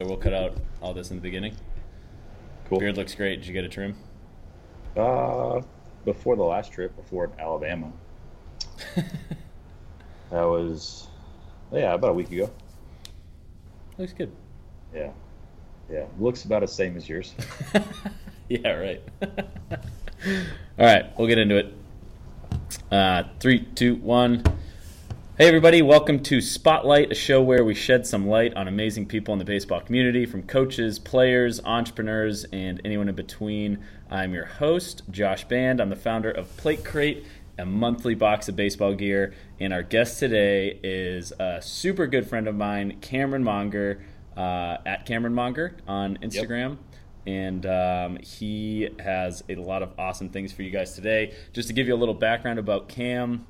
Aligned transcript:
We'll 0.00 0.18
cut 0.18 0.34
out 0.34 0.52
all 0.82 0.92
this 0.92 1.10
in 1.10 1.16
the 1.16 1.22
beginning. 1.22 1.56
Cool. 2.68 2.80
Beard 2.80 2.98
looks 2.98 3.14
great. 3.14 3.36
Did 3.36 3.46
you 3.46 3.54
get 3.54 3.64
a 3.64 3.68
trim? 3.70 3.96
Uh, 4.94 5.62
before 6.04 6.36
the 6.36 6.42
last 6.42 6.70
trip, 6.70 6.94
before 6.96 7.30
Alabama. 7.38 7.90
that 8.94 9.06
was, 10.30 11.06
yeah, 11.72 11.94
about 11.94 12.10
a 12.10 12.12
week 12.12 12.30
ago. 12.30 12.50
Looks 13.96 14.12
good. 14.12 14.30
Yeah, 14.94 15.12
yeah, 15.90 16.04
looks 16.18 16.44
about 16.44 16.60
the 16.60 16.68
same 16.68 16.98
as 16.98 17.08
yours. 17.08 17.34
yeah, 18.50 18.72
right. 18.72 19.02
all 19.22 19.78
right, 20.78 21.18
we'll 21.18 21.26
get 21.26 21.38
into 21.38 21.56
it. 21.56 21.74
Uh, 22.92 23.22
three, 23.40 23.62
two, 23.74 23.94
one. 23.96 24.42
Hey, 25.38 25.48
everybody, 25.48 25.82
welcome 25.82 26.22
to 26.22 26.40
Spotlight, 26.40 27.12
a 27.12 27.14
show 27.14 27.42
where 27.42 27.62
we 27.62 27.74
shed 27.74 28.06
some 28.06 28.26
light 28.26 28.54
on 28.54 28.68
amazing 28.68 29.04
people 29.04 29.34
in 29.34 29.38
the 29.38 29.44
baseball 29.44 29.82
community, 29.82 30.24
from 30.24 30.44
coaches, 30.44 30.98
players, 30.98 31.60
entrepreneurs, 31.62 32.44
and 32.54 32.80
anyone 32.86 33.06
in 33.10 33.14
between. 33.14 33.84
I'm 34.10 34.32
your 34.32 34.46
host, 34.46 35.02
Josh 35.10 35.44
Band. 35.44 35.78
I'm 35.78 35.90
the 35.90 35.94
founder 35.94 36.30
of 36.30 36.56
Plate 36.56 36.86
Crate, 36.86 37.26
a 37.58 37.66
monthly 37.66 38.14
box 38.14 38.48
of 38.48 38.56
baseball 38.56 38.94
gear. 38.94 39.34
And 39.60 39.74
our 39.74 39.82
guest 39.82 40.18
today 40.20 40.80
is 40.82 41.34
a 41.38 41.60
super 41.60 42.06
good 42.06 42.26
friend 42.26 42.48
of 42.48 42.54
mine, 42.54 42.96
Cameron 43.02 43.44
Monger, 43.44 44.00
uh, 44.38 44.78
at 44.86 45.04
Cameron 45.04 45.34
Monger 45.34 45.76
on 45.86 46.16
Instagram. 46.22 46.70
Yep 46.70 46.78
and 47.28 47.66
um, 47.66 48.18
he 48.18 48.88
has 49.00 49.42
a 49.48 49.56
lot 49.56 49.82
of 49.82 49.90
awesome 49.98 50.28
things 50.28 50.52
for 50.52 50.62
you 50.62 50.70
guys 50.70 50.94
today. 50.94 51.34
Just 51.52 51.66
to 51.66 51.74
give 51.74 51.88
you 51.88 51.94
a 51.94 51.96
little 51.96 52.14
background 52.14 52.60
about 52.60 52.88
Cam, 52.88 53.44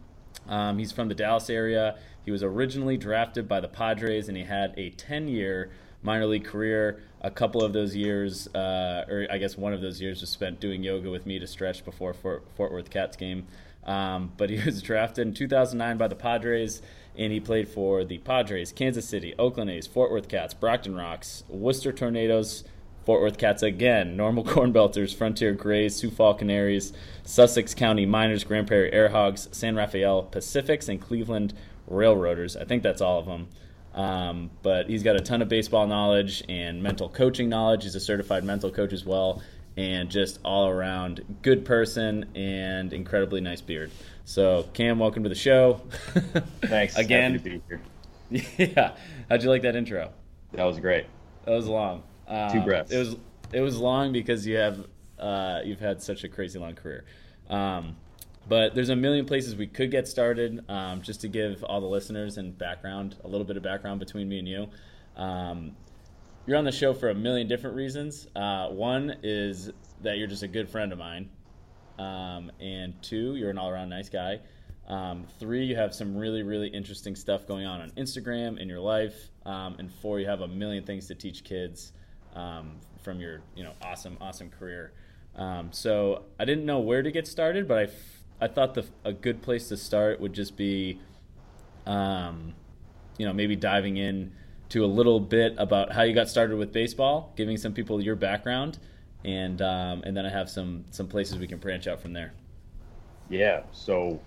um, 0.48 0.78
he's 0.78 0.92
from 0.92 1.08
the 1.08 1.14
Dallas 1.14 1.50
area. 1.50 1.98
He 2.24 2.30
was 2.30 2.42
originally 2.42 2.96
drafted 2.96 3.48
by 3.48 3.60
the 3.60 3.68
Padres, 3.68 4.28
and 4.28 4.36
he 4.36 4.44
had 4.44 4.74
a 4.76 4.90
10 4.90 5.28
year 5.28 5.70
minor 6.02 6.26
league 6.26 6.44
career. 6.44 7.02
A 7.20 7.30
couple 7.30 7.62
of 7.62 7.72
those 7.72 7.96
years, 7.96 8.46
uh, 8.54 9.04
or 9.08 9.26
I 9.30 9.38
guess 9.38 9.56
one 9.56 9.72
of 9.72 9.80
those 9.80 10.00
years, 10.00 10.20
was 10.20 10.30
spent 10.30 10.60
doing 10.60 10.82
yoga 10.82 11.10
with 11.10 11.26
me 11.26 11.38
to 11.38 11.46
stretch 11.46 11.84
before 11.84 12.14
Fort, 12.14 12.44
Fort 12.56 12.72
Worth 12.72 12.90
Cats 12.90 13.16
game. 13.16 13.46
Um, 13.84 14.32
but 14.36 14.50
he 14.50 14.58
was 14.64 14.82
drafted 14.82 15.26
in 15.26 15.34
2009 15.34 15.96
by 15.96 16.08
the 16.08 16.14
Padres, 16.14 16.82
and 17.16 17.32
he 17.32 17.40
played 17.40 17.68
for 17.68 18.04
the 18.04 18.18
Padres, 18.18 18.72
Kansas 18.72 19.08
City, 19.08 19.34
Oakland 19.38 19.70
A's, 19.70 19.86
Fort 19.86 20.10
Worth 20.10 20.28
Cats, 20.28 20.54
Brockton 20.54 20.94
Rox, 20.94 21.48
Worcester 21.48 21.92
Tornadoes, 21.92 22.64
Fort 23.06 23.22
Worth 23.22 23.38
Cats 23.38 23.62
again, 23.62 24.16
Normal 24.16 24.42
Corn 24.52 24.72
Belters, 24.72 25.14
Frontier 25.14 25.52
Greys, 25.52 25.94
Sioux 25.94 26.10
Fall 26.10 26.34
Canaries, 26.34 26.92
Sussex 27.22 27.72
County 27.72 28.04
Miners, 28.04 28.42
Grand 28.42 28.66
Prairie 28.66 28.92
Air 28.92 29.08
Hogs, 29.08 29.48
San 29.52 29.76
Rafael 29.76 30.24
Pacifics, 30.24 30.88
and 30.88 31.00
Cleburne 31.00 31.52
Railroaders. 31.86 32.56
I 32.56 32.64
think 32.64 32.82
that's 32.82 33.00
all 33.00 33.20
of 33.20 33.26
them. 33.26 33.48
Um, 33.94 34.50
but 34.62 34.88
he's 34.90 35.04
got 35.04 35.14
a 35.14 35.20
ton 35.20 35.40
of 35.40 35.48
baseball 35.48 35.86
knowledge 35.86 36.42
and 36.48 36.82
mental 36.82 37.08
coaching 37.08 37.48
knowledge. 37.48 37.84
He's 37.84 37.94
a 37.94 38.00
certified 38.00 38.42
mental 38.42 38.72
coach 38.72 38.92
as 38.92 39.06
well, 39.06 39.40
and 39.76 40.10
just 40.10 40.40
all 40.44 40.68
around 40.68 41.38
good 41.42 41.64
person 41.64 42.26
and 42.34 42.92
incredibly 42.92 43.40
nice 43.40 43.60
beard. 43.60 43.92
So, 44.24 44.68
Cam, 44.74 44.98
welcome 44.98 45.22
to 45.22 45.28
the 45.28 45.36
show. 45.36 45.80
Thanks. 46.62 46.96
Again. 46.96 47.62
Yeah. 48.28 48.96
How'd 49.28 49.44
you 49.44 49.50
like 49.50 49.62
that 49.62 49.76
intro? 49.76 50.10
That 50.54 50.64
was 50.64 50.80
great. 50.80 51.06
That 51.44 51.52
was 51.52 51.68
long. 51.68 52.02
Uh, 52.26 52.52
Two 52.52 52.60
breaths. 52.62 52.92
It 52.92 52.98
was 52.98 53.16
it 53.52 53.60
was 53.60 53.78
long 53.78 54.12
because 54.12 54.46
you 54.46 54.56
have 54.56 54.86
uh, 55.18 55.60
you've 55.64 55.80
had 55.80 56.02
such 56.02 56.24
a 56.24 56.28
crazy 56.28 56.58
long 56.58 56.74
career. 56.74 57.04
Um, 57.48 57.96
but 58.48 58.74
there's 58.74 58.90
a 58.90 58.96
million 58.96 59.24
places 59.26 59.56
we 59.56 59.66
could 59.66 59.90
get 59.90 60.06
started. 60.06 60.64
Um, 60.68 61.02
just 61.02 61.20
to 61.22 61.28
give 61.28 61.64
all 61.64 61.80
the 61.80 61.86
listeners 61.86 62.38
and 62.38 62.56
background, 62.56 63.16
a 63.24 63.28
little 63.28 63.46
bit 63.46 63.56
of 63.56 63.62
background 63.62 64.00
between 64.00 64.28
me 64.28 64.38
and 64.38 64.48
you. 64.48 64.68
Um, 65.16 65.72
you're 66.46 66.56
on 66.56 66.64
the 66.64 66.72
show 66.72 66.94
for 66.94 67.10
a 67.10 67.14
million 67.14 67.48
different 67.48 67.74
reasons. 67.74 68.28
Uh, 68.36 68.68
one 68.68 69.16
is 69.22 69.70
that 70.02 70.18
you're 70.18 70.28
just 70.28 70.44
a 70.44 70.48
good 70.48 70.68
friend 70.68 70.92
of 70.92 70.98
mine, 70.98 71.28
um, 71.98 72.52
and 72.60 72.94
two, 73.02 73.34
you're 73.34 73.50
an 73.50 73.58
all-around 73.58 73.88
nice 73.88 74.08
guy. 74.08 74.38
Um, 74.86 75.26
three, 75.40 75.64
you 75.64 75.74
have 75.74 75.92
some 75.92 76.16
really, 76.16 76.44
really 76.44 76.68
interesting 76.68 77.16
stuff 77.16 77.48
going 77.48 77.66
on 77.66 77.80
on 77.80 77.90
Instagram 77.92 78.60
in 78.60 78.68
your 78.68 78.78
life, 78.78 79.30
um, 79.44 79.74
and 79.80 79.92
four, 79.92 80.20
you 80.20 80.26
have 80.26 80.42
a 80.42 80.48
million 80.48 80.84
things 80.84 81.08
to 81.08 81.16
teach 81.16 81.42
kids 81.42 81.92
um, 82.36 82.76
from 83.02 83.18
your 83.18 83.40
you 83.56 83.64
know 83.64 83.72
awesome 83.82 84.16
awesome 84.20 84.50
career. 84.50 84.92
Um, 85.34 85.70
so 85.72 86.24
I 86.38 86.44
didn't 86.44 86.64
know 86.64 86.80
where 86.80 87.02
to 87.02 87.10
get 87.10 87.26
started, 87.26 87.68
but 87.68 87.78
I, 87.78 87.82
f- 87.82 88.22
I 88.40 88.48
thought 88.48 88.74
the 88.74 88.86
a 89.04 89.12
good 89.12 89.42
place 89.42 89.68
to 89.68 89.76
start 89.76 90.18
would 90.18 90.32
just 90.32 90.56
be, 90.56 90.98
um, 91.84 92.54
you 93.18 93.26
know, 93.26 93.34
maybe 93.34 93.54
diving 93.54 93.98
in 93.98 94.32
to 94.70 94.84
a 94.84 94.86
little 94.86 95.20
bit 95.20 95.54
about 95.58 95.92
how 95.92 96.02
you 96.02 96.14
got 96.14 96.28
started 96.28 96.56
with 96.56 96.72
baseball, 96.72 97.32
giving 97.36 97.56
some 97.58 97.74
people 97.74 98.02
your 98.02 98.16
background, 98.16 98.78
and 99.24 99.60
um, 99.60 100.02
and 100.04 100.16
then 100.16 100.24
I 100.24 100.30
have 100.30 100.48
some 100.48 100.84
some 100.90 101.06
places 101.06 101.38
we 101.38 101.46
can 101.46 101.58
branch 101.58 101.86
out 101.86 102.00
from 102.00 102.12
there. 102.12 102.32
Yeah. 103.28 103.62
So. 103.72 104.20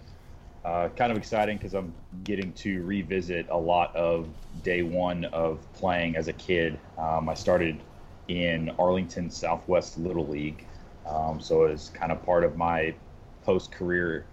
Uh, 0.65 0.89
kind 0.89 1.09
of 1.09 1.17
exciting 1.17 1.57
because 1.57 1.73
I'm 1.73 1.93
getting 2.25 2.51
to 2.51 2.83
revisit 2.83 3.47
a 3.49 3.57
lot 3.57 3.95
of 3.95 4.27
day 4.61 4.83
one 4.83 5.23
of 5.23 5.65
playing 5.71 6.17
as 6.17 6.27
a 6.27 6.33
kid. 6.33 6.77
Um, 6.97 7.29
I 7.29 7.33
started 7.33 7.79
in 8.29 8.69
Arlington 8.79 9.29
Southwest 9.29 9.97
Little 9.97 10.27
League. 10.27 10.65
Um, 11.05 11.41
so 11.41 11.63
it's 11.63 11.89
kind 11.89 12.11
of 12.11 12.23
part 12.23 12.43
of 12.43 12.55
my 12.55 12.93
post 13.43 13.71
career 13.71 14.25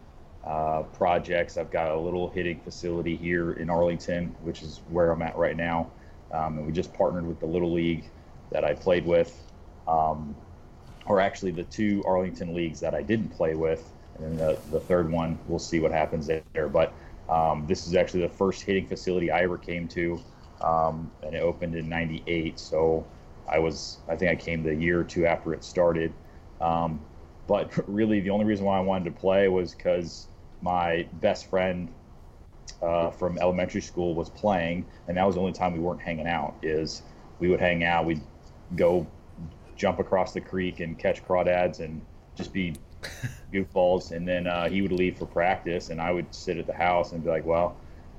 uh, 0.44 0.82
projects. 0.92 1.56
I've 1.56 1.70
got 1.70 1.90
a 1.90 1.98
little 1.98 2.28
hitting 2.28 2.60
facility 2.60 3.16
here 3.16 3.52
in 3.52 3.70
Arlington, 3.70 4.36
which 4.42 4.62
is 4.62 4.80
where 4.90 5.10
I'm 5.10 5.22
at 5.22 5.36
right 5.36 5.56
now. 5.56 5.90
Um, 6.30 6.58
and 6.58 6.66
we 6.66 6.72
just 6.72 6.92
partnered 6.92 7.26
with 7.26 7.40
the 7.40 7.46
Little 7.46 7.72
League 7.72 8.04
that 8.50 8.64
I 8.64 8.74
played 8.74 9.06
with, 9.06 9.34
um, 9.88 10.36
or 11.06 11.20
actually 11.20 11.52
the 11.52 11.64
two 11.64 12.04
Arlington 12.06 12.54
leagues 12.54 12.80
that 12.80 12.94
I 12.94 13.02
didn't 13.02 13.30
play 13.30 13.54
with. 13.54 13.82
And 14.18 14.26
then 14.26 14.36
the, 14.36 14.58
the 14.70 14.80
third 14.80 15.10
one, 15.10 15.38
we'll 15.48 15.58
see 15.58 15.80
what 15.80 15.92
happens 15.92 16.26
there. 16.26 16.68
But 16.68 16.92
um, 17.28 17.64
this 17.66 17.86
is 17.86 17.94
actually 17.94 18.22
the 18.22 18.34
first 18.34 18.62
hitting 18.62 18.86
facility 18.86 19.30
I 19.30 19.40
ever 19.42 19.56
came 19.56 19.88
to, 19.88 20.20
um, 20.60 21.10
and 21.22 21.34
it 21.34 21.42
opened 21.42 21.74
in 21.74 21.88
'98. 21.88 22.58
So 22.58 23.06
I 23.48 23.58
was, 23.58 23.98
I 24.08 24.16
think 24.16 24.30
I 24.30 24.36
came 24.36 24.62
the 24.62 24.74
year 24.74 25.00
or 25.00 25.04
two 25.04 25.26
after 25.26 25.54
it 25.54 25.64
started. 25.64 26.12
Um, 26.60 27.00
but 27.46 27.72
really, 27.88 28.20
the 28.20 28.30
only 28.30 28.44
reason 28.44 28.64
why 28.64 28.78
I 28.78 28.80
wanted 28.80 29.04
to 29.14 29.20
play 29.20 29.48
was 29.48 29.74
because 29.74 30.28
my 30.62 31.06
best 31.14 31.48
friend 31.48 31.88
uh, 32.82 33.10
from 33.10 33.38
elementary 33.38 33.80
school 33.80 34.14
was 34.14 34.30
playing, 34.30 34.86
and 35.08 35.16
that 35.16 35.26
was 35.26 35.36
the 35.36 35.40
only 35.40 35.52
time 35.52 35.72
we 35.72 35.78
weren't 35.78 36.00
hanging 36.00 36.26
out. 36.26 36.56
Is 36.62 37.02
we 37.38 37.48
would 37.48 37.60
hang 37.60 37.84
out, 37.84 38.04
we'd 38.04 38.22
go 38.74 39.06
jump 39.76 39.98
across 39.98 40.32
the 40.32 40.40
creek 40.40 40.80
and 40.80 40.98
catch 40.98 41.24
crawdads 41.24 41.80
and 41.80 42.00
just 42.34 42.52
be 42.52 42.74
goofballs, 43.52 44.12
and 44.12 44.26
then 44.26 44.46
uh, 44.46 44.68
he 44.68 44.82
would 44.82 44.92
leave 44.92 45.18
for 45.18 45.26
practice, 45.26 45.90
and 45.90 46.00
I 46.00 46.10
would 46.12 46.34
sit 46.34 46.58
at 46.58 46.66
the 46.66 46.74
house 46.74 47.12
and 47.12 47.22
be 47.22 47.30
like, 47.30 47.46
"Well, 47.46 47.76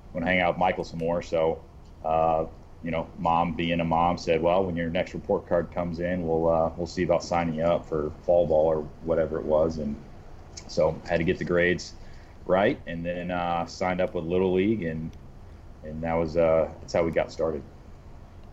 I'm 0.08 0.22
gonna 0.22 0.32
hang 0.32 0.42
out 0.42 0.54
with 0.54 0.60
Michael 0.60 0.84
some 0.84 1.00
more." 1.00 1.22
So 1.22 1.62
uh, 2.04 2.46
you 2.84 2.92
know, 2.92 3.08
mom 3.18 3.54
being 3.54 3.80
a 3.80 3.84
mom 3.84 4.18
said, 4.18 4.42
well, 4.42 4.64
when 4.64 4.76
your 4.76 4.90
next 4.90 5.14
report 5.14 5.48
card 5.48 5.72
comes 5.72 6.00
in, 6.00 6.28
we'll 6.28 6.50
uh, 6.50 6.72
we'll 6.78 6.88
see 6.88 7.04
about 7.04 7.24
signing 7.24 7.56
you 7.56 7.64
up 7.64 7.88
for 7.88 8.12
fall 8.24 8.46
ball 8.48 8.66
or 8.66 8.82
whatever 9.04 9.40
it 9.40 9.46
was, 9.46 9.78
and 9.78 9.96
so 10.68 11.00
I 11.06 11.10
had 11.10 11.18
to 11.18 11.24
get 11.24 11.38
the 11.38 11.46
grades 11.46 11.94
right, 12.46 12.80
and 12.88 13.06
then 13.06 13.32
uh, 13.32 13.66
signed 13.66 14.02
up 14.02 14.14
with 14.14 14.26
Little 14.26 14.54
League, 14.54 14.84
and 14.84 15.12
and 15.84 16.02
that 16.04 16.14
was 16.14 16.38
uh, 16.38 16.70
that's 16.82 16.94
how 16.94 17.04
we 17.04 17.12
got 17.12 17.32
started. 17.32 17.64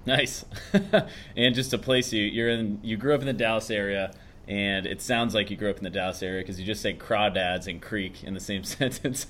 Nice, 0.07 0.45
and 1.37 1.55
just 1.55 1.71
to 1.71 1.79
place 1.79 2.13
you, 2.13 2.23
you're 2.23 2.51
in 2.51 2.81
you 2.83 2.97
grew 2.97 3.15
up 3.15 3.21
in 3.21 3.27
the 3.27 3.33
Dallas 3.33 3.71
area. 3.71 4.13
And 4.47 4.85
it 4.85 5.01
sounds 5.01 5.35
like 5.35 5.51
you 5.51 5.57
grew 5.57 5.71
up 5.71 5.79
in 5.79 5.85
the 5.85 5.91
Dallas 5.91 6.23
area 6.23 6.43
because 6.43 6.61
you 6.61 6.67
just 6.67 6.83
say 6.83 6.93
crawdads 6.93 7.67
and 7.67 7.81
creek 7.81 8.23
in 8.23 8.35
the 8.35 8.41
same 8.41 8.63
sentence. 8.65 9.27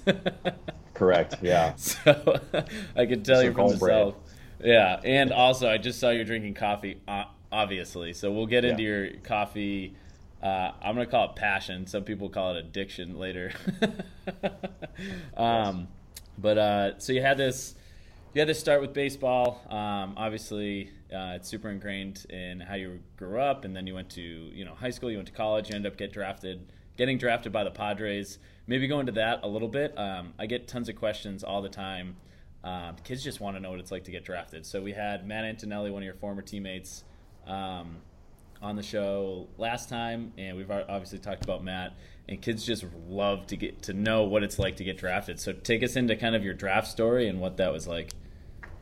Correct. 0.93 1.37
Yeah. 1.41 1.75
So 1.77 2.41
I 2.97 3.07
can 3.07 3.23
tell 3.23 3.41
you're 3.41 3.53
from 3.53 3.69
the 3.69 3.79
south. 3.79 4.15
Yeah, 4.65 4.99
and 5.05 5.31
also 5.31 5.69
I 5.69 5.77
just 5.77 6.01
saw 6.01 6.11
you're 6.11 6.25
drinking 6.25 6.55
coffee, 6.55 6.99
uh, 7.07 7.25
obviously. 7.53 8.15
So 8.15 8.33
we'll 8.33 8.47
get 8.47 8.65
into 8.65 8.83
yeah. 8.83 8.89
your 8.89 9.11
coffee. 9.23 9.95
Uh, 10.43 10.73
I'm 10.83 10.95
gonna 10.95 11.07
call 11.07 11.31
it 11.31 11.37
passion. 11.37 11.87
Some 11.87 12.05
people 12.05 12.31
call 12.31 12.57
it 12.57 12.65
addiction 12.65 13.19
later. 13.19 13.53
um, 15.37 15.89
but 16.39 16.59
uh, 16.59 16.99
so 16.99 17.13
you 17.13 17.21
had 17.21 17.37
this, 17.37 17.75
you 18.33 18.41
had 18.41 18.49
to 18.49 18.55
start 18.55 18.81
with 18.81 18.95
baseball. 18.95 19.63
Um, 19.69 20.15
obviously, 20.17 20.91
uh, 21.13 21.37
it's 21.37 21.49
super 21.49 21.69
ingrained 21.69 22.25
in 22.31 22.61
how 22.61 22.75
you 22.75 23.01
grew 23.19 23.39
up, 23.39 23.67
and 23.67 23.77
then 23.77 23.87
you 23.87 23.95
went 23.95 24.09
to 24.11 24.23
you 24.23 24.65
know 24.65 24.75
high 24.75 24.91
school, 24.91 25.11
you 25.11 25.19
went 25.19 25.29
to 25.29 25.35
college, 25.35 25.69
you 25.69 25.77
end 25.77 25.87
up 25.87 25.99
get 25.99 26.11
drafted, 26.11 26.73
getting 26.97 27.19
drafted 27.19 27.53
by 27.53 27.65
the 27.65 27.71
Padres. 27.71 28.39
Maybe 28.67 28.87
go 28.87 28.99
into 28.99 29.13
that 29.13 29.41
a 29.43 29.47
little 29.47 29.69
bit. 29.69 29.93
Um, 29.99 30.33
I 30.39 30.47
get 30.47 30.67
tons 30.67 30.89
of 30.89 30.97
questions 30.97 31.45
all 31.45 31.61
the 31.61 31.69
time 31.69 32.17
um, 32.65 32.97
kids 33.05 33.23
just 33.23 33.41
want 33.41 33.57
to 33.57 33.61
know 33.61 33.71
what 33.71 33.79
it's 33.79 33.93
like 33.93 34.05
to 34.05 34.11
get 34.11 34.25
drafted. 34.25 34.65
So 34.67 34.83
we 34.83 34.93
had 34.93 35.27
Matt 35.27 35.45
Antonelli, 35.45 35.91
one 35.91 36.03
of 36.03 36.07
your 36.07 36.15
former 36.15 36.43
teammates, 36.43 37.05
um, 37.47 37.99
on 38.63 38.77
the 38.77 38.83
show 38.83 39.47
last 39.59 39.91
time, 39.91 40.33
and 40.39 40.57
we've 40.57 40.71
obviously 40.71 41.19
talked 41.19 41.45
about 41.45 41.63
Matt. 41.63 41.95
And 42.27 42.41
kids 42.41 42.65
just 42.65 42.87
love 43.07 43.47
to 43.49 43.57
get 43.57 43.83
to 43.83 43.93
know 43.93 44.25
what 44.25 44.43
it's 44.43 44.59
like 44.59 44.77
to 44.77 44.85
get 44.85 44.97
drafted. 44.97 45.39
So 45.39 45.53
take 45.53 45.83
us 45.83 45.97
into 45.97 46.17
kind 46.17 46.35
of 46.35 46.43
your 46.43 46.55
draft 46.55 46.89
story 46.89 47.29
and 47.29 47.39
what 47.39 47.59
that 47.59 47.71
was 47.71 47.87
like. 47.87 48.13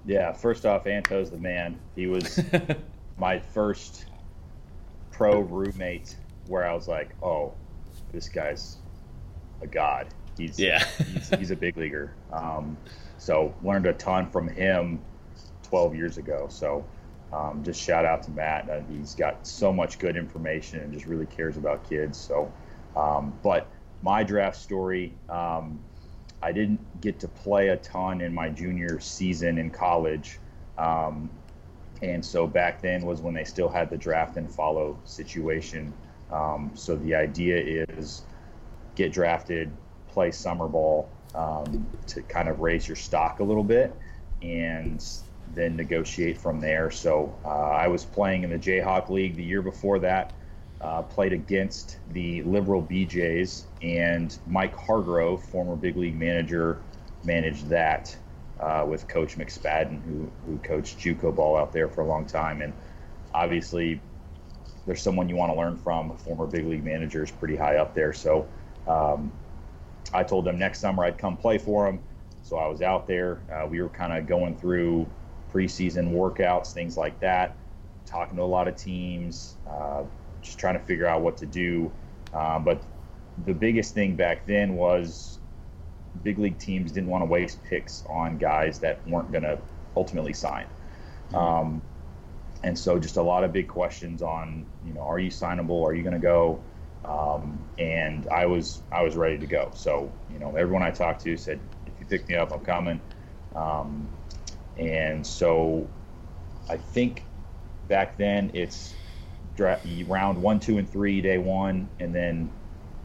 Yeah, 0.06 0.32
first 0.32 0.64
off, 0.64 0.86
Anto's 0.86 1.30
the 1.30 1.38
man. 1.38 1.80
He 1.96 2.06
was 2.06 2.40
my 3.18 3.40
first 3.40 4.06
pro 5.10 5.40
roommate 5.40 6.16
where 6.46 6.64
I 6.64 6.72
was 6.72 6.86
like, 6.86 7.10
oh, 7.20 7.52
this 8.12 8.28
guy's 8.28 8.76
a 9.60 9.66
god. 9.66 10.06
He's 10.38 10.58
yeah, 10.58 10.84
he's, 11.12 11.28
he's 11.30 11.50
a 11.50 11.56
big 11.56 11.76
leaguer. 11.76 12.14
Um, 12.32 12.76
so 13.22 13.54
learned 13.62 13.86
a 13.86 13.92
ton 13.92 14.28
from 14.28 14.48
him 14.48 15.00
12 15.62 15.94
years 15.94 16.18
ago. 16.18 16.48
So 16.50 16.84
um, 17.32 17.62
just 17.62 17.80
shout 17.80 18.04
out 18.04 18.24
to 18.24 18.32
Matt. 18.32 18.68
Uh, 18.68 18.80
he's 18.90 19.14
got 19.14 19.46
so 19.46 19.72
much 19.72 20.00
good 20.00 20.16
information 20.16 20.80
and 20.80 20.92
just 20.92 21.06
really 21.06 21.26
cares 21.26 21.56
about 21.56 21.88
kids. 21.88 22.18
So, 22.18 22.52
um, 22.96 23.32
but 23.44 23.68
my 24.02 24.24
draft 24.24 24.56
story, 24.56 25.12
um, 25.28 25.78
I 26.42 26.50
didn't 26.50 26.80
get 27.00 27.20
to 27.20 27.28
play 27.28 27.68
a 27.68 27.76
ton 27.76 28.22
in 28.22 28.34
my 28.34 28.48
junior 28.48 28.98
season 28.98 29.56
in 29.56 29.70
college. 29.70 30.40
Um, 30.76 31.30
and 32.02 32.24
so 32.24 32.48
back 32.48 32.82
then 32.82 33.06
was 33.06 33.20
when 33.20 33.34
they 33.34 33.44
still 33.44 33.68
had 33.68 33.88
the 33.88 33.96
draft 33.96 34.36
and 34.36 34.52
follow 34.52 34.98
situation. 35.04 35.94
Um, 36.32 36.72
so 36.74 36.96
the 36.96 37.14
idea 37.14 37.84
is 37.90 38.22
get 38.96 39.12
drafted, 39.12 39.70
play 40.08 40.32
summer 40.32 40.66
ball 40.66 41.08
um, 41.34 41.86
to 42.08 42.22
kind 42.22 42.48
of 42.48 42.60
raise 42.60 42.86
your 42.86 42.96
stock 42.96 43.40
a 43.40 43.44
little 43.44 43.64
bit, 43.64 43.94
and 44.42 45.04
then 45.54 45.76
negotiate 45.76 46.38
from 46.38 46.60
there. 46.60 46.90
So 46.90 47.34
uh, 47.44 47.48
I 47.48 47.88
was 47.88 48.04
playing 48.04 48.44
in 48.44 48.50
the 48.50 48.58
Jayhawk 48.58 49.08
League 49.08 49.36
the 49.36 49.44
year 49.44 49.62
before 49.62 49.98
that. 50.00 50.32
Uh, 50.80 51.00
played 51.00 51.32
against 51.32 51.98
the 52.12 52.42
Liberal 52.42 52.82
BJs, 52.82 53.62
and 53.82 54.36
Mike 54.48 54.74
Hargrove, 54.74 55.44
former 55.44 55.76
big 55.76 55.96
league 55.96 56.18
manager, 56.18 56.80
managed 57.24 57.68
that 57.68 58.16
uh, 58.58 58.84
with 58.88 59.06
Coach 59.06 59.36
McSpadden, 59.36 60.02
who, 60.02 60.28
who 60.44 60.58
coached 60.58 60.98
JUCO 60.98 61.34
ball 61.36 61.56
out 61.56 61.72
there 61.72 61.88
for 61.88 62.00
a 62.00 62.06
long 62.06 62.26
time. 62.26 62.62
And 62.62 62.72
obviously, 63.32 64.00
there's 64.86 65.00
someone 65.00 65.28
you 65.28 65.36
want 65.36 65.52
to 65.52 65.58
learn 65.58 65.76
from. 65.76 66.10
A 66.10 66.16
former 66.16 66.46
big 66.46 66.66
league 66.66 66.84
manager 66.84 67.22
is 67.22 67.30
pretty 67.30 67.56
high 67.56 67.76
up 67.76 67.94
there. 67.94 68.12
So 68.12 68.46
um, 68.86 69.32
I 70.12 70.22
told 70.22 70.44
them 70.44 70.58
next 70.58 70.80
summer 70.80 71.04
I'd 71.04 71.18
come 71.18 71.36
play 71.36 71.58
for 71.58 71.86
them. 71.86 72.00
So 72.42 72.56
I 72.56 72.66
was 72.66 72.82
out 72.82 73.06
there. 73.06 73.40
Uh, 73.52 73.66
we 73.66 73.80
were 73.80 73.88
kind 73.88 74.12
of 74.12 74.26
going 74.26 74.56
through 74.56 75.06
preseason 75.52 76.12
workouts, 76.12 76.72
things 76.72 76.96
like 76.96 77.18
that, 77.20 77.56
talking 78.04 78.36
to 78.36 78.42
a 78.42 78.44
lot 78.44 78.68
of 78.68 78.76
teams, 78.76 79.56
uh, 79.68 80.02
just 80.40 80.58
trying 80.58 80.78
to 80.78 80.84
figure 80.84 81.06
out 81.06 81.22
what 81.22 81.36
to 81.38 81.46
do. 81.46 81.90
Uh, 82.34 82.58
but 82.58 82.82
the 83.46 83.54
biggest 83.54 83.94
thing 83.94 84.16
back 84.16 84.46
then 84.46 84.74
was 84.74 85.38
big 86.22 86.38
league 86.38 86.58
teams 86.58 86.92
didn't 86.92 87.08
want 87.08 87.22
to 87.22 87.26
waste 87.26 87.62
picks 87.64 88.04
on 88.08 88.38
guys 88.38 88.78
that 88.80 89.06
weren't 89.08 89.30
going 89.30 89.44
to 89.44 89.58
ultimately 89.96 90.32
sign. 90.32 90.66
Mm-hmm. 91.28 91.36
Um, 91.36 91.82
and 92.62 92.78
so 92.78 92.98
just 92.98 93.16
a 93.16 93.22
lot 93.22 93.44
of 93.44 93.52
big 93.52 93.68
questions 93.68 94.22
on, 94.22 94.66
you 94.86 94.92
know, 94.92 95.00
are 95.00 95.18
you 95.18 95.30
signable? 95.30 95.84
Are 95.84 95.94
you 95.94 96.02
going 96.02 96.14
to 96.14 96.20
go? 96.20 96.60
Um, 97.04 97.58
and 97.78 98.28
I 98.28 98.46
was 98.46 98.82
I 98.92 99.02
was 99.02 99.16
ready 99.16 99.38
to 99.38 99.46
go. 99.46 99.70
So 99.74 100.12
you 100.32 100.38
know, 100.38 100.54
everyone 100.56 100.82
I 100.82 100.90
talked 100.90 101.22
to 101.22 101.36
said, 101.36 101.60
if 101.86 101.92
you 101.98 102.06
pick 102.06 102.28
me 102.28 102.36
up, 102.36 102.52
I'm 102.52 102.60
coming. 102.60 103.00
Um, 103.54 104.08
and 104.78 105.26
so 105.26 105.86
I 106.68 106.76
think 106.76 107.24
back 107.88 108.16
then 108.16 108.50
it's 108.54 108.94
round 110.06 110.42
one, 110.42 110.58
two, 110.60 110.78
and 110.78 110.88
three, 110.88 111.20
day 111.20 111.38
one, 111.38 111.88
and 112.00 112.14
then 112.14 112.50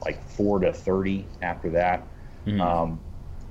like 0.03 0.23
four 0.29 0.59
to 0.59 0.71
30 0.71 1.25
after 1.41 1.69
that. 1.71 2.07
Mm-hmm. 2.45 2.61
Um, 2.61 2.99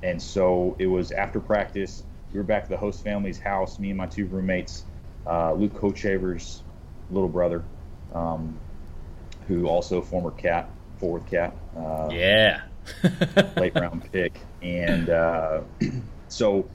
and 0.03 0.21
so 0.21 0.77
it 0.79 0.87
was 0.87 1.13
after 1.13 1.41
practice. 1.41 2.03
We 2.33 2.39
were 2.39 2.45
back 2.45 2.65
at 2.65 2.69
the 2.69 2.77
host 2.77 3.03
family's 3.03 3.39
house, 3.39 3.79
me 3.79 3.91
and 3.91 3.99
my 3.99 4.07
two 4.07 4.27
roommates, 4.27 4.85
uh, 5.27 5.53
Luke 5.53 5.75
Hochevar's 5.75 6.63
little 7.11 7.29
brother, 7.29 7.65
um, 8.15 8.59
who 9.49 9.69
also 9.69 10.03
former 10.03 10.31
cat, 10.31 10.69
fourth 10.99 11.29
cat. 11.31 11.55
Uh, 11.77 12.09
yeah. 12.13 12.63
late 13.57 13.75
round 13.75 14.11
pick. 14.13 14.39
And 14.63 15.11
uh, 15.11 15.63
so 16.29 16.69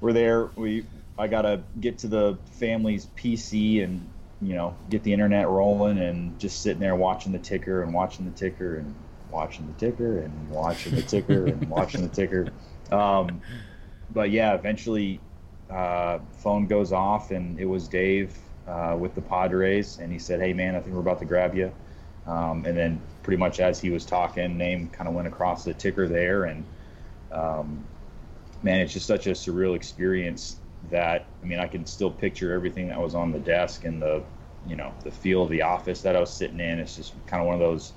we're 0.00 0.12
there. 0.12 0.46
We 0.56 0.86
I 1.18 1.28
gotta 1.28 1.62
get 1.80 1.98
to 1.98 2.08
the 2.08 2.38
family's 2.52 3.06
PC 3.16 3.82
and 3.82 4.08
you 4.40 4.54
know 4.54 4.76
get 4.90 5.02
the 5.02 5.12
internet 5.12 5.48
rolling 5.48 5.98
and 5.98 6.38
just 6.38 6.62
sitting 6.62 6.80
there 6.80 6.94
watching 6.94 7.32
the 7.32 7.38
ticker 7.38 7.82
and 7.82 7.92
watching 7.94 8.26
the 8.26 8.36
ticker 8.36 8.76
and 8.76 8.94
watching 9.30 9.66
the 9.66 9.72
ticker 9.74 10.20
and 10.20 10.50
watching 10.50 10.94
the 10.94 11.02
ticker 11.02 11.46
and 11.46 11.68
watching 11.70 12.02
the 12.02 12.08
ticker. 12.08 12.48
Um, 12.92 13.40
but 14.12 14.30
yeah, 14.30 14.54
eventually 14.54 15.20
uh, 15.70 16.18
phone 16.38 16.66
goes 16.66 16.92
off 16.92 17.30
and 17.30 17.58
it 17.58 17.64
was 17.64 17.88
Dave 17.88 18.36
uh, 18.66 18.96
with 18.98 19.14
the 19.14 19.22
Padres 19.22 19.98
and 19.98 20.12
he 20.12 20.18
said, 20.18 20.40
"Hey 20.40 20.52
man, 20.52 20.74
I 20.74 20.80
think 20.80 20.94
we're 20.94 21.00
about 21.00 21.18
to 21.20 21.24
grab 21.24 21.54
you." 21.54 21.72
Um, 22.26 22.64
and 22.66 22.76
then 22.76 23.00
pretty 23.22 23.36
much 23.36 23.60
as 23.60 23.80
he 23.80 23.90
was 23.90 24.04
talking, 24.04 24.56
name 24.56 24.88
kind 24.88 25.08
of 25.08 25.14
went 25.14 25.28
across 25.28 25.64
the 25.64 25.74
ticker 25.74 26.08
there 26.08 26.44
and. 26.44 26.64
Um, 27.32 27.84
man, 28.62 28.80
it's 28.80 28.92
just 28.92 29.06
such 29.06 29.26
a 29.26 29.30
surreal 29.30 29.76
experience 29.76 30.56
that 30.90 31.26
I 31.42 31.46
mean, 31.46 31.58
I 31.58 31.66
can 31.66 31.86
still 31.86 32.10
picture 32.10 32.52
everything 32.52 32.88
that 32.88 33.00
was 33.00 33.14
on 33.14 33.32
the 33.32 33.38
desk 33.38 33.84
and 33.84 34.00
the, 34.00 34.22
you 34.66 34.76
know, 34.76 34.92
the 35.04 35.10
feel 35.10 35.42
of 35.44 35.50
the 35.50 35.62
office 35.62 36.02
that 36.02 36.16
I 36.16 36.20
was 36.20 36.30
sitting 36.30 36.60
in. 36.60 36.78
It's 36.78 36.96
just 36.96 37.12
kind 37.26 37.40
of 37.40 37.46
one 37.46 37.54
of 37.54 37.60
those 37.60 37.92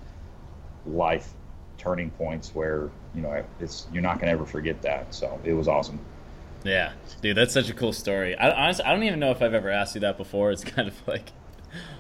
life 0.86 1.34
turning 1.78 2.10
points 2.10 2.54
where 2.54 2.90
you 3.14 3.22
know 3.22 3.44
it's 3.60 3.88
you're 3.92 4.04
not 4.04 4.20
gonna 4.20 4.32
ever 4.32 4.46
forget 4.46 4.82
that. 4.84 5.14
So 5.14 5.40
it 5.44 5.54
was 5.54 5.68
awesome. 5.68 6.00
Yeah, 6.64 6.94
dude, 7.22 7.38
that's 7.38 7.54
such 7.54 7.70
a 7.70 7.74
cool 7.74 7.94
story. 7.94 8.36
I 8.36 8.52
honestly, 8.52 8.86
I 8.86 8.92
don't 8.94 9.04
even 9.04 9.20
know 9.20 9.32
if 9.32 9.42
I've 9.42 9.54
ever 9.54 9.70
asked 9.70 9.96
you 9.96 10.02
that 10.02 10.18
before. 10.18 10.52
It's 10.52 10.64
kind 10.76 10.88
of 10.88 11.08
like, 11.08 11.32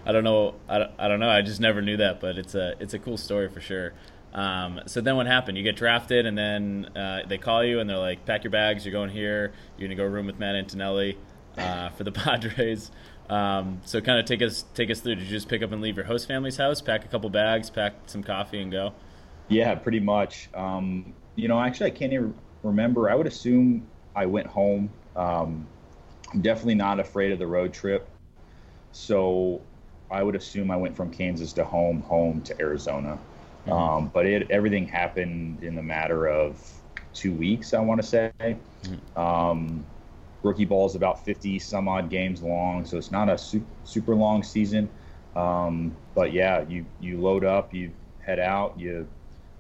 I 0.06 0.12
don't 0.12 0.24
know, 0.24 0.56
I 0.68 0.80
don't, 0.80 0.92
I 1.00 1.08
don't 1.08 1.20
know. 1.20 1.30
I 1.30 1.42
just 1.42 1.62
never 1.62 1.82
knew 1.82 1.98
that, 1.98 2.20
but 2.20 2.38
it's 2.38 2.56
a 2.56 2.76
it's 2.80 2.94
a 2.94 3.00
cool 3.00 3.18
story 3.18 3.50
for 3.50 3.62
sure. 3.62 3.94
Um, 4.34 4.82
so 4.86 5.02
then 5.02 5.16
what 5.16 5.26
happened? 5.26 5.58
You 5.58 5.64
get 5.64 5.76
drafted, 5.76 6.26
and 6.26 6.38
then 6.38 6.90
uh, 6.96 7.24
they 7.28 7.38
call 7.38 7.64
you, 7.64 7.80
and 7.80 7.90
they're 7.90 7.98
like, 7.98 8.26
"Pack 8.26 8.44
your 8.44 8.52
bags. 8.52 8.86
You're 8.86 8.92
going 8.92 9.10
here. 9.10 9.54
You're 9.78 9.88
gonna 9.88 9.96
go 9.96 10.06
room 10.06 10.28
with 10.28 10.40
Matt 10.40 10.56
Antonelli 10.56 11.18
uh, 11.58 11.90
for 11.90 12.04
the 12.04 12.12
Padres." 12.14 12.92
Um, 13.30 13.82
so 13.86 14.02
kind 14.02 14.20
of 14.20 14.26
take 14.26 14.42
us 14.42 14.66
take 14.74 14.92
us 14.92 15.00
through. 15.00 15.16
Did 15.16 15.26
you 15.26 15.32
just 15.32 15.48
pick 15.48 15.64
up 15.64 15.72
and 15.72 15.82
leave 15.82 15.96
your 15.96 16.06
host 16.06 16.28
family's 16.28 16.58
house, 16.58 16.82
pack 16.82 17.06
a 17.06 17.08
couple 17.08 17.30
bags, 17.30 17.70
pack 17.70 17.94
some 18.08 18.24
coffee, 18.24 18.62
and 18.62 18.72
go? 18.72 18.94
Yeah, 19.48 19.74
pretty 19.76 20.00
much. 20.00 20.50
Um, 20.54 21.14
you 21.36 21.48
know, 21.48 21.60
actually, 21.60 21.88
I 21.88 21.96
can't 21.96 22.14
even 22.14 22.34
remember. 22.64 23.10
I 23.10 23.16
would 23.16 23.28
assume 23.28 23.88
I 24.16 24.26
went 24.26 24.48
home. 24.48 24.90
Um, 25.16 25.68
I'm 26.34 26.42
definitely 26.42 26.76
not 26.76 27.00
afraid 27.00 27.32
of 27.32 27.40
the 27.40 27.48
road 27.48 27.74
trip, 27.74 28.08
so 28.92 29.62
I 30.12 30.24
would 30.24 30.36
assume 30.36 30.72
I 30.72 30.78
went 30.78 30.96
from 30.96 31.12
Kansas 31.12 31.54
to 31.54 31.64
home, 31.64 32.02
home 32.02 32.42
to 32.44 32.60
Arizona. 32.60 33.18
Mm-hmm. 33.66 33.72
Um, 33.72 34.12
but 34.14 34.26
it, 34.26 34.50
everything 34.50 34.88
happened 34.88 35.64
in 35.64 35.76
the 35.76 35.84
matter 35.84 36.28
of 36.28 36.62
two 37.14 37.34
weeks, 37.34 37.74
I 37.74 37.80
want 37.80 38.02
to 38.02 38.08
say. 38.08 38.32
Mm-hmm. 38.42 39.20
Um, 39.20 39.86
rookie 40.44 40.66
ball 40.66 40.86
is 40.86 40.96
about 40.96 41.26
50 41.26 41.60
some 41.60 41.88
odd 41.88 42.10
games 42.10 42.42
long, 42.42 42.86
so 42.86 42.98
it's 42.98 43.12
not 43.12 43.30
a 43.30 43.38
super, 43.38 43.66
super 43.84 44.16
long 44.16 44.44
season. 44.44 44.90
Um, 45.36 45.96
but 46.16 46.34
yeah, 46.34 46.66
you, 46.68 46.86
you 47.00 47.20
load 47.20 47.44
up, 47.44 47.74
you 47.74 47.92
head 48.20 48.40
out, 48.40 48.80
you 48.80 49.08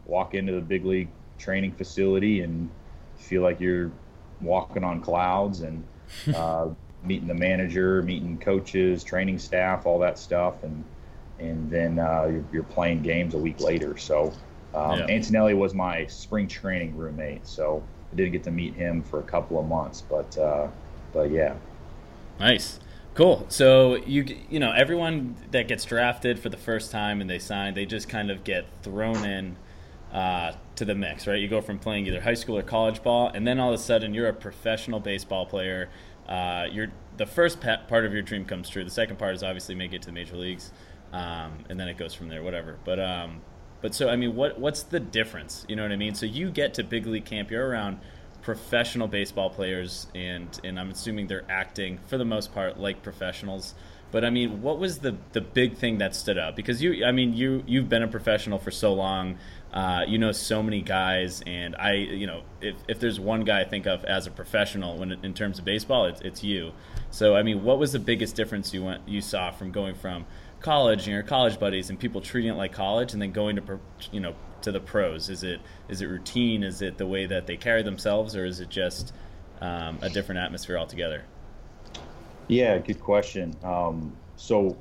walk 0.05 0.33
into 0.33 0.53
the 0.53 0.61
big 0.61 0.85
league 0.85 1.09
training 1.37 1.71
facility 1.71 2.41
and 2.41 2.69
feel 3.17 3.41
like 3.41 3.59
you're 3.59 3.91
walking 4.41 4.83
on 4.83 5.01
clouds 5.01 5.61
and 5.61 5.83
uh, 6.35 6.67
meeting 7.03 7.27
the 7.27 7.33
manager, 7.33 8.01
meeting 8.03 8.37
coaches, 8.37 9.03
training 9.03 9.39
staff, 9.39 9.85
all 9.85 9.99
that 9.99 10.17
stuff. 10.17 10.63
And 10.63 10.83
and 11.39 11.71
then 11.71 11.99
uh, 11.99 12.27
you're, 12.29 12.45
you're, 12.51 12.63
playing 12.63 13.01
games 13.01 13.33
a 13.33 13.37
week 13.37 13.61
later. 13.61 13.97
So 13.97 14.33
um, 14.73 14.99
yeah. 14.99 15.05
Antonelli 15.07 15.53
was 15.53 15.73
my 15.73 16.05
spring 16.07 16.47
training 16.47 16.97
roommate, 16.97 17.47
so 17.47 17.81
I 18.11 18.15
didn't 18.15 18.33
get 18.33 18.43
to 18.43 18.51
meet 18.51 18.73
him 18.73 19.01
for 19.01 19.19
a 19.19 19.23
couple 19.23 19.59
of 19.59 19.67
months, 19.67 20.01
but 20.01 20.37
uh, 20.37 20.67
but 21.13 21.31
yeah. 21.31 21.55
Nice. 22.39 22.79
Cool. 23.15 23.45
So 23.49 23.95
you 23.95 24.37
you 24.49 24.59
know 24.59 24.71
everyone 24.71 25.35
that 25.51 25.67
gets 25.67 25.85
drafted 25.85 26.39
for 26.39 26.49
the 26.49 26.57
first 26.57 26.91
time 26.91 27.21
and 27.21 27.29
they 27.29 27.39
sign, 27.39 27.73
they 27.73 27.85
just 27.85 28.07
kind 28.09 28.29
of 28.31 28.43
get 28.43 28.65
thrown 28.83 29.25
in 29.25 29.55
uh, 30.13 30.53
to 30.79 30.85
the 30.85 30.95
mix, 30.95 31.27
right? 31.27 31.39
You 31.39 31.47
go 31.47 31.61
from 31.61 31.79
playing 31.79 32.07
either 32.07 32.19
high 32.19 32.33
school 32.33 32.57
or 32.57 32.63
college 32.63 33.01
ball, 33.01 33.31
and 33.33 33.47
then 33.47 33.59
all 33.59 33.69
of 33.73 33.79
a 33.79 33.83
sudden 33.83 34.13
you're 34.13 34.27
a 34.27 34.33
professional 34.33 34.99
baseball 34.99 35.45
player. 35.45 35.89
Uh, 36.27 36.65
you're 36.69 36.91
the 37.17 37.25
first 37.25 37.61
part 37.61 38.05
of 38.05 38.13
your 38.13 38.21
dream 38.21 38.45
comes 38.45 38.69
true. 38.69 38.83
The 38.83 38.89
second 38.89 39.17
part 39.17 39.35
is 39.35 39.43
obviously 39.43 39.75
make 39.75 39.93
it 39.93 40.01
to 40.03 40.07
the 40.07 40.13
major 40.13 40.35
leagues 40.35 40.71
um, 41.11 41.65
and 41.69 41.79
then 41.79 41.87
it 41.87 41.97
goes 41.97 42.13
from 42.13 42.29
there, 42.29 42.43
whatever. 42.43 42.77
But 42.83 42.99
um, 42.99 43.41
but 43.81 43.95
so 43.95 44.09
I 44.09 44.15
mean, 44.15 44.35
what 44.35 44.59
what's 44.59 44.83
the 44.83 44.99
difference? 44.99 45.65
You 45.67 45.75
know 45.75 45.83
what 45.83 45.91
I 45.91 45.95
mean? 45.95 46.15
So 46.15 46.25
you 46.25 46.51
get 46.51 46.73
to 46.75 46.83
big 46.83 47.05
league 47.05 47.25
camp, 47.25 47.51
you're 47.51 47.67
around 47.67 47.99
professional 48.41 49.07
baseball 49.07 49.49
players, 49.49 50.07
and 50.13 50.59
and 50.63 50.79
I'm 50.79 50.91
assuming 50.91 51.27
they're 51.27 51.49
acting 51.49 51.99
for 52.07 52.17
the 52.17 52.25
most 52.25 52.53
part 52.53 52.79
like 52.79 53.01
professionals. 53.01 53.73
But 54.11 54.25
I 54.25 54.29
mean, 54.29 54.61
what 54.61 54.79
was 54.79 54.99
the 54.99 55.17
the 55.33 55.41
big 55.41 55.77
thing 55.77 55.99
that 55.99 56.15
stood 56.15 56.37
out? 56.37 56.55
Because 56.55 56.81
you, 56.81 57.05
I 57.05 57.11
mean, 57.11 57.33
you 57.33 57.63
you've 57.67 57.89
been 57.89 58.03
a 58.03 58.07
professional 58.07 58.59
for 58.59 58.71
so 58.71 58.93
long. 58.93 59.37
Uh, 59.71 60.03
you 60.07 60.17
know 60.17 60.31
so 60.31 60.63
many 60.63 60.81
guys, 60.81 61.43
and 61.45 61.75
I, 61.75 61.93
you 61.93 62.25
know, 62.25 62.41
if, 62.59 62.75
if 62.87 62.99
there's 62.99 63.19
one 63.19 63.43
guy 63.43 63.61
I 63.61 63.65
think 63.65 63.85
of 63.85 64.03
as 64.03 64.25
a 64.25 64.31
professional 64.31 64.97
when 64.97 65.11
in 65.11 65.33
terms 65.35 65.59
of 65.59 65.65
baseball, 65.65 66.05
it's 66.05 66.21
it's 66.21 66.43
you. 66.43 66.71
So 67.11 67.35
I 67.35 67.43
mean, 67.43 67.63
what 67.63 67.77
was 67.77 67.91
the 67.91 67.99
biggest 67.99 68.35
difference 68.35 68.73
you 68.73 68.83
went 68.83 69.07
you 69.07 69.21
saw 69.21 69.51
from 69.51 69.71
going 69.71 69.93
from 69.93 70.25
college 70.59 71.01
and 71.01 71.13
your 71.13 71.23
college 71.23 71.59
buddies 71.59 71.89
and 71.89 71.99
people 71.99 72.19
treating 72.19 72.51
it 72.51 72.55
like 72.55 72.73
college, 72.73 73.13
and 73.13 73.21
then 73.21 73.31
going 73.31 73.57
to 73.57 73.79
you 74.11 74.19
know 74.19 74.33
to 74.63 74.71
the 74.71 74.79
pros? 74.79 75.29
Is 75.29 75.43
it 75.43 75.61
is 75.87 76.01
it 76.01 76.07
routine? 76.07 76.63
Is 76.63 76.81
it 76.81 76.97
the 76.97 77.05
way 77.05 77.27
that 77.27 77.45
they 77.45 77.55
carry 77.55 77.83
themselves, 77.83 78.35
or 78.35 78.45
is 78.45 78.59
it 78.59 78.69
just 78.69 79.13
um, 79.61 79.99
a 80.01 80.09
different 80.09 80.41
atmosphere 80.41 80.79
altogether? 80.79 81.25
Yeah, 82.47 82.79
good 82.79 82.99
question. 82.99 83.55
Um, 83.63 84.17
so 84.35 84.75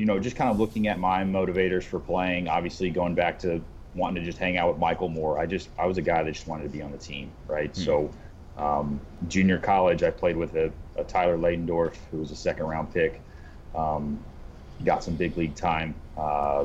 you 0.00 0.06
know, 0.06 0.18
just 0.18 0.34
kind 0.34 0.50
of 0.50 0.58
looking 0.58 0.88
at 0.88 0.98
my 0.98 1.24
motivators 1.24 1.82
for 1.82 2.00
playing, 2.00 2.48
obviously 2.48 2.88
going 2.88 3.14
back 3.14 3.38
to 3.38 3.60
wanting 3.94 4.14
to 4.14 4.24
just 4.24 4.38
hang 4.38 4.56
out 4.56 4.70
with 4.70 4.78
Michael 4.78 5.10
more. 5.10 5.38
I 5.38 5.44
just, 5.44 5.68
I 5.78 5.84
was 5.84 5.98
a 5.98 6.02
guy 6.02 6.22
that 6.22 6.32
just 6.32 6.46
wanted 6.46 6.62
to 6.62 6.68
be 6.70 6.80
on 6.80 6.90
the 6.90 6.96
team, 6.96 7.30
right? 7.46 7.70
Mm-hmm. 7.70 7.82
So, 7.82 8.10
um, 8.56 8.98
junior 9.28 9.58
college, 9.58 10.02
I 10.02 10.10
played 10.10 10.38
with 10.38 10.54
a, 10.56 10.72
a, 10.96 11.04
Tyler 11.04 11.36
Ladendorf, 11.36 11.96
who 12.10 12.16
was 12.16 12.30
a 12.30 12.34
second 12.34 12.64
round 12.64 12.94
pick. 12.94 13.20
Um, 13.74 14.18
got 14.86 15.04
some 15.04 15.16
big 15.16 15.36
league 15.36 15.54
time. 15.54 15.94
Uh, 16.16 16.64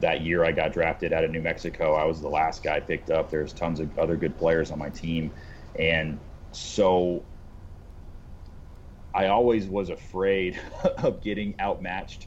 that 0.00 0.20
year 0.20 0.44
I 0.44 0.52
got 0.52 0.74
drafted 0.74 1.14
out 1.14 1.24
of 1.24 1.30
New 1.30 1.40
Mexico. 1.40 1.94
I 1.94 2.04
was 2.04 2.20
the 2.20 2.28
last 2.28 2.62
guy 2.62 2.80
picked 2.80 3.08
up. 3.08 3.30
There's 3.30 3.54
tons 3.54 3.80
of 3.80 3.98
other 3.98 4.14
good 4.14 4.36
players 4.36 4.70
on 4.70 4.78
my 4.78 4.90
team. 4.90 5.30
And 5.78 6.18
so 6.52 7.22
I 9.14 9.28
always 9.28 9.68
was 9.68 9.88
afraid 9.88 10.60
of 10.98 11.22
getting 11.22 11.54
outmatched 11.58 12.26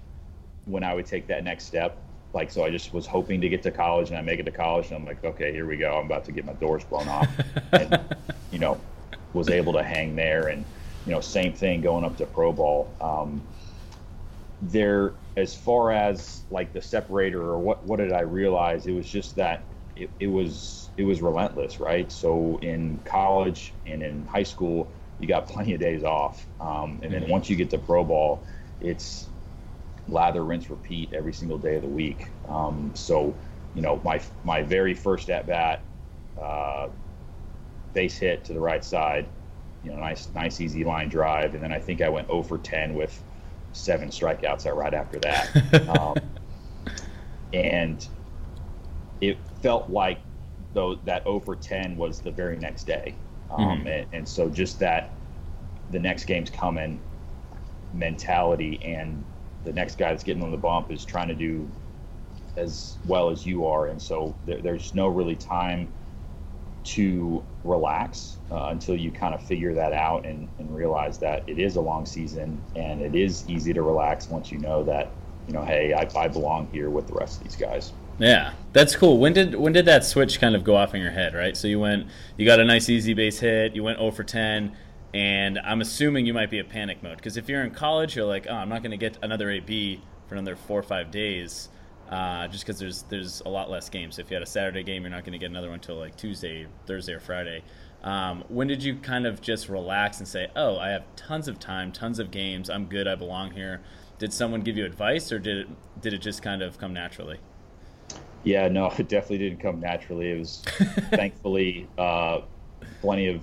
when 0.67 0.83
I 0.83 0.93
would 0.93 1.05
take 1.05 1.27
that 1.27 1.43
next 1.43 1.65
step. 1.65 1.97
Like, 2.33 2.51
so 2.51 2.63
I 2.63 2.69
just 2.69 2.93
was 2.93 3.05
hoping 3.05 3.41
to 3.41 3.49
get 3.49 3.63
to 3.63 3.71
college 3.71 4.09
and 4.09 4.17
I 4.17 4.21
make 4.21 4.39
it 4.39 4.43
to 4.43 4.51
college 4.51 4.87
and 4.87 4.97
I'm 4.97 5.05
like, 5.05 5.23
okay, 5.23 5.51
here 5.51 5.65
we 5.65 5.77
go. 5.77 5.97
I'm 5.97 6.05
about 6.05 6.25
to 6.25 6.31
get 6.31 6.45
my 6.45 6.53
doors 6.53 6.83
blown 6.83 7.07
off. 7.07 7.29
and, 7.71 8.15
you 8.51 8.59
know, 8.59 8.79
was 9.33 9.49
able 9.49 9.73
to 9.73 9.83
hang 9.83 10.15
there. 10.15 10.47
And, 10.49 10.65
you 11.05 11.13
know, 11.13 11.21
same 11.21 11.53
thing 11.53 11.81
going 11.81 12.03
up 12.03 12.17
to 12.17 12.25
pro 12.25 12.51
ball. 12.51 12.93
Um, 12.99 13.41
there, 14.61 15.13
as 15.37 15.55
far 15.55 15.91
as 15.91 16.43
like 16.51 16.73
the 16.73 16.81
separator 16.81 17.41
or 17.41 17.57
what, 17.57 17.83
what 17.85 17.97
did 17.97 18.11
I 18.11 18.21
realize? 18.21 18.87
It 18.87 18.93
was 18.93 19.09
just 19.09 19.35
that 19.37 19.63
it, 19.95 20.09
it 20.19 20.27
was, 20.27 20.89
it 20.97 21.03
was 21.03 21.21
relentless, 21.21 21.79
right? 21.79 22.11
So 22.11 22.59
in 22.61 22.99
college 23.05 23.73
and 23.85 24.03
in 24.03 24.25
high 24.25 24.43
school, 24.43 24.91
you 25.19 25.27
got 25.27 25.47
plenty 25.49 25.73
of 25.73 25.79
days 25.79 26.03
off. 26.03 26.45
Um, 26.59 26.99
and 27.01 27.13
then 27.13 27.21
mm-hmm. 27.23 27.31
once 27.31 27.49
you 27.49 27.55
get 27.55 27.69
to 27.69 27.77
pro 27.77 28.03
ball, 28.03 28.43
it's 28.81 29.27
lather, 30.09 30.43
rinse, 30.43 30.69
repeat 30.69 31.13
every 31.13 31.33
single 31.33 31.57
day 31.57 31.75
of 31.75 31.81
the 31.81 31.87
week. 31.87 32.27
Um, 32.47 32.91
so, 32.93 33.33
you 33.75 33.81
know, 33.81 34.01
my 34.03 34.21
my 34.43 34.61
very 34.61 34.93
first 34.93 35.29
at 35.29 35.47
bat, 35.47 35.81
uh, 36.41 36.89
base 37.93 38.17
hit 38.17 38.43
to 38.45 38.53
the 38.53 38.59
right 38.59 38.83
side, 38.83 39.27
you 39.83 39.91
know, 39.91 39.97
nice 39.97 40.29
nice 40.33 40.61
easy 40.61 40.83
line 40.83 41.09
drive, 41.09 41.53
and 41.53 41.63
then 41.63 41.71
I 41.71 41.79
think 41.79 42.01
I 42.01 42.09
went 42.09 42.27
0 42.27 42.43
for 42.43 42.57
10 42.57 42.93
with 42.93 43.21
seven 43.73 44.09
strikeouts 44.09 44.73
right 44.73 44.93
after 44.93 45.19
that, 45.19 45.89
um, 45.99 46.17
and 47.53 48.07
it 49.21 49.37
felt 49.61 49.89
like 49.89 50.19
though 50.73 50.95
that 51.05 51.23
0 51.23 51.39
for 51.41 51.55
10 51.55 51.97
was 51.97 52.21
the 52.21 52.31
very 52.31 52.57
next 52.57 52.85
day, 52.85 53.15
um, 53.51 53.79
mm-hmm. 53.79 53.87
and, 53.87 54.07
and 54.13 54.27
so 54.27 54.49
just 54.49 54.79
that 54.79 55.11
the 55.91 55.99
next 55.99 56.25
game's 56.25 56.49
coming 56.49 56.99
mentality 57.93 58.79
and 58.83 59.23
the 59.67 59.73
next 59.73 59.97
guy 59.97 60.09
that's 60.09 60.23
getting 60.23 60.41
on 60.41 60.51
the 60.51 60.57
bump 60.57 60.91
is 60.91 61.03
trying 61.03 61.27
to 61.27 61.35
do 61.35 61.69
as 62.55 62.97
well 63.05 63.29
as 63.29 63.45
you 63.45 63.67
are, 63.67 63.87
and 63.87 64.01
so 64.01 64.33
there, 64.45 64.61
there's 64.61 64.95
no 64.95 65.07
really 65.07 65.35
time 65.35 65.91
to 66.85 67.43
relax 67.65 68.37
uh, 68.49 68.67
until 68.69 68.95
you 68.95 69.11
kind 69.11 69.35
of 69.35 69.43
figure 69.43 69.73
that 69.73 69.91
out 69.91 70.25
and, 70.25 70.47
and 70.57 70.73
realize 70.73 71.17
that 71.17 71.43
it 71.47 71.59
is 71.59 71.75
a 71.75 71.81
long 71.81 72.05
season 72.05 72.61
and 72.77 73.01
it 73.01 73.13
is 73.13 73.43
easy 73.49 73.73
to 73.73 73.81
relax 73.81 74.29
once 74.29 74.53
you 74.53 74.57
know 74.57 74.83
that 74.83 75.09
you 75.47 75.53
know 75.53 75.65
hey 75.65 75.91
I, 75.91 76.07
I 76.17 76.29
belong 76.29 76.69
here 76.71 76.89
with 76.89 77.07
the 77.07 77.13
rest 77.13 77.37
of 77.37 77.43
these 77.43 77.57
guys. 77.57 77.91
Yeah 78.19 78.53
that's 78.71 78.95
cool. 78.95 79.17
When 79.17 79.33
did 79.33 79.55
when 79.55 79.73
did 79.73 79.85
that 79.85 80.05
switch 80.05 80.39
kind 80.39 80.55
of 80.55 80.63
go 80.63 80.77
off 80.77 80.95
in 80.95 81.01
your 81.01 81.11
head 81.11 81.33
right? 81.33 81.57
So 81.57 81.67
you 81.67 81.79
went 81.79 82.07
you 82.37 82.45
got 82.45 82.61
a 82.61 82.65
nice 82.65 82.87
easy 82.87 83.13
base 83.13 83.39
hit 83.39 83.75
you 83.75 83.83
went 83.83 83.97
0 83.99 84.11
for 84.11 84.23
10 84.23 84.71
and 85.13 85.59
I'm 85.59 85.81
assuming 85.81 86.25
you 86.25 86.33
might 86.33 86.49
be 86.49 86.59
a 86.59 86.63
panic 86.63 87.01
mode 87.01 87.17
because 87.17 87.37
if 87.37 87.47
you're 87.47 87.63
in 87.63 87.71
college, 87.71 88.15
you're 88.15 88.25
like, 88.25 88.47
oh, 88.49 88.53
I'm 88.53 88.69
not 88.69 88.81
going 88.81 88.91
to 88.91 88.97
get 88.97 89.17
another 89.21 89.49
AB 89.49 90.01
for 90.27 90.35
another 90.35 90.55
four 90.55 90.79
or 90.79 90.83
five 90.83 91.11
days, 91.11 91.69
uh, 92.09 92.47
just 92.47 92.65
because 92.65 92.79
there's 92.79 93.03
there's 93.03 93.41
a 93.45 93.49
lot 93.49 93.69
less 93.69 93.89
games. 93.89 94.19
If 94.19 94.29
you 94.29 94.35
had 94.35 94.43
a 94.43 94.47
Saturday 94.47 94.83
game, 94.83 95.03
you're 95.03 95.11
not 95.11 95.23
going 95.23 95.33
to 95.33 95.39
get 95.39 95.49
another 95.49 95.67
one 95.67 95.75
until 95.75 95.97
like 95.97 96.15
Tuesday, 96.15 96.67
Thursday, 96.85 97.13
or 97.13 97.19
Friday. 97.19 97.63
Um, 98.03 98.43
when 98.47 98.67
did 98.67 98.83
you 98.83 98.95
kind 98.97 99.25
of 99.25 99.41
just 99.41 99.69
relax 99.69 100.19
and 100.19 100.27
say, 100.27 100.49
oh, 100.55 100.77
I 100.77 100.89
have 100.89 101.03
tons 101.15 101.47
of 101.47 101.59
time, 101.59 101.91
tons 101.91 102.19
of 102.19 102.29
games, 102.29 102.69
I'm 102.69 102.85
good, 102.85 103.07
I 103.07 103.15
belong 103.15 103.51
here? 103.51 103.81
Did 104.19 104.31
someone 104.31 104.61
give 104.61 104.77
you 104.77 104.85
advice, 104.85 105.31
or 105.31 105.39
did 105.39 105.57
it 105.57 106.01
did 106.01 106.13
it 106.13 106.19
just 106.19 106.41
kind 106.41 106.61
of 106.61 106.77
come 106.77 106.93
naturally? 106.93 107.39
Yeah, 108.43 108.67
no, 108.67 108.87
it 108.97 109.07
definitely 109.09 109.39
didn't 109.39 109.61
come 109.61 109.79
naturally. 109.79 110.31
It 110.31 110.39
was 110.39 110.63
thankfully 111.11 111.87
uh, 111.97 112.41
plenty 113.01 113.27
of 113.27 113.41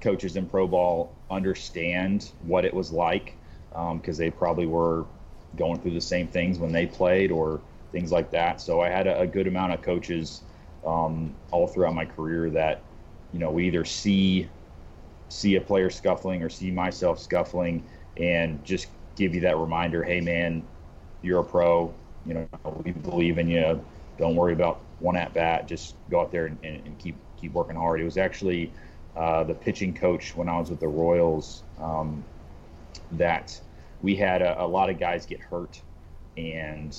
coaches 0.00 0.36
in 0.36 0.46
pro 0.46 0.66
ball 0.66 1.12
understand 1.30 2.30
what 2.46 2.64
it 2.64 2.72
was 2.72 2.90
like 2.90 3.34
because 3.70 4.18
um, 4.18 4.24
they 4.24 4.30
probably 4.30 4.66
were 4.66 5.04
going 5.56 5.80
through 5.80 5.92
the 5.92 6.00
same 6.00 6.26
things 6.26 6.58
when 6.58 6.72
they 6.72 6.86
played 6.86 7.30
or 7.30 7.60
things 7.92 8.12
like 8.12 8.30
that. 8.30 8.60
So 8.60 8.80
I 8.80 8.88
had 8.88 9.06
a, 9.06 9.20
a 9.20 9.26
good 9.26 9.46
amount 9.46 9.72
of 9.72 9.82
coaches 9.82 10.42
um, 10.86 11.34
all 11.50 11.66
throughout 11.66 11.94
my 11.94 12.04
career 12.04 12.50
that 12.50 12.82
you 13.32 13.38
know 13.38 13.50
we 13.50 13.66
either 13.66 13.84
see 13.84 14.48
see 15.28 15.56
a 15.56 15.60
player 15.60 15.90
scuffling 15.90 16.42
or 16.42 16.48
see 16.48 16.70
myself 16.70 17.20
scuffling 17.20 17.82
and 18.16 18.64
just 18.64 18.88
give 19.14 19.34
you 19.34 19.40
that 19.42 19.56
reminder 19.56 20.02
hey 20.02 20.20
man 20.20 20.62
you're 21.22 21.40
a 21.40 21.44
pro. 21.44 21.92
You 22.26 22.34
know 22.34 22.48
we 22.84 22.92
believe 22.92 23.38
in 23.38 23.48
you. 23.48 23.84
Don't 24.18 24.36
worry 24.36 24.52
about 24.52 24.80
one 24.98 25.16
at 25.16 25.32
bat. 25.32 25.66
Just 25.66 25.94
go 26.10 26.20
out 26.20 26.30
there 26.30 26.46
and, 26.46 26.58
and, 26.62 26.86
and 26.86 26.98
keep 26.98 27.16
keep 27.36 27.52
working 27.52 27.76
hard. 27.76 28.00
It 28.00 28.04
was 28.04 28.18
actually 28.18 28.72
uh, 29.16 29.44
the 29.44 29.54
pitching 29.54 29.94
coach 29.94 30.36
when 30.36 30.48
I 30.48 30.58
was 30.58 30.70
with 30.70 30.80
the 30.80 30.88
Royals 30.88 31.62
um, 31.80 32.24
that 33.12 33.60
we 34.02 34.16
had 34.16 34.42
a, 34.42 34.62
a, 34.62 34.66
lot 34.66 34.88
of 34.88 34.98
guys 34.98 35.26
get 35.26 35.40
hurt, 35.40 35.80
and 36.36 36.96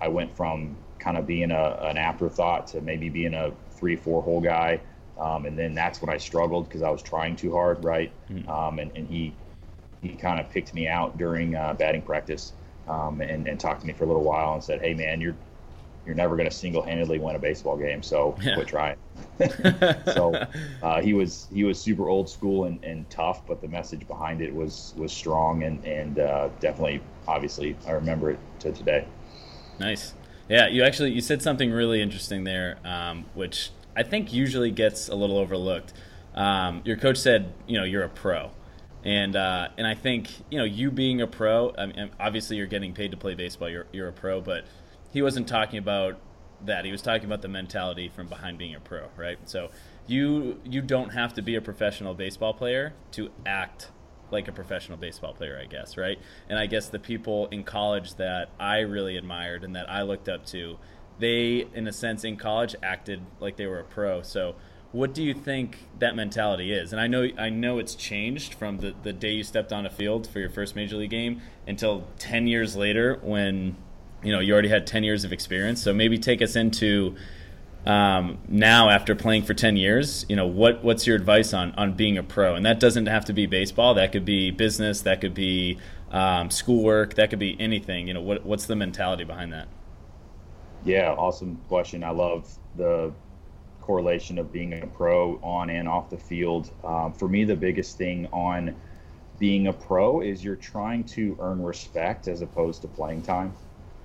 I 0.00 0.08
went 0.08 0.34
from 0.34 0.76
kind 0.98 1.16
of 1.16 1.26
being 1.26 1.50
a, 1.50 1.78
an 1.82 1.96
afterthought 1.96 2.68
to 2.68 2.80
maybe 2.80 3.08
being 3.08 3.34
a 3.34 3.52
three 3.72 3.96
four 3.96 4.22
hole 4.22 4.40
guy, 4.40 4.80
um, 5.18 5.46
and 5.46 5.58
then 5.58 5.74
that's 5.74 6.00
when 6.00 6.10
I 6.10 6.16
struggled 6.16 6.68
because 6.68 6.82
I 6.82 6.90
was 6.90 7.02
trying 7.02 7.36
too 7.36 7.52
hard, 7.52 7.84
right? 7.84 8.12
Mm-hmm. 8.30 8.48
Um, 8.48 8.78
and, 8.78 8.90
and, 8.96 9.08
he 9.08 9.34
he 10.00 10.10
kind 10.10 10.38
of 10.38 10.48
picked 10.48 10.72
me 10.74 10.86
out 10.86 11.18
during 11.18 11.56
uh, 11.56 11.74
batting 11.74 12.02
practice. 12.02 12.52
Um, 12.86 13.20
and, 13.20 13.46
and 13.46 13.60
talked 13.60 13.82
to 13.82 13.86
me 13.86 13.92
for 13.92 14.04
a 14.04 14.06
little 14.06 14.22
while 14.22 14.54
and 14.54 14.64
said, 14.64 14.80
"Hey, 14.80 14.94
man, 14.94 15.20
you're 15.20 15.36
you're 16.08 16.16
never 16.16 16.36
going 16.36 16.48
to 16.48 16.54
single-handedly 16.56 17.18
win 17.18 17.36
a 17.36 17.38
baseball 17.38 17.76
game. 17.76 18.02
So 18.02 18.34
yeah. 18.42 18.54
quit 18.54 18.66
trying. 18.66 18.96
so 20.06 20.34
uh, 20.82 21.00
he 21.00 21.12
was 21.12 21.46
he 21.52 21.62
was 21.62 21.78
super 21.78 22.08
old 22.08 22.28
school 22.28 22.64
and, 22.64 22.82
and 22.82 23.08
tough, 23.10 23.46
but 23.46 23.60
the 23.60 23.68
message 23.68 24.08
behind 24.08 24.40
it 24.40 24.52
was 24.52 24.94
was 24.96 25.12
strong 25.12 25.62
and 25.62 25.84
and 25.84 26.18
uh, 26.18 26.48
definitely 26.58 27.00
obviously 27.28 27.76
I 27.86 27.92
remember 27.92 28.30
it 28.30 28.38
to 28.60 28.72
today. 28.72 29.06
Nice. 29.78 30.14
Yeah, 30.48 30.66
you 30.66 30.82
actually 30.82 31.12
you 31.12 31.20
said 31.20 31.42
something 31.42 31.70
really 31.70 32.00
interesting 32.00 32.44
there, 32.44 32.78
um, 32.84 33.26
which 33.34 33.70
I 33.94 34.02
think 34.02 34.32
usually 34.32 34.70
gets 34.70 35.08
a 35.08 35.14
little 35.14 35.36
overlooked. 35.36 35.92
Um, 36.34 36.80
your 36.84 36.96
coach 36.96 37.18
said, 37.18 37.52
you 37.66 37.78
know, 37.78 37.84
you're 37.84 38.04
a 38.04 38.08
pro, 38.08 38.50
and 39.04 39.36
uh, 39.36 39.68
and 39.76 39.86
I 39.86 39.94
think 39.94 40.30
you 40.50 40.58
know 40.58 40.64
you 40.64 40.90
being 40.90 41.20
a 41.20 41.26
pro. 41.26 41.74
I 41.76 41.86
mean, 41.86 42.10
obviously 42.18 42.56
you're 42.56 42.66
getting 42.66 42.94
paid 42.94 43.10
to 43.10 43.16
play 43.16 43.34
baseball. 43.34 43.68
You're 43.68 43.86
you're 43.92 44.08
a 44.08 44.12
pro, 44.12 44.40
but 44.40 44.64
he 45.12 45.22
wasn't 45.22 45.48
talking 45.48 45.78
about 45.78 46.18
that. 46.64 46.84
He 46.84 46.90
was 46.90 47.02
talking 47.02 47.24
about 47.24 47.42
the 47.42 47.48
mentality 47.48 48.08
from 48.08 48.26
behind 48.26 48.58
being 48.58 48.74
a 48.74 48.80
pro, 48.80 49.08
right? 49.16 49.38
So 49.46 49.70
you 50.06 50.60
you 50.64 50.82
don't 50.82 51.10
have 51.10 51.34
to 51.34 51.42
be 51.42 51.54
a 51.54 51.60
professional 51.60 52.14
baseball 52.14 52.54
player 52.54 52.94
to 53.12 53.30
act 53.46 53.90
like 54.30 54.48
a 54.48 54.52
professional 54.52 54.98
baseball 54.98 55.32
player, 55.32 55.58
I 55.60 55.66
guess, 55.66 55.96
right? 55.96 56.18
And 56.48 56.58
I 56.58 56.66
guess 56.66 56.88
the 56.88 56.98
people 56.98 57.46
in 57.46 57.64
college 57.64 58.16
that 58.16 58.50
I 58.60 58.80
really 58.80 59.16
admired 59.16 59.64
and 59.64 59.74
that 59.74 59.88
I 59.88 60.02
looked 60.02 60.28
up 60.28 60.44
to, 60.46 60.78
they 61.18 61.66
in 61.74 61.86
a 61.86 61.92
sense 61.92 62.24
in 62.24 62.36
college 62.36 62.74
acted 62.82 63.22
like 63.40 63.56
they 63.56 63.66
were 63.66 63.80
a 63.80 63.84
pro. 63.84 64.22
So 64.22 64.56
what 64.92 65.14
do 65.14 65.22
you 65.22 65.34
think 65.34 65.78
that 65.98 66.16
mentality 66.16 66.72
is? 66.72 66.92
And 66.92 67.00
I 67.00 67.06
know 67.06 67.28
I 67.38 67.50
know 67.50 67.78
it's 67.78 67.94
changed 67.94 68.54
from 68.54 68.78
the, 68.78 68.94
the 69.02 69.12
day 69.12 69.32
you 69.32 69.44
stepped 69.44 69.72
on 69.72 69.86
a 69.86 69.90
field 69.90 70.26
for 70.26 70.40
your 70.40 70.50
first 70.50 70.74
major 70.74 70.96
league 70.96 71.10
game 71.10 71.42
until 71.66 72.06
10 72.18 72.46
years 72.46 72.76
later 72.76 73.18
when 73.22 73.76
you 74.22 74.32
know 74.32 74.40
you 74.40 74.52
already 74.52 74.68
had 74.68 74.86
10 74.86 75.04
years 75.04 75.24
of 75.24 75.32
experience 75.32 75.82
so 75.82 75.92
maybe 75.92 76.18
take 76.18 76.42
us 76.42 76.56
into 76.56 77.14
um, 77.86 78.38
now 78.48 78.90
after 78.90 79.14
playing 79.14 79.42
for 79.42 79.54
10 79.54 79.76
years 79.76 80.26
you 80.28 80.36
know 80.36 80.46
what 80.46 80.82
what's 80.82 81.06
your 81.06 81.16
advice 81.16 81.54
on 81.54 81.72
on 81.72 81.92
being 81.92 82.18
a 82.18 82.22
pro 82.22 82.54
and 82.54 82.66
that 82.66 82.80
doesn't 82.80 83.06
have 83.06 83.24
to 83.24 83.32
be 83.32 83.46
baseball 83.46 83.94
that 83.94 84.12
could 84.12 84.24
be 84.24 84.50
business 84.50 85.02
that 85.02 85.20
could 85.20 85.34
be 85.34 85.78
um, 86.10 86.50
schoolwork. 86.50 87.14
That 87.14 87.30
could 87.30 87.38
be 87.38 87.56
anything. 87.60 88.08
You 88.08 88.14
know, 88.14 88.20
what, 88.20 88.44
what's 88.44 88.66
the 88.66 88.76
mentality 88.76 89.24
behind 89.24 89.52
that? 89.52 89.68
Yeah, 90.84 91.12
awesome 91.12 91.60
question. 91.68 92.04
I 92.04 92.10
love 92.10 92.48
the 92.76 93.12
correlation 93.80 94.38
of 94.38 94.52
being 94.52 94.80
a 94.82 94.86
pro 94.86 95.36
on 95.42 95.70
and 95.70 95.88
off 95.88 96.10
the 96.10 96.18
field. 96.18 96.70
Um, 96.84 97.12
for 97.12 97.28
me, 97.28 97.44
the 97.44 97.56
biggest 97.56 97.98
thing 97.98 98.26
on 98.32 98.76
being 99.38 99.66
a 99.66 99.72
pro 99.72 100.20
is 100.20 100.42
you're 100.42 100.56
trying 100.56 101.04
to 101.04 101.36
earn 101.40 101.62
respect 101.62 102.28
as 102.28 102.42
opposed 102.42 102.82
to 102.82 102.88
playing 102.88 103.22
time. 103.22 103.52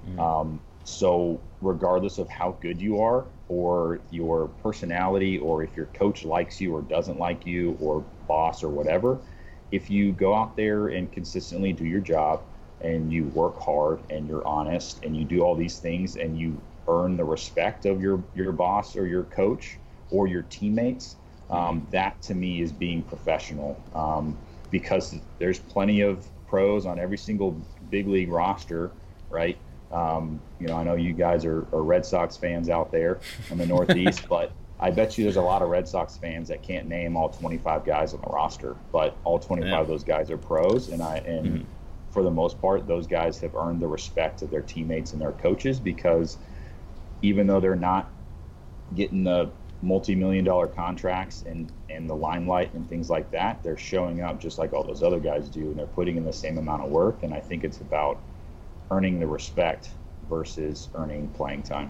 Mm-hmm. 0.08 0.20
Um, 0.20 0.62
so, 0.84 1.40
regardless 1.62 2.18
of 2.18 2.30
how 2.30 2.58
good 2.62 2.82
you 2.82 3.02
are, 3.02 3.26
or 3.48 4.00
your 4.10 4.48
personality, 4.62 5.38
or 5.38 5.64
if 5.64 5.76
your 5.76 5.86
coach 5.88 6.26
likes 6.26 6.60
you 6.60 6.74
or 6.76 6.82
doesn't 6.82 7.20
like 7.20 7.46
you, 7.46 7.78
or 7.80 8.04
boss 8.28 8.64
or 8.64 8.70
whatever, 8.70 9.20
if 9.72 9.90
you 9.90 10.12
go 10.12 10.34
out 10.34 10.56
there 10.56 10.90
and 10.90 11.12
consistently 11.12 11.74
do 11.74 11.86
your 11.86 12.02
job 12.02 12.42
and 12.82 13.12
you 13.12 13.26
work 13.26 13.60
hard 13.60 14.00
and 14.10 14.28
you're 14.28 14.46
honest 14.46 15.04
and 15.04 15.16
you 15.16 15.24
do 15.24 15.42
all 15.42 15.56
these 15.56 15.80
things 15.80 16.16
and 16.18 16.38
you 16.38 16.60
earn 16.88 17.16
the 17.16 17.24
respect 17.24 17.86
of 17.86 18.02
your 18.02 18.22
your 18.36 18.52
boss 18.52 18.96
or 18.96 19.08
your 19.08 19.24
coach 19.24 19.80
or 20.12 20.28
your 20.28 20.44
teammates, 20.44 21.16
um, 21.50 21.88
that 21.92 22.22
to 22.22 22.36
me 22.36 22.62
is 22.62 22.72
being 22.72 23.02
professional. 23.04 23.82
Um, 23.96 24.38
because 24.70 25.16
there's 25.38 25.60
plenty 25.60 26.02
of 26.02 26.28
pros 26.48 26.86
on 26.86 27.00
every 27.00 27.18
single 27.18 27.56
big 27.90 28.08
league 28.08 28.32
roster, 28.32 28.92
right? 29.30 29.58
Um, 29.94 30.42
you 30.60 30.68
know, 30.68 30.76
I 30.76 30.84
know 30.84 30.96
you 30.96 31.14
guys 31.14 31.46
are, 31.46 31.68
are, 31.72 31.84
Red 31.84 32.04
Sox 32.04 32.36
fans 32.36 32.68
out 32.68 32.92
there 32.92 33.20
in 33.52 33.60
the 33.60 33.66
Northeast, 33.66 34.26
but 34.30 34.52
I 34.80 34.90
bet 34.90 35.18
you 35.18 35.24
there's 35.24 35.36
a 35.36 35.42
lot 35.42 35.62
of 35.62 35.70
Red 35.70 35.88
Sox 35.88 36.18
fans 36.18 36.48
that 36.48 36.64
can't 36.64 36.88
name 36.88 37.16
all 37.16 37.30
25 37.30 37.86
guys 37.86 38.16
on 38.16 38.22
the 38.22 38.28
roster, 38.28 38.76
but 38.92 39.16
all 39.24 39.38
25 39.38 39.70
yeah. 39.70 39.80
of 39.80 39.88
those 39.88 40.04
guys 40.04 40.32
are 40.32 40.38
pros, 40.38 40.90
and 40.90 41.02
I 41.02 41.18
and 41.18 41.46
mm-hmm. 41.46 41.64
for 42.10 42.24
the 42.24 42.32
most 42.32 42.60
part, 42.60 42.88
those 42.88 43.06
guys 43.06 43.40
have 43.42 43.56
earned 43.56 43.82
the 43.82 43.88
respect 43.88 44.42
of 44.42 44.50
their 44.50 44.64
teammates 44.64 45.14
and 45.14 45.22
their 45.22 45.34
coaches 45.34 45.80
because 45.80 46.38
even 47.22 47.46
though 47.46 47.60
they're 47.60 47.76
not 47.76 48.10
getting 48.96 49.24
the 49.24 49.52
multi-million 49.84 50.46
dollar 50.46 50.66
contracts 50.66 51.44
and 51.46 51.72
and 51.90 52.10
the 52.10 52.16
limelight 52.16 52.74
and 52.74 52.88
things 52.88 53.10
like 53.10 53.30
that 53.32 53.62
they're 53.64 53.78
showing 53.78 54.22
up 54.22 54.40
just 54.40 54.58
like 54.58 54.72
all 54.72 54.82
those 54.82 55.04
other 55.04 55.20
guys 55.20 55.50
do 55.50 55.60
and 55.60 55.78
they're 55.78 55.86
putting 55.88 56.16
in 56.16 56.24
the 56.24 56.32
same 56.32 56.58
amount 56.58 56.82
of 56.82 56.90
work 56.90 57.22
and 57.22 57.34
i 57.34 57.40
think 57.40 57.66
it's 57.66 57.82
about 57.82 58.18
earning 58.92 59.20
the 59.20 59.28
respect 59.28 59.90
versus 60.30 60.90
earning 60.96 61.28
playing 61.30 61.62
time 61.64 61.90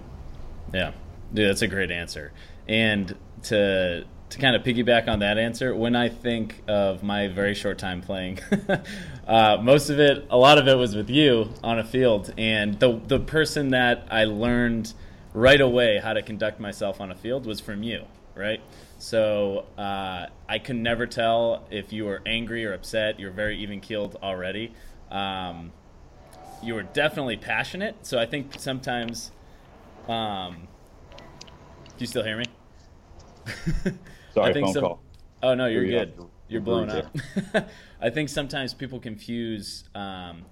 yeah 0.74 0.92
dude 1.34 1.50
that's 1.50 1.62
a 1.62 1.68
great 1.68 1.92
answer 1.92 2.32
and 2.68 3.16
to 3.42 4.06
to 4.30 4.40
kind 4.40 4.56
of 4.56 4.64
piggyback 4.64 5.08
on 5.08 5.20
that 5.20 5.38
answer 5.38 5.76
when 5.76 5.96
i 5.96 6.10
think 6.10 6.62
of 6.68 7.04
my 7.04 7.28
very 7.28 7.54
short 7.54 7.78
time 7.78 8.02
playing 8.02 8.40
uh, 9.28 9.58
most 9.62 9.90
of 9.90 10.00
it 10.00 10.26
a 10.30 10.38
lot 10.38 10.58
of 10.58 10.68
it 10.68 10.76
was 10.76 10.96
with 10.96 11.10
you 11.10 11.50
on 11.64 11.78
a 11.78 11.84
field 11.84 12.34
and 12.38 12.80
the 12.80 13.00
the 13.08 13.20
person 13.20 13.70
that 13.70 14.08
i 14.10 14.24
learned 14.24 14.94
right 15.34 15.62
away 15.62 15.98
how 15.98 16.14
to 16.14 16.22
conduct 16.22 16.60
myself 16.60 17.02
on 17.02 17.12
a 17.12 17.16
field 17.16 17.46
was 17.46 17.60
from 17.60 17.84
you, 17.84 18.06
right? 18.36 18.62
So 19.00 19.66
uh, 19.78 20.28
I 20.48 20.60
could 20.60 20.76
never 20.76 21.06
tell 21.08 21.66
if 21.72 21.92
you 21.92 22.06
were 22.06 22.22
angry 22.26 22.66
or 22.66 22.74
upset. 22.74 23.20
You're 23.20 23.32
very 23.32 23.58
even 23.60 23.82
keeled 23.82 24.18
already. 24.22 24.74
Um, 25.12 25.72
you 26.64 26.74
were 26.76 26.84
definitely 26.84 27.38
passionate. 27.38 27.96
So 28.06 28.20
I 28.20 28.26
think 28.26 28.60
sometimes. 28.60 29.32
Um, 30.08 30.68
do 31.96 32.00
you 32.00 32.08
still 32.08 32.24
hear 32.24 32.38
me? 32.38 32.46
Sorry, 34.34 34.50
I 34.50 34.54
think 34.54 34.66
phone 34.66 34.74
some, 34.74 34.84
call. 34.84 35.04
Oh 35.44 35.54
no, 35.54 35.68
you're 35.68 35.86
good. 35.86 36.14
You're 36.48 36.62
blown 36.62 36.90
up. 36.90 37.16
I 38.02 38.10
think 38.10 38.30
sometimes 38.30 38.74
people 38.74 39.00
confuse 39.00 39.86
um, 39.96 40.44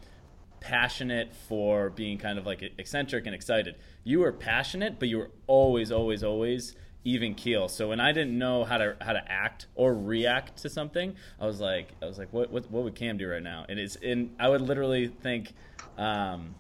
passionate 0.60 1.34
for 1.48 1.89
being 1.89 2.18
kind 2.18 2.39
of 2.39 2.46
like 2.46 2.62
eccentric 2.77 3.25
and 3.25 3.36
excited. 3.36 3.75
You 4.03 4.20
were 4.20 4.32
passionate, 4.32 5.00
but 5.00 5.10
you 5.10 5.18
were 5.18 5.32
always, 5.48 5.91
always, 5.91 6.24
always 6.24 6.75
even 7.03 7.34
keel. 7.34 7.68
So 7.68 7.89
when 7.89 8.00
I 8.00 8.12
didn't 8.12 8.38
know 8.38 8.63
how 8.63 8.77
to 8.77 8.96
how 9.01 9.13
to 9.13 9.32
act 9.32 9.68
or 9.75 9.94
react 9.94 10.58
to 10.58 10.70
something, 10.70 11.15
I 11.39 11.46
was 11.46 11.60
like, 11.60 11.89
I 12.01 12.06
was 12.06 12.18
like, 12.18 12.32
what 12.32 12.51
what, 12.51 12.70
what 12.70 12.84
would 12.84 12.96
Cam 12.96 13.18
do 13.18 13.27
right 13.27 13.44
now? 13.44 13.65
And 13.68 13.80
it's 13.80 13.96
and 13.98 14.36
I 14.39 14.50
would 14.50 14.62
literally 14.62 15.08
think, 15.08 15.53
um, 15.98 16.55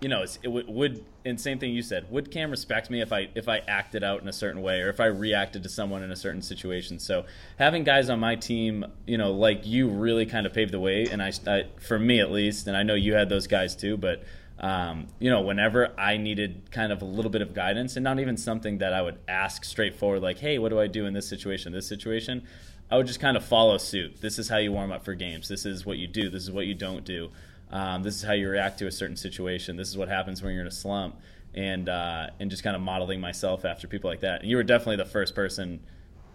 you 0.00 0.08
know, 0.08 0.24
it 0.42 0.48
would 0.48 1.04
and 1.24 1.38
same 1.38 1.58
thing 1.58 1.72
you 1.72 1.82
said. 1.82 2.10
Would 2.10 2.30
Cam 2.30 2.50
respect 2.50 2.90
me 2.90 3.02
if 3.02 3.12
I 3.12 3.28
if 3.34 3.48
I 3.48 3.58
acted 3.68 4.02
out 4.02 4.22
in 4.22 4.28
a 4.28 4.32
certain 4.32 4.62
way 4.62 4.80
or 4.80 4.88
if 4.88 5.00
I 5.00 5.06
reacted 5.06 5.62
to 5.64 5.68
someone 5.68 6.02
in 6.02 6.10
a 6.10 6.16
certain 6.16 6.42
situation? 6.42 6.98
So 6.98 7.26
having 7.58 7.84
guys 7.84 8.08
on 8.08 8.18
my 8.18 8.36
team, 8.36 8.86
you 9.06 9.18
know, 9.18 9.32
like 9.32 9.66
you, 9.66 9.88
really 9.88 10.24
kind 10.24 10.46
of 10.46 10.54
paved 10.54 10.72
the 10.72 10.80
way. 10.80 11.06
And 11.10 11.22
I, 11.22 11.32
I 11.46 11.64
for 11.80 11.98
me 11.98 12.20
at 12.20 12.30
least, 12.30 12.66
and 12.66 12.76
I 12.76 12.82
know 12.82 12.94
you 12.94 13.14
had 13.14 13.28
those 13.28 13.46
guys 13.46 13.76
too, 13.76 13.96
but. 13.96 14.24
Um, 14.62 15.06
you 15.18 15.30
know, 15.30 15.40
whenever 15.40 15.98
I 15.98 16.18
needed 16.18 16.70
kind 16.70 16.92
of 16.92 17.00
a 17.00 17.06
little 17.06 17.30
bit 17.30 17.40
of 17.40 17.54
guidance, 17.54 17.96
and 17.96 18.04
not 18.04 18.20
even 18.20 18.36
something 18.36 18.76
that 18.76 18.92
I 18.92 19.00
would 19.00 19.18
ask 19.26 19.64
straightforward, 19.64 20.20
like, 20.20 20.38
"Hey, 20.38 20.58
what 20.58 20.68
do 20.68 20.78
I 20.78 20.86
do 20.86 21.06
in 21.06 21.14
this 21.14 21.26
situation? 21.26 21.72
This 21.72 21.88
situation," 21.88 22.42
I 22.90 22.98
would 22.98 23.06
just 23.06 23.20
kind 23.20 23.38
of 23.38 23.44
follow 23.44 23.78
suit. 23.78 24.20
This 24.20 24.38
is 24.38 24.50
how 24.50 24.58
you 24.58 24.70
warm 24.70 24.92
up 24.92 25.02
for 25.02 25.14
games. 25.14 25.48
This 25.48 25.64
is 25.64 25.86
what 25.86 25.96
you 25.96 26.06
do. 26.06 26.28
This 26.28 26.42
is 26.42 26.50
what 26.50 26.66
you 26.66 26.74
don't 26.74 27.06
do. 27.06 27.30
Um, 27.72 28.02
this 28.02 28.16
is 28.16 28.22
how 28.22 28.32
you 28.32 28.48
react 28.48 28.78
to 28.80 28.86
a 28.86 28.92
certain 28.92 29.16
situation. 29.16 29.76
This 29.76 29.88
is 29.88 29.96
what 29.96 30.08
happens 30.08 30.42
when 30.42 30.52
you're 30.52 30.62
in 30.62 30.66
a 30.66 30.72
slump, 30.72 31.16
and 31.54 31.88
uh, 31.88 32.28
and 32.40 32.50
just 32.50 32.62
kind 32.62 32.74
of 32.74 32.82
modeling 32.82 33.20
myself 33.20 33.64
after 33.64 33.86
people 33.86 34.10
like 34.10 34.20
that. 34.20 34.40
And 34.40 34.50
you 34.50 34.56
were 34.56 34.62
definitely 34.62 34.96
the 34.96 35.10
first 35.10 35.34
person 35.34 35.80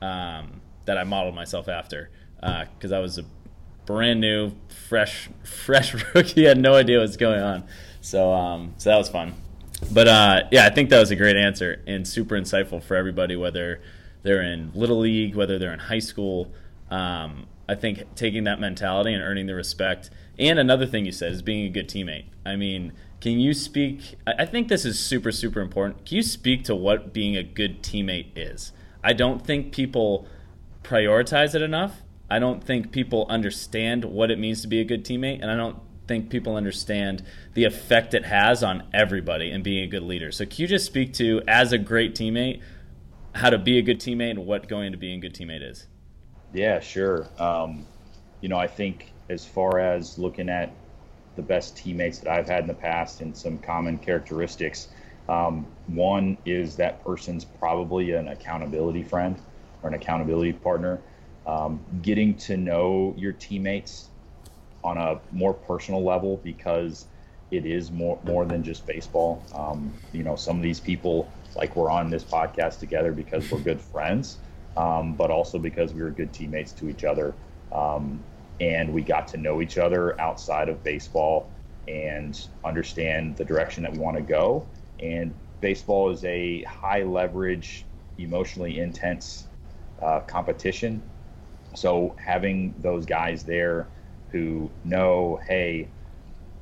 um, 0.02 0.62
that 0.86 0.98
I 0.98 1.04
modeled 1.04 1.36
myself 1.36 1.68
after 1.68 2.10
because 2.40 2.92
uh, 2.92 2.98
I 2.98 3.00
was 3.00 3.18
a 3.18 3.26
brand 3.86 4.22
new, 4.22 4.52
fresh, 4.88 5.30
fresh 5.44 5.94
rookie. 6.14 6.46
had 6.46 6.58
no 6.58 6.76
idea 6.76 7.00
what's 7.00 7.18
going 7.18 7.42
on. 7.42 7.66
So 8.02 8.32
um, 8.34 8.74
so 8.78 8.90
that 8.90 8.98
was 8.98 9.10
fun. 9.10 9.34
But 9.92 10.08
uh, 10.08 10.44
yeah, 10.52 10.66
I 10.66 10.70
think 10.70 10.90
that 10.90 11.00
was 11.00 11.12
a 11.12 11.16
great 11.16 11.36
answer 11.36 11.82
and 11.86 12.08
super 12.08 12.36
insightful 12.36 12.82
for 12.82 12.96
everybody, 12.96 13.36
whether 13.36 13.82
they're 14.24 14.42
in 14.42 14.72
little 14.74 15.00
league, 15.00 15.36
whether 15.36 15.60
they're 15.60 15.74
in 15.74 15.80
high 15.80 16.00
school. 16.00 16.52
Um, 16.90 17.48
I 17.68 17.76
think 17.76 18.16
taking 18.16 18.46
that 18.46 18.60
mentality 18.60 19.14
and 19.14 19.24
earning 19.24 19.48
the 19.48 19.56
respect 19.56 20.10
and 20.38 20.60
another 20.60 20.86
thing 20.86 21.06
you 21.06 21.12
said 21.12 21.32
is 21.32 21.42
being 21.42 21.66
a 21.66 21.70
good 21.70 21.88
teammate. 21.88 22.26
I 22.46 22.56
mean, 22.56 22.94
can 23.22 23.40
you 23.40 23.54
speak? 23.54 24.16
I 24.28 24.46
think 24.46 24.68
this 24.68 24.86
is 24.86 25.00
super, 25.00 25.32
super 25.32 25.62
important. 25.62 26.06
Can 26.06 26.18
you 26.18 26.24
speak 26.24 26.64
to 26.66 26.76
what 26.76 27.14
being 27.14 27.36
a 27.36 27.44
good 27.44 27.82
teammate 27.82 28.28
is? 28.36 28.72
I 29.04 29.14
don't 29.14 29.46
think 29.46 29.74
people 29.74 30.28
prioritize 30.84 31.56
it 31.56 31.62
enough. 31.62 32.02
I 32.30 32.40
don't 32.40 32.64
think 32.64 32.92
people 32.92 33.26
understand 33.30 34.06
what 34.06 34.32
it 34.32 34.40
means 34.40 34.62
to 34.62 34.68
be 34.68 34.80
a 34.80 34.84
good 34.84 35.06
teammate, 35.06 35.42
and 35.42 35.50
I 35.50 35.56
don't 35.56 35.78
think 36.08 36.30
people 36.30 36.56
understand 36.56 37.24
the 37.54 37.64
effect 37.64 38.14
it 38.14 38.26
has 38.26 38.64
on 38.64 38.84
everybody 38.94 39.52
and 39.52 39.64
being 39.64 39.84
a 39.84 39.88
good 39.88 40.04
leader. 40.04 40.32
So, 40.32 40.46
can 40.46 40.56
you 40.58 40.68
just 40.68 40.86
speak 40.86 41.14
to, 41.14 41.42
as 41.48 41.72
a 41.72 41.78
great 41.78 42.16
teammate, 42.16 42.62
how 43.34 43.50
to 43.50 43.58
be 43.58 43.78
a 43.78 43.82
good 43.82 44.00
teammate 44.00 44.32
and 44.32 44.46
what 44.46 44.68
going 44.68 44.92
to 44.92 44.98
being 44.98 45.20
a 45.20 45.22
good 45.22 45.34
teammate 45.34 45.68
is? 45.68 45.88
Yeah, 46.54 46.80
sure. 46.80 47.28
Um, 47.38 47.86
you 48.42 48.50
know, 48.50 48.58
I 48.58 48.68
think 48.68 49.12
as 49.30 49.46
far 49.46 49.80
as 49.80 50.18
looking 50.18 50.50
at 50.50 50.72
the 51.36 51.42
best 51.42 51.76
teammates 51.76 52.20
that 52.20 52.32
I've 52.32 52.48
had 52.48 52.62
in 52.62 52.68
the 52.68 52.74
past 52.74 53.22
and 53.22 53.36
some 53.36 53.58
common 53.58 53.98
characteristics. 53.98 54.88
Um, 55.28 55.66
one 55.88 56.38
is 56.46 56.76
that 56.78 57.04
person's 57.04 57.46
probably 57.46 58.12
an 58.12 58.28
accountability 58.28 59.04
friend 59.04 59.36
or 59.82 59.90
an 59.90 59.96
accountability 59.96 60.54
partner. 60.54 61.00
Um, 61.46 61.80
getting 62.02 62.36
to 62.38 62.58
know 62.58 63.14
your 63.18 63.34
teammates 63.34 64.10
on 64.84 64.98
a 64.98 65.20
more 65.32 65.54
personal 65.54 66.04
level 66.04 66.38
because 66.44 67.06
it 67.52 67.66
is 67.66 67.92
more 67.92 68.20
more 68.24 68.46
than 68.46 68.64
just 68.64 68.86
baseball. 68.88 69.44
Um, 69.54 69.94
you 70.12 70.24
know, 70.24 70.36
some 70.36 70.58
of 70.58 70.64
these 70.64 70.80
people, 70.80 71.32
like 71.56 71.76
we're 71.76 71.92
on 71.92 72.10
this 72.10 72.24
podcast 72.24 72.80
together 72.80 73.12
because 73.12 73.52
we're 73.52 73.60
good 73.60 73.82
friends, 73.82 74.38
um, 74.78 75.14
but 75.14 75.30
also 75.30 75.60
because 75.60 75.94
we 75.94 76.02
were 76.02 76.10
good 76.10 76.34
teammates 76.34 76.72
to 76.74 76.90
each 76.90 77.04
other. 77.04 77.34
Um, 77.72 78.24
and 78.60 78.94
we 78.94 79.02
got 79.02 79.28
to 79.30 79.38
know 79.38 79.62
each 79.62 79.78
other 79.78 80.20
outside 80.20 80.70
of 80.70 80.84
baseball 80.84 81.50
and 81.88 82.48
understand 82.64 83.36
the 83.38 83.46
direction 83.46 83.84
that 83.84 83.92
we 83.92 84.00
want 84.00 84.18
to 84.18 84.24
go. 84.24 84.66
And 85.00 85.34
baseball 85.62 86.10
is 86.10 86.24
a 86.24 86.64
high 86.64 87.04
leverage, 87.04 87.86
emotionally 88.18 88.80
intense 88.80 89.48
uh, 90.02 90.22
competition. 90.22 91.02
So 91.74 92.16
having 92.18 92.74
those 92.82 93.06
guys 93.06 93.44
there 93.44 93.88
who 94.30 94.70
know, 94.84 95.40
hey, 95.48 95.88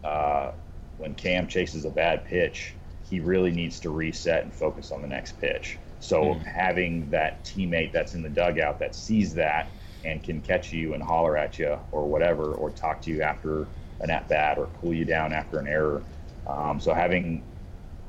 uh, 0.04 0.52
when 0.98 1.16
Cam 1.16 1.48
chases 1.48 1.86
a 1.86 1.90
bad 1.90 2.26
pitch, 2.26 2.74
he 3.10 3.20
really 3.20 3.52
needs 3.52 3.80
to 3.82 3.90
reset 3.90 4.44
and 4.44 4.54
focus 4.54 4.92
on 4.92 5.02
the 5.02 5.08
next 5.08 5.40
pitch. 5.40 5.78
So 6.00 6.22
mm. 6.22 6.44
having 6.44 7.10
that 7.12 7.44
teammate 7.44 7.92
that's 7.92 8.14
in 8.14 8.22
the 8.22 8.30
dugout 8.30 8.80
that 8.80 8.96
sees 8.96 9.34
that 9.36 9.70
and 10.06 10.22
can 10.24 10.42
catch 10.42 10.74
you 10.74 10.94
and 10.94 11.02
holler 11.02 11.38
at 11.38 11.60
you 11.60 11.78
or 11.92 12.08
whatever, 12.08 12.54
or 12.54 12.70
talk 12.72 13.02
to 13.04 13.10
you 13.10 13.22
after 13.22 13.68
an 14.02 14.10
at 14.10 14.28
bat 14.28 14.58
or 14.58 14.68
cool 14.82 14.94
you 14.94 15.06
down 15.06 15.34
after 15.34 15.60
an 15.60 15.68
error. 15.68 16.04
Um, 16.48 16.80
so 16.80 16.94
having 16.94 17.44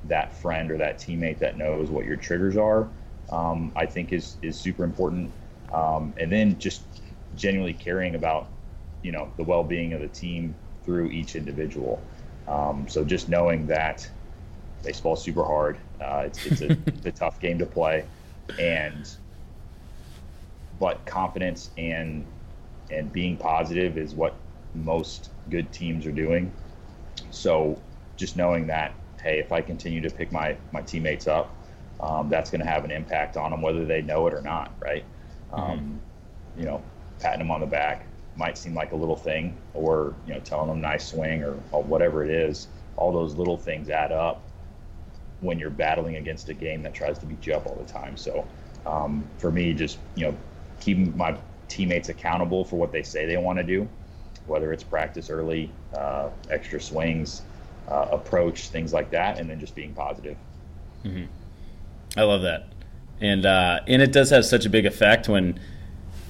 that 0.05 0.37
friend 0.37 0.71
or 0.71 0.79
that 0.79 0.99
teammate 0.99 1.39
that 1.39 1.57
knows 1.57 1.89
what 1.91 2.05
your 2.05 2.17
triggers 2.17 2.57
are, 2.57 2.89
um, 3.31 3.73
I 3.77 3.87
think 3.87 4.13
is 4.13 4.37
is 4.43 4.59
super 4.59 4.85
important. 4.85 5.31
Um, 5.73 6.15
and 6.19 6.31
then 6.31 6.59
just 6.59 6.83
genuinely 7.37 7.75
caring 7.75 8.15
about, 8.15 8.47
you 9.03 9.13
know, 9.13 9.31
the 9.37 9.43
well-being 9.43 9.93
of 9.93 10.01
the 10.01 10.09
team 10.09 10.55
through 10.85 11.09
each 11.09 11.35
individual. 11.35 12.01
Um, 12.47 12.87
so 12.89 13.05
just 13.05 13.29
knowing 13.29 13.67
that 13.67 14.09
baseball's 14.85 15.23
super 15.23 15.45
hard, 15.45 15.79
uh, 16.01 16.25
it's, 16.27 16.47
it's, 16.47 16.61
a, 16.61 16.71
it's 16.87 17.07
a 17.07 17.13
tough 17.13 17.41
game 17.41 17.59
to 17.59 17.67
play, 17.67 18.05
and 18.59 19.11
but 20.79 21.05
confidence 21.07 21.71
and 21.79 22.25
and 22.91 23.13
being 23.13 23.37
positive 23.37 23.97
is 23.97 24.15
what 24.15 24.35
most 24.75 25.31
good 25.51 25.71
teams 25.73 26.07
are 26.07 26.13
doing. 26.13 26.53
So 27.31 27.81
just 28.17 28.37
knowing 28.37 28.67
that, 28.67 28.93
hey, 29.23 29.39
if 29.39 29.53
I 29.53 29.61
continue 29.61 30.01
to 30.01 30.11
pick 30.11 30.33
my 30.33 30.57
my 30.73 30.83
teammates 30.83 31.27
up, 31.27 31.55
um, 32.01 32.29
that's 32.29 32.51
going 32.51 32.61
to 32.61 32.67
have 32.67 32.85
an 32.85 32.91
impact 32.91 33.37
on 33.37 33.51
them, 33.51 33.63
whether 33.63 33.85
they 33.85 34.03
know 34.03 34.27
it 34.27 34.35
or 34.35 34.43
not, 34.43 34.73
right? 34.81 35.05
Mm-hmm. 35.53 35.73
Um, 35.73 36.01
you 36.57 36.65
know, 36.65 36.83
patting 37.21 37.39
them 37.39 37.51
on 37.51 37.61
the 37.61 37.67
back 37.67 38.07
might 38.37 38.59
seem 38.59 38.75
like 38.75 38.93
a 38.93 38.97
little 38.97 39.17
thing, 39.17 39.57
or 39.75 40.15
you 40.27 40.35
know, 40.35 40.41
telling 40.41 40.69
them 40.69 40.81
nice 40.81 41.07
swing 41.07 41.43
or, 41.43 41.57
or 41.73 41.83
whatever 41.83 42.25
it 42.25 42.31
is. 42.31 42.69
All 42.97 43.13
those 43.13 43.35
little 43.35 43.57
things 43.57 43.91
add 43.91 44.13
up 44.13 44.43
when 45.41 45.59
you're 45.59 45.71
battling 45.71 46.17
against 46.17 46.49
a 46.49 46.55
game 46.55 46.83
that 46.83 46.95
tries 46.95 47.19
to 47.19 47.27
beat 47.27 47.47
you 47.47 47.55
up 47.55 47.67
all 47.67 47.75
the 47.75 47.91
time. 47.91 48.17
So 48.17 48.47
um, 48.87 49.25
for 49.39 49.51
me, 49.51 49.73
just 49.73 49.99
you 50.15 50.27
know, 50.27 50.37
keeping 50.85 51.17
my 51.17 51.37
teammates 51.69 52.11
accountable 52.11 52.65
for 52.65 52.77
what 52.77 52.93
they 52.93 53.03
say 53.03 53.25
they 53.25 53.39
want 53.39 53.59
to 53.59 53.65
do, 53.65 53.89
whether 54.47 54.73
it's 54.73 54.85
practice 54.85 55.31
early, 55.31 55.71
uh, 55.97 56.29
extra 56.51 56.81
swings, 56.81 57.43
uh, 57.89 58.09
approach, 58.11 58.69
things 58.69 58.93
like 58.93 59.11
that, 59.11 59.39
and 59.39 59.49
then 59.49 59.59
just 59.59 59.75
being 59.75 59.95
positive. 59.95 60.37
Mm-hmm. 61.05 61.25
I 62.19 62.23
love 62.23 62.43
that, 62.43 62.69
and 63.21 63.47
uh, 63.47 63.81
and 63.87 64.03
it 64.03 64.13
does 64.13 64.31
have 64.31 64.45
such 64.45 64.67
a 64.67 64.71
big 64.71 64.87
effect 64.87 65.29
when. 65.29 65.59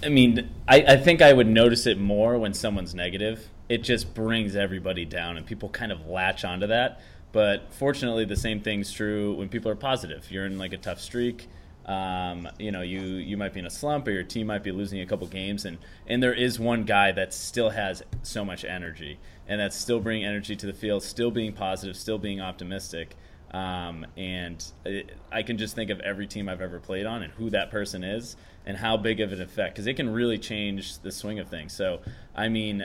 I 0.02 0.10
mean, 0.10 0.50
I, 0.68 0.82
I 0.82 0.96
think 0.98 1.22
I 1.22 1.32
would 1.32 1.46
notice 1.46 1.86
it 1.86 1.98
more 1.98 2.38
when 2.38 2.52
someone's 2.52 2.94
negative. 2.94 3.48
It 3.70 3.78
just 3.78 4.14
brings 4.14 4.54
everybody 4.54 5.06
down, 5.06 5.38
and 5.38 5.46
people 5.46 5.70
kind 5.70 5.90
of 5.90 6.06
latch 6.06 6.44
onto 6.44 6.66
that. 6.66 7.00
But 7.32 7.72
fortunately, 7.72 8.26
the 8.26 8.36
same 8.36 8.60
thing's 8.60 8.92
true 8.92 9.34
when 9.34 9.48
people 9.48 9.70
are 9.70 9.76
positive. 9.76 10.30
You're 10.30 10.44
in 10.44 10.58
like 10.58 10.74
a 10.74 10.78
tough 10.78 11.00
streak 11.00 11.48
um, 11.86 12.48
you 12.58 12.72
know, 12.72 12.82
you 12.82 13.00
you 13.00 13.36
might 13.36 13.52
be 13.52 13.60
in 13.60 13.66
a 13.66 13.70
slump, 13.70 14.08
or 14.08 14.10
your 14.10 14.22
team 14.22 14.46
might 14.46 14.62
be 14.62 14.72
losing 14.72 15.00
a 15.00 15.06
couple 15.06 15.26
games, 15.26 15.64
and 15.64 15.78
and 16.06 16.22
there 16.22 16.32
is 16.32 16.58
one 16.58 16.84
guy 16.84 17.12
that 17.12 17.34
still 17.34 17.70
has 17.70 18.02
so 18.22 18.44
much 18.44 18.64
energy, 18.64 19.18
and 19.46 19.60
that's 19.60 19.76
still 19.76 20.00
bringing 20.00 20.24
energy 20.24 20.56
to 20.56 20.66
the 20.66 20.72
field, 20.72 21.02
still 21.02 21.30
being 21.30 21.52
positive, 21.52 21.96
still 21.96 22.18
being 22.18 22.40
optimistic. 22.40 23.16
Um, 23.52 24.04
and 24.16 24.64
it, 24.84 25.12
I 25.30 25.44
can 25.44 25.58
just 25.58 25.76
think 25.76 25.88
of 25.90 26.00
every 26.00 26.26
team 26.26 26.48
I've 26.48 26.60
ever 26.60 26.80
played 26.80 27.06
on 27.06 27.22
and 27.22 27.32
who 27.34 27.50
that 27.50 27.70
person 27.70 28.02
is 28.02 28.36
and 28.66 28.76
how 28.76 28.96
big 28.96 29.20
of 29.20 29.32
an 29.32 29.40
effect 29.40 29.74
because 29.74 29.86
it 29.86 29.94
can 29.94 30.10
really 30.10 30.38
change 30.38 30.98
the 30.98 31.12
swing 31.12 31.38
of 31.38 31.48
things. 31.48 31.72
So, 31.72 32.00
I 32.34 32.48
mean, 32.48 32.84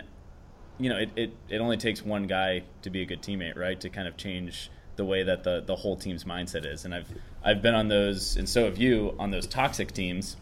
you 0.77 0.89
know, 0.89 0.97
it, 0.97 1.09
it, 1.15 1.33
it 1.49 1.57
only 1.59 1.77
takes 1.77 2.03
one 2.03 2.27
guy 2.27 2.63
to 2.83 2.91
be 2.91 3.01
a 3.01 3.05
good 3.05 3.23
teammate, 3.23 3.57
right? 3.57 3.79
To 3.81 3.89
kind 3.89 4.07
of 4.07 4.15
change 4.15 4.69
the 4.95 5.05
way 5.05 5.23
that 5.23 5.43
the 5.43 5.63
the 5.65 5.77
whole 5.77 5.95
team's 5.95 6.23
mindset 6.23 6.65
is. 6.65 6.85
And 6.85 6.93
I've 6.93 7.11
I've 7.43 7.61
been 7.61 7.75
on 7.75 7.87
those, 7.87 8.37
and 8.37 8.47
so 8.47 8.65
have 8.65 8.77
you 8.77 9.15
on 9.17 9.31
those 9.31 9.47
toxic 9.47 9.91
teams 9.91 10.37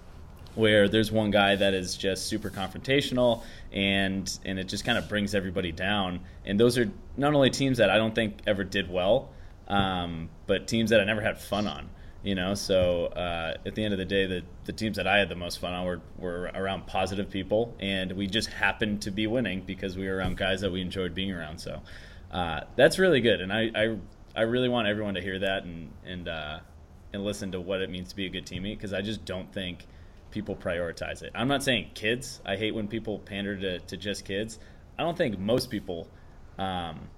where 0.56 0.90
there's 0.90 1.12
one 1.12 1.30
guy 1.30 1.56
that 1.56 1.76
is 1.76 1.96
just 1.96 2.26
super 2.26 2.50
confrontational 2.50 3.44
and 3.72 4.40
and 4.44 4.58
it 4.58 4.68
just 4.68 4.84
kind 4.84 4.98
of 4.98 5.08
brings 5.08 5.36
everybody 5.36 5.72
down. 5.72 6.20
And 6.46 6.60
those 6.60 6.78
are 6.80 6.92
not 7.16 7.36
only 7.36 7.52
teams 7.52 7.78
that 7.78 7.92
I 7.92 7.98
don't 7.98 8.16
think 8.16 8.40
ever 8.48 8.64
did 8.64 8.90
well, 8.90 9.30
um, 9.68 10.30
but 10.48 10.68
teams 10.68 10.90
that 10.90 11.00
I 11.00 11.04
never 11.04 11.22
had 11.22 11.40
fun 11.40 11.68
on. 11.68 11.90
You 12.24 12.36
know, 12.36 12.56
so 12.56 13.06
uh, 13.06 13.54
at 13.66 13.76
the 13.76 13.86
end 13.86 13.94
of 13.94 14.00
the 14.00 14.06
day, 14.06 14.26
the, 14.26 14.44
the 14.66 14.74
teams 14.74 14.98
that 14.98 15.08
I 15.08 15.18
had 15.20 15.30
the 15.30 15.36
most 15.36 15.60
fun 15.60 15.74
on 15.74 15.86
were, 15.86 16.02
were 16.18 16.52
around 16.56 16.86
positive 16.88 17.30
people, 17.30 17.74
and 17.80 18.12
we 18.12 18.28
just 18.28 18.50
happened 18.50 19.04
to 19.04 19.12
be 19.12 19.28
winning 19.28 19.62
because 19.62 19.96
we 19.96 20.08
were 20.10 20.16
around 20.18 20.36
guys 20.36 20.60
that 20.62 20.72
we 20.72 20.82
enjoyed 20.82 21.14
being 21.14 21.32
around. 21.32 21.60
So 21.60 21.82
uh, 22.32 22.62
that's 22.76 23.00
really 23.00 23.22
good, 23.22 23.40
and 23.40 23.54
I, 23.54 23.72
I 23.76 23.98
I 24.36 24.42
really 24.42 24.68
want 24.68 24.88
everyone 24.88 25.14
to 25.14 25.22
hear 25.22 25.40
that 25.40 25.64
and 25.64 25.92
and 26.06 26.28
uh, 26.28 26.60
and 27.18 27.26
listen 27.26 27.52
to 27.52 27.60
what 27.60 27.82
it 27.82 27.90
means 27.90 28.10
to 28.10 28.16
be 28.16 28.26
a 28.26 28.30
good 28.30 28.46
teammate 28.46 28.78
because 28.78 28.94
I 28.94 29.02
just 29.02 29.26
don't 29.26 29.52
think 29.52 29.86
people 30.32 30.56
prioritize 30.56 31.24
it. 31.24 31.32
I'm 31.36 31.48
not 31.48 31.64
saying 31.64 31.92
kids. 31.96 32.42
I 32.46 32.56
hate 32.56 32.74
when 32.74 32.88
people 32.88 33.20
pander 33.20 33.58
to, 33.58 33.80
to 33.80 33.98
just 33.98 34.24
kids. 34.24 34.60
I 34.98 35.04
don't 35.04 35.18
think 35.18 35.38
most 35.40 35.70
people 35.70 36.08
um, 36.58 37.10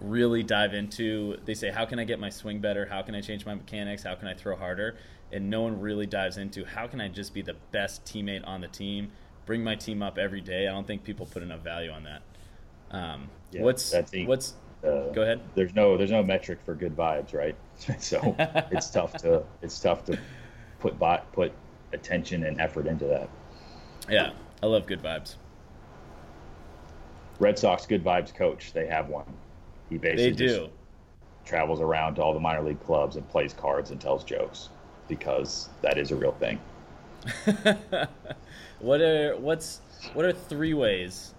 really 0.00 0.42
dive 0.42 0.72
into. 0.72 1.36
They 1.44 1.54
say, 1.54 1.70
"How 1.70 1.84
can 1.84 1.98
I 1.98 2.04
get 2.04 2.18
my 2.18 2.30
swing 2.30 2.60
better? 2.60 2.86
How 2.86 3.02
can 3.02 3.14
I 3.14 3.20
change 3.20 3.44
my 3.44 3.54
mechanics? 3.54 4.04
How 4.04 4.14
can 4.14 4.28
I 4.28 4.34
throw 4.34 4.56
harder?" 4.56 4.96
And 5.32 5.50
no 5.50 5.62
one 5.62 5.80
really 5.80 6.06
dives 6.06 6.38
into 6.38 6.64
how 6.64 6.86
can 6.86 7.00
I 7.00 7.08
just 7.08 7.34
be 7.34 7.42
the 7.42 7.54
best 7.70 8.04
teammate 8.04 8.46
on 8.46 8.60
the 8.60 8.68
team, 8.68 9.12
bring 9.46 9.62
my 9.62 9.76
team 9.76 10.02
up 10.02 10.18
every 10.18 10.40
day. 10.40 10.66
I 10.66 10.72
don't 10.72 10.86
think 10.86 11.04
people 11.04 11.26
put 11.26 11.42
enough 11.42 11.60
value 11.60 11.90
on 11.90 12.04
that. 12.04 12.22
Um, 12.90 13.28
yeah, 13.52 13.62
what's 13.62 13.94
what's 14.26 14.54
uh, 14.84 15.08
Go 15.12 15.22
ahead. 15.22 15.40
There's 15.54 15.74
no 15.74 15.96
there's 15.96 16.10
no 16.10 16.22
metric 16.22 16.60
for 16.64 16.74
good 16.74 16.96
vibes, 16.96 17.34
right? 17.34 17.56
so 17.98 18.34
it's 18.70 18.90
tough 18.90 19.12
to 19.18 19.42
it's 19.62 19.78
tough 19.78 20.04
to 20.06 20.18
put 20.78 20.98
bot 20.98 21.30
put 21.32 21.52
attention 21.92 22.44
and 22.44 22.60
effort 22.60 22.86
into 22.86 23.04
that. 23.06 23.28
Yeah, 24.08 24.32
I 24.62 24.66
love 24.66 24.86
good 24.86 25.02
vibes. 25.02 25.36
Red 27.38 27.58
Sox 27.58 27.86
good 27.86 28.04
vibes 28.04 28.34
coach. 28.34 28.72
They 28.72 28.86
have 28.86 29.08
one. 29.08 29.24
He 29.88 29.98
basically 29.98 30.30
they 30.30 30.54
do. 30.54 30.68
travels 31.44 31.80
around 31.80 32.14
to 32.16 32.22
all 32.22 32.34
the 32.34 32.40
minor 32.40 32.62
league 32.62 32.82
clubs 32.84 33.16
and 33.16 33.28
plays 33.28 33.52
cards 33.52 33.90
and 33.90 34.00
tells 34.00 34.24
jokes 34.24 34.68
because 35.08 35.68
that 35.82 35.98
is 35.98 36.10
a 36.10 36.16
real 36.16 36.32
thing. 36.32 36.60
what 38.78 39.00
are 39.00 39.36
what's 39.36 39.80
what 40.14 40.24
are 40.24 40.32
three 40.32 40.72
ways 40.72 41.34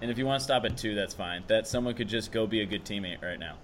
and 0.00 0.10
if 0.10 0.18
you 0.18 0.26
want 0.26 0.40
to 0.40 0.44
stop 0.44 0.64
at 0.64 0.76
two, 0.76 0.94
that's 0.94 1.14
fine. 1.14 1.44
That 1.46 1.66
someone 1.66 1.94
could 1.94 2.08
just 2.08 2.32
go 2.32 2.46
be 2.46 2.60
a 2.60 2.66
good 2.66 2.84
teammate 2.84 3.22
right 3.22 3.38
now. 3.38 3.56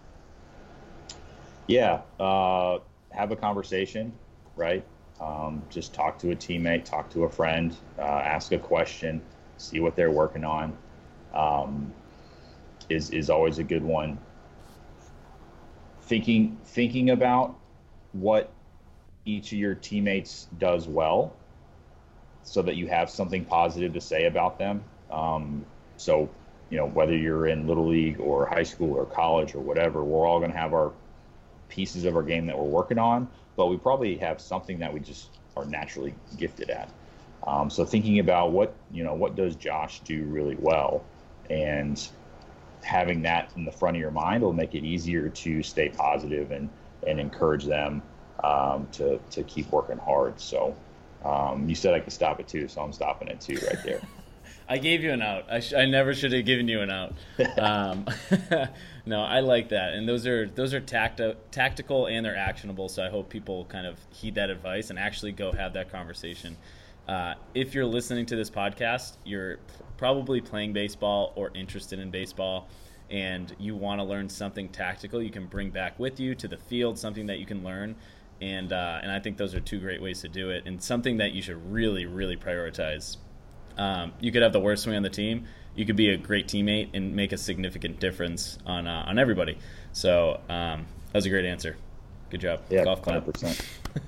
Yeah, 1.67 2.03
uh, 2.19 2.79
have 3.11 3.31
a 3.31 3.37
conversation, 3.37 4.13
right? 4.57 4.85
Um, 5.21 5.63
just 5.71 5.95
talk 5.95 6.19
to 6.21 6.33
a 6.33 6.37
teammate, 6.37 6.85
talk 6.85 7.11
to 7.11 7.25
a 7.25 7.31
friend, 7.31 7.77
uh, 7.99 8.03
ask 8.03 8.53
a 8.53 8.59
question, 8.59 9.23
see 9.59 9.81
what 9.81 9.95
they're 9.95 10.11
working 10.11 10.45
on. 10.45 10.77
Um, 11.33 11.93
is 12.89 13.11
is 13.11 13.31
always 13.31 13.59
a 13.59 13.65
good 13.65 13.85
one. 13.85 14.19
Thinking 16.03 16.59
thinking 16.65 17.11
about 17.11 17.59
what 18.13 18.53
each 19.25 19.53
of 19.53 19.59
your 19.59 19.75
teammates 19.75 20.49
does 20.59 20.89
well, 20.89 21.37
so 22.43 22.61
that 22.63 22.77
you 22.77 22.89
have 22.89 23.09
something 23.09 23.45
positive 23.45 23.93
to 23.93 24.01
say 24.01 24.25
about 24.25 24.59
them. 24.59 24.83
Um, 25.11 25.65
so, 26.03 26.29
you 26.71 26.79
know, 26.79 26.87
whether 26.87 27.17
you're 27.17 27.47
in 27.47 27.67
little 27.67 27.87
league 27.87 28.19
or 28.19 28.47
high 28.47 28.63
school 28.63 28.93
or 28.93 29.05
college 29.07 29.55
or 29.55 29.61
whatever, 29.61 30.03
we're 30.03 30.27
all 30.27 30.39
going 30.39 30.51
to 30.51 30.59
have 30.59 30.73
our 30.73 30.93
pieces 31.69 32.05
of 32.05 32.17
our 32.17 32.23
game 32.23 32.47
that 32.47 32.59
we're 32.59 32.65
working 32.65 32.99
on, 32.99 33.29
but 33.57 33.67
we 33.67 33.77
probably 33.77 34.17
have 34.17 34.41
something 34.41 34.79
that 34.81 34.93
we 34.93 35.01
just 35.01 35.29
are 35.57 35.65
naturally 35.65 36.15
gifted 36.37 36.71
at. 36.71 36.91
Um, 37.47 37.71
so 37.71 37.85
thinking 37.85 38.19
about 38.19 38.53
what 38.53 38.75
you 38.93 39.03
know, 39.03 39.15
what 39.15 39.37
does 39.37 39.57
Josh 39.57 40.01
do 40.01 40.23
really 40.25 40.57
well, 40.61 41.05
and 41.51 42.09
having 42.83 43.23
that 43.23 43.51
in 43.57 43.65
the 43.65 43.73
front 43.73 43.97
of 43.97 44.01
your 44.01 44.11
mind 44.11 44.43
will 44.43 44.53
make 44.53 44.75
it 44.75 44.85
easier 44.85 45.29
to 45.29 45.63
stay 45.63 45.89
positive 45.89 46.53
and 46.53 46.69
and 47.07 47.19
encourage 47.19 47.65
them 47.65 48.01
um, 48.45 48.87
to 48.93 49.19
to 49.31 49.43
keep 49.43 49.71
working 49.73 49.99
hard. 49.99 50.41
So 50.41 50.77
um, 51.25 51.69
you 51.69 51.75
said 51.75 51.95
I 51.95 52.01
could 52.01 52.13
stop 52.13 52.39
it 52.39 52.47
too, 52.47 52.69
so 52.69 52.81
I'm 52.81 52.93
stopping 52.93 53.29
it 53.29 53.41
too 53.41 53.59
right 53.67 53.83
there. 53.85 54.01
I 54.69 54.79
gave 54.79 55.03
you 55.03 55.13
an 55.13 55.23
out. 55.23 55.45
I, 55.51 55.61
sh- 55.61 55.75
I 55.75 55.87
never 55.87 56.15
should 56.15 56.33
have 56.33 56.45
given 56.45 56.69
you 56.69 56.81
an 56.81 56.91
out. 56.91 57.15
Um, 57.59 58.07
no, 59.07 59.21
I 59.23 59.41
like 59.41 59.69
that, 59.71 59.95
and 59.95 60.09
those 60.09 60.27
are 60.27 60.49
those 60.49 60.75
are 60.75 60.81
tacti- 60.81 61.37
tactical 61.51 62.07
and 62.07 62.25
they're 62.25 62.37
actionable. 62.37 62.89
So 62.89 63.05
I 63.05 63.09
hope 63.09 63.29
people 63.29 63.65
kind 63.67 63.87
of 63.87 63.99
heed 64.11 64.35
that 64.37 64.51
advice 64.51 64.91
and 64.91 64.99
actually 64.99 65.33
go 65.33 65.53
have 65.53 65.75
that 65.75 65.91
conversation. 65.91 66.57
Uh, 67.07 67.35
if 67.55 67.75
you're 67.75 67.85
listening 67.87 68.27
to 68.27 68.37
this 68.37 68.51
podcast, 68.51 69.17
you're 69.25 69.57
p- 69.57 69.63
probably 69.97 70.41
playing 70.41 70.73
baseball 70.73 71.33
or 71.37 71.51
interested 71.55 71.99
in 71.99 72.11
baseball, 72.11 72.69
and 73.11 73.55
you 73.59 73.77
want 73.77 74.01
to 74.01 74.05
learn 74.05 74.29
something 74.29 74.69
tactical. 74.69 75.23
You 75.23 75.31
can 75.31 75.47
bring 75.47 75.71
back 75.71 75.99
with 75.99 76.19
you 76.19 76.35
to 76.37 76.49
the 76.49 76.57
field 76.57 76.99
something 76.99 77.27
that 77.27 77.39
you 77.39 77.47
can 77.47 77.63
learn 77.63 77.97
and 78.41 78.73
uh, 78.73 78.99
and 79.03 79.13
I 79.13 79.21
think 79.21 79.37
those 79.37 79.55
are 79.55 79.61
two 79.61 79.79
great 79.79 80.03
ways 80.03 80.21
to 80.23 80.29
do 80.29 80.51
it, 80.51 80.65
and 80.67 80.83
something 80.83 81.19
that 81.19 81.33
you 81.33 81.41
should 81.41 81.73
really, 81.73 82.07
really 82.07 82.37
prioritize 82.37 83.17
um, 83.79 84.13
you 84.21 84.33
could 84.33 84.43
have 84.43 84.53
the 84.53 84.61
worst 84.61 84.85
swing 84.85 84.97
on 84.97 85.03
the 85.03 85.11
team. 85.11 85.47
You 85.75 85.87
could 85.87 85.97
be 85.97 86.11
a 86.11 86.17
great 86.17 86.49
teammate 86.49 86.91
and 86.95 87.17
make 87.17 87.33
a 87.33 87.39
significant 87.39 87.99
difference 88.01 88.59
on 88.67 88.87
uh, 88.87 89.05
on 89.07 89.19
everybody. 89.19 89.59
So 89.93 90.41
um, 90.49 90.87
that 91.07 91.15
was 91.15 91.27
a 91.27 91.31
great 91.31 91.45
answer. 91.45 91.77
Good 92.31 92.41
job. 92.41 92.61
Yeah, 92.71 92.85
golf 92.85 93.03
clap. 93.03 93.27
percent 93.27 93.61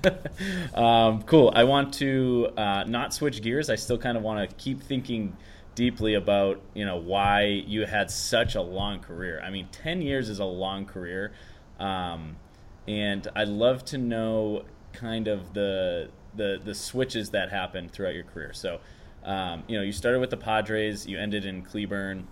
um, 0.73 1.21
cool. 1.23 1.51
I 1.55 1.63
want 1.63 1.93
to 1.95 2.49
uh, 2.57 2.83
not 2.85 3.13
switch 3.13 3.41
gears. 3.41 3.69
I 3.69 3.75
still 3.75 3.97
kind 3.97 4.17
of 4.17 4.23
want 4.23 4.49
to 4.49 4.55
keep 4.55 4.81
thinking 4.81 5.35
deeply 5.75 6.13
about 6.15 6.61
you 6.73 6.85
know 6.85 6.95
why 6.97 7.43
you 7.43 7.85
had 7.85 8.09
such 8.09 8.55
a 8.55 8.61
long 8.61 8.99
career. 8.99 9.41
I 9.43 9.49
mean, 9.49 9.67
ten 9.71 10.01
years 10.01 10.29
is 10.29 10.39
a 10.39 10.45
long 10.45 10.85
career, 10.85 11.33
um, 11.79 12.37
and 12.87 13.27
I'd 13.35 13.47
love 13.47 13.85
to 13.85 13.97
know 13.97 14.63
kind 14.93 15.27
of 15.27 15.53
the 15.53 16.09
the 16.35 16.59
the 16.63 16.73
switches 16.73 17.29
that 17.31 17.51
happened 17.51 17.91
throughout 17.91 18.15
your 18.15 18.23
career. 18.23 18.53
So 18.53 18.79
um, 19.25 19.63
you 19.67 19.75
know, 19.75 19.83
you 19.83 19.91
started 19.91 20.19
with 20.19 20.29
the 20.29 20.37
Padres, 20.37 21.07
you 21.07 21.17
ended 21.17 21.45
in 21.45 21.63
Cleburne. 21.63 22.27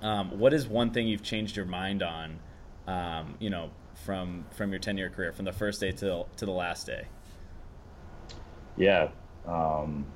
Um, 0.00 0.38
what 0.38 0.54
is 0.54 0.66
one 0.66 0.90
thing 0.90 1.06
you've 1.06 1.22
changed 1.22 1.54
your 1.54 1.66
mind 1.66 2.02
on? 2.02 2.40
Um, 2.86 3.34
you 3.38 3.50
know, 3.50 3.70
from 4.06 4.46
from 4.50 4.70
your 4.70 4.78
ten 4.78 4.96
year 4.96 5.10
career, 5.10 5.32
from 5.32 5.44
the 5.44 5.52
first 5.52 5.80
day 5.80 5.92
to 5.92 6.24
to 6.36 6.46
the 6.46 6.50
last 6.50 6.86
day. 6.86 7.06
Yeah, 8.78 9.10
um, 9.46 10.06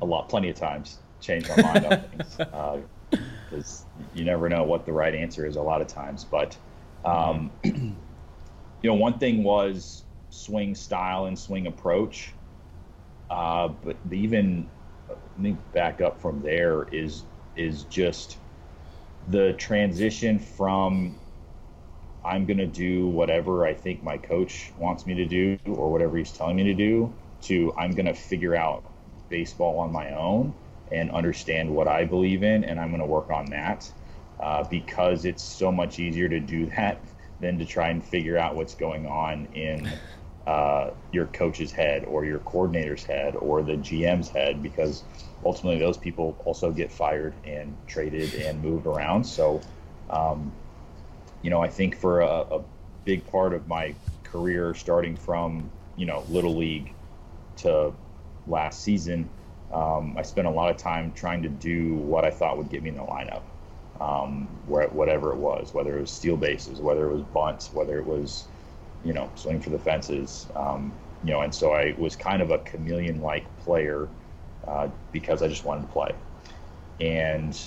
a 0.00 0.06
lot, 0.06 0.28
plenty 0.28 0.48
of 0.48 0.54
times, 0.54 1.00
changed 1.20 1.48
my 1.48 1.62
mind 1.62 1.86
on 1.86 2.00
things 2.16 2.36
because 3.50 3.84
uh, 3.84 4.04
you 4.14 4.24
never 4.24 4.48
know 4.48 4.62
what 4.62 4.86
the 4.86 4.92
right 4.92 5.14
answer 5.14 5.44
is 5.44 5.56
a 5.56 5.62
lot 5.62 5.80
of 5.80 5.88
times. 5.88 6.22
But 6.24 6.56
um, 7.04 7.50
you 7.64 7.94
know, 8.84 8.94
one 8.94 9.18
thing 9.18 9.42
was 9.42 10.04
swing 10.30 10.76
style 10.76 11.26
and 11.26 11.36
swing 11.36 11.66
approach. 11.66 12.32
Uh, 13.28 13.68
but 13.68 13.96
even 14.12 14.68
let 15.36 15.42
me 15.42 15.56
back 15.72 16.00
up 16.00 16.20
from 16.20 16.42
there 16.42 16.84
is 16.92 17.24
is 17.56 17.84
just 17.84 18.36
the 19.28 19.52
transition 19.54 20.38
from 20.38 21.18
I'm 22.24 22.46
going 22.46 22.58
to 22.58 22.66
do 22.66 23.08
whatever 23.08 23.66
I 23.66 23.74
think 23.74 24.02
my 24.02 24.16
coach 24.16 24.72
wants 24.78 25.06
me 25.06 25.14
to 25.14 25.24
do 25.24 25.58
or 25.66 25.90
whatever 25.90 26.16
he's 26.16 26.32
telling 26.32 26.56
me 26.56 26.64
to 26.64 26.74
do 26.74 27.12
to 27.42 27.72
I'm 27.76 27.92
going 27.92 28.06
to 28.06 28.14
figure 28.14 28.54
out 28.54 28.84
baseball 29.28 29.78
on 29.78 29.92
my 29.92 30.14
own 30.14 30.54
and 30.90 31.10
understand 31.10 31.74
what 31.74 31.88
I 31.88 32.04
believe 32.04 32.42
in 32.42 32.64
and 32.64 32.78
I'm 32.78 32.88
going 32.88 33.00
to 33.00 33.06
work 33.06 33.30
on 33.30 33.46
that 33.46 33.90
uh, 34.40 34.64
because 34.64 35.24
it's 35.24 35.42
so 35.42 35.72
much 35.72 35.98
easier 35.98 36.28
to 36.28 36.40
do 36.40 36.66
that 36.76 37.02
than 37.40 37.58
to 37.58 37.64
try 37.64 37.88
and 37.88 38.04
figure 38.04 38.38
out 38.38 38.54
what's 38.54 38.74
going 38.74 39.06
on 39.06 39.46
in 39.54 39.88
uh, 40.46 40.90
your 41.12 41.26
coach's 41.26 41.70
head 41.70 42.04
or 42.04 42.24
your 42.24 42.40
coordinator's 42.40 43.04
head 43.04 43.36
or 43.36 43.62
the 43.62 43.74
GM's 43.74 44.28
head 44.28 44.62
because 44.62 45.04
ultimately 45.44 45.78
those 45.78 45.96
people 45.96 46.36
also 46.44 46.70
get 46.72 46.90
fired 46.90 47.34
and 47.44 47.76
traded 47.86 48.34
and 48.34 48.62
moved 48.62 48.86
around. 48.86 49.24
So, 49.24 49.60
um, 50.10 50.52
you 51.42 51.50
know, 51.50 51.60
I 51.60 51.68
think 51.68 51.96
for 51.96 52.20
a, 52.20 52.40
a, 52.50 52.64
big 53.04 53.26
part 53.26 53.52
of 53.52 53.66
my 53.66 53.92
career, 54.22 54.74
starting 54.74 55.16
from 55.16 55.68
you 55.96 56.06
know 56.06 56.22
little 56.28 56.56
league 56.56 56.92
to 57.56 57.92
last 58.46 58.80
season, 58.82 59.28
um, 59.72 60.14
I 60.16 60.22
spent 60.22 60.46
a 60.46 60.50
lot 60.50 60.70
of 60.70 60.76
time 60.76 61.12
trying 61.12 61.42
to 61.42 61.48
do 61.48 61.94
what 61.94 62.24
I 62.24 62.30
thought 62.30 62.58
would 62.58 62.70
get 62.70 62.84
me 62.84 62.90
in 62.90 62.94
the 62.94 63.02
lineup, 63.02 63.42
um, 64.00 64.46
whatever 64.66 65.32
it 65.32 65.36
was, 65.38 65.74
whether 65.74 65.98
it 65.98 66.00
was 66.00 66.12
steal 66.12 66.36
bases, 66.36 66.80
whether 66.80 67.10
it 67.10 67.12
was 67.12 67.22
bunts, 67.22 67.72
whether 67.72 67.98
it 67.98 68.06
was 68.06 68.46
you 69.04 69.12
know 69.12 69.30
swing 69.34 69.60
for 69.60 69.70
the 69.70 69.78
fences, 69.78 70.50
um, 70.54 70.92
you 71.22 71.32
know, 71.32 71.42
and 71.42 71.54
so 71.54 71.72
I 71.72 71.94
was 71.98 72.16
kind 72.16 72.42
of 72.42 72.50
a 72.50 72.58
chameleon-like 72.58 73.44
player 73.58 74.08
uh, 74.66 74.88
because 75.12 75.42
I 75.42 75.48
just 75.48 75.64
wanted 75.64 75.82
to 75.82 75.88
play. 75.88 76.14
And 77.00 77.58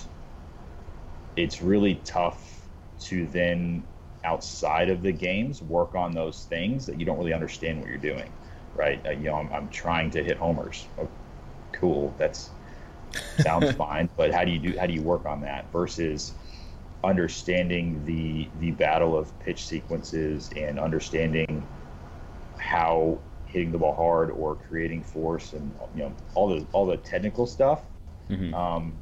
it's 1.35 1.61
really 1.61 1.95
tough 1.95 2.69
to 3.01 3.27
then, 3.27 3.83
outside 4.23 4.89
of 4.89 5.01
the 5.01 5.11
games, 5.11 5.61
work 5.61 5.95
on 5.95 6.11
those 6.11 6.45
things 6.45 6.85
that 6.85 6.99
you 6.99 7.05
don't 7.05 7.17
really 7.17 7.33
understand 7.33 7.79
what 7.79 7.89
you're 7.89 7.97
doing, 7.97 8.29
right? 8.73 9.05
Uh, 9.05 9.11
you 9.11 9.25
know, 9.25 9.35
I'm, 9.35 9.51
I'm 9.51 9.69
trying 9.69 10.09
to 10.11 10.23
hit 10.23 10.37
homers. 10.37 10.87
Oh, 10.97 11.09
cool, 11.73 12.15
that's 12.17 12.51
sounds 13.39 13.71
fine, 13.75 14.09
but 14.17 14.33
how 14.33 14.43
do 14.43 14.51
you 14.51 14.59
do? 14.59 14.77
How 14.77 14.85
do 14.85 14.93
you 14.93 15.01
work 15.01 15.25
on 15.25 15.41
that 15.41 15.71
versus 15.71 16.33
understanding 17.05 18.03
the 18.05 18.47
the 18.59 18.71
battle 18.71 19.17
of 19.17 19.37
pitch 19.39 19.65
sequences 19.65 20.49
and 20.55 20.79
understanding 20.79 21.65
how 22.57 23.17
hitting 23.45 23.71
the 23.71 23.77
ball 23.77 23.95
hard 23.95 24.31
or 24.31 24.55
creating 24.55 25.01
force 25.01 25.53
and 25.53 25.71
you 25.95 26.01
know 26.01 26.11
all 26.33 26.47
the 26.47 26.65
all 26.71 26.85
the 26.85 26.97
technical 26.97 27.45
stuff. 27.45 27.81
Mm-hmm. 28.29 28.53
Um, 28.53 28.93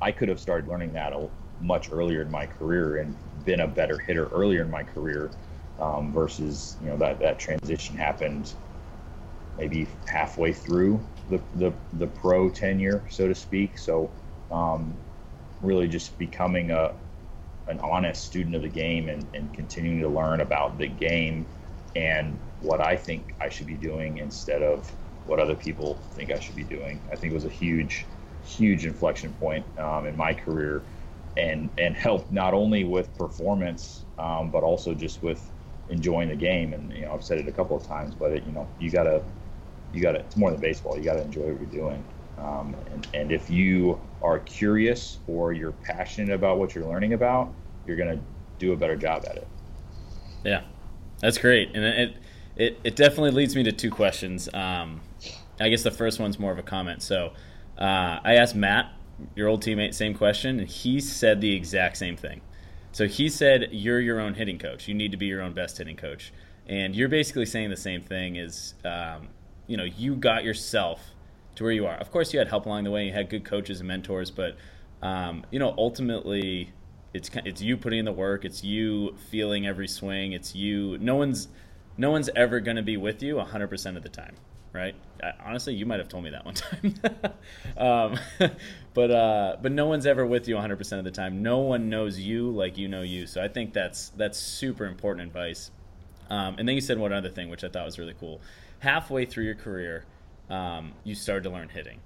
I 0.00 0.10
could 0.10 0.28
have 0.28 0.40
started 0.40 0.68
learning 0.68 0.92
that 0.94 1.12
much 1.60 1.92
earlier 1.92 2.22
in 2.22 2.30
my 2.30 2.46
career 2.46 2.98
and 2.98 3.14
been 3.44 3.60
a 3.60 3.68
better 3.68 3.98
hitter 3.98 4.28
earlier 4.28 4.62
in 4.62 4.70
my 4.70 4.82
career 4.82 5.30
um, 5.78 6.12
versus 6.12 6.76
you 6.82 6.88
know 6.88 6.96
that 6.96 7.18
that 7.20 7.38
transition 7.38 7.96
happened 7.96 8.54
maybe 9.58 9.86
halfway 10.06 10.52
through 10.52 10.98
the 11.28 11.40
the, 11.56 11.72
the 11.94 12.06
pro 12.06 12.48
tenure, 12.48 13.04
so 13.10 13.28
to 13.28 13.34
speak. 13.34 13.78
So 13.78 14.10
um, 14.50 14.94
really 15.62 15.88
just 15.88 16.16
becoming 16.18 16.70
a 16.70 16.94
an 17.66 17.78
honest 17.80 18.24
student 18.24 18.56
of 18.56 18.62
the 18.62 18.68
game 18.68 19.08
and, 19.08 19.26
and 19.32 19.52
continuing 19.54 20.00
to 20.00 20.08
learn 20.08 20.40
about 20.40 20.76
the 20.76 20.88
game 20.88 21.46
and 21.94 22.38
what 22.60 22.80
I 22.80 22.96
think 22.96 23.34
I 23.40 23.48
should 23.48 23.66
be 23.66 23.74
doing 23.74 24.18
instead 24.18 24.62
of 24.62 24.90
what 25.24 25.38
other 25.38 25.54
people 25.54 25.94
think 26.12 26.32
I 26.32 26.38
should 26.38 26.56
be 26.56 26.64
doing. 26.64 27.00
I 27.12 27.16
think 27.16 27.32
it 27.32 27.34
was 27.34 27.44
a 27.44 27.50
huge, 27.50 28.06
huge 28.42 28.84
inflection 28.86 29.32
point 29.34 29.64
um, 29.78 30.06
in 30.06 30.16
my 30.16 30.34
career, 30.34 30.82
and 31.36 31.70
and 31.78 31.94
helped 31.94 32.32
not 32.32 32.54
only 32.54 32.84
with 32.84 33.16
performance, 33.16 34.04
um, 34.18 34.50
but 34.50 34.62
also 34.62 34.94
just 34.94 35.22
with 35.22 35.52
enjoying 35.88 36.28
the 36.28 36.36
game. 36.36 36.72
And 36.74 36.92
you 36.92 37.02
know, 37.02 37.14
I've 37.14 37.24
said 37.24 37.38
it 37.38 37.48
a 37.48 37.52
couple 37.52 37.76
of 37.76 37.86
times, 37.86 38.14
but 38.14 38.32
it, 38.32 38.44
you 38.44 38.52
know, 38.52 38.68
you 38.78 38.90
gotta, 38.90 39.22
you 39.92 40.02
gotta. 40.02 40.20
It's 40.20 40.36
more 40.36 40.50
than 40.50 40.60
baseball. 40.60 40.96
You 40.98 41.04
gotta 41.04 41.22
enjoy 41.22 41.42
what 41.42 41.60
you're 41.60 41.82
doing. 41.82 42.04
Um, 42.38 42.74
and, 42.90 43.06
and 43.14 43.32
if 43.32 43.50
you 43.50 44.00
are 44.22 44.38
curious 44.40 45.18
or 45.26 45.52
you're 45.52 45.72
passionate 45.72 46.32
about 46.34 46.58
what 46.58 46.74
you're 46.74 46.86
learning 46.86 47.12
about, 47.12 47.52
you're 47.86 47.96
gonna 47.96 48.20
do 48.58 48.72
a 48.72 48.76
better 48.76 48.96
job 48.96 49.24
at 49.28 49.36
it. 49.36 49.48
Yeah, 50.44 50.62
that's 51.20 51.38
great, 51.38 51.70
and 51.74 51.84
it 51.84 52.16
it, 52.56 52.80
it 52.84 52.96
definitely 52.96 53.30
leads 53.30 53.56
me 53.56 53.62
to 53.64 53.72
two 53.72 53.90
questions. 53.90 54.48
Um, 54.52 55.00
I 55.60 55.68
guess 55.68 55.82
the 55.82 55.90
first 55.90 56.20
one's 56.20 56.38
more 56.38 56.52
of 56.52 56.58
a 56.58 56.62
comment. 56.62 57.02
So 57.02 57.32
uh, 57.78 58.20
I 58.22 58.34
asked 58.36 58.54
Matt, 58.54 58.92
your 59.34 59.48
old 59.48 59.62
teammate, 59.62 59.94
same 59.94 60.14
question, 60.14 60.58
and 60.58 60.68
he 60.68 61.00
said 61.00 61.40
the 61.40 61.54
exact 61.54 61.96
same 61.96 62.16
thing. 62.16 62.40
So 62.92 63.06
he 63.06 63.28
said, 63.28 63.68
You're 63.70 64.00
your 64.00 64.20
own 64.20 64.34
hitting 64.34 64.58
coach. 64.58 64.88
You 64.88 64.94
need 64.94 65.12
to 65.12 65.16
be 65.16 65.26
your 65.26 65.42
own 65.42 65.52
best 65.52 65.78
hitting 65.78 65.96
coach. 65.96 66.32
And 66.66 66.94
you're 66.94 67.08
basically 67.08 67.46
saying 67.46 67.70
the 67.70 67.76
same 67.76 68.02
thing 68.02 68.36
is, 68.36 68.74
um, 68.84 69.28
you 69.66 69.76
know, 69.76 69.84
you 69.84 70.16
got 70.16 70.44
yourself 70.44 71.09
to 71.56 71.64
where 71.64 71.72
you 71.72 71.86
are. 71.86 71.96
Of 71.96 72.10
course, 72.10 72.32
you 72.32 72.38
had 72.38 72.48
help 72.48 72.66
along 72.66 72.84
the 72.84 72.90
way, 72.90 73.06
you 73.06 73.12
had 73.12 73.28
good 73.28 73.44
coaches 73.44 73.80
and 73.80 73.88
mentors, 73.88 74.30
but, 74.30 74.56
um, 75.02 75.44
you 75.50 75.58
know, 75.58 75.74
ultimately, 75.76 76.72
it's, 77.12 77.30
it's 77.44 77.60
you 77.60 77.76
putting 77.76 78.00
in 78.00 78.04
the 78.04 78.12
work, 78.12 78.44
it's 78.44 78.62
you 78.62 79.16
feeling 79.30 79.66
every 79.66 79.88
swing, 79.88 80.32
it's 80.32 80.54
you. 80.54 80.98
No 80.98 81.16
one's 81.16 81.48
no 81.96 82.10
one's 82.10 82.30
ever 82.34 82.60
going 82.60 82.76
to 82.76 82.82
be 82.82 82.96
with 82.96 83.22
you 83.22 83.34
100% 83.34 83.96
of 83.96 84.02
the 84.02 84.08
time 84.08 84.34
right? 84.72 84.94
I, 85.22 85.32
honestly 85.44 85.74
you 85.74 85.86
might 85.86 85.98
have 85.98 86.08
told 86.08 86.24
me 86.24 86.30
that 86.30 86.44
one 86.44 86.54
time. 86.54 86.94
Um, 87.76 88.18
but 88.94 89.10
uh, 89.10 89.56
but 89.62 89.72
no 89.72 89.86
one's 89.86 90.04
ever 90.06 90.26
with 90.26 90.48
you 90.48 90.56
100% 90.56 90.98
of 90.98 91.04
the 91.04 91.10
time. 91.10 91.42
No 91.42 91.58
one 91.58 91.88
knows 91.88 92.18
you 92.18 92.50
like 92.50 92.76
you 92.76 92.88
know 92.88 93.02
you. 93.02 93.26
So 93.26 93.42
i 93.42 93.48
think 93.48 93.72
that's 93.72 94.10
that's 94.10 94.38
super 94.38 94.86
important 94.86 95.26
advice. 95.26 95.70
Um, 96.28 96.56
and 96.58 96.68
then 96.68 96.74
you 96.74 96.80
said 96.80 96.98
one 96.98 97.12
other 97.12 97.30
thing 97.30 97.48
which 97.48 97.64
i 97.64 97.68
thought 97.68 97.84
was 97.84 97.98
really 97.98 98.14
cool. 98.18 98.40
Halfway 98.80 99.24
through 99.24 99.44
your 99.44 99.54
career 99.54 100.04
um, 100.50 100.92
you 101.04 101.14
started 101.14 101.44
to 101.44 101.50
learn 101.50 101.68
hitting 101.68 102.00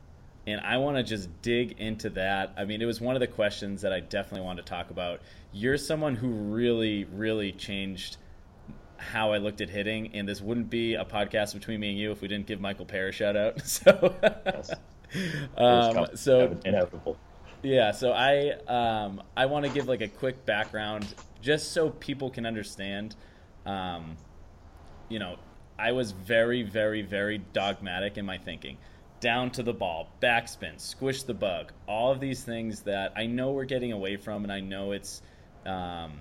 and 0.47 0.61
I 0.61 0.77
want 0.77 0.97
to 0.97 1.03
just 1.03 1.31
dig 1.43 1.77
into 1.79 2.11
that. 2.11 2.53
I 2.57 2.65
mean, 2.65 2.83
it 2.83 2.85
was 2.85 3.01
one 3.01 3.17
of 3.17 3.21
the 3.21 3.27
questions 3.27 3.83
that 3.83 3.93
I 3.93 4.01
definitely 4.01 4.43
want 4.45 4.59
to 4.59 4.65
talk 4.65 4.91
about. 4.91 5.21
You're 5.53 5.79
someone 5.79 6.17
who 6.17 6.29
really, 6.29 7.05
really 7.05 7.53
changed 7.53 8.19
how 8.99 9.33
I 9.33 9.39
looked 9.39 9.61
at 9.61 9.71
hitting, 9.71 10.15
and 10.15 10.29
this 10.29 10.41
wouldn't 10.41 10.71
be 10.71 10.95
a 10.95 11.05
podcast 11.05 11.55
between 11.55 11.81
me 11.81 11.91
and 11.91 11.99
you 11.99 12.11
if 12.13 12.21
we 12.21 12.29
didn't 12.29 12.47
give 12.47 12.61
Michael 12.61 12.87
Pear 12.87 13.09
a 13.09 13.13
shout 13.13 13.37
out. 13.37 13.63
So, 13.65 14.15
yes. 14.23 14.71
um, 15.57 16.07
so 16.15 16.57
inevitable. 16.65 17.17
Yeah, 17.63 17.93
so 17.93 18.13
I 18.13 18.51
um, 18.69 19.23
I 19.37 19.47
want 19.47 19.65
to 19.65 19.73
give 19.73 19.89
like 19.89 20.03
a 20.03 20.09
quick 20.09 20.45
background 20.45 21.15
just 21.41 21.73
so 21.73 21.91
people 21.91 22.29
can 22.31 22.45
understand. 22.45 23.17
Um, 23.65 24.17
you 25.09 25.19
know, 25.19 25.37
I 25.79 25.93
was 25.93 26.13
very, 26.13 26.63
very, 26.63 27.03
very 27.03 27.39
dogmatic 27.53 28.17
in 28.19 28.27
my 28.27 28.39
thinking. 28.39 28.79
Down 29.21 29.51
to 29.53 29.63
the 29.63 29.73
ball, 29.73 30.11
backspin, 30.23 30.79
squish 30.79 31.23
the 31.23 31.35
bug, 31.35 31.73
all 31.89 32.13
of 32.13 32.21
these 32.21 32.45
things 32.45 32.83
that 32.83 33.13
I 33.17 33.27
know 33.27 33.53
we're 33.53 33.65
getting 33.65 33.93
away 33.93 34.17
from, 34.17 34.43
and 34.43 34.53
I 34.53 34.61
know 34.61 34.93
it's 34.93 35.23
um, 35.65 36.13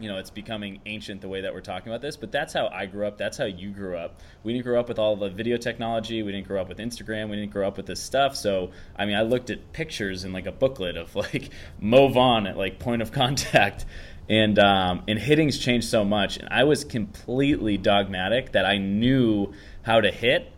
you 0.00 0.08
know, 0.08 0.18
it's 0.18 0.30
becoming 0.30 0.80
ancient 0.86 1.20
the 1.20 1.28
way 1.28 1.42
that 1.42 1.52
we're 1.52 1.60
talking 1.60 1.92
about 1.92 2.00
this, 2.00 2.16
but 2.16 2.32
that's 2.32 2.52
how 2.52 2.68
I 2.68 2.86
grew 2.86 3.06
up. 3.06 3.18
That's 3.18 3.36
how 3.36 3.44
you 3.44 3.70
grew 3.70 3.96
up. 3.96 4.20
We 4.42 4.52
didn't 4.52 4.64
grow 4.64 4.80
up 4.80 4.88
with 4.88 4.98
all 4.98 5.16
the 5.16 5.28
video 5.28 5.56
technology. 5.56 6.22
We 6.22 6.32
didn't 6.32 6.48
grow 6.48 6.60
up 6.60 6.68
with 6.68 6.78
Instagram. 6.78 7.28
We 7.28 7.36
didn't 7.36 7.52
grow 7.52 7.68
up 7.68 7.76
with 7.76 7.86
this 7.86 8.00
stuff. 8.00 8.34
So, 8.34 8.70
I 8.96 9.04
mean, 9.04 9.16
I 9.16 9.22
looked 9.22 9.50
at 9.50 9.72
pictures 9.72 10.24
in 10.24 10.32
like 10.32 10.46
a 10.46 10.52
booklet 10.52 10.96
of 10.96 11.14
like 11.16 11.50
Mo 11.78 12.08
Vaughn 12.08 12.46
at 12.46 12.56
like 12.56 12.78
point 12.78 13.02
of 13.02 13.12
contact. 13.12 13.84
And, 14.28 14.58
um, 14.58 15.02
and 15.08 15.18
hitting's 15.18 15.58
changed 15.58 15.88
so 15.88 16.04
much. 16.04 16.36
And 16.36 16.48
I 16.50 16.64
was 16.64 16.84
completely 16.84 17.76
dogmatic 17.76 18.52
that 18.52 18.64
I 18.64 18.78
knew 18.78 19.52
how 19.82 20.00
to 20.00 20.10
hit, 20.10 20.50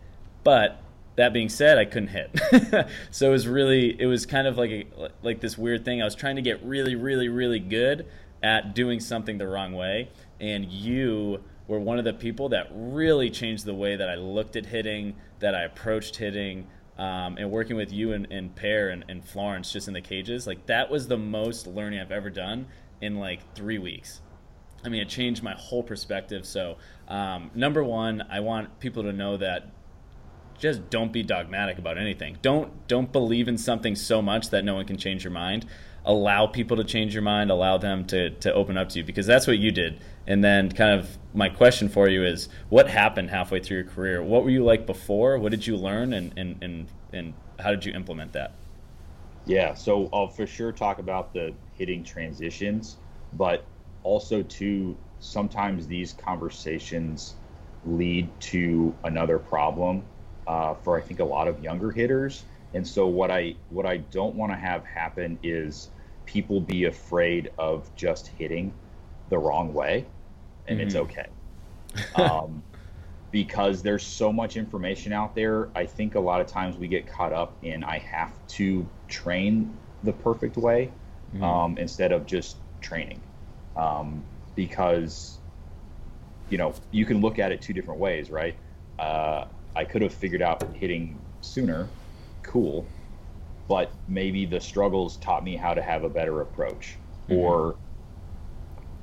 but 0.45 0.81
that 1.17 1.33
being 1.33 1.49
said, 1.49 1.79
I 1.79 1.85
couldn't 1.85 2.09
hit. 2.09 2.87
so 3.11 3.29
it 3.29 3.31
was 3.31 3.49
really, 3.49 4.01
it 4.01 4.07
was 4.07 4.27
kind 4.27 4.47
of 4.47 4.59
like 4.59 4.71
a, 4.71 4.87
like 5.23 5.41
this 5.41 5.57
weird 5.57 5.85
thing. 5.85 6.03
I 6.03 6.05
was 6.05 6.15
trying 6.15 6.37
to 6.37 6.43
get 6.43 6.63
really, 6.65 6.95
really, 6.95 7.29
really 7.29 7.61
good 7.61 8.07
at 8.43 8.75
doing 8.75 9.01
something 9.01 9.39
the 9.39 9.47
wrong 9.47 9.73
way. 9.73 10.11
And 10.41 10.67
you 10.71 11.43
were 11.67 11.79
one 11.79 11.99
of 11.99 12.05
the 12.05 12.13
people 12.13 12.51
that 12.51 12.69
really 12.73 13.31
changed 13.31 13.65
the 13.65 13.75
way 13.75 13.97
that 13.97 14.09
I 14.09 14.17
looked 14.17 14.57
at 14.57 14.67
hitting, 14.67 15.15
that 15.39 15.55
I 15.55 15.63
approached 15.63 16.17
hitting. 16.17 16.67
um, 16.99 17.37
and 17.39 17.51
working 17.51 17.77
with 17.77 17.93
you 17.93 18.13
and, 18.13 18.27
and 18.31 18.55
Pear 18.55 18.91
and, 18.91 19.05
and 19.09 19.25
Florence 19.25 19.73
just 19.73 19.89
in 19.89 19.95
the 19.95 20.01
cages, 20.01 20.47
like 20.47 20.67
that 20.67 20.91
was 20.91 21.09
the 21.09 21.17
most 21.17 21.67
learning 21.67 21.99
I've 22.01 22.13
ever 22.13 22.31
done 22.31 22.67
in 23.01 23.19
like 23.19 23.55
three 23.55 23.79
weeks. 23.79 24.21
I 24.85 24.89
mean, 24.89 25.01
it 25.01 25.09
changed 25.09 25.43
my 25.43 25.55
whole 25.55 25.83
perspective. 25.83 26.45
So, 26.45 26.77
um, 27.09 27.51
number 27.55 27.83
one, 27.83 28.25
I 28.31 28.41
want 28.41 28.81
people 28.81 29.05
to 29.05 29.13
know 29.13 29.37
that 29.39 29.71
just 30.59 30.91
don't 30.91 31.13
be 31.13 31.23
dogmatic 31.23 31.79
about 31.79 31.99
anything. 31.99 32.39
Don't 32.43 32.87
don't 32.87 33.11
believe 33.11 33.49
in 33.49 33.59
something 33.59 33.97
so 33.97 34.23
much 34.23 34.51
that 34.51 34.65
no 34.65 34.75
one 34.75 34.87
can 34.87 34.97
change 34.97 35.25
your 35.25 35.33
mind. 35.33 35.67
Allow 36.05 36.47
people 36.47 36.77
to 36.77 36.85
change 36.85 37.15
your 37.15 37.23
mind. 37.23 37.51
Allow 37.51 37.79
them 37.79 38.07
to 38.07 38.31
to 38.31 38.53
open 38.53 38.77
up 38.77 38.91
to 38.91 38.99
you 38.99 39.05
because 39.05 39.27
that's 39.27 39.47
what 39.47 39.59
you 39.59 39.71
did. 39.71 40.01
And 40.27 40.45
then, 40.45 40.71
kind 40.71 40.99
of, 40.99 41.19
my 41.35 41.49
question 41.49 41.89
for 41.89 42.09
you 42.09 42.25
is, 42.25 42.49
what 42.69 42.89
happened 42.89 43.31
halfway 43.31 43.61
through 43.61 43.79
your 43.79 43.87
career? 43.87 44.23
What 44.23 44.45
were 44.45 44.51
you 44.51 44.65
like 44.65 44.87
before? 44.87 45.39
What 45.39 45.51
did 45.51 45.67
you 45.67 45.77
learn, 45.77 46.13
and 46.13 46.33
and 46.37 46.63
and, 46.63 46.89
and 47.13 47.35
how 47.59 47.71
did 47.71 47.85
you 47.85 47.93
implement 47.93 48.33
that? 48.35 48.53
Yeah, 49.47 49.75
so 49.75 50.09
I'll 50.13 50.29
for 50.29 50.47
sure 50.47 50.73
talk 50.73 50.99
about 50.99 51.33
the 51.35 51.53
hitting 51.77 52.03
transitions, 52.03 52.97
but 53.35 53.65
also 54.03 54.43
too 54.43 54.97
sometimes 55.21 55.87
these 55.87 56.13
conversations 56.13 57.35
lead 57.87 58.29
to 58.41 58.95
another 59.05 59.39
problem 59.39 60.03
uh, 60.47 60.75
for 60.75 60.97
I 60.97 61.01
think 61.01 61.21
a 61.21 61.25
lot 61.25 61.49
of 61.49 61.63
younger 61.63 61.91
hitters. 61.91 62.45
And 62.75 62.87
so 62.87 63.07
what 63.07 63.31
I 63.31 63.55
what 63.71 63.87
I 63.87 63.99
don't 63.99 64.35
want 64.35 64.53
to 64.53 64.57
have 64.57 64.85
happen 64.85 65.39
is 65.43 65.91
people 66.27 66.61
be 66.61 66.85
afraid 66.85 67.51
of 67.59 67.95
just 67.97 68.29
hitting 68.29 68.73
the 69.29 69.39
wrong 69.39 69.73
way, 69.73 70.05
and 70.67 70.79
mm-hmm. 70.79 70.87
it's 70.87 70.97
okay. 70.97 71.27
Um, 72.17 72.63
because 73.35 73.83
there's 73.83 74.07
so 74.07 74.33
much 74.33 74.57
information 74.57 75.13
out 75.13 75.35
there. 75.35 75.69
I 75.75 75.87
think 75.87 76.15
a 76.15 76.21
lot 76.21 76.41
of 76.41 76.47
times 76.47 76.77
we 76.77 76.87
get 76.87 77.05
caught 77.05 77.33
up 77.33 77.53
in 77.65 77.83
I 77.83 77.99
have 77.99 78.31
to 78.51 78.89
train 79.09 79.77
the 80.05 80.13
perfect 80.13 80.57
way 80.57 80.93
mm-hmm. 81.35 81.43
um, 81.43 81.77
instead 81.77 82.13
of 82.13 82.27
just 82.27 82.59
training, 82.81 83.21
um, 83.77 84.23
because 84.55 85.39
you 86.49 86.59
know 86.59 86.75
you 86.93 87.05
can 87.05 87.21
look 87.21 87.41
at 87.41 87.51
it 87.51 87.61
two 87.61 87.73
different 87.73 87.99
ways, 87.99 88.31
right? 88.31 88.55
Uh, 89.01 89.47
I 89.75 89.85
could 89.85 90.03
have 90.03 90.15
figured 90.15 90.41
out 90.41 90.63
hitting 90.73 91.19
sooner, 91.41 91.89
cool, 92.45 92.87
but 93.67 93.91
maybe 94.07 94.47
the 94.47 94.61
struggles 94.61 95.17
taught 95.17 95.43
me 95.43 95.57
how 95.57 95.75
to 95.75 95.83
have 95.83 96.05
a 96.05 96.09
better 96.09 96.41
approach. 96.41 96.95
Mm-hmm. 97.25 97.35
Or 97.41 97.75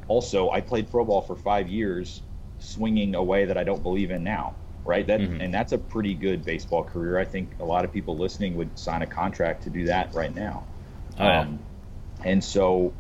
also, 0.07 0.51
I 0.51 0.61
played 0.61 0.89
pro 0.89 1.03
ball 1.03 1.21
for 1.21 1.35
five 1.35 1.67
years, 1.67 2.21
swinging 2.62 3.15
a 3.15 3.24
way 3.24 3.45
that 3.45 3.58
I 3.58 3.63
don't 3.63 3.84
believe 3.84 4.12
in 4.12 4.24
now, 4.24 4.56
right? 4.86 5.06
That 5.06 5.19
mm-hmm. 5.19 5.41
and 5.41 5.54
that's 5.54 5.71
a 5.74 5.78
pretty 5.78 6.13
good 6.13 6.45
baseball 6.45 6.84
career. 6.84 7.19
I 7.19 7.26
think 7.26 7.52
a 7.60 7.65
lot 7.65 7.86
of 7.86 7.91
people 7.91 8.17
listening 8.17 8.56
would 8.56 8.78
sign 8.78 9.02
a 9.02 9.08
contract 9.08 9.63
to 9.63 9.69
do 9.69 9.86
that 9.86 10.13
right 10.13 10.34
now. 10.34 10.63
Oh, 11.19 11.24
yeah. 11.24 11.41
um, 11.41 11.60
and 12.24 12.43
so, 12.43 12.93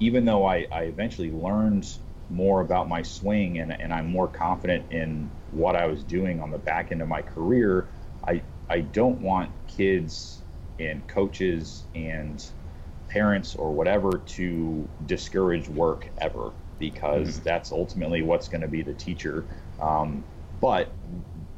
even 0.00 0.24
though 0.24 0.44
I, 0.44 0.66
I 0.70 0.82
eventually 0.82 1.30
learned 1.30 1.88
more 2.28 2.60
about 2.60 2.88
my 2.88 3.02
swing 3.02 3.60
and, 3.60 3.72
and 3.72 3.92
I'm 3.92 4.10
more 4.10 4.26
confident 4.26 4.90
in 4.90 5.30
what 5.52 5.76
I 5.76 5.86
was 5.86 6.02
doing 6.02 6.40
on 6.40 6.50
the 6.50 6.58
back 6.58 6.90
end 6.90 7.00
of 7.00 7.08
my 7.08 7.22
career, 7.22 7.86
I 8.26 8.42
I 8.68 8.80
don't 8.80 9.20
want 9.20 9.50
kids 9.68 10.42
and 10.78 11.06
coaches 11.06 11.84
and 11.94 12.44
parents 13.08 13.54
or 13.54 13.72
whatever 13.72 14.18
to 14.18 14.88
discourage 15.06 15.68
work 15.68 16.08
ever 16.18 16.50
because 16.78 17.34
mm-hmm. 17.34 17.44
that's 17.44 17.72
ultimately 17.72 18.22
what's 18.22 18.48
going 18.48 18.60
to 18.60 18.68
be 18.68 18.82
the 18.82 18.94
teacher. 18.94 19.44
Um, 19.80 20.24
but 20.60 20.90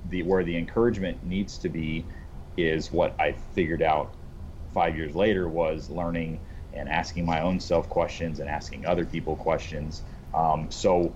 the 0.09 0.23
where 0.23 0.45
the 0.45 0.57
encouragement 0.57 1.25
needs 1.25 1.59
to 1.59 1.69
be 1.69 2.05
is 2.57 2.91
what 2.91 3.15
I 3.21 3.33
figured 3.55 3.83
out 3.83 4.15
five 4.75 4.97
years 4.97 5.15
later 5.15 5.49
was 5.49 5.91
learning 5.91 6.41
and 6.73 6.89
asking 6.89 7.25
my 7.25 7.41
own 7.41 7.61
self 7.61 7.89
questions 7.89 8.41
and 8.41 8.49
asking 8.49 8.87
other 8.87 9.05
people 9.05 9.37
questions 9.37 10.03
um, 10.35 10.71
so 10.71 11.13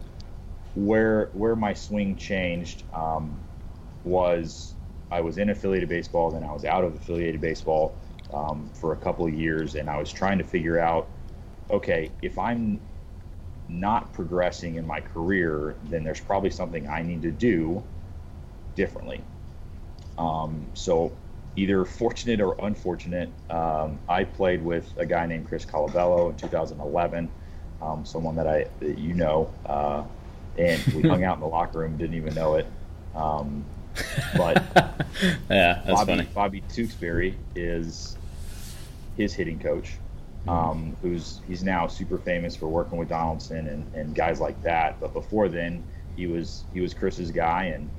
where 0.75 1.27
where 1.33 1.57
my 1.57 1.75
swing 1.75 2.17
changed 2.17 2.83
um, 2.93 3.39
was 4.05 4.75
I 5.11 5.21
was 5.21 5.39
in 5.39 5.51
affiliated 5.51 5.89
baseball, 5.89 6.31
then 6.31 6.45
I 6.45 6.53
was 6.53 6.65
out 6.65 6.85
of 6.85 6.95
affiliated 6.95 7.41
baseball 7.41 7.95
um, 8.33 8.71
for 8.73 8.93
a 8.93 8.97
couple 8.97 9.27
of 9.27 9.35
years, 9.35 9.75
and 9.75 9.91
I 9.91 9.99
was 9.99 10.11
trying 10.11 10.39
to 10.39 10.45
figure 10.45 10.79
out, 10.79 11.07
okay, 11.71 12.11
if 12.23 12.39
I'm 12.39 12.81
not 13.69 14.13
progressing 14.13 14.77
in 14.77 14.87
my 14.87 15.01
career, 15.01 15.77
then 15.85 16.05
there's 16.05 16.21
probably 16.21 16.51
something 16.51 16.89
I 16.89 17.03
need 17.03 17.23
to 17.23 17.31
do 17.31 17.83
differently. 18.75 19.21
Um, 20.19 20.67
so 20.75 21.13
either 21.57 21.85
fortunate 21.85 22.41
or 22.41 22.57
unfortunate, 22.65 23.31
um, 23.51 23.99
I 24.09 24.25
played 24.25 24.63
with 24.63 24.93
a 24.97 25.07
guy 25.07 25.27
named 25.27 25.49
Chris 25.49 25.65
Colabello 25.65 26.31
in 26.31 26.37
2011 26.37 27.31
um, 27.83 28.05
someone 28.05 28.37
that 28.37 28.47
I 28.47 28.67
that 28.81 28.99
you 28.99 29.15
know, 29.15 29.53
uh, 29.67 30.05
and 30.57 30.83
we 30.95 31.03
hung 31.03 31.25
out 31.25 31.35
in 31.35 31.41
the 31.41 31.47
locker 31.49 31.81
room, 31.81 31.97
didn't 31.97 32.17
even 32.17 32.35
know 32.35 32.55
it. 32.55 32.67
Um, 33.15 33.65
but 34.37 34.63
yeah, 35.51 35.83
that's 35.85 35.87
Bobby, 35.87 36.13
funny. 36.13 36.29
Bobby 36.35 36.63
Tewksbary 36.71 37.35
is 37.57 38.17
his 39.17 39.35
hitting 39.35 39.59
coach. 39.59 39.95
Um, 40.49 40.97
who's 41.03 41.41
he's 41.47 41.63
now 41.63 41.87
super 41.87 42.19
famous 42.19 42.57
for 42.57 42.69
working 42.69 42.99
with 42.99 43.09
Donaldson 43.09 43.69
and, 43.69 43.95
and 43.95 44.15
guys 44.15 44.41
like 44.41 44.61
that. 44.63 45.01
But 45.01 45.13
before 45.13 45.49
then, 45.49 45.85
he 46.17 46.27
was 46.27 46.65
he 46.73 46.81
was 46.81 46.95
Chris's 46.95 47.31
guy, 47.31 47.65
and 47.67 47.91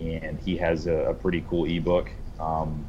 and 0.00 0.38
he 0.40 0.56
has 0.56 0.86
a, 0.86 1.10
a 1.10 1.14
pretty 1.14 1.44
cool 1.48 1.64
ebook. 1.64 2.10
Um, 2.38 2.86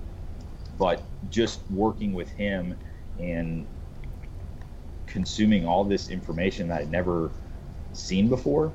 but 0.77 1.03
just 1.29 1.59
working 1.69 2.13
with 2.13 2.29
him 2.29 2.75
and 3.19 3.67
consuming 5.07 5.67
all 5.67 5.83
this 5.83 6.09
information 6.09 6.67
that 6.69 6.81
I'd 6.81 6.91
never 6.91 7.31
seen 7.93 8.29
before, 8.29 8.71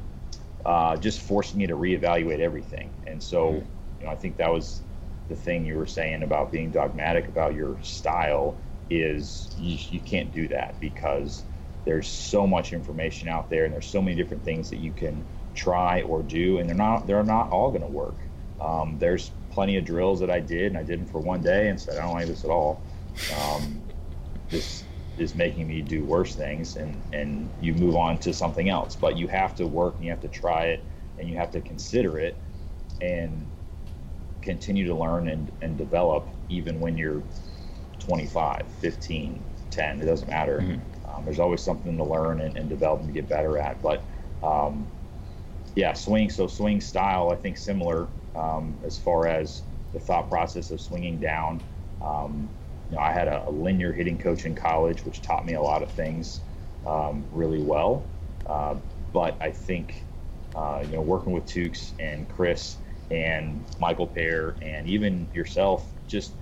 uh, 0.64 0.96
just 0.96 1.20
forced 1.20 1.56
me 1.56 1.66
to 1.66 1.74
reevaluate 1.74 2.40
everything. 2.40 2.90
And 3.06 3.22
so, 3.22 3.52
mm-hmm. 3.52 4.00
you 4.00 4.06
know, 4.06 4.12
I 4.12 4.16
think 4.16 4.36
that 4.36 4.52
was 4.52 4.82
the 5.28 5.34
thing 5.34 5.64
you 5.64 5.76
were 5.76 5.86
saying 5.86 6.22
about 6.22 6.52
being 6.52 6.70
dogmatic 6.70 7.26
about 7.26 7.54
your 7.54 7.76
style 7.82 8.56
is 8.90 9.54
you, 9.58 9.78
you 9.90 10.00
can't 10.00 10.32
do 10.32 10.48
that 10.48 10.78
because 10.80 11.44
there's 11.84 12.08
so 12.08 12.46
much 12.46 12.72
information 12.72 13.28
out 13.28 13.48
there 13.48 13.64
and 13.64 13.72
there's 13.72 13.86
so 13.86 14.02
many 14.02 14.16
different 14.16 14.44
things 14.44 14.70
that 14.70 14.78
you 14.78 14.92
can 14.92 15.24
try 15.54 16.02
or 16.02 16.22
do 16.22 16.58
and 16.58 16.68
they're 16.68 16.76
not 16.76 17.06
they're 17.06 17.22
not 17.22 17.50
all 17.50 17.70
going 17.70 17.82
to 17.82 17.88
work. 17.88 18.16
Um, 18.60 18.96
there's 18.98 19.30
plenty 19.50 19.76
of 19.76 19.84
drills 19.84 20.20
that 20.20 20.30
i 20.30 20.38
did 20.40 20.66
and 20.66 20.76
i 20.76 20.82
did 20.82 21.00
them 21.00 21.06
for 21.06 21.20
one 21.20 21.42
day 21.42 21.68
and 21.68 21.80
said 21.80 21.96
i 21.96 22.02
don't 22.02 22.12
like 22.14 22.26
this 22.26 22.44
at 22.44 22.50
all. 22.50 22.82
Um, 23.38 23.82
this 24.50 24.84
is 25.16 25.34
making 25.34 25.66
me 25.66 25.80
do 25.80 26.04
worse 26.04 26.34
things 26.34 26.76
and 26.76 27.00
and 27.12 27.50
you 27.60 27.72
move 27.74 27.96
on 27.96 28.18
to 28.18 28.32
something 28.32 28.68
else 28.68 28.96
but 28.96 29.16
you 29.16 29.26
have 29.28 29.54
to 29.56 29.66
work 29.66 29.94
and 29.96 30.04
you 30.04 30.10
have 30.10 30.20
to 30.20 30.28
try 30.28 30.66
it 30.66 30.84
and 31.18 31.28
you 31.28 31.36
have 31.36 31.50
to 31.50 31.60
consider 31.60 32.18
it 32.18 32.36
and 33.00 33.46
continue 34.42 34.86
to 34.86 34.94
learn 34.94 35.28
and, 35.28 35.50
and 35.62 35.76
develop 35.76 36.28
even 36.48 36.78
when 36.80 36.96
you're 36.96 37.22
25 38.06 38.64
15 38.80 39.42
10 39.70 40.00
it 40.00 40.04
doesn't 40.04 40.28
matter 40.28 40.60
mm-hmm. 40.60 41.10
um, 41.10 41.24
there's 41.24 41.38
always 41.38 41.60
something 41.60 41.96
to 41.96 42.04
learn 42.04 42.40
and, 42.40 42.56
and, 42.56 42.68
develop 42.68 43.00
and 43.00 43.12
get 43.12 43.28
better 43.28 43.58
at 43.58 43.80
but 43.82 44.02
um, 44.42 44.86
yeah 45.74 45.92
swing 45.92 46.30
so 46.30 46.46
swing 46.46 46.80
style 46.80 47.30
i 47.30 47.36
think 47.36 47.56
similar 47.56 48.06
um, 48.34 48.76
as 48.84 48.98
far 48.98 49.26
as 49.26 49.62
the 49.92 49.98
thought 49.98 50.28
process 50.28 50.70
of 50.70 50.80
swinging 50.80 51.18
down 51.18 51.60
um, 52.02 52.48
you 52.90 52.96
know, 52.96 53.02
I 53.02 53.12
had 53.12 53.28
a, 53.28 53.48
a, 53.48 53.50
linear 53.50 53.92
hitting 53.92 54.18
coach 54.18 54.44
in 54.44 54.54
college, 54.54 55.04
which 55.04 55.22
taught 55.22 55.44
me 55.44 55.54
a 55.54 55.62
lot 55.62 55.82
of 55.82 55.90
things 55.90 56.40
um, 56.86 57.24
really 57.32 57.62
well. 57.62 58.04
Uh, 58.46 58.76
but 59.12 59.34
I 59.40 59.50
think, 59.50 60.04
uh, 60.54 60.82
you 60.84 60.92
know, 60.92 61.00
working 61.00 61.32
with 61.32 61.46
Tukes 61.46 61.92
and 61.98 62.28
Chris 62.28 62.76
and 63.10 63.64
Michael 63.80 64.06
Pear 64.06 64.54
and 64.62 64.88
even 64.88 65.26
yourself, 65.34 65.86
just 66.06 66.32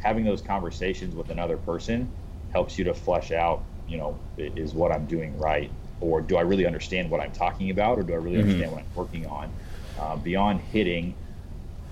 having 0.00 0.24
those 0.24 0.40
conversations 0.40 1.14
with 1.14 1.30
another 1.30 1.56
person 1.56 2.10
helps 2.52 2.78
you 2.78 2.84
to 2.84 2.94
flesh 2.94 3.32
out, 3.32 3.62
you 3.88 3.96
know, 3.96 4.18
is 4.36 4.72
what 4.72 4.92
I'm 4.92 5.06
doing 5.06 5.38
right? 5.38 5.70
Or 6.00 6.20
do 6.20 6.36
I 6.36 6.40
really 6.42 6.66
understand 6.66 7.10
what 7.10 7.20
I'm 7.20 7.32
talking 7.32 7.70
about? 7.70 7.98
Or 7.98 8.02
do 8.02 8.14
I 8.14 8.16
really 8.16 8.38
mm-hmm. 8.38 8.48
understand 8.48 8.72
what 8.72 8.80
I'm 8.80 8.94
working 8.94 9.26
on? 9.26 9.52
Uh, 9.98 10.16
beyond 10.16 10.60
hitting, 10.60 11.14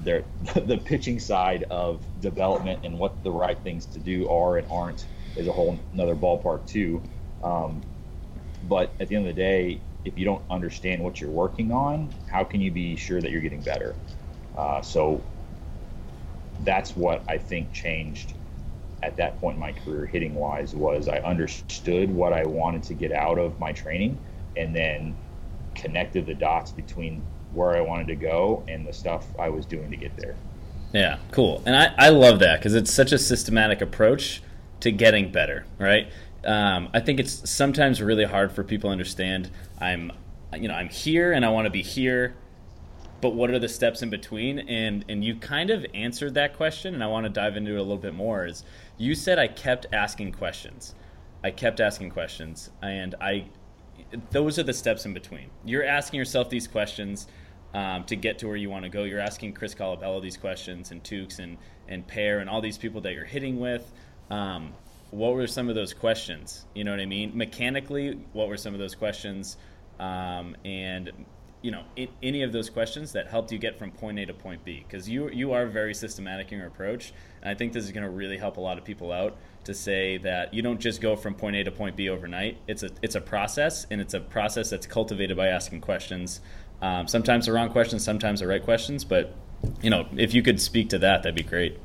their 0.01 0.25
the 0.55 0.79
pitching 0.79 1.19
side 1.19 1.65
of 1.65 2.01
development 2.21 2.81
and 2.85 2.99
what 2.99 3.23
the 3.23 3.31
right 3.31 3.59
things 3.59 3.85
to 3.87 3.99
do 3.99 4.29
are 4.29 4.59
and 4.59 4.67
aren't 4.71 5.07
is 5.37 5.47
a 5.47 5.53
whole 5.53 5.79
another 5.93 6.15
ballpark 6.15 6.67
too. 6.67 7.03
Um, 7.43 7.83
but 8.69 8.91
at 8.99 9.09
the 9.09 9.17
end 9.17 9.29
of 9.29 9.35
the 9.35 9.41
day, 9.41 9.81
if 10.05 10.19
you 10.19 10.25
don't 10.25 10.43
understand 10.51 11.03
what 11.03 11.21
you're 11.21 11.31
working 11.31 11.73
on, 11.73 12.13
how 12.31 12.45
can 12.45 12.61
you 12.61 12.71
be 12.71 12.97
sure 12.97 13.21
that 13.21 13.31
you're 13.31 13.41
getting 13.41 13.61
better? 13.61 13.95
Uh, 14.57 14.81
so 14.81 15.23
that's 16.65 16.97
what 16.97 17.23
I 17.29 17.39
think 17.39 17.73
changed 17.73 18.35
at 19.03 19.17
that 19.17 19.41
point 19.41 19.55
in 19.55 19.61
my 19.61 19.73
career, 19.73 20.07
hitting 20.07 20.35
wise, 20.35 20.75
was 20.75 21.09
I 21.09 21.19
understood 21.19 22.13
what 22.13 22.33
I 22.33 22.45
wanted 22.45 22.83
to 22.85 22.95
get 22.95 23.13
out 23.13 23.39
of 23.39 23.59
my 23.61 23.73
training, 23.73 24.19
and 24.57 24.75
then 24.75 25.17
connected 25.75 26.27
the 26.27 26.35
dots 26.35 26.73
between 26.73 27.23
where 27.53 27.77
I 27.77 27.81
wanted 27.81 28.09
to 28.09 28.17
go 28.17 28.65
and 28.69 28.87
the 28.87 28.93
stuff 28.93 29.27
I 29.39 29.49
was 29.49 29.65
doing 29.65 29.91
to 29.91 29.97
get 29.97 30.17
there. 30.17 30.35
Yeah, 30.93 31.19
cool. 31.31 31.63
And 31.67 31.77
I, 31.77 31.95
I 31.97 32.09
love 32.09 32.41
that 32.41 32.59
because 32.59 32.75
it's 32.75 32.93
such 32.93 33.13
a 33.13 33.19
systematic 33.19 33.81
approach 33.81 34.43
to 34.81 34.91
getting 34.91 35.31
better, 35.31 35.67
right? 35.79 36.11
Um, 36.45 36.89
I 36.95 37.01
think 37.01 37.21
it's 37.21 37.49
sometimes 37.49 38.01
really 38.01 38.25
hard 38.25 38.53
for 38.53 38.65
people 38.65 38.89
to 38.89 38.93
understand. 38.93 39.51
I'm, 39.81 40.13
you 40.57 40.69
know, 40.69 40.75
I'm 40.75 40.89
here 40.89 41.33
and 41.33 41.45
I 41.45 41.51
want 41.51 41.67
to 41.67 41.71
be 41.71 41.83
here, 41.83 42.35
but 43.21 43.35
what 43.35 43.51
are 43.51 43.59
the 43.59 43.69
steps 43.69 44.03
in 44.03 44.11
between? 44.11 44.61
And 44.61 45.05
and 45.09 45.25
you 45.25 45.37
kind 45.37 45.71
of 45.71 45.85
answered 45.95 46.35
that 46.35 46.57
question, 46.57 46.95
and 46.95 47.03
I 47.03 47.07
want 47.07 47.25
to 47.25 47.31
dive 47.31 47.57
into 47.57 47.73
it 47.73 47.79
a 47.79 47.83
little 47.83 47.97
bit 47.97 48.15
more. 48.15 48.47
Is 48.47 48.65
you 48.97 49.15
said 49.15 49.39
I 49.39 49.49
kept 49.49 49.87
asking 49.93 50.33
questions, 50.33 50.95
I 51.43 51.51
kept 51.51 51.81
asking 51.81 52.11
questions, 52.11 52.71
and 52.83 53.15
I, 53.21 53.47
those 54.31 54.59
are 54.59 54.63
the 54.63 54.73
steps 54.73 55.05
in 55.05 55.15
between. 55.15 55.51
You're 55.65 55.85
asking 55.85 56.19
yourself 56.19 56.51
these 56.51 56.67
questions. 56.67 57.27
Um, 57.75 58.05
to 58.05 58.17
get 58.17 58.39
to 58.39 58.47
where 58.47 58.57
you 58.57 58.71
want 58.71 58.85
to 58.85 58.89
go, 58.89 59.05
you're 59.05 59.21
asking 59.21 59.53
Chris 59.53 59.75
Colabello 59.75 60.23
these 60.23 60.39
questions, 60.39 60.91
and 60.91 61.03
Tukes 61.05 61.39
and 61.39 61.59
and 61.87 62.07
Pear, 62.07 62.39
and 62.39 62.49
all 62.49 62.63
these 62.63 62.79
people 62.79 63.03
that 63.03 63.13
you're 63.13 63.27
hitting 63.27 63.61
with. 63.61 63.93
Um, 64.31 64.73
what 65.11 65.35
were 65.35 65.47
some 65.47 65.69
of 65.69 65.75
those 65.75 65.93
questions? 65.95 66.67
You 66.75 66.85
know 66.85 66.91
what 66.91 67.01
I 67.01 67.07
mean? 67.07 67.37
Mechanically, 67.37 68.19
what 68.33 68.49
were 68.49 68.57
some 68.57 68.75
of 68.75 68.81
those 68.81 68.95
questions? 68.95 69.57
Um, 69.99 70.57
and 70.65 71.11
you 71.63 71.71
know, 71.71 71.83
any 72.23 72.43
of 72.43 72.53
those 72.53 72.71
questions 72.71 73.13
that 73.13 73.29
helped 73.29 73.51
you 73.51 73.59
get 73.59 73.79
from 73.79 73.91
point 73.91 74.19
A 74.19 74.27
to 74.27 74.35
point 74.35 74.65
B, 74.65 74.85
because 74.87 75.09
you 75.09 75.29
you 75.31 75.53
are 75.53 75.67
very 75.67 75.95
systematic 75.95 76.53
in 76.53 76.59
your 76.59 76.69
approach, 76.69 77.13
and 77.43 77.51
I 77.51 77.55
think 77.55 77.73
this 77.73 77.85
is 77.85 77.93
going 77.93 78.05
to 78.05 78.11
really 78.11 78.39
help 78.39 78.57
a 78.57 78.61
lot 78.61 78.79
of 78.79 78.85
people 78.85 79.13
out 79.13 79.37
to 79.65 79.75
say 79.75 80.19
that 80.19 80.55
you 80.55 80.63
don't 80.63 80.81
just 80.81 81.01
go 81.01 81.17
from 81.17 81.35
point 81.35 81.57
A 81.57 81.65
to 81.65 81.71
point 81.71 81.97
B 81.97 82.09
overnight. 82.09 82.59
It's 82.67 82.83
a 82.83 82.91
it's 83.03 83.15
a 83.15 83.21
process, 83.21 83.87
and 83.91 84.01
it's 84.01 84.15
a 84.15 84.21
process 84.21 84.71
that's 84.71 84.87
cultivated 84.87 85.37
by 85.37 85.49
asking 85.49 85.81
questions. 85.81 86.41
Um, 86.81 87.09
sometimes 87.09 87.47
the 87.47 87.53
wrong 87.53 87.71
questions, 87.71 88.05
sometimes 88.05 88.41
the 88.41 88.47
right 88.47 88.63
questions, 88.63 89.05
but 89.05 89.35
you 89.83 89.91
know, 89.91 90.07
if 90.17 90.35
you 90.35 90.43
could 90.43 90.61
speak 90.61 90.91
to 90.91 90.99
that, 90.99 91.23
that'd 91.23 91.35
be 91.35 91.43
great. 91.43 91.79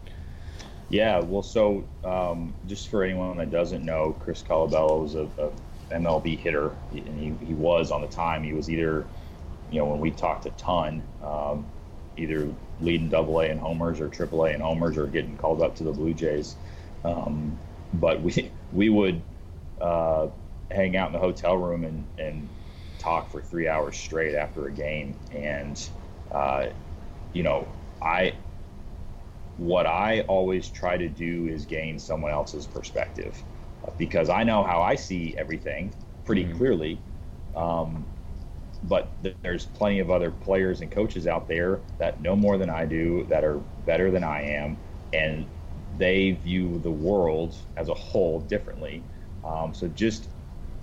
Yeah, 0.90 1.20
well, 1.22 1.42
so 1.42 1.84
um, 2.04 2.54
just 2.68 2.90
for 2.90 3.04
anyone 3.04 3.38
that 3.38 3.50
doesn't 3.50 3.84
know, 3.84 4.16
Chris 4.20 4.44
Colabello 4.44 5.06
is 5.06 5.16
a, 5.16 5.28
a 5.42 5.52
MLB 5.92 6.38
hitter, 6.38 6.72
and 6.92 7.20
he, 7.20 7.46
he 7.46 7.54
was 7.54 7.92
on 7.92 8.02
the 8.02 8.08
time. 8.08 8.44
He 8.44 8.54
was 8.54 8.70
either, 8.70 9.06
you 9.74 9.80
know, 9.80 9.86
when 9.86 10.00
we 10.00 10.12
talked 10.12 10.46
a 10.46 10.52
ton, 10.52 11.02
um, 11.24 11.66
either 12.16 12.54
leading 12.80 13.10
Double 13.10 13.40
A 13.40 13.46
in 13.48 13.58
homers 13.58 14.00
or 14.00 14.08
Triple 14.08 14.46
A 14.46 14.52
in 14.52 14.62
homers, 14.62 14.98
or 14.98 15.08
getting 15.08 15.36
called 15.36 15.64
up 15.64 15.76
to 15.78 15.84
the 15.84 15.92
Blue 15.92 16.14
Jays. 16.14 16.56
Um, 17.04 17.58
but 17.96 18.22
we 18.22 18.52
we 18.72 18.90
would 18.90 19.22
uh, 19.82 20.28
hang 20.70 20.96
out 20.96 21.08
in 21.08 21.14
the 21.14 21.20
hotel 21.20 21.58
room 21.58 21.84
and, 21.84 22.06
and 22.20 22.48
talk 23.00 23.32
for 23.32 23.42
three 23.42 23.68
hours 23.68 23.98
straight 23.98 24.36
after 24.36 24.68
a 24.68 24.72
game, 24.72 25.16
and 25.32 25.90
uh, 26.32 26.68
you 27.34 27.42
know, 27.42 27.68
I 28.00 28.36
what 29.58 29.88
I 29.88 30.22
always 30.22 30.70
try 30.70 30.98
to 30.98 31.10
do 31.10 31.48
is 31.48 31.66
gain 31.66 31.98
someone 31.98 32.32
else's 32.32 32.68
perspective 32.68 33.42
because 33.98 34.30
I 34.30 34.44
know 34.44 34.64
how 34.64 34.82
I 34.82 34.96
see 34.96 35.36
everything 35.36 35.94
pretty 36.26 36.46
mm-hmm. 36.46 36.58
clearly. 36.58 37.00
Um, 37.56 38.06
but 38.84 39.08
th- 39.24 39.36
there's 39.42 39.66
plenty 39.66 40.00
of 40.00 40.12
other 40.12 40.32
players 40.32 40.82
and 40.82 40.92
coaches 40.92 41.28
out 41.28 41.48
there 41.48 41.80
that 42.00 42.22
know 42.22 42.36
more 42.36 42.58
than 42.58 42.70
I 42.70 42.86
do, 42.86 43.26
that 43.30 43.44
are 43.44 43.60
better 43.86 44.12
than 44.12 44.24
I 44.24 44.42
am, 44.42 44.78
and 45.14 45.46
they 45.98 46.32
view 46.32 46.80
the 46.80 46.92
world 46.92 47.56
as 47.78 47.90
a 47.90 47.94
whole 47.94 48.42
differently. 48.42 49.04
Um, 49.46 49.74
so 49.74 49.88
just 49.90 50.28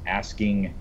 asking 0.07 0.74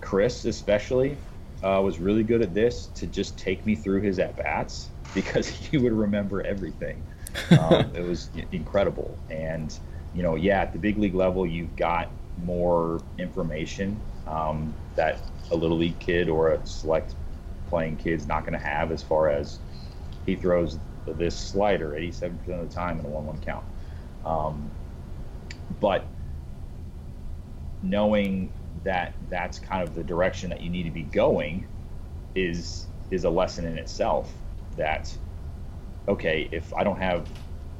Chris, 0.00 0.44
especially, 0.44 1.16
uh, 1.62 1.80
was 1.82 1.98
really 1.98 2.22
good 2.22 2.42
at 2.42 2.54
this 2.54 2.86
to 2.94 3.06
just 3.06 3.38
take 3.38 3.64
me 3.66 3.74
through 3.74 4.00
his 4.00 4.18
at 4.18 4.36
bats 4.36 4.88
because 5.14 5.48
he 5.48 5.78
would 5.78 5.92
remember 5.92 6.42
everything. 6.42 7.02
Um, 7.50 7.90
it 7.94 8.02
was 8.02 8.30
incredible. 8.52 9.16
And, 9.28 9.76
you 10.14 10.22
know, 10.22 10.36
yeah, 10.36 10.62
at 10.62 10.72
the 10.72 10.78
big 10.78 10.98
league 10.98 11.14
level, 11.14 11.46
you've 11.46 11.76
got 11.76 12.10
more 12.44 13.00
information 13.18 14.00
um, 14.30 14.74
that 14.94 15.22
a 15.50 15.56
little 15.56 15.76
league 15.76 15.98
kid 15.98 16.28
or 16.28 16.52
a 16.52 16.66
select 16.66 17.14
playing 17.68 17.96
kid's 17.96 18.26
not 18.26 18.44
going 18.44 18.58
to 18.58 18.64
have 18.64 18.92
as 18.92 19.02
far 19.02 19.28
as 19.28 19.58
he 20.24 20.36
throws 20.36 20.78
this 21.06 21.36
slider 21.36 21.90
87% 21.90 22.48
of 22.48 22.68
the 22.68 22.74
time 22.74 23.00
in 23.00 23.04
a 23.04 23.08
1 23.08 23.26
1 23.26 23.38
count. 23.38 23.64
Um, 24.24 24.70
but 25.80 26.06
knowing 27.82 28.50
that 28.84 29.14
that's 29.28 29.58
kind 29.58 29.82
of 29.86 29.94
the 29.94 30.04
direction 30.04 30.50
that 30.50 30.60
you 30.60 30.70
need 30.70 30.84
to 30.84 30.90
be 30.90 31.02
going 31.02 31.66
is 32.34 32.86
is 33.10 33.24
a 33.24 33.30
lesson 33.30 33.66
in 33.66 33.76
itself 33.76 34.32
that 34.76 35.16
okay, 36.08 36.48
if 36.52 36.72
I 36.74 36.84
don't 36.84 36.98
have 36.98 37.28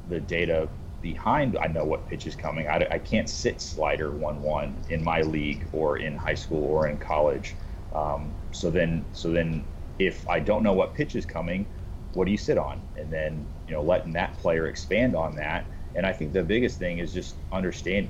the 0.08 0.20
data 0.20 0.68
behind, 1.00 1.56
I 1.58 1.66
know 1.66 1.84
what 1.84 2.08
pitch 2.08 2.26
is 2.26 2.34
coming. 2.36 2.68
I, 2.68 2.86
I 2.90 2.98
can't 2.98 3.28
sit 3.28 3.60
slider 3.60 4.10
one 4.10 4.42
one 4.42 4.76
in 4.88 5.02
my 5.02 5.22
league 5.22 5.66
or 5.72 5.98
in 5.98 6.16
high 6.16 6.34
school 6.34 6.64
or 6.64 6.88
in 6.88 6.98
college. 6.98 7.54
Um, 7.94 8.32
so 8.52 8.70
then, 8.70 9.04
so 9.12 9.30
then, 9.30 9.64
if 9.98 10.28
I 10.28 10.40
don't 10.40 10.62
know 10.62 10.72
what 10.72 10.94
pitch 10.94 11.14
is 11.14 11.26
coming, 11.26 11.66
what 12.14 12.24
do 12.24 12.30
you 12.30 12.38
sit 12.38 12.58
on? 12.58 12.80
And 12.96 13.10
then 13.10 13.44
you 13.66 13.74
know, 13.74 13.82
letting 13.82 14.12
that 14.12 14.36
player 14.38 14.66
expand 14.66 15.14
on 15.14 15.36
that. 15.36 15.64
And 15.94 16.06
I 16.06 16.12
think 16.12 16.32
the 16.32 16.42
biggest 16.42 16.78
thing 16.78 16.98
is 16.98 17.12
just 17.12 17.34
understand 17.52 18.08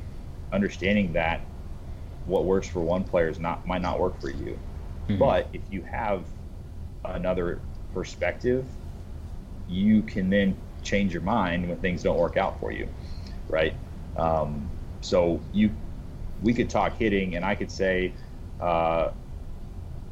understanding 0.52 1.12
that 1.12 1.40
what 2.26 2.44
works 2.44 2.68
for 2.68 2.80
one 2.80 3.04
player 3.04 3.28
is 3.28 3.38
not 3.38 3.66
might 3.66 3.82
not 3.82 3.98
work 3.98 4.20
for 4.20 4.30
you. 4.30 4.58
Mm-hmm. 5.08 5.18
But 5.18 5.48
if 5.52 5.62
you 5.70 5.82
have 5.82 6.24
another 7.04 7.60
perspective 7.92 8.64
you 9.70 10.02
can 10.02 10.28
then 10.28 10.56
change 10.82 11.12
your 11.12 11.22
mind 11.22 11.68
when 11.68 11.78
things 11.78 12.02
don't 12.02 12.18
work 12.18 12.36
out 12.36 12.60
for 12.60 12.72
you, 12.72 12.88
right? 13.48 13.76
Um, 14.16 14.70
so 15.00 15.42
you, 15.52 15.70
we 16.42 16.54
could 16.54 16.70
talk 16.70 16.96
hitting, 16.98 17.36
and 17.36 17.44
I 17.44 17.54
could 17.54 17.70
say, 17.70 18.14
uh, 18.60 19.10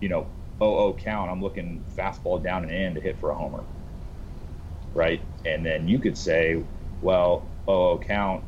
you 0.00 0.08
know, 0.08 0.28
oh 0.60 0.78
oh 0.78 0.94
count. 0.94 1.30
I'm 1.30 1.42
looking 1.42 1.84
fastball 1.96 2.42
down 2.42 2.64
and 2.64 2.72
in 2.72 2.94
to 2.94 3.00
hit 3.00 3.18
for 3.18 3.30
a 3.30 3.34
homer, 3.36 3.64
right? 4.94 5.22
And 5.44 5.64
then 5.66 5.88
you 5.88 5.98
could 5.98 6.18
say, 6.18 6.64
well, 7.00 7.48
oh 7.68 7.90
oh 7.92 7.98
count. 7.98 8.44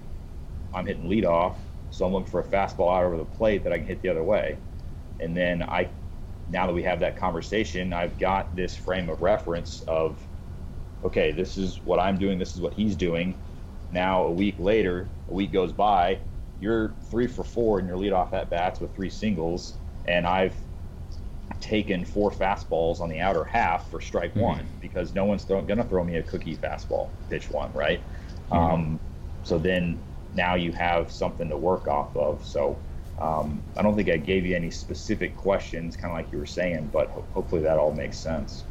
I'm 0.74 0.86
hitting 0.86 1.08
lead 1.08 1.24
off, 1.24 1.60
so 1.90 2.06
I'm 2.06 2.12
looking 2.12 2.30
for 2.30 2.40
a 2.40 2.44
fastball 2.44 2.96
out 2.96 3.04
over 3.04 3.16
the 3.16 3.24
plate 3.24 3.64
that 3.64 3.72
I 3.72 3.78
can 3.78 3.86
hit 3.86 4.02
the 4.02 4.08
other 4.10 4.24
way. 4.24 4.58
And 5.20 5.36
then 5.36 5.62
I, 5.62 5.90
now 6.48 6.66
that 6.66 6.72
we 6.74 6.82
have 6.84 7.00
that 7.00 7.16
conversation, 7.16 7.92
I've 7.92 8.18
got 8.18 8.54
this 8.56 8.76
frame 8.76 9.08
of 9.10 9.22
reference 9.22 9.82
of 9.82 10.26
okay, 11.04 11.32
this 11.32 11.56
is 11.56 11.80
what 11.84 11.98
I'm 11.98 12.18
doing, 12.18 12.38
this 12.38 12.54
is 12.54 12.60
what 12.60 12.74
he's 12.74 12.96
doing. 12.96 13.34
Now, 13.92 14.24
a 14.24 14.30
week 14.30 14.56
later, 14.58 15.08
a 15.28 15.32
week 15.32 15.52
goes 15.52 15.72
by, 15.72 16.18
you're 16.60 16.92
three 17.10 17.26
for 17.26 17.42
four 17.42 17.80
in 17.80 17.86
your 17.86 17.96
leadoff 17.96 18.32
at 18.32 18.50
bats 18.50 18.80
with 18.80 18.94
three 18.94 19.10
singles, 19.10 19.74
and 20.06 20.26
I've 20.26 20.54
taken 21.60 22.04
four 22.04 22.30
fastballs 22.30 23.00
on 23.00 23.08
the 23.08 23.20
outer 23.20 23.44
half 23.44 23.90
for 23.90 24.00
strike 24.00 24.30
mm-hmm. 24.30 24.40
one 24.40 24.66
because 24.80 25.14
no 25.14 25.24
one's 25.24 25.44
going 25.44 25.66
to 25.66 25.84
throw 25.84 26.04
me 26.04 26.16
a 26.16 26.22
cookie 26.22 26.56
fastball 26.56 27.08
pitch 27.28 27.50
one, 27.50 27.72
right? 27.72 28.00
Mm-hmm. 28.50 28.52
Um, 28.52 29.00
so 29.44 29.58
then 29.58 29.98
now 30.34 30.54
you 30.54 30.72
have 30.72 31.10
something 31.10 31.48
to 31.48 31.56
work 31.56 31.88
off 31.88 32.16
of. 32.16 32.44
So 32.44 32.78
um, 33.18 33.62
I 33.76 33.82
don't 33.82 33.96
think 33.96 34.08
I 34.08 34.16
gave 34.16 34.46
you 34.46 34.56
any 34.56 34.70
specific 34.70 35.36
questions, 35.36 35.96
kind 35.96 36.12
of 36.12 36.16
like 36.16 36.32
you 36.32 36.38
were 36.38 36.46
saying, 36.46 36.90
but 36.92 37.08
ho- 37.08 37.24
hopefully 37.34 37.62
that 37.62 37.78
all 37.78 37.92
makes 37.92 38.18
sense. 38.18 38.64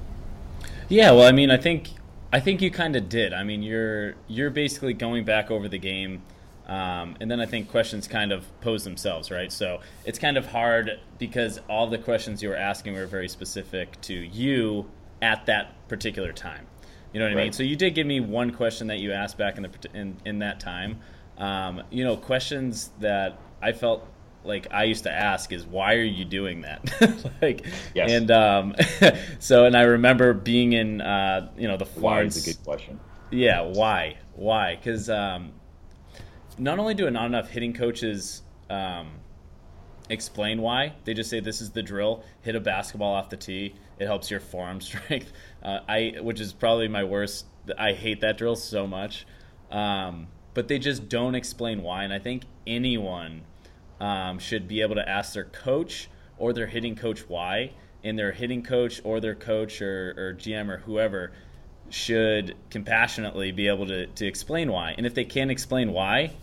Yeah, 0.87 1.11
well, 1.11 1.27
I 1.27 1.31
mean, 1.31 1.51
I 1.51 1.57
think 1.57 1.91
I 2.31 2.39
think 2.39 2.61
you 2.61 2.69
kind 2.69 2.95
of 2.95 3.09
did. 3.09 3.33
I 3.33 3.43
mean, 3.43 3.63
you're 3.63 4.15
you're 4.27 4.51
basically 4.51 4.93
going 4.93 5.25
back 5.25 5.49
over 5.49 5.67
the 5.67 5.79
game, 5.79 6.21
um, 6.67 7.15
and 7.19 7.29
then 7.29 7.39
I 7.39 7.45
think 7.45 7.69
questions 7.69 8.07
kind 8.07 8.31
of 8.31 8.45
pose 8.61 8.83
themselves, 8.83 9.31
right? 9.31 9.51
So 9.51 9.79
it's 10.05 10.19
kind 10.19 10.37
of 10.37 10.45
hard 10.45 10.99
because 11.17 11.59
all 11.69 11.87
the 11.87 11.97
questions 11.97 12.43
you 12.43 12.49
were 12.49 12.55
asking 12.55 12.93
were 12.93 13.07
very 13.07 13.27
specific 13.27 13.99
to 14.01 14.13
you 14.13 14.89
at 15.21 15.47
that 15.47 15.87
particular 15.87 16.31
time. 16.31 16.67
You 17.13 17.19
know 17.19 17.25
what 17.25 17.35
right. 17.35 17.41
I 17.41 17.43
mean? 17.45 17.53
So 17.53 17.63
you 17.63 17.75
did 17.75 17.95
give 17.95 18.05
me 18.05 18.19
one 18.19 18.51
question 18.51 18.87
that 18.87 18.99
you 18.99 19.11
asked 19.11 19.37
back 19.37 19.57
in 19.57 19.63
the 19.63 19.69
in, 19.93 20.17
in 20.25 20.39
that 20.39 20.59
time. 20.59 20.99
Um, 21.39 21.81
you 21.89 22.03
know, 22.03 22.15
questions 22.15 22.91
that 22.99 23.39
I 23.61 23.71
felt 23.71 24.07
like 24.43 24.67
I 24.71 24.85
used 24.85 25.03
to 25.03 25.11
ask 25.11 25.51
is 25.51 25.65
why 25.65 25.95
are 25.95 26.03
you 26.03 26.25
doing 26.25 26.61
that? 26.61 27.33
like, 27.41 27.65
yes. 27.93 28.11
and 28.11 28.31
um, 28.31 28.75
so 29.39 29.65
and 29.65 29.75
I 29.75 29.83
remember 29.83 30.33
being 30.33 30.73
in 30.73 31.01
uh, 31.01 31.51
you 31.57 31.67
know 31.67 31.77
the 31.77 31.85
Florence. 31.85 32.35
Why 32.35 32.39
is 32.39 32.47
a 32.47 32.53
good 32.53 32.63
question. 32.63 32.99
Yeah, 33.31 33.61
why? 33.61 34.17
Why? 34.35 34.75
Because 34.75 35.09
um, 35.09 35.51
not 36.57 36.79
only 36.79 36.93
do 36.93 37.09
not 37.09 37.25
enough 37.25 37.49
hitting 37.49 37.73
coaches 37.73 38.41
um, 38.69 39.11
explain 40.09 40.61
why, 40.61 40.93
they 41.03 41.13
just 41.13 41.29
say 41.29 41.39
this 41.39 41.61
is 41.61 41.71
the 41.71 41.83
drill: 41.83 42.23
hit 42.41 42.55
a 42.55 42.59
basketball 42.59 43.13
off 43.13 43.29
the 43.29 43.37
tee. 43.37 43.75
It 43.99 44.05
helps 44.05 44.31
your 44.31 44.39
forearm 44.39 44.81
strength. 44.81 45.31
Uh, 45.61 45.79
I, 45.87 46.15
which 46.21 46.39
is 46.39 46.53
probably 46.53 46.87
my 46.87 47.03
worst. 47.03 47.45
I 47.77 47.93
hate 47.93 48.21
that 48.21 48.37
drill 48.37 48.55
so 48.55 48.87
much. 48.87 49.27
Um, 49.69 50.27
but 50.53 50.67
they 50.67 50.79
just 50.79 51.09
don't 51.09 51.35
explain 51.35 51.83
why, 51.83 52.03
and 52.03 52.11
I 52.11 52.17
think 52.19 52.43
anyone 52.65 53.43
um, 53.99 54.39
should 54.39 54.67
be 54.67 54.81
able 54.81 54.95
to 54.95 55.07
ask 55.07 55.33
their 55.33 55.45
coach 55.45 56.09
or 56.37 56.53
their 56.53 56.67
hitting 56.67 56.95
coach 56.95 57.27
why, 57.27 57.71
and 58.03 58.17
their 58.17 58.31
hitting 58.31 58.63
coach 58.63 59.01
or 59.03 59.19
their 59.19 59.35
coach 59.35 59.81
or, 59.81 60.13
or 60.17 60.33
GM 60.33 60.69
or 60.69 60.77
whoever 60.77 61.31
should 61.89 62.55
compassionately 62.69 63.51
be 63.51 63.67
able 63.67 63.87
to, 63.87 64.07
to 64.07 64.25
explain 64.25 64.71
why. 64.71 64.93
And 64.97 65.05
if 65.05 65.13
they 65.13 65.25
can't 65.25 65.51
explain 65.51 65.91
why, 65.91 66.33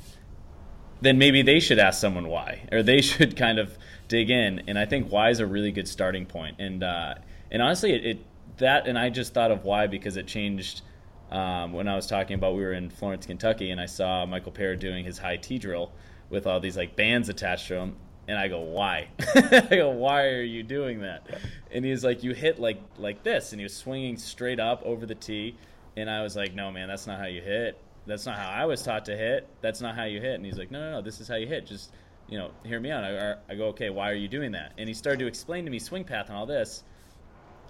then 1.00 1.18
maybe 1.18 1.42
they 1.42 1.60
should 1.60 1.78
ask 1.78 2.00
someone 2.00 2.28
why, 2.28 2.68
or 2.72 2.82
they 2.82 3.00
should 3.02 3.36
kind 3.36 3.58
of 3.58 3.76
dig 4.08 4.30
in. 4.30 4.62
And 4.66 4.78
I 4.78 4.86
think 4.86 5.10
why 5.10 5.30
is 5.30 5.40
a 5.40 5.46
really 5.46 5.72
good 5.72 5.88
starting 5.88 6.26
point. 6.26 6.56
And 6.58 6.82
uh, 6.82 7.14
and 7.50 7.62
honestly, 7.62 7.92
it, 7.92 8.04
it, 8.04 8.18
that 8.58 8.86
and 8.86 8.98
I 8.98 9.10
just 9.10 9.34
thought 9.34 9.50
of 9.50 9.64
why 9.64 9.86
because 9.86 10.16
it 10.16 10.26
changed 10.26 10.82
um, 11.30 11.72
when 11.72 11.88
I 11.88 11.94
was 11.94 12.06
talking 12.06 12.34
about 12.34 12.54
we 12.54 12.62
were 12.62 12.72
in 12.72 12.90
Florence, 12.90 13.26
Kentucky, 13.26 13.70
and 13.70 13.80
I 13.80 13.86
saw 13.86 14.26
Michael 14.26 14.52
Parrott 14.52 14.80
doing 14.80 15.04
his 15.04 15.18
high 15.18 15.36
T 15.36 15.58
drill 15.58 15.92
with 16.30 16.46
all 16.46 16.60
these 16.60 16.76
like 16.76 16.96
bands 16.96 17.28
attached 17.28 17.68
to 17.68 17.74
them. 17.74 17.96
And 18.28 18.36
I 18.36 18.48
go, 18.48 18.60
why? 18.60 19.08
I 19.34 19.68
go, 19.70 19.90
why 19.90 20.24
are 20.26 20.42
you 20.42 20.64
doing 20.64 21.00
that? 21.00 21.26
And 21.70 21.84
he's 21.84 22.04
like, 22.04 22.24
you 22.24 22.32
hit 22.32 22.58
like 22.58 22.80
like 22.98 23.22
this, 23.22 23.52
and 23.52 23.60
he 23.60 23.64
was 23.64 23.74
swinging 23.74 24.16
straight 24.16 24.58
up 24.58 24.82
over 24.84 25.06
the 25.06 25.14
tee. 25.14 25.56
And 25.96 26.10
I 26.10 26.22
was 26.22 26.36
like, 26.36 26.54
no, 26.54 26.70
man, 26.70 26.88
that's 26.88 27.06
not 27.06 27.20
how 27.20 27.26
you 27.26 27.40
hit. 27.40 27.78
That's 28.06 28.26
not 28.26 28.36
how 28.36 28.48
I 28.48 28.66
was 28.66 28.82
taught 28.82 29.04
to 29.06 29.16
hit. 29.16 29.48
That's 29.60 29.80
not 29.80 29.94
how 29.94 30.04
you 30.04 30.20
hit. 30.20 30.34
And 30.34 30.44
he's 30.44 30.58
like, 30.58 30.70
no, 30.70 30.80
no, 30.80 30.90
no, 30.92 31.02
this 31.02 31.20
is 31.20 31.28
how 31.28 31.36
you 31.36 31.46
hit. 31.46 31.66
Just 31.66 31.92
you 32.28 32.38
know, 32.38 32.50
hear 32.64 32.80
me 32.80 32.90
out. 32.90 33.04
I, 33.04 33.34
I 33.48 33.54
go, 33.54 33.66
okay, 33.66 33.90
why 33.90 34.10
are 34.10 34.14
you 34.14 34.28
doing 34.28 34.52
that? 34.52 34.72
And 34.78 34.88
he 34.88 34.94
started 34.94 35.20
to 35.20 35.26
explain 35.26 35.64
to 35.64 35.70
me 35.70 35.78
swing 35.78 36.04
path 36.04 36.28
and 36.28 36.36
all 36.36 36.46
this. 36.46 36.82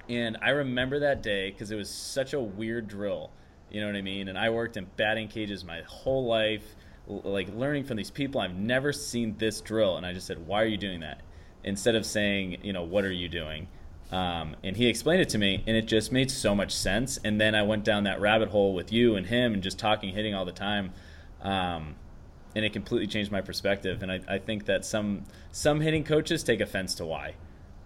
And 0.08 0.38
I 0.40 0.50
remember 0.50 1.00
that 1.00 1.22
day 1.22 1.50
because 1.50 1.70
it 1.70 1.76
was 1.76 1.90
such 1.90 2.32
a 2.32 2.40
weird 2.40 2.88
drill. 2.88 3.30
You 3.70 3.80
know 3.80 3.88
what 3.88 3.96
I 3.96 4.02
mean? 4.02 4.28
And 4.28 4.38
I 4.38 4.50
worked 4.50 4.76
in 4.76 4.86
batting 4.96 5.28
cages 5.28 5.64
my 5.64 5.82
whole 5.86 6.26
life 6.26 6.76
like 7.06 7.48
learning 7.54 7.84
from 7.84 7.96
these 7.96 8.10
people. 8.10 8.40
I've 8.40 8.56
never 8.56 8.92
seen 8.92 9.36
this 9.38 9.60
drill, 9.60 9.96
and 9.96 10.04
I 10.04 10.12
just 10.12 10.26
said, 10.26 10.46
"Why 10.46 10.62
are 10.62 10.66
you 10.66 10.76
doing 10.76 11.00
that?" 11.00 11.20
Instead 11.64 11.94
of 11.94 12.04
saying, 12.04 12.58
"You 12.62 12.72
know, 12.72 12.84
what 12.84 13.04
are 13.04 13.12
you 13.12 13.28
doing?" 13.28 13.68
Um, 14.10 14.54
and 14.62 14.76
he 14.76 14.86
explained 14.86 15.22
it 15.22 15.28
to 15.30 15.38
me, 15.38 15.64
and 15.66 15.76
it 15.76 15.86
just 15.86 16.12
made 16.12 16.30
so 16.30 16.54
much 16.54 16.72
sense. 16.72 17.18
And 17.24 17.40
then 17.40 17.54
I 17.54 17.62
went 17.62 17.84
down 17.84 18.04
that 18.04 18.20
rabbit 18.20 18.50
hole 18.50 18.72
with 18.72 18.92
you 18.92 19.16
and 19.16 19.26
him, 19.26 19.54
and 19.54 19.62
just 19.62 19.78
talking, 19.78 20.14
hitting 20.14 20.34
all 20.34 20.44
the 20.44 20.52
time, 20.52 20.92
um, 21.42 21.96
and 22.54 22.64
it 22.64 22.72
completely 22.72 23.06
changed 23.06 23.32
my 23.32 23.40
perspective. 23.40 24.02
And 24.02 24.12
I, 24.12 24.20
I, 24.28 24.38
think 24.38 24.66
that 24.66 24.84
some 24.84 25.24
some 25.52 25.80
hitting 25.80 26.04
coaches 26.04 26.42
take 26.42 26.60
offense 26.60 26.94
to 26.96 27.04
why, 27.04 27.34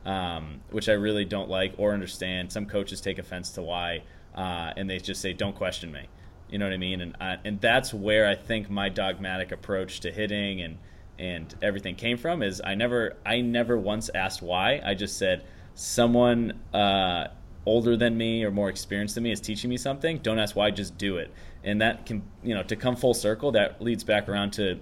um, 0.04 0.60
which 0.70 0.88
I 0.88 0.92
really 0.92 1.24
don't 1.24 1.48
like 1.48 1.74
or 1.78 1.92
understand. 1.92 2.52
Some 2.52 2.66
coaches 2.66 3.00
take 3.00 3.18
offense 3.18 3.50
to 3.52 3.62
why, 3.62 4.02
uh, 4.34 4.72
and 4.76 4.88
they 4.88 4.98
just 4.98 5.20
say, 5.20 5.32
"Don't 5.32 5.56
question 5.56 5.90
me." 5.90 6.08
You 6.50 6.58
know 6.58 6.66
what 6.66 6.74
I 6.74 6.78
mean? 6.78 7.00
And 7.00 7.16
I, 7.20 7.38
and 7.44 7.60
that's 7.60 7.94
where 7.94 8.26
I 8.28 8.34
think 8.34 8.68
my 8.68 8.88
dogmatic 8.88 9.52
approach 9.52 10.00
to 10.00 10.10
hitting 10.10 10.60
and 10.60 10.78
and 11.18 11.54
everything 11.60 11.94
came 11.94 12.16
from. 12.16 12.42
Is 12.42 12.60
I 12.64 12.74
never 12.74 13.16
I 13.24 13.40
never 13.40 13.78
once 13.78 14.10
asked 14.14 14.42
why. 14.42 14.80
I 14.84 14.94
just 14.94 15.18
said 15.18 15.44
someone 15.74 16.60
uh, 16.74 17.28
older 17.66 17.96
than 17.96 18.16
me 18.16 18.44
or 18.44 18.50
more 18.50 18.68
experienced 18.68 19.14
than 19.14 19.24
me 19.24 19.32
is 19.32 19.40
teaching 19.40 19.70
me 19.70 19.76
something. 19.76 20.18
Don't 20.18 20.38
ask 20.38 20.56
why, 20.56 20.70
just 20.70 20.98
do 20.98 21.18
it. 21.18 21.32
And 21.62 21.80
that 21.82 22.06
can 22.06 22.22
you 22.42 22.54
know 22.54 22.62
to 22.64 22.74
come 22.74 22.96
full 22.96 23.14
circle. 23.14 23.52
That 23.52 23.80
leads 23.80 24.02
back 24.02 24.28
around 24.28 24.52
to 24.54 24.80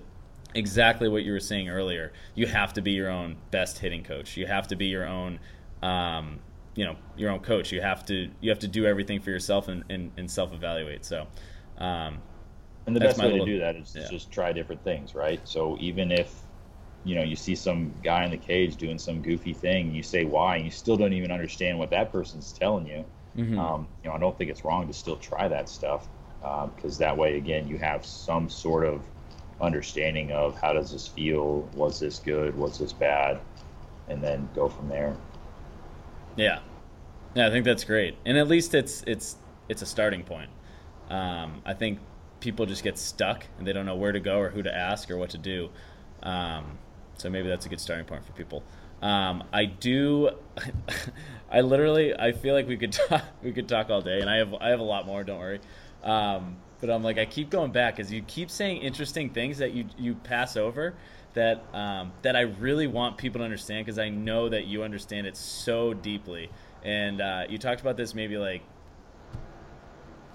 exactly 0.55 1.09
what 1.09 1.25
you 1.25 1.33
were 1.33 1.41
saying 1.41 1.69
earlier. 1.69 2.13
You 2.35 2.47
have 2.47 2.73
to 2.75 2.83
be 2.83 2.93
your 2.93 3.11
own 3.11 3.37
best 3.51 3.79
hitting 3.79 4.05
coach. 4.05 4.37
You 4.37 4.47
have 4.47 4.69
to 4.69 4.77
be 4.77 4.87
your 4.87 5.07
own. 5.07 5.41
Um, 5.83 6.41
you 6.79 6.85
know 6.85 6.95
your 7.17 7.31
own 7.31 7.41
coach 7.41 7.73
you 7.73 7.81
have 7.81 8.07
to 8.07 8.31
you 8.41 8.51
have 8.51 8.61
to 8.61 8.69
do 8.69 8.87
everything 8.87 9.21
for 9.21 9.31
yourself 9.31 9.67
and, 9.67 9.83
and, 9.91 10.13
and 10.17 10.31
self 10.31 10.53
evaluate 10.53 11.05
so 11.05 11.27
um, 11.79 12.19
and 12.87 12.97
the 12.97 13.01
best 13.01 13.19
way 13.19 13.31
little, 13.31 13.45
to 13.45 13.53
do 13.53 13.59
that 13.59 13.77
is 13.77 13.95
yeah. 13.97 14.09
just 14.11 14.31
try 14.31 14.53
different 14.53 14.83
things, 14.83 15.15
right? 15.15 15.41
So 15.45 15.77
even 15.81 16.11
if 16.11 16.35
you 17.05 17.15
know 17.15 17.23
you 17.23 17.37
see 17.37 17.55
some 17.55 17.93
guy 18.03 18.25
in 18.25 18.31
the 18.31 18.37
cage 18.37 18.77
doing 18.77 18.99
some 18.99 19.23
goofy 19.23 19.53
thing, 19.53 19.95
you 19.95 20.03
say 20.03 20.25
why, 20.25 20.57
and 20.57 20.65
you 20.65 20.71
still 20.71 20.97
don't 20.97 21.13
even 21.13 21.31
understand 21.31 21.79
what 21.79 21.91
that 21.91 22.11
person's 22.11 22.53
telling 22.53 22.87
you. 22.87 23.05
Mm-hmm. 23.37 23.59
Um, 23.59 23.87
you 24.03 24.11
know, 24.11 24.17
I 24.17 24.19
don't 24.19 24.37
think 24.37 24.51
it's 24.51 24.65
wrong 24.65 24.87
to 24.87 24.93
still 24.93 25.17
try 25.17 25.49
that 25.49 25.69
stuff 25.69 26.09
because 26.41 26.97
uh, 26.97 27.05
that 27.05 27.17
way, 27.17 27.37
again, 27.37 27.69
you 27.69 27.79
have 27.79 28.05
some 28.05 28.49
sort 28.49 28.87
of 28.87 29.03
understanding 29.61 30.33
of 30.33 30.59
how 30.61 30.73
does 30.73 30.93
this 30.93 31.07
feel, 31.07 31.69
was 31.75 32.01
this 32.01 32.19
good, 32.19 32.57
was 32.57 32.79
this 32.79 32.93
bad, 32.93 33.41
and 34.09 34.23
then 34.23 34.49
go 34.55 34.69
from 34.69 34.89
there. 34.89 35.17
Yeah, 36.37 36.61
yeah, 37.35 37.49
I 37.49 37.51
think 37.51 37.65
that's 37.65 37.85
great, 37.85 38.17
and 38.25 38.39
at 38.39 38.49
least 38.49 38.75
it's 38.75 39.03
it's 39.07 39.37
it's 39.69 39.83
a 39.83 39.87
starting 39.87 40.23
point. 40.23 40.51
Um, 41.09 41.63
I 41.65 41.75
think 41.75 41.99
people 42.41 42.67
just 42.67 42.85
get 42.85 42.99
stuck 42.99 43.45
and 43.59 43.67
they 43.67 43.73
don't 43.73 43.87
know 43.87 43.97
where 43.97 44.13
to 44.13 44.21
go 44.21 44.39
or 44.39 44.51
who 44.51 44.63
to 44.63 44.75
ask 44.75 45.11
or 45.11 45.17
what 45.17 45.31
to 45.31 45.39
do. 45.39 45.71
Um, 46.23 46.79
so 47.17 47.29
maybe 47.31 47.49
that's 47.49 47.67
a 47.67 47.69
good 47.69 47.81
starting 47.81 48.07
point 48.07 48.25
for 48.25 48.33
people. 48.33 48.63
Um, 49.03 49.45
I 49.53 49.65
do. 49.65 50.31
I 51.51 51.61
literally. 51.61 52.19
I 52.19 52.33
feel 52.33 52.55
like 52.55 52.67
we 52.67 52.77
could 52.77 52.93
talk. 53.09 53.25
We 53.43 53.53
could 53.53 53.69
talk 53.69 53.91
all 53.91 54.03
day, 54.03 54.21
and 54.21 54.29
I 54.29 54.37
have. 54.37 54.55
I 54.55 54.69
have 54.69 54.81
a 54.81 54.85
lot 54.85 55.07
more. 55.07 55.25
Don't 55.25 55.39
worry. 55.39 55.61
Um, 56.03 56.57
but 56.81 56.91
I'm 56.91 57.03
like, 57.03 57.19
I 57.19 57.25
keep 57.25 57.51
going 57.51 57.73
back 57.73 57.97
because 57.97 58.13
you 58.13 58.23
keep 58.23 58.51
saying 58.51 58.79
interesting 58.79 59.31
things 59.31 59.59
that 59.59 59.73
you 59.73 59.87
you 59.99 60.15
pass 60.15 60.57
over 60.57 60.95
that 61.35 61.65
um, 61.73 62.13
that 62.23 62.37
I 62.37 62.43
really 62.43 62.87
want 62.87 63.17
people 63.19 63.41
to 63.41 63.45
understand 63.45 63.87
because 63.87 63.99
I 63.99 64.09
know 64.09 64.49
that 64.49 64.67
you 64.67 64.83
understand 64.83 65.27
it 65.27 65.37
so 65.37 65.95
deeply. 65.95 66.51
And 66.85 67.21
uh, 67.21 67.45
you 67.49 67.59
talked 67.59 67.81
about 67.81 67.97
this 67.97 68.15
maybe 68.15 68.39
like 68.39 68.63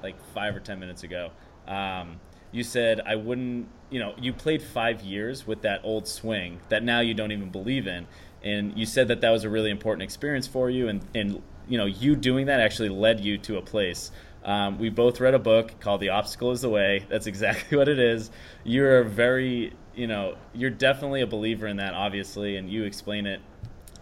like 0.04 0.16
five 0.34 0.56
or 0.56 0.60
ten 0.60 0.80
minutes 0.80 1.04
ago. 1.04 1.32
Um, 1.68 2.20
you 2.52 2.64
said 2.64 3.02
I 3.06 3.16
wouldn't. 3.16 3.68
You 3.90 4.00
know, 4.00 4.14
you 4.20 4.34
played 4.34 4.62
five 4.62 5.02
years 5.02 5.48
with 5.48 5.62
that 5.62 5.82
old 5.84 6.08
swing 6.08 6.60
that 6.70 6.84
now 6.84 7.00
you 7.00 7.14
don't 7.14 7.32
even 7.32 7.50
believe 7.50 7.88
in, 7.88 8.08
and 8.44 8.78
you 8.78 8.86
said 8.86 9.08
that 9.08 9.22
that 9.22 9.30
was 9.32 9.44
a 9.44 9.50
really 9.50 9.70
important 9.70 10.04
experience 10.04 10.48
for 10.48 10.70
you, 10.70 10.88
and 10.88 11.02
and 11.16 11.42
you 11.68 11.78
know, 11.78 11.86
you 11.86 12.16
doing 12.16 12.48
that 12.48 12.60
actually 12.60 12.90
led 12.90 13.20
you 13.20 13.38
to 13.40 13.58
a 13.58 13.62
place. 13.62 14.12
Um, 14.44 14.78
we 14.78 14.90
both 14.90 15.20
read 15.20 15.34
a 15.34 15.40
book 15.40 15.80
called 15.80 16.02
The 16.02 16.10
Obstacle 16.10 16.52
Is 16.52 16.62
the 16.62 16.70
Way. 16.70 17.06
That's 17.10 17.28
exactly 17.28 17.78
what 17.78 17.88
it 17.88 18.00
is. 18.00 18.30
You're 18.64 19.04
very, 19.04 19.74
you 19.96 20.08
know, 20.08 20.36
you're 20.54 20.70
definitely 20.70 21.22
a 21.22 21.28
believer 21.28 21.68
in 21.68 21.78
that, 21.78 21.94
obviously, 21.94 22.58
and 22.58 22.70
you 22.70 22.84
explain 22.84 23.26
it. 23.26 23.42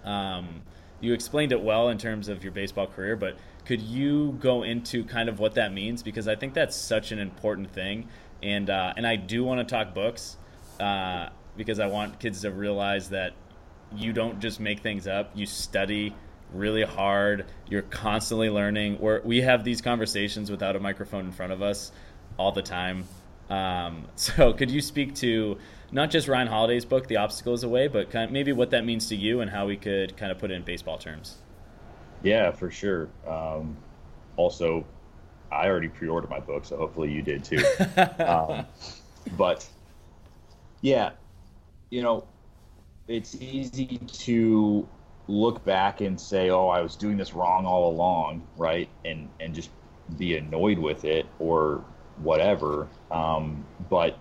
Um, 0.04 0.64
you 1.00 1.14
explained 1.14 1.52
it 1.52 1.62
well 1.62 1.90
in 1.90 1.98
terms 1.98 2.28
of 2.28 2.44
your 2.44 2.52
baseball 2.52 2.88
career, 2.88 3.16
but 3.16 3.38
could 3.66 3.82
you 3.82 4.38
go 4.40 4.64
into 4.64 5.04
kind 5.04 5.30
of 5.30 5.40
what 5.40 5.56
that 5.56 5.74
means? 5.74 6.04
Because 6.04 6.28
I 6.28 6.36
think 6.36 6.54
that's 6.54 6.76
such 6.76 7.12
an 7.12 7.20
important 7.20 7.72
thing, 7.72 8.08
and 8.42 8.70
uh, 8.70 8.94
and 8.98 9.06
I 9.06 9.16
do 9.16 9.44
want 9.44 9.68
to 9.68 9.76
talk 9.76 9.94
books 9.94 10.38
uh, 10.80 11.30
because 11.56 11.80
I 11.80 11.88
want 11.88 12.20
kids 12.20 12.42
to 12.42 12.52
realize 12.52 13.10
that 13.10 13.34
you 13.96 14.14
don't 14.14 14.40
just 14.40 14.60
make 14.60 14.80
things 14.80 15.08
up. 15.08 15.32
You 15.36 15.46
study 15.46 16.16
really 16.54 16.84
hard. 16.84 17.46
You're 17.70 17.82
constantly 17.84 18.50
learning. 18.50 18.96
Where 18.96 19.22
we 19.24 19.42
have 19.42 19.64
these 19.64 19.82
conversations 19.82 20.50
without 20.50 20.76
a 20.76 20.80
microphone 20.80 21.26
in 21.26 21.32
front 21.32 21.54
of 21.54 21.62
us 21.62 21.92
all 22.38 22.52
the 22.52 22.62
time. 22.62 23.06
Um, 23.50 24.08
so, 24.16 24.54
could 24.54 24.72
you 24.72 24.82
speak 24.82 25.16
to 25.16 25.58
not 25.92 26.10
just 26.10 26.28
Ryan 26.28 26.48
Holiday's 26.48 26.86
book, 26.86 27.08
The 27.08 27.18
Obstacle 27.18 27.54
Is 27.54 27.62
the 27.62 27.70
Way, 27.70 27.88
but 27.88 28.10
kind 28.10 28.26
of 28.26 28.32
maybe 28.32 28.54
what 28.54 28.72
that 28.72 28.86
means 28.86 29.08
to 29.10 29.16
you 29.16 29.42
and 29.42 29.52
how 29.52 29.68
we 29.68 29.78
could 29.78 30.18
kind 30.18 30.32
of 30.32 30.40
put 30.40 30.52
it 30.52 30.56
in 30.56 30.64
baseball 30.64 30.98
terms? 30.98 31.38
Yeah, 32.24 32.52
for 32.52 32.70
sure. 32.70 33.10
Um, 33.28 33.76
also, 34.38 34.86
I 35.52 35.68
already 35.68 35.90
pre-ordered 35.90 36.30
my 36.30 36.40
book, 36.40 36.66
so 36.66 36.78
hopefully 36.78 37.12
you 37.12 37.22
did 37.22 37.44
too. 37.44 37.64
um, 38.26 38.66
but 39.38 39.68
yeah, 40.82 41.12
you 41.90 42.02
know, 42.02 42.26
it's 43.08 43.36
easy 43.36 44.00
to 44.08 44.88
look 45.28 45.64
back 45.66 46.02
and 46.02 46.20
say, 46.20 46.50
"Oh, 46.50 46.68
I 46.68 46.82
was 46.82 46.96
doing 46.96 47.18
this 47.18 47.34
wrong 47.34 47.66
all 47.66 47.90
along," 47.90 48.48
right? 48.58 48.90
And 49.06 49.30
and 49.40 49.54
just 49.54 49.70
be 50.18 50.38
annoyed 50.38 50.78
with 50.78 51.06
it 51.06 51.26
or 51.40 51.84
whatever. 52.22 52.88
Um, 53.10 53.66
but 53.90 54.20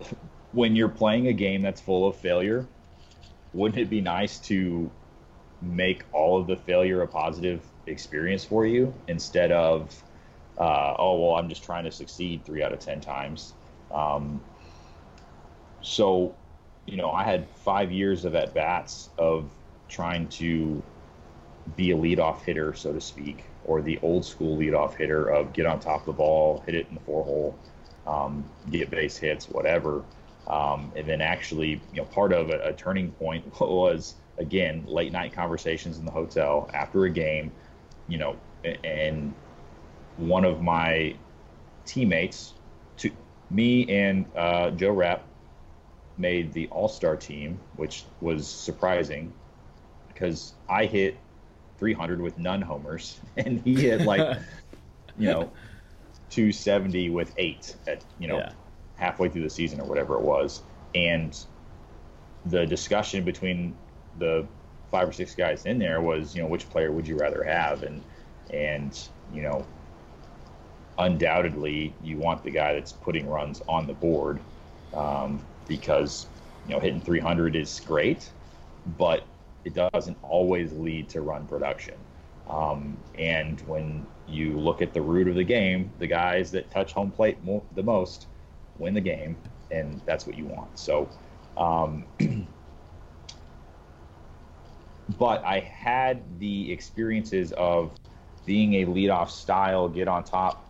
when 0.52 0.76
you're 0.76 0.88
playing 0.88 1.28
a 1.28 1.32
game 1.32 1.62
that's 1.62 1.80
full 1.80 2.06
of 2.06 2.16
failure, 2.16 2.66
wouldn't 3.52 3.80
it 3.80 3.90
be 3.90 4.00
nice 4.00 4.38
to 4.40 4.90
make 5.62 6.02
all 6.12 6.40
of 6.40 6.46
the 6.46 6.56
failure 6.56 7.02
a 7.02 7.06
positive 7.06 7.64
experience 7.86 8.44
for 8.44 8.66
you 8.66 8.92
instead 9.08 9.52
of 9.52 10.02
uh, 10.58 10.94
oh 10.98 11.20
well 11.20 11.36
i'm 11.36 11.48
just 11.48 11.64
trying 11.64 11.84
to 11.84 11.90
succeed 11.90 12.44
three 12.44 12.62
out 12.62 12.72
of 12.72 12.78
ten 12.78 13.00
times. 13.00 13.54
Um, 13.90 14.40
so 15.80 16.34
you 16.86 16.96
know 16.96 17.10
i 17.10 17.24
had 17.24 17.48
five 17.64 17.90
years 17.90 18.24
of 18.24 18.34
at 18.34 18.54
bats 18.54 19.10
of 19.18 19.50
trying 19.88 20.28
to 20.28 20.82
be 21.76 21.90
a 21.90 21.96
leadoff 21.96 22.42
hitter 22.42 22.72
so 22.74 22.92
to 22.92 23.00
speak 23.00 23.44
or 23.64 23.82
the 23.82 23.98
old 24.02 24.24
school 24.24 24.56
leadoff 24.56 24.94
hitter 24.94 25.28
of 25.28 25.52
get 25.52 25.66
on 25.66 25.78
top 25.78 26.00
of 26.00 26.06
the 26.06 26.12
ball 26.12 26.62
hit 26.66 26.74
it 26.74 26.86
in 26.88 26.94
the 26.94 27.00
four 27.00 27.24
hole 27.24 27.58
um, 28.06 28.44
get 28.70 28.90
base 28.90 29.16
hits 29.16 29.48
whatever. 29.48 30.04
Um, 30.48 30.92
and 30.96 31.08
then 31.08 31.20
actually 31.20 31.80
you 31.92 32.00
know 32.00 32.04
part 32.04 32.32
of 32.32 32.50
a, 32.50 32.58
a 32.68 32.72
turning 32.72 33.12
point 33.12 33.44
was 33.60 34.14
again, 34.38 34.84
late 34.86 35.12
night 35.12 35.32
conversations 35.32 35.98
in 35.98 36.04
the 36.04 36.10
hotel 36.10 36.70
after 36.72 37.04
a 37.04 37.10
game, 37.10 37.52
you 38.08 38.18
know, 38.18 38.36
and 38.84 39.34
one 40.16 40.44
of 40.44 40.62
my 40.62 41.14
teammates, 41.84 42.54
to 42.98 43.10
me 43.50 43.88
and 43.88 44.26
uh, 44.36 44.70
Joe 44.70 44.92
Rapp, 44.92 45.24
made 46.18 46.52
the 46.52 46.68
All 46.68 46.88
Star 46.88 47.16
team, 47.16 47.58
which 47.76 48.04
was 48.20 48.46
surprising 48.46 49.32
because 50.08 50.52
I 50.68 50.86
hit 50.86 51.16
300 51.78 52.20
with 52.20 52.38
none 52.38 52.62
homers, 52.62 53.20
and 53.36 53.60
he 53.60 53.74
hit 53.74 54.02
like 54.02 54.38
you 55.18 55.28
know, 55.28 55.50
270 56.30 57.10
with 57.10 57.32
eight 57.36 57.76
at, 57.86 58.04
you 58.18 58.28
know, 58.28 58.38
yeah. 58.38 58.52
halfway 58.96 59.28
through 59.28 59.42
the 59.42 59.50
season 59.50 59.80
or 59.80 59.84
whatever 59.84 60.14
it 60.14 60.22
was. 60.22 60.62
And 60.94 61.38
the 62.46 62.66
discussion 62.66 63.24
between 63.24 63.76
the 64.18 64.46
five 64.90 65.08
or 65.08 65.12
six 65.12 65.34
guys 65.34 65.66
in 65.66 65.78
there 65.78 66.00
was, 66.00 66.34
you 66.34 66.42
know, 66.42 66.48
which 66.48 66.68
player 66.68 66.92
would 66.92 67.06
you 67.06 67.16
rather 67.16 67.42
have? 67.42 67.82
And, 67.82 68.02
and, 68.50 69.08
you 69.32 69.42
know, 69.42 69.66
undoubtedly 70.98 71.94
you 72.02 72.18
want 72.18 72.42
the 72.44 72.50
guy 72.50 72.74
that's 72.74 72.92
putting 72.92 73.28
runs 73.28 73.62
on 73.68 73.86
the 73.86 73.94
board 73.94 74.40
um, 74.92 75.40
because, 75.66 76.26
you 76.66 76.74
know, 76.74 76.80
hitting 76.80 77.00
300 77.00 77.56
is 77.56 77.80
great, 77.80 78.30
but 78.98 79.26
it 79.64 79.74
doesn't 79.74 80.18
always 80.22 80.72
lead 80.72 81.08
to 81.10 81.20
run 81.20 81.46
production. 81.46 81.94
Um, 82.46 82.96
and 83.14 83.60
when 83.62 84.06
you 84.26 84.58
look 84.58 84.82
at 84.82 84.92
the 84.92 85.00
root 85.00 85.28
of 85.28 85.34
the 85.36 85.44
game, 85.44 85.90
the 85.98 86.06
guys 86.06 86.50
that 86.52 86.70
touch 86.70 86.92
home 86.92 87.10
plate 87.10 87.42
mo- 87.44 87.64
the 87.74 87.82
most 87.82 88.26
win 88.78 88.94
the 88.94 89.00
game, 89.00 89.36
and 89.70 90.00
that's 90.04 90.26
what 90.26 90.36
you 90.36 90.46
want. 90.46 90.78
So, 90.78 91.08
um, 91.56 92.04
but 95.18 95.44
I 95.44 95.60
had 95.60 96.22
the 96.38 96.72
experiences 96.72 97.52
of 97.52 97.92
being 98.46 98.74
a 98.74 98.86
leadoff 98.86 99.30
style, 99.30 99.88
get 99.88 100.08
on 100.08 100.24
top 100.24 100.68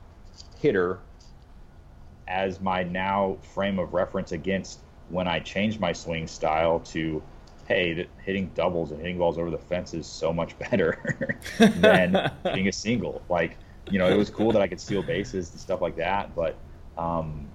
hitter 0.59 1.01
as 2.28 2.61
my 2.61 2.83
now 2.83 3.37
frame 3.55 3.78
of 3.78 3.93
reference 3.95 4.33
against 4.33 4.80
when 5.09 5.28
I 5.28 5.41
changed 5.41 5.80
my 5.80 5.93
swing 5.93 6.26
style 6.26 6.80
to 6.80 7.22
hey, 7.66 8.07
hitting 8.24 8.51
doubles 8.55 8.91
and 8.91 9.01
hitting 9.01 9.18
balls 9.18 9.39
over 9.39 9.51
the 9.51 9.59
fence 9.59 9.95
is 9.95 10.07
so 10.07 10.33
much 10.33 10.59
better 10.70 11.35
than 11.59 12.30
hitting 12.45 12.68
a 12.68 12.72
single. 12.72 13.22
Like, 13.28 13.57
you 13.91 13.99
know, 13.99 14.09
it 14.09 14.16
was 14.16 14.30
cool 14.30 14.53
that 14.53 14.62
I 14.62 14.66
could 14.66 14.80
steal 14.80 15.03
bases 15.03 15.51
and 15.51 15.61
stuff 15.61 15.80
like 15.80 15.97
that, 15.97 16.35
but 16.35 16.57
um, 16.99 17.49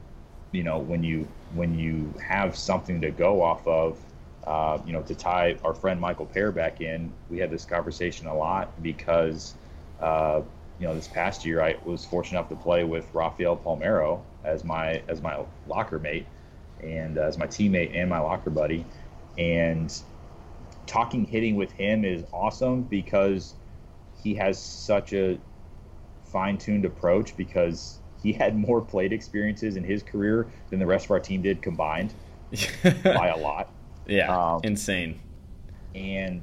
you 0.51 0.63
know, 0.63 0.79
when 0.79 1.03
you 1.03 1.27
when 1.53 1.77
you 1.77 2.13
have 2.25 2.57
something 2.57 3.01
to 3.01 3.11
go 3.11 3.41
off 3.41 3.65
of, 3.67 3.99
uh, 4.47 4.79
you 4.85 4.93
know, 4.93 5.01
to 5.01 5.13
tie 5.13 5.57
our 5.65 5.73
friend 5.73 5.99
Michael 5.99 6.25
Pear 6.25 6.53
back 6.53 6.79
in, 6.79 7.11
we 7.29 7.37
had 7.37 7.51
this 7.51 7.65
conversation 7.65 8.27
a 8.27 8.33
lot 8.33 8.81
because, 8.81 9.55
uh, 9.99 10.41
you 10.79 10.87
know, 10.87 10.95
this 10.95 11.09
past 11.09 11.43
year 11.43 11.61
I 11.61 11.75
was 11.83 12.05
fortunate 12.05 12.39
enough 12.39 12.49
to 12.49 12.55
play 12.55 12.85
with 12.85 13.05
Rafael 13.13 13.57
Palmeiro 13.57 14.21
as 14.45 14.63
my 14.63 15.01
as 15.09 15.21
my 15.21 15.43
locker 15.67 15.99
mate 15.99 16.25
and 16.81 17.17
as 17.17 17.37
my 17.37 17.45
teammate 17.45 17.93
and 17.93 18.09
my 18.09 18.19
locker 18.19 18.49
buddy 18.49 18.85
and 19.37 20.01
talking 20.85 21.25
hitting 21.25 21.55
with 21.55 21.71
him 21.73 22.05
is 22.05 22.23
awesome 22.31 22.83
because 22.83 23.53
he 24.23 24.33
has 24.35 24.61
such 24.61 25.11
a 25.11 25.37
fine-tuned 26.23 26.85
approach 26.85 27.35
because 27.35 27.99
he 28.21 28.31
had 28.31 28.55
more 28.55 28.79
plate 28.79 29.11
experiences 29.11 29.75
in 29.75 29.83
his 29.83 30.01
career 30.01 30.47
than 30.69 30.79
the 30.79 30.85
rest 30.85 31.05
of 31.05 31.11
our 31.11 31.19
team 31.19 31.41
did 31.41 31.61
combined 31.61 32.13
by 33.03 33.27
a 33.27 33.37
lot. 33.37 33.69
Yeah, 34.07 34.35
um, 34.35 34.61
insane. 34.63 35.19
And 35.95 36.41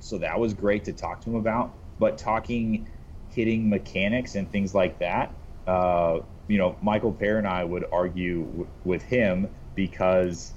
so 0.00 0.18
that 0.18 0.38
was 0.38 0.54
great 0.54 0.84
to 0.84 0.92
talk 0.92 1.20
to 1.22 1.30
him 1.30 1.36
about. 1.36 1.72
But 1.98 2.18
talking 2.18 2.88
hitting 3.30 3.68
mechanics 3.68 4.34
and 4.34 4.50
things 4.50 4.74
like 4.74 4.98
that, 4.98 5.32
uh, 5.66 6.20
you 6.48 6.58
know, 6.58 6.76
Michael 6.82 7.12
Pear 7.12 7.38
and 7.38 7.46
I 7.46 7.64
would 7.64 7.84
argue 7.90 8.44
w- 8.44 8.68
with 8.84 9.02
him 9.02 9.48
because 9.74 10.52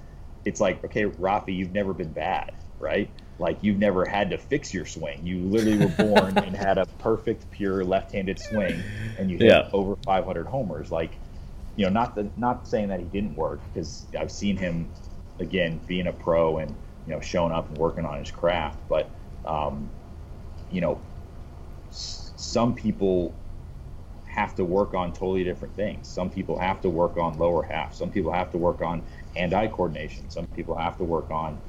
it's 0.46 0.62
like, 0.62 0.84
okay, 0.86 1.06
Rafi, 1.06 1.56
you've 1.56 1.74
never 1.74 1.94
been 1.94 2.12
bad, 2.12 2.54
right? 2.80 3.10
Like 3.40 3.58
you've 3.62 3.80
never 3.80 4.06
had 4.06 4.30
to 4.32 4.38
fix 4.38 4.74
your 4.74 4.86
swing. 4.86 5.26
You 5.26 5.40
literally 5.40 5.86
were 5.86 6.06
born 6.06 6.38
and 6.38 6.56
had 6.56 6.78
a 6.78 6.86
perfect, 7.00 7.50
pure 7.52 7.84
left-handed 7.84 8.40
swing, 8.40 8.82
and 9.18 9.32
you 9.32 9.38
hit 9.38 9.48
yeah. 9.48 9.70
over 9.72 9.96
500 10.06 10.46
homers. 10.46 10.92
Like, 10.92 11.12
you 11.76 11.86
know, 11.86 11.92
not 11.92 12.16
the, 12.16 12.30
not 12.36 12.68
saying 12.68 12.90
that 12.90 13.00
he 13.00 13.06
didn't 13.06 13.36
work 13.36 13.62
because 13.74 14.06
I've 14.18 14.32
seen 14.32 14.58
him 14.58 14.90
again 15.40 15.80
being 15.88 16.08
a 16.08 16.14
pro 16.14 16.58
and 16.60 16.76
you 17.06 17.14
know 17.14 17.20
showing 17.22 17.52
up 17.52 17.70
and 17.70 17.78
working 17.78 18.06
on 18.06 18.20
his 18.20 18.32
craft. 18.32 18.80
But 18.90 19.12
um, 19.46 19.90
you 20.70 20.82
know, 20.82 21.02
s- 21.90 22.32
some 22.36 22.76
people 22.76 23.36
have 24.26 24.56
to 24.56 24.66
work 24.66 24.94
on 24.94 25.12
totally 25.12 25.44
different 25.44 25.76
things. 25.76 26.08
Some 26.08 26.30
people 26.30 26.58
have 26.60 26.82
to 26.82 26.90
work 26.90 27.18
on 27.18 27.38
lower 27.38 27.64
half. 27.64 27.94
Some 27.96 28.10
people 28.12 28.32
have 28.32 28.52
to 28.52 28.58
work 28.58 28.82
on 28.82 29.04
hand-eye 29.36 29.68
coordination. 29.68 30.30
Some 30.30 30.46
people 30.56 30.76
have 30.76 30.98
to 30.98 31.04
work 31.04 31.32
on 31.32 31.60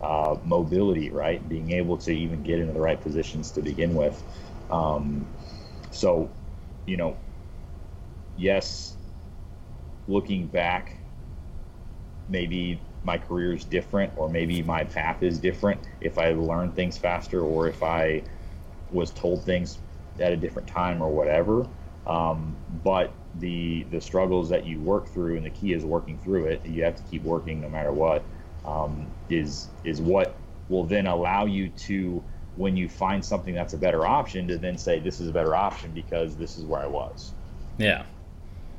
uh, 0.00 0.36
mobility, 0.44 1.10
right? 1.10 1.46
Being 1.48 1.72
able 1.72 1.96
to 1.98 2.12
even 2.12 2.42
get 2.42 2.58
into 2.58 2.72
the 2.72 2.80
right 2.80 3.00
positions 3.00 3.50
to 3.52 3.62
begin 3.62 3.94
with. 3.94 4.22
Um, 4.70 5.26
so, 5.90 6.30
you 6.86 6.96
know, 6.96 7.16
yes, 8.36 8.96
looking 10.06 10.46
back, 10.46 10.96
maybe 12.28 12.80
my 13.04 13.18
career 13.18 13.52
is 13.54 13.64
different, 13.64 14.12
or 14.16 14.28
maybe 14.28 14.62
my 14.62 14.84
path 14.84 15.22
is 15.22 15.38
different 15.38 15.80
if 16.00 16.18
I 16.18 16.32
learned 16.32 16.74
things 16.74 16.98
faster, 16.98 17.40
or 17.40 17.68
if 17.68 17.82
I 17.82 18.22
was 18.90 19.10
told 19.10 19.44
things 19.44 19.78
at 20.18 20.32
a 20.32 20.36
different 20.36 20.68
time, 20.68 21.02
or 21.02 21.08
whatever. 21.08 21.66
Um, 22.06 22.56
but 22.82 23.12
the 23.36 23.84
the 23.90 24.00
struggles 24.00 24.48
that 24.48 24.66
you 24.66 24.80
work 24.80 25.08
through, 25.08 25.36
and 25.36 25.44
the 25.44 25.50
key 25.50 25.72
is 25.72 25.84
working 25.84 26.18
through 26.18 26.46
it. 26.46 26.64
You 26.64 26.82
have 26.84 26.96
to 26.96 27.02
keep 27.10 27.22
working 27.22 27.60
no 27.60 27.68
matter 27.68 27.92
what. 27.92 28.22
Um, 28.64 29.06
is 29.30 29.68
is 29.84 30.00
what 30.00 30.34
will 30.68 30.84
then 30.84 31.06
allow 31.06 31.46
you 31.46 31.68
to, 31.70 32.22
when 32.56 32.76
you 32.76 32.88
find 32.88 33.24
something 33.24 33.54
that's 33.54 33.72
a 33.72 33.78
better 33.78 34.06
option, 34.06 34.46
to 34.48 34.58
then 34.58 34.76
say 34.76 34.98
this 34.98 35.20
is 35.20 35.28
a 35.28 35.32
better 35.32 35.54
option 35.54 35.90
because 35.92 36.36
this 36.36 36.58
is 36.58 36.64
where 36.64 36.80
I 36.80 36.86
was. 36.86 37.32
Yeah, 37.78 38.04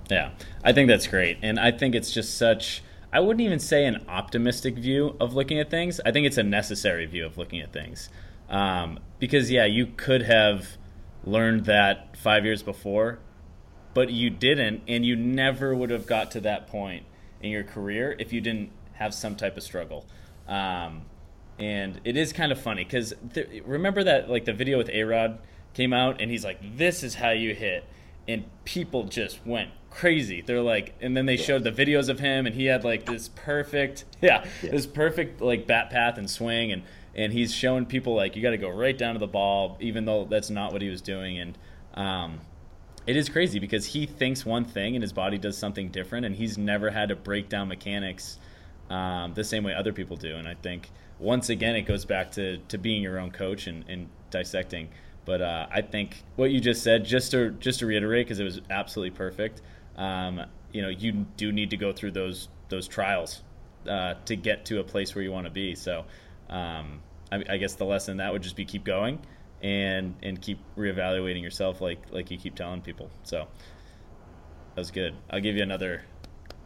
yeah, 0.10 0.32
I 0.64 0.74
think 0.74 0.88
that's 0.88 1.08
great, 1.08 1.38
and 1.42 1.60
I 1.60 1.72
think 1.72 1.96
it's 1.96 2.12
just 2.12 2.38
such. 2.38 2.84
I 3.12 3.20
wouldn't 3.20 3.42
even 3.42 3.60
say 3.60 3.86
an 3.86 4.06
optimistic 4.08 4.76
view 4.76 5.16
of 5.20 5.34
looking 5.34 5.60
at 5.60 5.70
things. 5.70 6.00
I 6.06 6.12
think 6.12 6.28
it's 6.28 6.38
a 6.38 6.44
necessary 6.44 7.06
view 7.06 7.26
of 7.26 7.38
looking 7.38 7.60
at 7.60 7.74
things. 7.74 8.10
Um, 8.50 9.00
because 9.20 9.50
yeah, 9.50 9.66
you 9.66 9.88
could 9.88 10.24
have 10.24 10.78
learned 11.24 11.66
that 11.66 12.18
five 12.18 12.46
years 12.46 12.64
before 12.64 13.20
but 13.94 14.12
you 14.12 14.30
didn't, 14.30 14.84
and 14.88 15.06
you 15.06 15.16
never 15.16 15.76
would 15.76 15.90
have 15.90 16.06
got 16.06 16.32
to 16.32 16.42
that 16.42 16.68
point 16.68 17.06
in 17.42 17.52
your 17.52 17.64
career 17.64 18.16
if 18.20 18.34
you 18.34 18.42
didn't 18.42 18.72
have 18.94 19.14
some 19.14 19.36
type 19.36 19.58
of 19.58 19.64
struggle. 19.64 20.06
Um, 20.48 21.04
and 21.58 22.00
it 22.04 22.16
is 22.16 22.32
kind 22.32 22.52
of 22.52 22.62
funny 22.62 22.84
because 22.84 23.14
th- 23.34 23.64
remember 23.66 24.04
that 24.04 24.30
like 24.30 24.46
the 24.46 24.54
video 24.54 24.78
with 24.78 24.90
A 24.90 25.04
Rod 25.04 25.40
came 25.74 25.94
out, 25.94 26.22
and 26.22 26.32
he's 26.32 26.46
like, 26.46 26.78
"This 26.78 27.04
is 27.04 27.16
how 27.16 27.32
you 27.32 27.54
hit," 27.54 27.84
and 28.28 28.46
people 28.64 29.04
just 29.04 29.46
went 29.46 29.72
crazy. 29.90 30.42
They're 30.42 30.62
like, 30.62 30.96
and 31.02 31.16
then 31.16 31.26
they 31.26 31.38
showed 31.38 31.64
the 31.64 31.72
videos 31.72 32.10
of 32.10 32.20
him, 32.20 32.46
and 32.46 32.56
he 32.56 32.66
had 32.66 32.84
like 32.84 33.06
this 33.06 33.30
perfect, 33.30 34.06
yeah, 34.22 34.46
yeah. 34.62 34.72
this 34.72 34.86
perfect 34.86 35.42
like 35.42 35.68
bat 35.68 35.90
path 35.90 36.18
and 36.18 36.30
swing, 36.30 36.72
and 36.72 36.84
and 37.16 37.34
he's 37.34 37.54
showing 37.54 37.86
people 37.86 38.16
like 38.16 38.36
you 38.36 38.42
got 38.42 38.52
to 38.52 38.58
go 38.58 38.70
right 38.70 38.98
down 38.98 39.14
to 39.16 39.20
the 39.20 39.28
ball, 39.28 39.78
even 39.80 40.06
though 40.06 40.26
that's 40.26 40.50
not 40.50 40.72
what 40.72 40.82
he 40.82 40.90
was 40.90 41.02
doing, 41.02 41.40
and 41.40 41.58
um, 41.96 42.40
it 43.08 43.18
is 43.18 43.28
crazy 43.28 43.60
because 43.60 43.88
he 43.88 44.06
thinks 44.06 44.46
one 44.46 44.66
thing 44.66 44.96
and 44.96 45.02
his 45.02 45.14
body 45.14 45.38
does 45.38 45.58
something 45.58 45.90
different, 45.90 46.26
and 46.26 46.36
he's 46.36 46.58
never 46.58 46.92
had 46.92 47.10
to 47.10 47.16
break 47.16 47.50
down 47.50 47.68
mechanics 47.68 48.38
um, 48.90 49.34
the 49.34 49.44
same 49.44 49.64
way 49.64 49.74
other 49.74 49.94
people 49.94 50.18
do. 50.18 50.36
And 50.36 50.48
I 50.48 50.56
think 50.56 50.90
once 51.20 51.50
again, 51.50 51.76
it 51.76 51.84
goes 51.84 52.06
back 52.06 52.32
to, 52.34 52.58
to 52.58 52.78
being 52.78 53.02
your 53.02 53.20
own 53.20 53.32
coach 53.32 53.68
and, 53.68 53.84
and 53.88 54.10
dissecting. 54.30 54.90
But 55.26 55.42
uh, 55.42 55.68
I 55.72 55.82
think 55.82 56.24
what 56.36 56.52
you 56.52 56.60
just 56.60 56.84
said, 56.84 57.06
just 57.06 57.32
to 57.32 57.52
just 57.52 57.80
to 57.80 57.86
reiterate, 57.86 58.28
because 58.28 58.40
it 58.40 58.46
was 58.46 58.62
absolutely 58.70 59.16
perfect. 59.16 59.62
Um, 60.00 60.42
you 60.72 60.82
know, 60.82 60.90
you 60.90 61.12
do 61.38 61.52
need 61.52 61.70
to 61.72 61.78
go 61.78 61.94
through 61.94 62.12
those 62.12 62.48
those 62.70 62.88
trials 62.88 63.42
uh, 63.88 64.16
to 64.26 64.36
get 64.36 64.66
to 64.66 64.80
a 64.80 64.84
place 64.84 65.14
where 65.14 65.24
you 65.24 65.32
want 65.32 65.46
to 65.46 65.52
be. 65.52 65.76
So, 65.76 66.06
um, 66.50 67.02
I, 67.32 67.44
I, 67.50 67.58
guess 67.58 67.76
the 67.76 67.86
lesson 67.86 68.18
that 68.18 68.32
would 68.32 68.42
just 68.42 68.56
be 68.56 68.66
keep 68.66 68.84
going 68.84 69.20
and 69.62 70.16
and 70.24 70.42
keep 70.42 70.60
reevaluating 70.78 71.44
yourself 71.44 71.82
like 71.82 72.00
like 72.12 72.32
you 72.32 72.38
keep 72.38 72.56
telling 72.56 72.82
people. 72.82 73.12
So 73.24 73.48
that 74.76 74.82
was 74.82 74.92
good. 74.92 75.16
I'll 75.30 75.42
give 75.42 75.56
you 75.56 75.64
another 75.64 76.04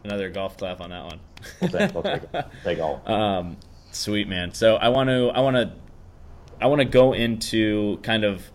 another 0.03 0.29
golf 0.29 0.57
clap 0.57 0.79
on 0.79 0.91
that 0.91 1.05
one. 1.05 1.19
take, 1.59 2.03
take, 2.03 2.45
take 2.63 2.79
all. 2.79 3.01
Um, 3.11 3.57
sweet 3.91 4.27
man. 4.27 4.53
So 4.53 4.75
I 4.75 4.89
want 4.89 5.09
to 5.09 5.29
I 5.29 5.39
want 5.39 5.55
to 5.55 5.73
I 6.61 6.67
want 6.67 6.79
to 6.79 6.85
go 6.85 7.13
into 7.13 7.97
kind 8.03 8.23
of 8.23 8.51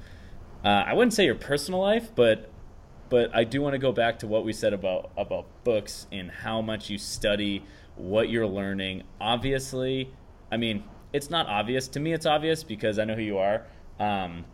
uh, 0.65 0.85
I 0.87 0.95
wouldn't 0.95 1.15
say 1.15 1.25
your 1.25 1.35
personal 1.35 1.81
life, 1.81 2.11
but 2.15 2.51
but 3.09 3.35
I 3.35 3.45
do 3.45 3.63
want 3.63 3.75
to 3.75 3.79
go 3.79 3.93
back 3.93 4.19
to 4.21 4.27
what 4.27 4.45
we 4.45 4.53
said 4.53 4.73
about 4.73 5.11
about 5.17 5.47
books 5.65 6.07
and 6.13 6.31
how 6.31 6.61
much 6.63 6.91
you 6.91 6.99
study, 6.99 7.65
what 7.97 8.29
you're 8.29 8.47
learning. 8.47 9.05
Obviously, 9.21 10.11
I 10.53 10.57
mean, 10.57 10.85
it's 11.13 11.31
not 11.31 11.47
obvious 11.47 11.89
to 11.89 12.01
me. 12.01 12.13
It's 12.13 12.27
obvious 12.27 12.65
because 12.65 12.99
I 12.99 13.05
know 13.05 13.15
who 13.15 13.23
you 13.23 13.39
are 13.39 13.65
um, 13.99 14.45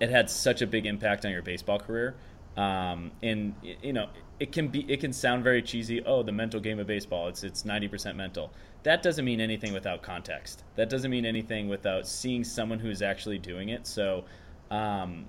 it 0.00 0.10
had 0.10 0.30
such 0.30 0.62
a 0.62 0.66
big 0.66 0.86
impact 0.86 1.24
on 1.24 1.32
your 1.32 1.42
baseball 1.42 1.78
career. 1.78 2.14
Um, 2.56 3.10
and 3.22 3.54
you 3.82 3.92
know, 3.92 4.08
it 4.38 4.52
can 4.52 4.68
be 4.68 4.80
it 4.90 5.00
can 5.00 5.12
sound 5.12 5.42
very 5.42 5.62
cheesy. 5.62 6.04
Oh, 6.04 6.22
the 6.22 6.32
mental 6.32 6.60
game 6.60 6.78
of 6.78 6.86
baseball. 6.86 7.28
It's 7.28 7.42
it's 7.42 7.64
ninety 7.64 7.88
percent 7.88 8.16
mental. 8.16 8.52
That 8.84 9.02
doesn't 9.02 9.24
mean 9.24 9.40
anything 9.40 9.72
without 9.72 10.02
context. 10.02 10.62
That 10.76 10.88
doesn't 10.88 11.10
mean 11.10 11.24
anything 11.24 11.68
without 11.68 12.06
seeing 12.06 12.44
someone 12.44 12.78
who's 12.78 13.02
actually 13.02 13.38
doing 13.38 13.70
it. 13.70 13.86
So, 13.86 14.24
um, 14.70 15.26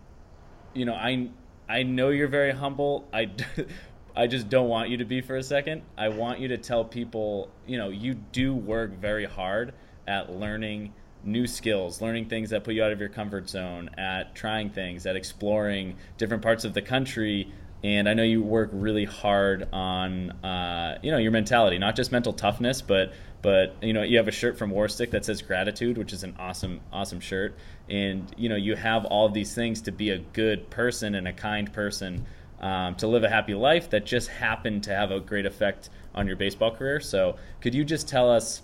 you 0.73 0.85
know, 0.85 0.93
I 0.93 1.29
I 1.67 1.83
know 1.83 2.09
you're 2.09 2.27
very 2.27 2.51
humble. 2.51 3.07
I, 3.13 3.31
I 4.15 4.27
just 4.27 4.49
don't 4.49 4.69
want 4.69 4.89
you 4.89 4.97
to 4.97 5.05
be 5.05 5.21
for 5.21 5.35
a 5.35 5.43
second. 5.43 5.81
I 5.97 6.09
want 6.09 6.39
you 6.39 6.47
to 6.49 6.57
tell 6.57 6.85
people, 6.85 7.49
you 7.65 7.77
know, 7.77 7.89
you 7.89 8.13
do 8.13 8.53
work 8.53 8.91
very 8.91 9.25
hard 9.25 9.73
at 10.07 10.31
learning 10.31 10.93
new 11.23 11.47
skills, 11.47 12.01
learning 12.01 12.29
things 12.29 12.51
that 12.51 12.63
put 12.63 12.75
you 12.75 12.83
out 12.83 12.91
of 12.91 12.99
your 12.99 13.09
comfort 13.09 13.49
zone, 13.49 13.89
at 13.97 14.35
trying 14.35 14.69
things, 14.69 15.05
at 15.05 15.15
exploring 15.15 15.97
different 16.17 16.43
parts 16.43 16.63
of 16.63 16.73
the 16.73 16.81
country. 16.81 17.51
And 17.83 18.07
I 18.07 18.13
know 18.13 18.23
you 18.23 18.41
work 18.41 18.69
really 18.71 19.05
hard 19.05 19.67
on, 19.73 20.31
uh, 20.43 20.99
you 21.01 21.11
know, 21.11 21.17
your 21.17 21.31
mentality, 21.31 21.77
not 21.77 21.95
just 21.95 22.11
mental 22.11 22.33
toughness, 22.33 22.81
but 22.81 23.11
but 23.41 23.75
you 23.83 23.93
know, 23.93 24.01
you 24.01 24.17
have 24.17 24.27
a 24.27 24.31
shirt 24.31 24.57
from 24.57 24.71
Warstic 24.71 25.11
that 25.11 25.23
says 25.23 25.43
gratitude, 25.43 25.99
which 25.99 26.13
is 26.13 26.23
an 26.23 26.35
awesome, 26.39 26.81
awesome 26.91 27.19
shirt. 27.19 27.55
And 27.89 28.33
you 28.37 28.49
know, 28.49 28.55
you 28.55 28.75
have 28.75 29.05
all 29.05 29.29
these 29.29 29.53
things 29.53 29.81
to 29.81 29.91
be 29.91 30.09
a 30.09 30.19
good 30.19 30.69
person 30.69 31.15
and 31.15 31.27
a 31.27 31.33
kind 31.33 31.71
person, 31.71 32.25
um, 32.59 32.95
to 32.95 33.07
live 33.07 33.23
a 33.23 33.29
happy 33.29 33.53
life 33.53 33.89
that 33.91 34.05
just 34.05 34.29
happened 34.29 34.83
to 34.83 34.95
have 34.95 35.11
a 35.11 35.19
great 35.19 35.45
effect 35.45 35.89
on 36.13 36.27
your 36.27 36.35
baseball 36.35 36.75
career. 36.75 36.99
So, 36.99 37.35
could 37.61 37.75
you 37.75 37.83
just 37.83 38.07
tell 38.07 38.31
us? 38.31 38.61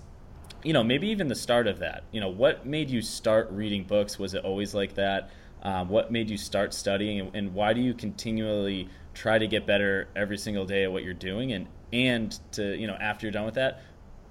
you 0.63 0.74
know, 0.74 0.84
maybe 0.84 1.07
even 1.07 1.28
the 1.28 1.36
start 1.36 1.67
of 1.67 1.80
that. 1.80 2.03
You 2.11 2.22
know, 2.22 2.30
what 2.30 2.65
made 2.65 2.89
you 2.89 3.01
start 3.01 3.49
reading 3.51 3.84
books? 3.84 4.19
Was 4.19 4.34
it 4.34 4.43
always 4.43 4.74
like 4.74 4.95
that? 4.95 5.32
Um, 5.63 5.89
what 5.89 6.11
made 6.11 6.30
you 6.30 6.38
start 6.38 6.74
studying, 6.74 7.19
and, 7.19 7.36
and, 7.36 7.53
why 7.53 7.74
do 7.74 7.82
you 7.82 7.93
continually 7.93 8.89
try 9.13 9.38
to 9.38 9.47
get 9.47 9.67
better 9.67 10.07
every 10.15 10.38
single 10.38 10.65
day 10.65 10.86
at 10.86 10.91
what 10.91 11.03
you're 11.03 11.13
doing? 11.13 11.53
And 11.53 11.67
and 11.93 12.39
to 12.53 12.76
you 12.76 12.88
know, 12.88 12.97
after 12.99 13.28
you're 13.28 13.32
done 13.32 13.45
with 13.45 13.55
that, 13.55 13.82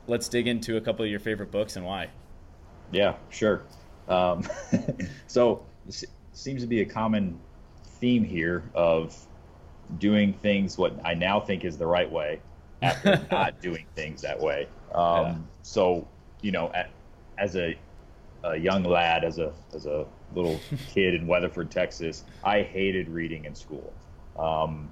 let's 0.09 0.29
dig 0.29 0.49
into 0.49 0.77
a 0.77 0.81
couple 0.81 1.05
of 1.05 1.11
your 1.11 1.21
favorite 1.21 1.53
books 1.53 1.77
and 1.77 1.85
why. 1.85 2.11
Yeah, 2.91 3.15
sure. 3.29 3.63
Um, 4.09 4.43
so 5.27 5.65
this 5.87 6.05
seems 6.33 6.63
to 6.63 6.67
be 6.67 6.81
a 6.81 6.87
common 6.87 7.39
theme 7.99 8.25
here 8.25 8.63
of 8.75 9.17
doing 9.99 10.33
things 10.35 10.79
what 10.79 10.95
I 11.05 11.15
now 11.15 11.41
think 11.41 11.65
is 11.65 11.77
the 11.77 11.87
right 11.87 12.11
way 12.11 12.41
after 12.83 13.21
not 13.31 13.61
doing 13.61 13.87
things 13.95 14.23
that 14.23 14.39
way. 14.39 14.69
Um, 14.95 15.25
yeah. 15.25 15.37
So 15.63 16.09
you 16.43 16.53
know, 16.53 16.71
at, 16.73 16.91
as 17.39 17.57
a, 17.57 17.77
a 18.45 18.57
young 18.57 18.85
lad, 18.85 19.25
as 19.25 19.39
a 19.39 19.53
as 19.75 19.87
a 19.87 20.07
little 20.35 20.61
kid 20.89 21.15
in 21.15 21.27
Weatherford, 21.27 21.71
Texas, 21.71 22.25
I 22.45 22.63
hated 22.63 23.09
reading 23.09 23.45
in 23.45 23.55
school, 23.55 23.93
um, 24.39 24.91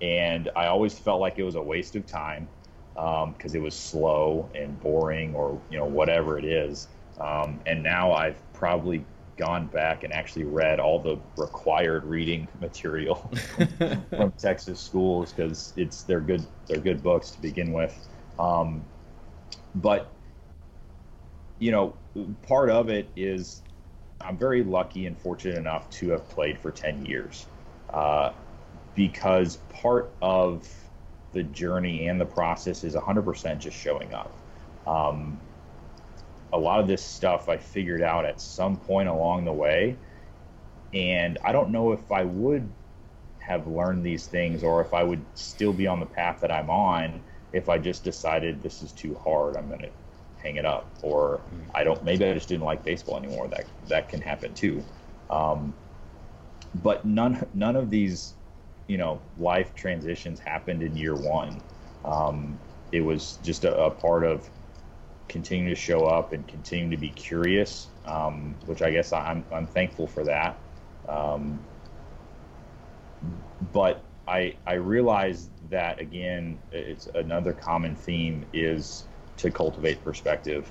and 0.00 0.50
I 0.56 0.66
always 0.66 0.98
felt 0.98 1.20
like 1.20 1.38
it 1.38 1.44
was 1.44 1.54
a 1.54 1.62
waste 1.62 1.96
of 1.96 2.06
time 2.06 2.48
because 2.94 3.54
um, 3.54 3.56
it 3.56 3.62
was 3.62 3.74
slow 3.74 4.48
and 4.54 4.78
boring, 4.80 5.34
or 5.34 5.60
you 5.70 5.78
know 5.78 5.86
whatever 5.86 6.38
it 6.38 6.44
is. 6.44 6.88
Um, 7.20 7.60
and 7.66 7.82
now 7.82 8.12
I've 8.12 8.40
probably 8.52 9.04
gone 9.38 9.66
back 9.68 10.04
and 10.04 10.12
actually 10.12 10.44
read 10.44 10.80
all 10.80 11.00
the 11.00 11.18
required 11.40 12.04
reading 12.04 12.46
material 12.60 13.30
from 14.10 14.32
Texas 14.32 14.80
schools 14.80 15.32
because 15.32 15.72
it's 15.76 16.02
they're 16.02 16.20
good 16.20 16.44
they're 16.66 16.80
good 16.80 17.02
books 17.02 17.30
to 17.30 17.40
begin 17.40 17.72
with. 17.72 18.06
Um, 18.38 18.84
but 19.76 20.12
you 21.58 21.70
know, 21.70 21.94
part 22.42 22.70
of 22.70 22.88
it 22.90 23.08
is 23.16 23.62
I'm 24.20 24.36
very 24.36 24.62
lucky 24.62 25.06
and 25.06 25.16
fortunate 25.18 25.56
enough 25.56 25.88
to 25.90 26.10
have 26.10 26.28
played 26.28 26.58
for 26.58 26.70
10 26.70 27.06
years 27.06 27.46
uh, 27.90 28.32
because 28.94 29.58
part 29.68 30.10
of 30.20 30.68
the 31.32 31.42
journey 31.44 32.08
and 32.08 32.20
the 32.20 32.26
process 32.26 32.84
is 32.84 32.94
100% 32.94 33.58
just 33.58 33.76
showing 33.76 34.12
up. 34.12 34.32
Um, 34.86 35.38
a 36.52 36.58
lot 36.58 36.80
of 36.80 36.86
this 36.86 37.04
stuff 37.04 37.48
I 37.48 37.56
figured 37.56 38.02
out 38.02 38.24
at 38.24 38.40
some 38.40 38.76
point 38.76 39.08
along 39.08 39.44
the 39.44 39.52
way. 39.52 39.96
And 40.94 41.38
I 41.44 41.52
don't 41.52 41.70
know 41.70 41.92
if 41.92 42.10
I 42.10 42.24
would 42.24 42.68
have 43.38 43.66
learned 43.66 44.04
these 44.04 44.26
things 44.26 44.62
or 44.62 44.80
if 44.80 44.94
I 44.94 45.02
would 45.02 45.24
still 45.34 45.72
be 45.72 45.86
on 45.86 46.00
the 46.00 46.06
path 46.06 46.40
that 46.40 46.50
I'm 46.50 46.70
on 46.70 47.22
if 47.52 47.68
I 47.68 47.78
just 47.78 48.04
decided 48.04 48.62
this 48.62 48.82
is 48.82 48.92
too 48.92 49.14
hard. 49.14 49.56
I'm 49.56 49.68
going 49.68 49.80
to 49.80 49.90
hang 50.42 50.56
it 50.56 50.64
up, 50.64 50.86
or 51.02 51.40
I 51.74 51.84
don't. 51.84 52.02
Maybe 52.04 52.24
I 52.24 52.32
just 52.32 52.48
didn't 52.48 52.64
like 52.64 52.84
baseball 52.84 53.16
anymore. 53.16 53.48
That 53.48 53.64
that 53.88 54.08
can 54.08 54.20
happen 54.20 54.54
too. 54.54 54.84
Um, 55.30 55.74
but 56.82 57.04
none 57.04 57.46
none 57.54 57.76
of 57.76 57.90
these, 57.90 58.34
you 58.86 58.98
know, 58.98 59.20
life 59.38 59.74
transitions 59.74 60.38
happened 60.40 60.82
in 60.82 60.96
year 60.96 61.14
one. 61.14 61.60
Um, 62.04 62.58
it 62.92 63.00
was 63.00 63.38
just 63.42 63.64
a, 63.64 63.76
a, 63.76 63.90
part 63.90 64.24
of 64.24 64.48
continuing 65.28 65.68
to 65.68 65.80
show 65.80 66.06
up 66.06 66.32
and 66.32 66.46
continue 66.48 66.90
to 66.90 66.96
be 66.96 67.10
curious, 67.10 67.88
um, 68.04 68.56
which 68.66 68.82
I 68.82 68.90
guess 68.90 69.12
I'm 69.12 69.44
I'm 69.52 69.66
thankful 69.66 70.06
for 70.06 70.24
that. 70.24 70.60
Um, 71.08 71.60
but 73.72 74.04
I 74.26 74.56
I 74.66 74.74
realized 74.74 75.50
that 75.70 76.00
again, 76.00 76.58
it's 76.72 77.06
another 77.14 77.52
common 77.52 77.94
theme 77.94 78.44
is 78.52 79.04
to 79.36 79.50
cultivate 79.50 80.02
perspective. 80.02 80.70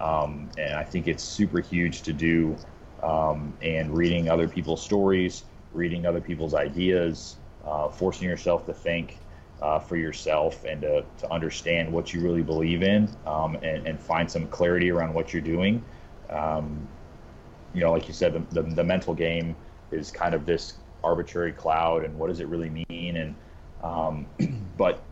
Um, 0.00 0.50
and 0.56 0.74
I 0.74 0.82
think 0.82 1.06
it's 1.06 1.22
super 1.22 1.60
huge 1.60 2.02
to 2.02 2.12
do. 2.12 2.56
Um, 3.02 3.56
and 3.62 3.94
reading 3.96 4.28
other 4.28 4.46
people's 4.46 4.82
stories, 4.82 5.44
reading 5.72 6.04
other 6.04 6.20
people's 6.20 6.52
ideas, 6.52 7.36
uh, 7.64 7.88
forcing 7.88 8.28
yourself 8.28 8.66
to 8.66 8.74
think 8.74 9.20
uh, 9.62 9.78
for 9.78 9.96
yourself 9.96 10.64
and 10.64 10.80
to, 10.82 11.04
to 11.18 11.30
understand 11.32 11.92
what 11.92 12.14
you 12.14 12.20
really 12.20 12.42
believe 12.42 12.82
in 12.82 13.08
um, 13.26 13.56
and, 13.56 13.86
and, 13.86 14.00
find 14.00 14.30
some 14.30 14.46
clarity 14.48 14.90
around 14.90 15.12
what 15.12 15.32
you're 15.32 15.42
doing. 15.42 15.84
Um, 16.30 16.88
you 17.74 17.80
know, 17.80 17.92
like 17.92 18.08
you 18.08 18.14
said, 18.14 18.32
the, 18.32 18.62
the, 18.62 18.74
the, 18.74 18.84
mental 18.84 19.14
game 19.14 19.54
is 19.90 20.10
kind 20.10 20.34
of 20.34 20.46
this 20.46 20.74
arbitrary 21.04 21.52
cloud 21.52 22.04
and 22.04 22.18
what 22.18 22.28
does 22.28 22.40
it 22.40 22.48
really 22.48 22.70
mean? 22.88 23.16
And, 23.16 23.34
um, 23.82 24.26
but 24.78 25.02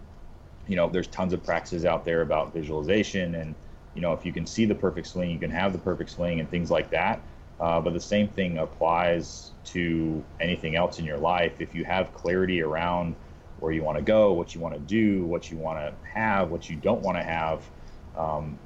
you 0.66 0.76
know, 0.76 0.88
there's 0.88 1.08
tons 1.08 1.32
of 1.32 1.42
practices 1.44 1.84
out 1.84 2.04
there 2.04 2.22
about 2.22 2.52
visualization 2.52 3.34
and, 3.34 3.54
you 3.94 4.00
know, 4.00 4.12
if 4.12 4.24
you 4.24 4.32
can 4.32 4.46
see 4.46 4.64
the 4.64 4.74
perfect 4.74 5.08
swing, 5.08 5.30
you 5.30 5.38
can 5.38 5.50
have 5.50 5.72
the 5.72 5.78
perfect 5.78 6.10
swing 6.10 6.40
and 6.40 6.50
things 6.50 6.70
like 6.70 6.90
that. 6.90 7.20
Uh, 7.60 7.80
but 7.80 7.92
the 7.92 8.00
same 8.00 8.28
thing 8.28 8.58
applies 8.58 9.50
to 9.64 10.24
anything 10.40 10.76
else 10.76 10.98
in 10.98 11.04
your 11.04 11.18
life. 11.18 11.60
If 11.60 11.74
you 11.74 11.84
have 11.84 12.14
clarity 12.14 12.62
around 12.62 13.16
where 13.58 13.72
you 13.72 13.82
want 13.82 13.98
to 13.98 14.04
go, 14.04 14.32
what 14.32 14.54
you 14.54 14.60
want 14.60 14.74
to 14.74 14.80
do, 14.80 15.24
what 15.24 15.50
you 15.50 15.56
want 15.58 15.78
to 15.78 15.94
have, 16.08 16.50
what 16.50 16.68
you 16.70 16.76
don't 16.76 17.02
want 17.02 17.18
to 17.18 17.24
have, 17.24 17.68
um, 18.16 18.58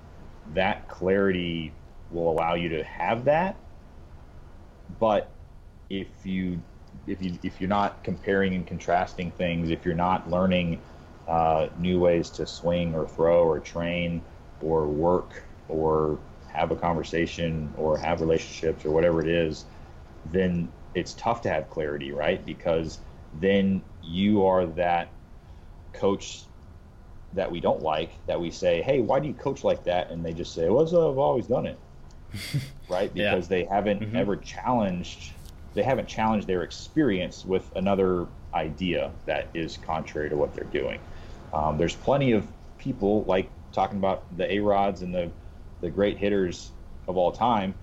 that 0.54 0.88
clarity 0.88 1.72
will 2.10 2.30
allow 2.30 2.54
you 2.54 2.68
to 2.70 2.84
have 2.84 3.24
that. 3.24 3.56
But 4.98 5.32
if 5.90 6.26
you 6.26 6.62
if 7.06 7.22
you 7.22 7.38
if 7.42 7.60
you're 7.60 7.68
not 7.68 8.04
comparing 8.04 8.54
and 8.54 8.66
contrasting 8.66 9.30
things, 9.30 9.70
if 9.70 9.84
you're 9.84 9.94
not 9.94 10.28
learning 10.30 10.80
uh, 11.26 11.68
new 11.78 12.00
ways 12.00 12.30
to 12.30 12.46
swing 12.46 12.94
or 12.94 13.06
throw 13.08 13.44
or 13.44 13.60
train 13.60 14.22
or 14.60 14.86
work 14.86 15.44
or 15.68 16.20
have 16.46 16.70
a 16.70 16.76
conversation 16.76 17.72
or 17.76 17.96
have 17.96 18.20
relationships 18.20 18.84
or 18.84 18.90
whatever 18.90 19.22
it 19.22 19.28
is, 19.28 19.64
then 20.24 20.70
it's 20.94 21.14
tough 21.14 21.42
to 21.42 21.48
have 21.48 21.70
clarity, 21.70 22.12
right? 22.12 22.44
Because 22.44 22.98
then 23.40 23.82
you 24.02 24.44
are 24.44 24.66
that 24.66 25.08
coach 25.92 26.44
that 27.34 27.50
we 27.50 27.60
don't 27.60 27.82
like 27.82 28.10
that 28.26 28.40
we 28.40 28.50
say, 28.50 28.82
hey, 28.82 29.00
why 29.00 29.18
do 29.18 29.28
you 29.28 29.34
coach 29.34 29.64
like 29.64 29.84
that? 29.84 30.10
And 30.10 30.24
they 30.24 30.32
just 30.32 30.54
say, 30.54 30.68
well, 30.68 30.84
I've 30.84 31.18
always 31.18 31.46
done 31.46 31.66
it, 31.66 31.78
right? 32.88 33.12
Because 33.12 33.44
yeah. 33.50 33.56
they 33.56 33.64
haven't 33.64 34.00
mm-hmm. 34.00 34.16
ever 34.16 34.36
challenged, 34.36 35.32
they 35.74 35.82
haven't 35.82 36.08
challenged 36.08 36.46
their 36.46 36.62
experience 36.62 37.44
with 37.44 37.70
another 37.76 38.26
idea 38.54 39.10
that 39.26 39.48
is 39.54 39.78
contrary 39.78 40.28
to 40.28 40.36
what 40.36 40.54
they're 40.54 40.64
doing. 40.64 41.00
Um, 41.54 41.78
there's 41.78 41.96
plenty 41.96 42.32
of 42.32 42.46
people 42.78 43.24
like 43.24 43.48
talking 43.72 43.98
about 43.98 44.24
the 44.36 44.52
A 44.52 44.58
Rods 44.58 45.02
and 45.02 45.14
the 45.14 45.30
the 45.80 45.90
great 45.90 46.16
hitters 46.16 46.70
of 47.08 47.16
all 47.16 47.32
time. 47.32 47.74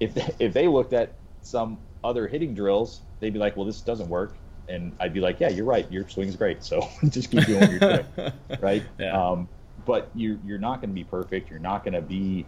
If 0.00 0.14
they, 0.14 0.34
if 0.38 0.52
they 0.52 0.68
looked 0.68 0.92
at 0.92 1.12
some 1.42 1.78
other 2.02 2.26
hitting 2.26 2.54
drills, 2.54 3.00
they'd 3.20 3.32
be 3.32 3.38
like, 3.38 3.56
"Well, 3.56 3.66
this 3.66 3.80
doesn't 3.80 4.08
work," 4.08 4.36
and 4.68 4.96
I'd 5.00 5.12
be 5.12 5.20
like, 5.20 5.40
"Yeah, 5.40 5.48
you're 5.48 5.64
right. 5.64 5.90
Your 5.90 6.08
swing's 6.08 6.36
great. 6.36 6.64
So 6.64 6.88
just 7.08 7.30
keep 7.30 7.46
doing 7.46 7.60
what 7.60 7.70
you're 7.70 7.80
doing, 7.80 8.32
right?" 8.60 8.82
Yeah. 8.98 9.30
Um, 9.30 9.48
but 9.84 10.10
you 10.14 10.38
you're 10.44 10.58
not 10.58 10.80
going 10.80 10.90
to 10.90 10.94
be 10.94 11.04
perfect. 11.04 11.50
You're 11.50 11.58
not 11.58 11.84
going 11.84 11.94
to 11.94 12.02
be 12.02 12.46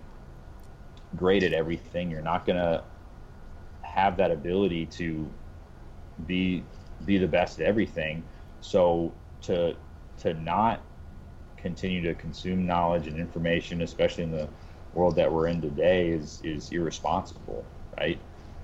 great 1.14 1.42
at 1.42 1.52
everything. 1.52 2.10
You're 2.10 2.22
not 2.22 2.46
going 2.46 2.58
to 2.58 2.82
have 3.82 4.16
that 4.16 4.30
ability 4.30 4.86
to 4.86 5.30
be 6.26 6.62
be 7.04 7.18
the 7.18 7.28
best 7.28 7.60
at 7.60 7.66
everything. 7.66 8.22
So 8.60 9.12
to 9.42 9.76
to 10.18 10.34
not 10.34 10.80
continue 11.56 12.02
to 12.02 12.14
consume 12.14 12.66
knowledge 12.66 13.06
and 13.06 13.18
information, 13.18 13.82
especially 13.82 14.24
in 14.24 14.30
the 14.30 14.48
world 14.94 15.16
that 15.16 15.30
we're 15.30 15.48
in 15.48 15.60
today, 15.60 16.08
is 16.08 16.40
is 16.42 16.70
irresponsible, 16.72 17.64
right? 17.98 18.18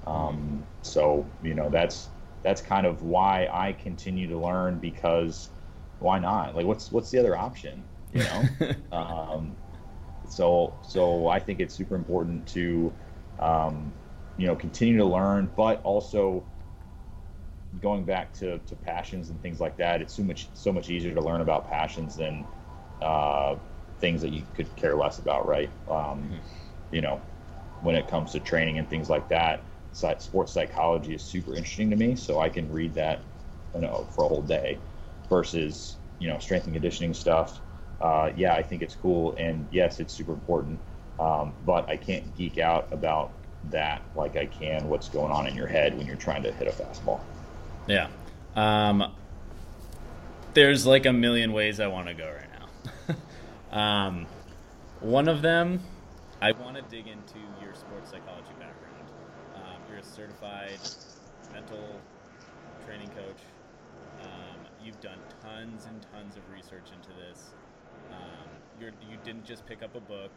Um, 0.07 0.64
so 0.82 1.26
you 1.42 1.55
know 1.55 1.68
that's 1.68 2.09
that's 2.43 2.61
kind 2.61 2.86
of 2.86 3.03
why 3.03 3.49
I 3.53 3.72
continue 3.72 4.28
to 4.28 4.38
learn 4.38 4.78
because 4.78 5.51
why 5.99 6.18
not? 6.18 6.57
Like, 6.57 6.66
what's 6.66 6.90
what's 6.90 7.11
the 7.11 7.18
other 7.18 7.36
option? 7.36 7.82
You 8.12 8.24
know. 8.24 8.72
um, 8.97 9.57
so 10.28 10.74
so 10.82 11.28
I 11.28 11.38
think 11.38 11.61
it's 11.61 11.74
super 11.74 11.95
important 11.95 12.47
to 12.49 12.93
um, 13.38 13.93
you 14.36 14.47
know 14.47 14.57
continue 14.57 14.97
to 14.99 15.05
learn, 15.05 15.51
but 15.57 15.80
also 15.82 16.45
going 17.80 18.05
back 18.05 18.32
to, 18.34 18.59
to 18.59 18.74
passions 18.76 19.30
and 19.30 19.40
things 19.40 19.59
like 19.61 19.76
that, 19.78 20.03
it's 20.03 20.14
so 20.14 20.22
much 20.22 20.49
so 20.55 20.72
much 20.72 20.90
easier 20.90 21.14
to 21.14 21.20
learn 21.20 21.40
about 21.40 21.68
passions 21.68 22.16
than 22.16 22.45
uh, 23.01 23.57
things 24.01 24.20
that 24.22 24.32
you 24.32 24.43
could 24.55 24.74
care 24.76 24.97
less 24.97 25.18
about, 25.18 25.47
right? 25.47 25.70
Um, 25.88 25.97
mm-hmm. 25.97 26.36
You 26.90 27.01
know, 27.01 27.20
when 27.82 27.95
it 27.95 28.09
comes 28.09 28.32
to 28.32 28.40
training 28.40 28.78
and 28.78 28.88
things 28.88 29.09
like 29.09 29.28
that, 29.28 29.62
sports 29.93 30.53
psychology 30.53 31.14
is 31.14 31.22
super 31.22 31.55
interesting 31.55 31.90
to 31.90 31.97
me, 31.97 32.16
so 32.16 32.40
I 32.40 32.49
can 32.49 32.70
read 32.72 32.95
that, 32.95 33.20
you 33.74 33.80
know, 33.80 34.07
for 34.14 34.24
a 34.24 34.28
whole 34.28 34.43
day, 34.43 34.78
versus 35.28 35.97
you 36.18 36.28
know 36.28 36.38
strength 36.38 36.64
and 36.64 36.74
conditioning 36.74 37.14
stuff. 37.14 37.61
Uh, 38.01 38.32
yeah, 38.36 38.55
I 38.55 38.62
think 38.62 38.82
it's 38.82 38.97
cool, 38.97 39.34
and 39.36 39.66
yes, 39.70 40.01
it's 40.01 40.12
super 40.12 40.32
important, 40.32 40.78
um, 41.20 41.53
but 41.64 41.88
I 41.88 41.97
can't 41.97 42.36
geek 42.36 42.59
out 42.59 42.88
about 42.93 43.32
that 43.70 44.03
like 44.16 44.36
I 44.36 44.47
can 44.47 44.88
what's 44.88 45.09
going 45.09 45.30
on 45.30 45.47
in 45.47 45.55
your 45.55 45.68
head 45.68 45.97
when 45.97 46.07
you're 46.07 46.16
trying 46.16 46.43
to 46.43 46.53
hit 46.53 46.66
a 46.66 46.72
fastball. 46.72 47.20
Yeah. 47.86 48.09
Um, 48.57 49.12
there's 50.55 50.84
like 50.84 51.07
a 51.07 51.12
million 51.12 51.53
ways 51.53 51.80
I 51.80 51.86
want 51.86 52.09
to 52.09 52.14
go 52.14 52.30
right 52.30 53.16
now. 53.70 53.76
um, 53.78 54.26
one 55.01 55.28
of 55.28 55.43
them, 55.43 55.80
I 56.40 56.53
want 56.53 56.76
to 56.76 56.82
dig 56.82 57.07
into 57.07 57.38
your 57.62 57.74
sports 57.74 58.11
psychology 58.11 58.53
background. 58.59 59.09
Um, 59.55 59.80
you're 59.88 59.99
a 59.99 60.05
certified 60.53 60.80
mental 61.53 62.00
training 62.86 63.09
coach. 63.09 63.40
Um, 64.22 64.66
you've 64.82 65.00
done 65.00 65.18
tons 65.42 65.86
and 65.86 66.05
tons 66.12 66.36
of 66.36 66.42
research 66.53 66.90
into 66.94 67.11
this. 67.18 67.50
Um, 68.11 68.48
you're, 68.80 68.90
you 69.11 69.16
didn't 69.24 69.44
just 69.44 69.66
pick 69.66 69.82
up 69.82 69.94
a 69.94 70.00
book 70.00 70.30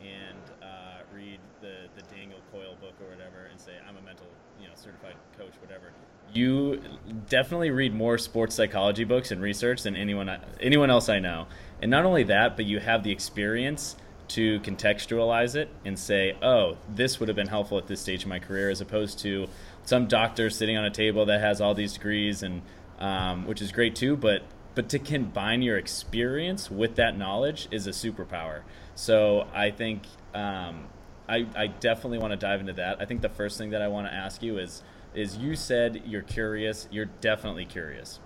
and 0.00 0.38
uh, 0.62 1.02
read 1.14 1.38
the, 1.60 1.88
the 1.94 2.02
Daniel 2.14 2.38
Coyle 2.50 2.76
book 2.80 2.94
or 3.02 3.10
whatever 3.10 3.48
and 3.50 3.60
say, 3.60 3.72
I'm 3.86 3.96
a 3.96 4.02
mental, 4.02 4.26
you 4.60 4.66
know, 4.66 4.74
certified 4.74 5.14
coach, 5.36 5.52
whatever. 5.60 5.92
You 6.32 6.80
definitely 7.28 7.70
read 7.70 7.94
more 7.94 8.16
sports 8.16 8.54
psychology 8.54 9.04
books 9.04 9.30
and 9.30 9.42
research 9.42 9.82
than 9.82 9.96
anyone 9.96 10.30
anyone 10.60 10.88
else 10.88 11.08
I 11.08 11.18
know. 11.18 11.48
And 11.82 11.90
not 11.90 12.04
only 12.04 12.22
that, 12.24 12.56
but 12.56 12.66
you 12.66 12.78
have 12.78 13.02
the 13.02 13.10
experience 13.10 13.96
to 14.30 14.60
contextualize 14.60 15.54
it 15.54 15.68
and 15.84 15.98
say, 15.98 16.36
oh, 16.42 16.76
this 16.88 17.20
would 17.20 17.28
have 17.28 17.36
been 17.36 17.48
helpful 17.48 17.78
at 17.78 17.86
this 17.86 18.00
stage 18.00 18.22
of 18.22 18.28
my 18.28 18.38
career, 18.38 18.70
as 18.70 18.80
opposed 18.80 19.18
to 19.20 19.48
some 19.84 20.06
doctor 20.06 20.50
sitting 20.50 20.76
on 20.76 20.84
a 20.84 20.90
table 20.90 21.26
that 21.26 21.40
has 21.40 21.60
all 21.60 21.74
these 21.74 21.92
degrees 21.92 22.42
and 22.42 22.62
um, 23.00 23.46
which 23.46 23.62
is 23.62 23.72
great 23.72 23.96
too, 23.96 24.16
but 24.16 24.42
but 24.74 24.88
to 24.90 24.98
combine 24.98 25.62
your 25.62 25.76
experience 25.76 26.70
with 26.70 26.94
that 26.96 27.18
knowledge 27.18 27.66
is 27.72 27.86
a 27.88 27.90
superpower. 27.90 28.62
So 28.94 29.48
I 29.52 29.72
think 29.72 30.02
um, 30.32 30.86
I, 31.28 31.46
I 31.56 31.66
definitely 31.66 32.18
want 32.18 32.32
to 32.32 32.36
dive 32.36 32.60
into 32.60 32.74
that. 32.74 33.00
I 33.00 33.04
think 33.04 33.20
the 33.20 33.28
first 33.28 33.58
thing 33.58 33.70
that 33.70 33.82
I 33.82 33.88
want 33.88 34.06
to 34.06 34.14
ask 34.14 34.42
you 34.42 34.58
is 34.58 34.82
is 35.12 35.36
you 35.38 35.56
said 35.56 36.02
you're 36.06 36.22
curious. 36.22 36.86
You're 36.92 37.06
definitely 37.06 37.64
curious. 37.64 38.20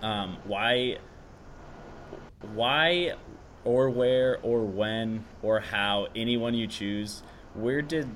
Um, 0.00 0.38
why 0.44 0.98
why 2.54 3.14
or 3.64 3.90
where 3.90 4.38
or 4.42 4.62
when 4.64 5.24
or 5.42 5.60
how 5.60 6.06
anyone 6.14 6.54
you 6.54 6.66
choose 6.66 7.22
where 7.54 7.82
did 7.82 8.08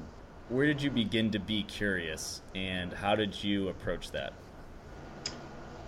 where 0.48 0.66
did 0.66 0.82
you 0.82 0.90
begin 0.90 1.30
to 1.30 1.38
be 1.38 1.62
curious 1.62 2.42
and 2.54 2.92
how 2.92 3.14
did 3.14 3.42
you 3.42 3.68
approach 3.68 4.10
that 4.10 4.32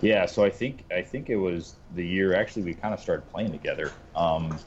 yeah, 0.01 0.25
so 0.25 0.43
I 0.43 0.49
think 0.49 0.83
I 0.91 1.03
think 1.03 1.29
it 1.29 1.35
was 1.35 1.75
the 1.95 2.05
year 2.05 2.35
actually 2.35 2.63
we 2.63 2.73
kind 2.73 2.93
of 2.93 2.99
started 2.99 3.29
playing 3.31 3.51
together. 3.51 3.91
Um, 4.15 4.57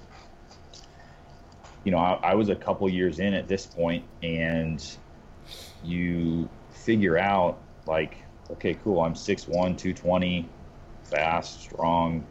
you 1.83 1.91
know, 1.91 1.99
I, 1.99 2.15
I, 2.23 2.35
was 2.35 2.49
a 2.49 2.55
couple 2.55 2.89
years 2.89 3.19
in 3.19 3.35
at 3.35 3.47
this 3.47 3.67
point, 3.67 4.05
and 4.23 4.83
you 5.83 6.49
figure 6.71 7.19
out 7.19 7.59
like, 7.87 8.17
okay, 8.53 8.75
cool, 8.83 9.01
I'm 9.01 9.13
6'1", 9.13 9.49
220, 9.51 10.49
fast, 11.03 11.61
strong, 11.63 12.25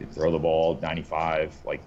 could 0.00 0.12
throw 0.12 0.30
the 0.30 0.38
ball 0.38 0.78
95, 0.80 1.54
like, 1.64 1.82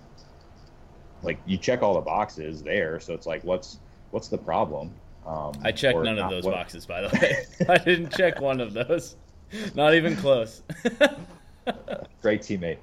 like 1.24 1.40
you 1.46 1.58
check 1.58 1.82
all 1.82 1.96
the 1.96 2.02
boxes 2.02 2.62
there. 2.62 3.00
So 3.00 3.14
it's 3.14 3.26
like, 3.26 3.44
what's 3.44 3.80
what's 4.12 4.28
the 4.28 4.38
problem? 4.38 4.92
Um, 5.26 5.54
I 5.64 5.72
checked 5.72 6.00
none 6.00 6.20
of 6.20 6.30
those 6.30 6.44
what, 6.44 6.54
boxes, 6.54 6.86
by 6.86 7.02
the 7.02 7.10
way. 7.20 7.46
I 7.70 7.78
didn't 7.78 8.12
check 8.12 8.40
one 8.40 8.62
of 8.62 8.74
those. 8.74 9.16
Not 9.76 9.96
even 9.96 10.16
close. 10.16 10.62
Great 12.22 12.42
teammate. 12.42 12.78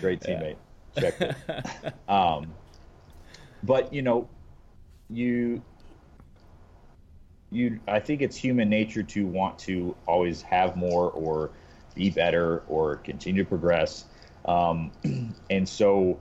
Great 0.00 0.20
teammate. 0.20 0.56
Yeah. 0.96 1.00
Check 1.00 1.20
it. 1.20 1.94
Um, 2.08 2.52
but 3.62 3.92
you 3.92 4.02
know, 4.02 4.28
you 5.10 5.62
you 7.50 7.78
I 7.86 8.00
think 8.00 8.22
it's 8.22 8.36
human 8.36 8.68
nature 8.70 9.02
to 9.02 9.26
want 9.26 9.58
to 9.60 9.94
always 10.06 10.40
have 10.42 10.76
more 10.76 11.10
or 11.10 11.50
be 11.94 12.10
better 12.10 12.62
or 12.68 12.96
continue 12.96 13.42
to 13.42 13.48
progress. 13.48 14.06
Um, 14.44 14.92
and 15.50 15.68
so 15.68 16.20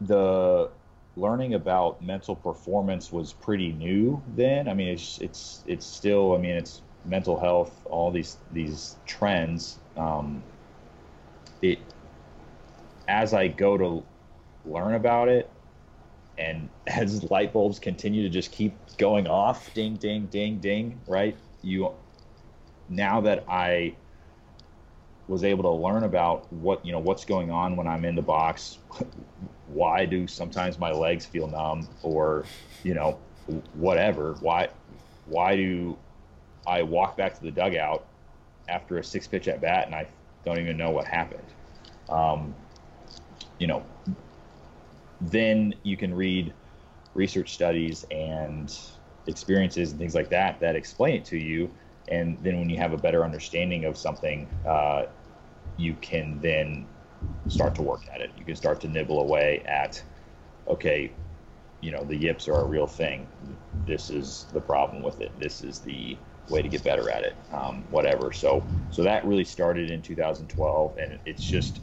the 0.00 0.70
learning 1.16 1.54
about 1.54 2.02
mental 2.02 2.34
performance 2.34 3.12
was 3.12 3.32
pretty 3.32 3.72
new 3.72 4.22
then. 4.36 4.68
I 4.68 4.74
mean, 4.74 4.88
it's 4.88 5.18
it's 5.18 5.62
it's 5.66 5.86
still. 5.86 6.34
I 6.34 6.38
mean, 6.38 6.56
it's 6.56 6.82
mental 7.04 7.38
health, 7.38 7.80
all 7.86 8.10
these 8.10 8.36
these 8.52 8.96
trends, 9.06 9.78
um, 9.96 10.42
it 11.62 11.78
as 13.08 13.34
I 13.34 13.48
go 13.48 13.76
to 13.76 14.04
learn 14.64 14.94
about 14.94 15.28
it, 15.28 15.50
and 16.38 16.68
as 16.86 17.28
light 17.30 17.52
bulbs 17.52 17.78
continue 17.78 18.22
to 18.22 18.28
just 18.28 18.52
keep 18.52 18.74
going 18.96 19.26
off, 19.26 19.72
ding, 19.74 19.96
ding, 19.96 20.26
ding, 20.26 20.58
ding, 20.58 21.00
right? 21.06 21.36
You 21.62 21.92
now 22.88 23.20
that 23.22 23.44
I 23.48 23.94
was 25.30 25.44
able 25.44 25.62
to 25.62 25.70
learn 25.70 26.02
about 26.02 26.52
what 26.52 26.84
you 26.84 26.90
know 26.90 26.98
what's 26.98 27.24
going 27.24 27.52
on 27.52 27.76
when 27.76 27.86
I'm 27.86 28.04
in 28.04 28.16
the 28.16 28.22
box. 28.22 28.78
Why 29.68 30.04
do 30.04 30.26
sometimes 30.26 30.80
my 30.80 30.90
legs 30.90 31.24
feel 31.24 31.46
numb, 31.46 31.88
or 32.02 32.44
you 32.82 32.94
know, 32.94 33.20
whatever? 33.74 34.34
Why 34.40 34.68
why 35.26 35.54
do 35.54 35.96
I 36.66 36.82
walk 36.82 37.16
back 37.16 37.34
to 37.34 37.42
the 37.42 37.52
dugout 37.52 38.04
after 38.68 38.98
a 38.98 39.04
six 39.04 39.28
pitch 39.28 39.46
at 39.46 39.60
bat 39.60 39.86
and 39.86 39.94
I 39.94 40.08
don't 40.44 40.58
even 40.58 40.76
know 40.76 40.90
what 40.90 41.06
happened. 41.06 41.46
Um, 42.08 42.52
you 43.60 43.68
know, 43.68 43.84
then 45.20 45.74
you 45.84 45.96
can 45.96 46.12
read 46.12 46.52
research 47.14 47.54
studies 47.54 48.04
and 48.10 48.76
experiences 49.28 49.90
and 49.90 50.00
things 50.00 50.16
like 50.16 50.30
that 50.30 50.58
that 50.58 50.74
explain 50.74 51.16
it 51.16 51.24
to 51.26 51.38
you. 51.38 51.70
And 52.08 52.36
then 52.42 52.58
when 52.58 52.68
you 52.68 52.76
have 52.78 52.92
a 52.92 52.96
better 52.96 53.24
understanding 53.24 53.84
of 53.84 53.96
something, 53.96 54.48
uh, 54.66 55.06
you 55.80 55.94
can 56.00 56.38
then 56.40 56.86
start 57.48 57.74
to 57.76 57.82
work 57.82 58.02
at 58.12 58.20
it. 58.20 58.30
You 58.36 58.44
can 58.44 58.56
start 58.56 58.80
to 58.82 58.88
nibble 58.88 59.20
away 59.20 59.62
at, 59.66 60.02
okay, 60.68 61.10
you 61.80 61.90
know, 61.90 62.04
the 62.04 62.16
yips 62.16 62.48
are 62.48 62.60
a 62.60 62.64
real 62.64 62.86
thing. 62.86 63.26
This 63.86 64.10
is 64.10 64.46
the 64.52 64.60
problem 64.60 65.02
with 65.02 65.20
it. 65.20 65.32
This 65.40 65.62
is 65.62 65.80
the 65.80 66.18
way 66.50 66.60
to 66.60 66.68
get 66.68 66.84
better 66.84 67.10
at 67.10 67.22
it, 67.22 67.34
um, 67.52 67.84
whatever. 67.90 68.32
So, 68.32 68.62
so 68.90 69.02
that 69.02 69.24
really 69.24 69.44
started 69.44 69.90
in 69.90 70.02
2012, 70.02 70.98
and 70.98 71.18
it's 71.24 71.42
just 71.42 71.80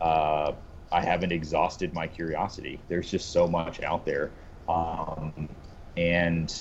uh, 0.00 0.52
I 0.92 1.00
haven't 1.00 1.32
exhausted 1.32 1.92
my 1.92 2.06
curiosity. 2.06 2.80
There's 2.88 3.10
just 3.10 3.32
so 3.32 3.48
much 3.48 3.82
out 3.82 4.04
there, 4.04 4.30
um, 4.68 5.48
and 5.96 6.54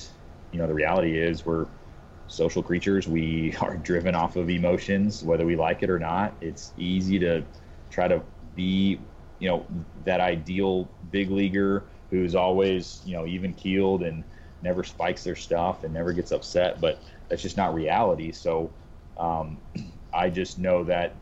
you 0.52 0.60
know 0.60 0.68
the 0.68 0.74
reality 0.74 1.20
is 1.20 1.46
we're 1.46 1.68
social 2.28 2.64
creatures. 2.64 3.08
We 3.08 3.56
are 3.62 3.78
driven 3.78 4.16
off 4.16 4.36
of 4.36 4.50
emotions, 4.50 5.24
whether 5.24 5.46
we 5.46 5.56
like 5.56 5.84
it 5.84 5.90
or 5.90 6.00
not. 6.00 6.36
It's 6.42 6.74
easy 6.78 7.20
to 7.20 7.44
try 7.90 8.08
to 8.08 8.22
be, 8.56 9.00
you 9.40 9.48
know, 9.50 9.66
that 10.04 10.20
ideal 10.20 10.90
big 11.12 11.32
leaguer 11.32 11.84
who's 12.10 12.36
always, 12.36 13.02
you 13.06 13.16
know, 13.16 13.26
even 13.26 13.54
keeled 13.54 14.04
and 14.04 14.24
never 14.62 14.84
spikes 14.84 15.24
their 15.24 15.36
stuff 15.36 15.84
and 15.84 15.94
never 15.94 16.14
gets 16.14 16.32
upset. 16.32 16.82
But 16.82 17.02
that's 17.30 17.42
just 17.42 17.58
not 17.58 17.74
reality. 17.74 18.32
So 18.32 18.72
um, 19.18 19.60
I 20.14 20.30
just 20.30 20.58
know 20.58 20.84
that 20.86 21.16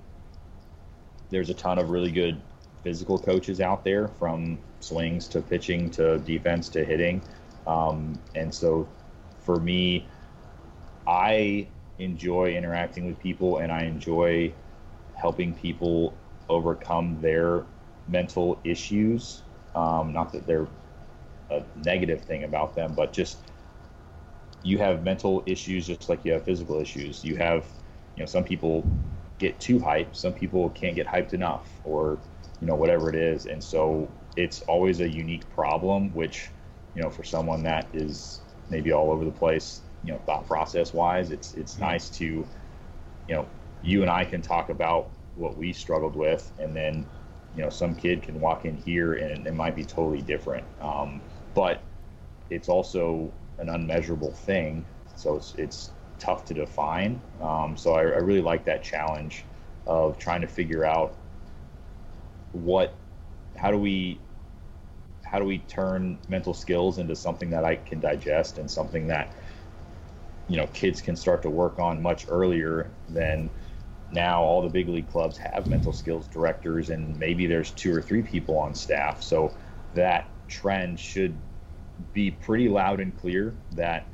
there's 1.30 1.50
a 1.50 1.54
ton 1.54 1.80
of 1.80 1.90
really 1.90 2.12
good 2.12 2.40
physical 2.84 3.18
coaches 3.18 3.60
out 3.62 3.84
there 3.84 4.08
from 4.08 4.60
swings 4.80 5.28
to 5.30 5.42
pitching 5.42 5.90
to 5.92 6.20
defense 6.20 6.70
to 6.70 6.84
hitting. 6.84 7.22
Um, 7.66 8.20
and 8.36 8.54
so 8.54 8.88
for 9.40 9.60
me, 9.60 10.08
I 11.08 11.68
enjoy 12.00 12.56
interacting 12.56 13.06
with 13.06 13.20
people 13.20 13.58
and 13.58 13.72
I 13.72 13.84
enjoy 13.84 14.54
helping 15.14 15.54
people 15.54 16.18
overcome 16.50 17.22
their 17.22 17.66
mental 18.08 18.60
issues. 18.64 19.42
Um, 19.76 20.14
not 20.14 20.32
that 20.34 20.46
they're 20.46 20.68
a 21.50 21.64
negative 21.76 22.22
thing 22.24 22.44
about 22.44 22.76
them, 22.76 22.94
but 22.96 23.14
just 23.14 23.38
you 24.64 24.78
have 24.78 25.04
mental 25.04 25.44
issues 25.46 25.88
just 25.88 26.10
like 26.10 26.24
you 26.26 26.32
have 26.34 26.44
physical 26.44 26.80
issues. 26.80 27.24
You 27.24 27.36
have, 27.38 27.66
you 28.16 28.24
know, 28.24 28.26
some 28.26 28.44
people 28.44 28.88
get 29.40 29.60
too 29.60 29.80
hyped, 29.80 30.16
some 30.16 30.34
people 30.34 30.70
can't 30.70 30.96
get 30.96 31.06
hyped 31.06 31.34
enough, 31.34 31.80
or 31.84 32.20
you 32.62 32.68
know, 32.68 32.76
whatever 32.76 33.10
it 33.10 33.16
is. 33.16 33.46
And 33.46 33.62
so 33.62 34.10
it's 34.38 34.62
always 34.62 35.02
a 35.02 35.10
unique 35.10 35.50
problem, 35.50 36.14
which, 36.14 36.50
you 36.96 37.02
know, 37.02 37.10
for 37.10 37.24
someone 37.24 37.62
that 37.64 37.88
is 37.94 38.40
maybe 38.70 38.94
all 38.94 39.12
over 39.12 39.26
the 39.26 39.32
place, 39.32 39.82
you 40.04 40.12
know, 40.12 40.20
thought 40.26 40.48
process 40.48 40.94
wise, 40.94 41.32
it's 41.32 41.54
it's 41.54 41.74
mm-hmm. 41.74 41.84
nice 41.84 42.10
to 42.10 42.46
you 43.28 43.36
know, 43.36 43.48
you 43.82 44.02
and 44.02 44.12
I 44.12 44.26
can 44.26 44.42
talk 44.42 44.70
about 44.70 45.10
what 45.36 45.58
we 45.58 45.74
struggled 45.74 46.16
with, 46.16 46.52
and 46.60 46.76
then 46.76 47.06
you 47.56 47.64
know 47.64 47.70
some 47.70 47.96
kid 47.96 48.24
can 48.24 48.40
walk 48.40 48.66
in 48.66 48.76
here 48.78 49.14
and 49.14 49.46
it 49.46 49.54
might 49.54 49.76
be 49.76 49.84
totally 49.84 50.22
different. 50.22 50.66
Um, 50.82 51.22
but 51.54 51.82
it's 52.50 52.70
also 52.70 53.32
an 53.58 53.70
unmeasurable 53.70 54.32
thing, 54.32 54.86
so 55.16 55.36
it's 55.36 55.54
it's 55.58 55.92
tough 56.20 56.46
to 56.46 56.54
define. 56.54 57.22
Um, 57.42 57.76
so 57.76 57.94
I, 57.94 58.02
I 58.02 58.20
really 58.20 58.42
like 58.42 58.66
that 58.66 58.84
challenge 58.84 59.44
of 59.86 60.18
trying 60.18 60.42
to 60.42 60.48
figure 60.48 60.86
out 60.86 61.16
what 62.54 62.94
how 63.58 63.72
do 63.72 63.78
we 63.78 64.20
how 65.24 65.40
do 65.40 65.46
we 65.46 65.58
turn 65.60 66.18
mental 66.30 66.54
skills 66.54 67.00
into 67.00 67.16
something 67.16 67.50
that 67.50 67.66
I 67.66 67.76
can 67.76 68.00
digest 68.00 68.60
and 68.60 68.70
something 68.70 69.08
that 69.08 69.34
you 70.48 70.58
know 70.58 70.68
kids 70.68 71.02
can 71.02 71.16
start 71.16 71.42
to 71.44 71.50
work 71.50 71.80
on 71.80 72.02
much 72.02 72.26
earlier 72.30 72.90
than 73.10 73.50
now. 74.12 74.44
All 74.44 74.62
the 74.62 74.70
big 74.70 74.90
league 74.90 75.10
clubs 75.10 75.38
have 75.38 75.68
mental 75.68 75.94
skills 75.94 76.28
directors 76.28 76.90
and 76.90 77.18
maybe 77.18 77.48
there's 77.48 77.72
two 77.72 77.94
or 77.94 78.02
three 78.02 78.22
people 78.22 78.58
on 78.58 78.76
staff. 78.76 79.24
So 79.24 79.56
that 79.94 80.28
trend 80.48 81.00
should 81.00 81.36
be 82.12 82.32
pretty 82.32 82.68
loud 82.68 83.00
and 83.00 83.18
clear 83.20 83.56
that 83.72 84.08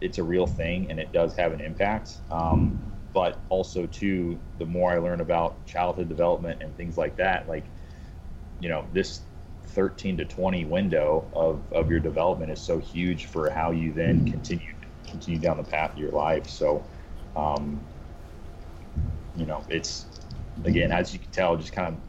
it's 0.00 0.18
a 0.18 0.22
real 0.22 0.46
thing 0.46 0.90
and 0.90 0.98
it 0.98 1.12
does 1.12 1.36
have 1.36 1.52
an 1.52 1.60
impact. 1.60 2.16
Um, 2.30 2.80
but 3.12 3.40
also 3.48 3.86
too 3.86 4.38
the 4.58 4.66
more 4.66 4.92
i 4.92 4.98
learn 4.98 5.20
about 5.20 5.64
childhood 5.66 6.08
development 6.08 6.62
and 6.62 6.76
things 6.76 6.96
like 6.96 7.16
that 7.16 7.48
like 7.48 7.64
you 8.60 8.68
know 8.68 8.86
this 8.92 9.22
13 9.64 10.16
to 10.16 10.24
20 10.24 10.64
window 10.64 11.28
of, 11.32 11.60
of 11.72 11.90
your 11.90 12.00
development 12.00 12.50
is 12.50 12.60
so 12.60 12.78
huge 12.78 13.26
for 13.26 13.50
how 13.50 13.70
you 13.70 13.92
then 13.92 14.30
continue 14.30 14.74
continue 15.10 15.38
down 15.38 15.56
the 15.56 15.64
path 15.64 15.92
of 15.92 15.98
your 15.98 16.12
life 16.12 16.48
so 16.48 16.84
um, 17.36 17.80
you 19.36 19.46
know, 19.46 19.64
it's 19.68 20.06
again, 20.64 20.92
as 20.92 21.12
you 21.12 21.18
can 21.18 21.30
tell, 21.30 21.56
just 21.56 21.72
kind 21.72 21.88
of 21.88 22.00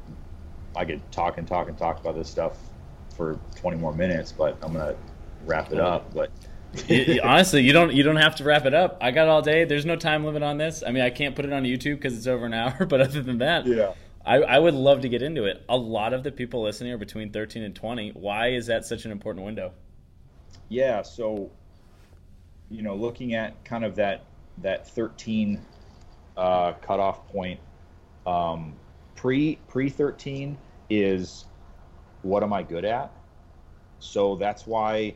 I 0.76 0.86
could 0.86 1.02
talk 1.12 1.38
and 1.38 1.47
talk 1.47 1.68
and 1.68 1.78
talk 1.78 1.99
about 1.99 2.16
this 2.16 2.30
stuff 2.30 2.58
for 3.16 3.39
20 3.58 3.78
more 3.78 3.93
minutes, 3.93 4.32
but 4.32 4.58
I'm 4.62 4.74
gonna 4.74 4.95
wrap 5.45 5.72
it 5.72 5.80
up. 5.80 6.14
But 6.14 6.32
honestly, 7.24 7.64
you 7.64 7.74
don't 7.74 7.93
you 7.93 8.04
don't 8.04 8.18
have 8.18 8.36
to 8.38 8.43
wrap 8.43 8.66
it 8.66 8.74
up. 8.74 8.97
I 9.02 9.12
got 9.12 9.28
all 9.28 9.41
day. 9.41 9.66
There's 9.66 9.86
no 9.86 9.95
time 9.95 10.26
limit 10.26 10.43
on 10.43 10.58
this. 10.58 10.84
I 10.86 10.91
mean, 10.91 11.04
I 11.04 11.10
can't 11.10 11.36
put 11.36 11.45
it 11.45 11.54
on 11.54 11.64
YouTube 11.64 11.95
because 11.95 12.18
it's 12.18 12.28
over 12.28 12.45
an 12.45 12.54
hour. 12.54 12.86
But 12.89 13.02
other 13.02 13.22
than 13.22 13.39
that, 13.39 13.66
yeah. 13.66 13.93
I, 14.26 14.36
I 14.38 14.60
would 14.60 14.76
love 14.76 15.02
to 15.02 15.10
get 15.10 15.24
into 15.24 15.45
it. 15.45 15.64
A 15.68 15.78
lot 15.78 16.14
of 16.14 16.24
the 16.24 16.32
people 16.32 16.62
listening 16.62 16.91
are 16.93 16.97
between 16.97 17.32
13 17.32 17.64
and 17.64 17.76
20. 17.76 18.12
Why 18.12 18.49
is 18.49 18.68
that 18.68 18.86
such 18.86 19.06
an 19.06 19.12
important 19.12 19.45
window? 19.45 19.74
Yeah, 20.70 21.02
so 21.02 21.49
you 22.72 22.82
know, 22.82 22.96
looking 22.96 23.34
at 23.34 23.64
kind 23.66 23.84
of 23.84 23.96
that 23.98 24.26
that 24.58 24.88
13 24.88 25.62
uh, 26.38 26.74
cutoff 26.74 27.28
point. 27.28 27.60
Um, 28.26 28.76
pre 29.16 29.58
pre 29.68 29.90
13 29.90 30.58
is 30.90 31.46
what 32.22 32.44
am 32.44 32.54
I 32.54 32.64
good 32.64 32.86
at? 32.86 33.12
So 34.00 34.36
that's 34.36 34.66
why 34.66 35.16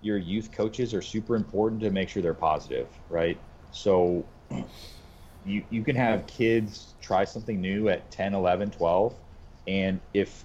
your 0.00 0.16
youth 0.16 0.52
coaches 0.52 0.94
are 0.94 1.02
super 1.02 1.34
important 1.34 1.80
to 1.82 1.90
make 1.90 2.08
sure 2.08 2.22
they're 2.22 2.34
positive, 2.34 2.88
right? 3.08 3.38
So 3.72 4.24
you 5.44 5.64
you 5.70 5.82
can 5.82 5.96
have 5.96 6.26
kids 6.26 6.94
try 7.00 7.24
something 7.24 7.60
new 7.60 7.88
at 7.88 8.10
10, 8.10 8.34
11, 8.34 8.70
12 8.70 9.14
and 9.66 10.00
if 10.12 10.44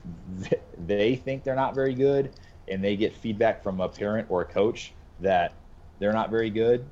they 0.78 1.16
think 1.16 1.43
they're 1.43 1.55
not 1.55 1.76
very 1.76 1.93
good 1.93 2.32
and 2.68 2.84
they 2.84 2.95
get 2.95 3.16
feedback 3.16 3.64
from 3.64 3.80
a 3.82 3.89
parent 3.89 4.28
or 4.30 4.41
a 4.41 4.45
coach 4.45 4.93
that 5.20 5.66
they're 5.99 6.13
not 6.13 6.29
very 6.29 6.49
good, 6.49 6.85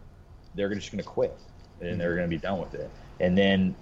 they're 0.56 0.74
just 0.74 0.92
going 0.92 1.04
to 1.04 1.10
quit 1.10 1.38
and 1.82 2.00
they're 2.00 2.16
going 2.16 2.30
to 2.30 2.36
be 2.36 2.40
done 2.40 2.60
with 2.60 2.74
it. 2.74 2.90
And 3.20 3.38
then 3.38 3.76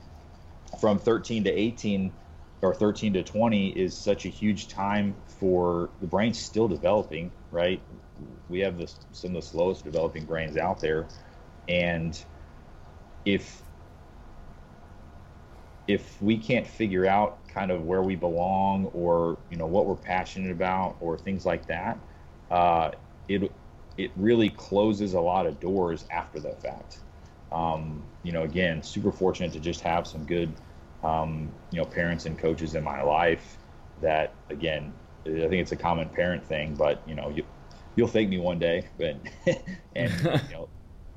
from 0.80 0.98
13 0.98 1.44
to 1.44 1.52
18 1.52 2.12
or 2.62 2.74
13 2.74 3.14
to 3.14 3.24
20 3.24 3.70
is 3.70 3.96
such 3.96 4.26
a 4.26 4.30
huge 4.30 4.68
time 4.68 5.16
for 5.40 5.90
the 6.02 6.08
brain's 6.08 6.40
still 6.40 6.68
developing 6.68 7.32
right? 7.54 7.80
We 8.50 8.60
have 8.60 8.78
this, 8.78 9.00
some 9.14 9.30
of 9.30 9.36
the 9.36 9.48
slowest 9.48 9.86
developing 9.86 10.26
brains 10.26 10.58
out 10.58 10.82
there. 10.82 11.08
And 11.70 12.22
if 13.24 13.62
if 15.88 16.22
we 16.22 16.38
can't 16.38 16.66
figure 16.66 17.06
out 17.06 17.46
kind 17.48 17.70
of 17.70 17.84
where 17.84 18.02
we 18.02 18.16
belong 18.16 18.86
or 18.88 19.38
you 19.50 19.58
know 19.58 19.66
what 19.66 19.86
we're 19.86 19.96
passionate 19.96 20.52
about 20.52 20.96
or 21.02 21.18
things 21.18 21.46
like 21.46 21.68
that 21.68 21.98
uh, 22.52 22.92
it 23.28 23.52
it 23.98 24.12
really 24.16 24.50
closes 24.50 25.14
a 25.14 25.22
lot 25.22 25.46
of 25.46 25.60
doors 25.60 26.06
after 26.12 26.40
the 26.40 26.52
fact 26.52 27.00
um, 27.54 28.04
you 28.24 28.32
know, 28.32 28.44
again, 28.44 28.82
super 28.82 29.12
fortunate 29.12 29.54
to 29.54 29.60
just 29.60 29.82
have 29.82 30.08
some 30.08 30.26
good, 30.26 30.52
um, 31.04 31.52
you 31.72 31.80
know, 31.80 31.86
parents 31.86 32.26
and 32.26 32.38
coaches 32.38 32.76
in 32.76 32.84
my 32.84 33.02
life 33.04 33.58
that, 34.02 34.34
again, 34.50 34.92
I 35.26 35.30
think 35.30 35.54
it's 35.54 35.72
a 35.72 35.78
common 35.78 36.10
parent 36.10 36.44
thing, 36.46 36.76
but, 36.76 37.02
you 37.08 37.16
know, 37.16 37.30
you, 37.30 37.46
you'll 37.96 38.08
thank 38.08 38.30
me 38.30 38.40
one 38.40 38.58
day, 38.60 38.88
but, 38.98 39.18
and, 39.96 40.12
you 40.50 40.54
know, 40.54 40.68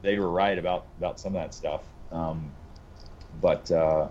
they 0.02 0.18
were 0.18 0.30
right 0.30 0.58
about, 0.58 0.88
about 0.98 1.18
some 1.18 1.34
of 1.34 1.42
that 1.42 1.54
stuff. 1.54 1.82
Um, 2.12 2.52
but, 3.40 3.70
uh, 3.70 4.08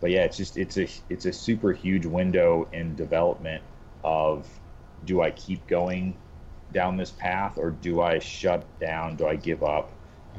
but 0.00 0.10
yeah, 0.10 0.24
it's 0.24 0.36
just, 0.36 0.56
it's 0.56 0.76
a, 0.76 0.88
it's 1.10 1.24
a 1.24 1.32
super 1.32 1.72
huge 1.72 2.06
window 2.06 2.68
in 2.72 2.94
development 2.94 3.62
of, 4.04 4.46
do 5.04 5.20
I 5.20 5.30
keep 5.32 5.66
going 5.66 6.16
down 6.72 6.96
this 6.96 7.10
path 7.10 7.58
or 7.58 7.70
do 7.70 8.00
I 8.00 8.18
shut 8.18 8.64
down? 8.80 9.16
Do 9.16 9.26
I 9.26 9.36
give 9.36 9.62
up? 9.62 9.90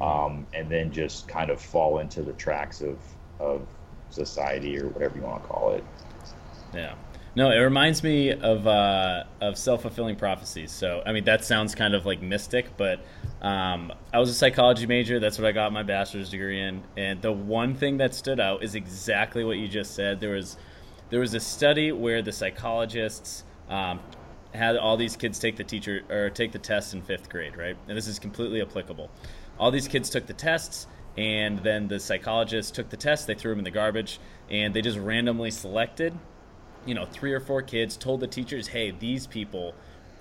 um, 0.02 0.46
and 0.54 0.70
then 0.70 0.92
just 0.92 1.28
kind 1.28 1.50
of 1.50 1.60
fall 1.60 2.00
into 2.00 2.22
the 2.22 2.34
tracks 2.34 2.82
of 2.82 2.98
of 3.40 3.68
society 4.10 4.80
or 4.80 4.88
whatever 4.88 5.18
you 5.18 5.24
want 5.24 5.44
to 5.44 5.48
call 5.48 5.74
it. 5.74 5.84
Yeah. 6.74 6.96
No, 7.36 7.52
it 7.52 7.60
reminds 7.60 8.02
me 8.02 8.32
of 8.32 8.66
uh, 8.66 9.24
of 9.42 9.58
self 9.58 9.84
fulfilling 9.84 10.16
prophecies. 10.16 10.72
So, 10.72 11.04
I 11.06 11.12
mean, 11.12 11.26
that 11.26 11.46
sounds 11.46 11.76
kind 11.76 11.94
of 11.94 12.06
like 12.06 12.22
mystic, 12.22 12.76
but 12.78 13.06
um, 13.42 13.94
I 14.12 14.20
was 14.20 14.30
a 14.30 14.34
psychology 14.34 14.88
major. 14.88 15.20
That's 15.20 15.38
what 15.38 15.48
I 15.48 15.52
got 15.52 15.72
my 15.72 15.84
bachelor's 15.84 16.32
degree 16.32 16.60
in. 16.60 16.84
And 16.96 17.22
the 17.22 17.32
one 17.32 17.76
thing 17.76 17.98
that 17.98 18.16
stood 18.16 18.40
out 18.40 18.64
is 18.64 18.74
exactly 18.74 19.44
what 19.44 19.58
you 19.58 19.68
just 19.68 19.94
said. 19.94 20.20
There 20.20 20.34
was 20.34 20.58
there 21.10 21.20
was 21.20 21.36
a 21.36 21.40
study 21.40 21.92
where 21.92 22.24
the 22.24 22.32
psychologists 22.32 23.44
um, 23.70 24.00
had 24.58 24.76
all 24.78 24.98
these 24.98 25.16
kids 25.16 25.40
take 25.40 25.56
the 25.56 25.64
teacher 25.64 26.02
or 26.10 26.30
take 26.30 26.52
the 26.52 26.60
test 26.60 26.94
in 26.94 27.02
fifth 27.02 27.30
grade, 27.30 27.56
right? 27.56 27.78
And 27.88 27.98
this 27.98 28.08
is 28.08 28.20
completely 28.20 28.62
applicable. 28.62 29.10
All 29.60 29.72
these 29.72 29.88
kids 29.88 30.10
took 30.10 30.26
the 30.26 30.34
tests 30.34 30.88
and 31.18 31.60
then 31.60 31.88
the 31.88 32.00
psychologist 32.00 32.76
took 32.76 32.90
the 32.90 32.98
test 32.98 33.26
they 33.26 33.34
threw 33.34 33.52
them 33.52 33.60
in 33.60 33.66
the 33.66 33.72
garbage 33.72 34.20
and 34.52 34.74
they 34.74 34.82
just 34.82 35.00
randomly 35.00 35.50
selected 35.50 36.14
you 36.86 36.94
know 36.94 37.06
three 37.06 37.34
or 37.34 37.40
four 37.40 37.64
kids 37.64 37.98
told 37.98 38.20
the 38.20 38.28
teachers 38.28 38.68
hey 38.68 38.92
these 38.92 39.26
people 39.26 39.74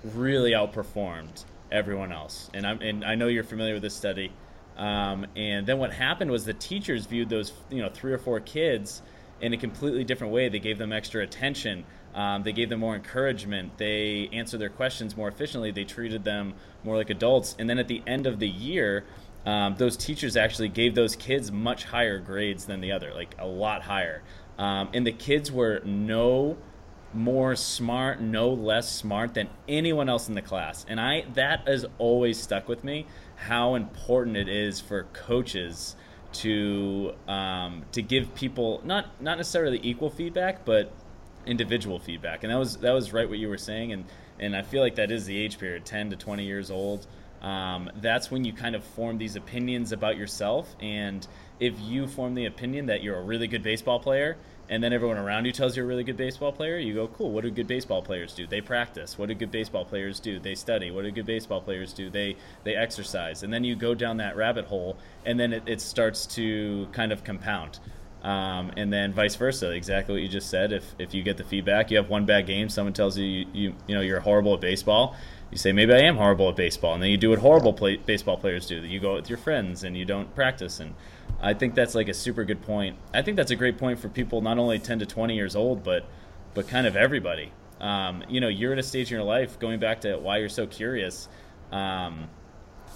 really 0.03 0.51
outperformed 0.51 1.45
everyone 1.71 2.11
else. 2.11 2.49
And, 2.53 2.65
I'm, 2.65 2.81
and 2.81 3.03
i 3.03 3.15
know 3.15 3.27
you're 3.27 3.43
familiar 3.43 3.73
with 3.73 3.83
this 3.83 3.95
study. 3.95 4.31
Um, 4.77 5.25
and 5.35 5.65
then 5.65 5.79
what 5.79 5.91
happened 5.91 6.29
was 6.31 6.45
the 6.45 6.53
teachers 6.53 7.05
viewed 7.05 7.29
those 7.29 7.51
you 7.69 7.81
know 7.81 7.89
three 7.89 8.13
or 8.13 8.19
four 8.19 8.39
kids 8.39 9.01
in 9.41 9.53
a 9.53 9.57
completely 9.57 10.03
different 10.03 10.33
way. 10.33 10.49
They 10.49 10.59
gave 10.59 10.77
them 10.77 10.93
extra 10.93 11.23
attention 11.23 11.83
um, 12.17 12.43
they 12.43 12.51
gave 12.51 12.67
them 12.67 12.81
more 12.81 12.95
encouragement 12.95 13.77
they 13.77 14.29
answered 14.33 14.59
their 14.59 14.69
questions 14.69 15.15
more 15.15 15.29
efficiently 15.29 15.71
they 15.71 15.85
treated 15.85 16.25
them 16.25 16.53
more 16.83 16.97
like 16.97 17.09
adults 17.09 17.55
and 17.57 17.69
then 17.69 17.77
at 17.77 17.87
the 17.87 18.03
end 18.05 18.27
of 18.27 18.39
the 18.39 18.49
year 18.49 19.05
um, 19.47 19.75
those 19.77 19.95
teachers 19.95 20.35
actually 20.35 20.67
gave 20.67 20.93
those 20.93 21.15
kids 21.15 21.53
much 21.53 21.85
higher 21.85 22.19
grades 22.19 22.65
than 22.65 22.81
the 22.81 22.91
other, 22.91 23.13
like 23.13 23.33
a 23.39 23.47
lot 23.47 23.81
higher. 23.83 24.21
Um, 24.57 24.89
and 24.93 25.07
the 25.07 25.13
kids 25.13 25.49
were 25.49 25.81
no 25.85 26.57
more 27.13 27.55
smart, 27.55 28.19
no 28.19 28.49
less 28.49 28.91
smart 28.91 29.35
than 29.35 29.47
anyone 29.65 30.09
else 30.09 30.27
in 30.27 30.35
the 30.35 30.41
class. 30.41 30.85
And 30.89 30.99
I 30.99 31.25
that 31.35 31.65
has 31.65 31.85
always 31.97 32.37
stuck 32.37 32.67
with 32.67 32.83
me 32.83 33.07
how 33.37 33.75
important 33.75 34.35
it 34.35 34.49
is 34.49 34.81
for 34.81 35.03
coaches 35.13 35.95
to 36.33 37.13
um, 37.29 37.85
to 37.93 38.01
give 38.01 38.35
people 38.35 38.81
not 38.83 39.21
not 39.21 39.37
necessarily 39.37 39.79
equal 39.81 40.09
feedback, 40.09 40.65
but 40.65 40.91
individual 41.47 41.99
feedback. 41.99 42.43
And 42.43 42.51
that 42.51 42.59
was 42.59 42.77
that 42.77 42.91
was 42.91 43.13
right 43.13 43.27
what 43.27 43.39
you 43.39 43.49
were 43.49 43.57
saying. 43.57 43.93
And 43.93 44.05
and 44.39 44.55
I 44.55 44.61
feel 44.61 44.81
like 44.81 44.95
that 44.95 45.11
is 45.11 45.25
the 45.25 45.37
age 45.37 45.57
period, 45.57 45.85
10 45.85 46.11
to 46.11 46.15
20 46.15 46.45
years 46.45 46.69
old 46.69 47.07
um, 47.41 47.89
that's 48.01 48.31
when 48.31 48.43
you 48.45 48.53
kind 48.53 48.75
of 48.75 48.83
form 48.83 49.17
these 49.17 49.35
opinions 49.35 49.91
about 49.91 50.17
yourself. 50.17 50.75
And 50.79 51.25
if 51.59 51.79
you 51.79 52.07
form 52.07 52.35
the 52.35 52.45
opinion 52.45 52.87
that 52.87 53.03
you're 53.03 53.17
a 53.17 53.21
really 53.21 53.47
good 53.47 53.63
baseball 53.63 53.99
player, 53.99 54.37
and 54.69 54.83
then 54.83 54.91
everyone 54.91 55.17
around 55.17 55.45
you 55.45 55.53
tells 55.53 55.77
you 55.77 55.81
you're 55.81 55.85
a 55.85 55.87
really 55.87 56.03
good 56.03 56.17
baseball 56.17 56.51
player, 56.51 56.77
you 56.77 56.93
go, 56.93 57.07
cool, 57.07 57.31
what 57.31 57.43
do 57.43 57.51
good 57.51 57.67
baseball 57.67 58.01
players 58.01 58.33
do? 58.33 58.45
They 58.45 58.59
practice. 58.59 59.17
What 59.17 59.29
do 59.29 59.35
good 59.35 59.51
baseball 59.51 59.85
players 59.85 60.19
do? 60.19 60.39
They 60.39 60.55
study. 60.55 60.91
What 60.91 61.03
do 61.03 61.11
good 61.11 61.25
baseball 61.25 61.61
players 61.61 61.93
do? 61.93 62.09
They 62.09 62.35
they 62.65 62.75
exercise. 62.75 63.43
And 63.43 63.53
then 63.53 63.63
you 63.63 63.75
go 63.75 63.95
down 63.95 64.17
that 64.17 64.35
rabbit 64.35 64.65
hole, 64.65 64.97
and 65.25 65.39
then 65.39 65.53
it, 65.53 65.63
it 65.67 65.79
starts 65.79 66.25
to 66.35 66.87
kind 66.91 67.13
of 67.13 67.23
compound. 67.23 67.79
Um, 68.27 68.73
and 68.75 68.91
then 68.91 69.13
vice 69.13 69.37
versa, 69.37 69.71
exactly 69.71 70.13
what 70.13 70.21
you 70.21 70.27
just 70.27 70.49
said. 70.49 70.73
If, 70.73 70.83
if 70.99 71.13
you 71.13 71.23
get 71.23 71.37
the 71.37 71.45
feedback, 71.45 71.89
you 71.89 71.95
have 71.95 72.09
one 72.09 72.25
bad 72.25 72.45
game, 72.45 72.67
someone 72.67 72.91
tells 72.91 73.17
you, 73.17 73.23
you, 73.23 73.45
you, 73.53 73.75
you 73.87 73.95
know 73.95 74.01
you're 74.01 74.19
horrible 74.19 74.53
at 74.53 74.59
baseball, 74.59 75.15
you 75.49 75.57
say 75.57 75.71
maybe 75.71 75.93
I 75.93 75.99
am 75.99 76.17
horrible 76.17 76.49
at 76.49 76.57
baseball, 76.57 76.93
and 76.93 77.01
then 77.01 77.09
you 77.09 77.15
do 77.15 77.29
what 77.29 77.39
horrible 77.39 77.71
play, 77.71 77.95
baseball 77.95 78.35
players 78.35 78.67
do. 78.67 78.81
That 78.81 78.87
you 78.87 78.99
go 78.99 79.13
with 79.13 79.29
your 79.29 79.37
friends 79.37 79.85
and 79.85 79.95
you 79.95 80.03
don't 80.03 80.35
practice, 80.35 80.81
and 80.81 80.93
I 81.39 81.53
think 81.53 81.73
that's 81.73 81.95
like 81.95 82.09
a 82.09 82.13
super 82.13 82.43
good 82.43 82.61
point. 82.63 82.97
I 83.13 83.21
think 83.21 83.37
that's 83.37 83.51
a 83.51 83.55
great 83.55 83.77
point 83.77 83.97
for 83.97 84.09
people 84.09 84.41
not 84.41 84.57
only 84.57 84.77
10 84.77 84.99
to 84.99 85.05
20 85.05 85.33
years 85.33 85.55
old, 85.55 85.85
but 85.85 86.05
but 86.53 86.67
kind 86.67 86.85
of 86.85 86.97
everybody. 86.97 87.53
Um, 87.79 88.25
you 88.27 88.41
know, 88.41 88.49
you're 88.49 88.73
at 88.73 88.79
a 88.79 88.83
stage 88.83 89.09
in 89.09 89.15
your 89.15 89.25
life 89.25 89.57
going 89.57 89.79
back 89.79 90.01
to 90.01 90.17
why 90.17 90.39
you're 90.39 90.49
so 90.49 90.67
curious. 90.67 91.29
Um, 91.71 92.27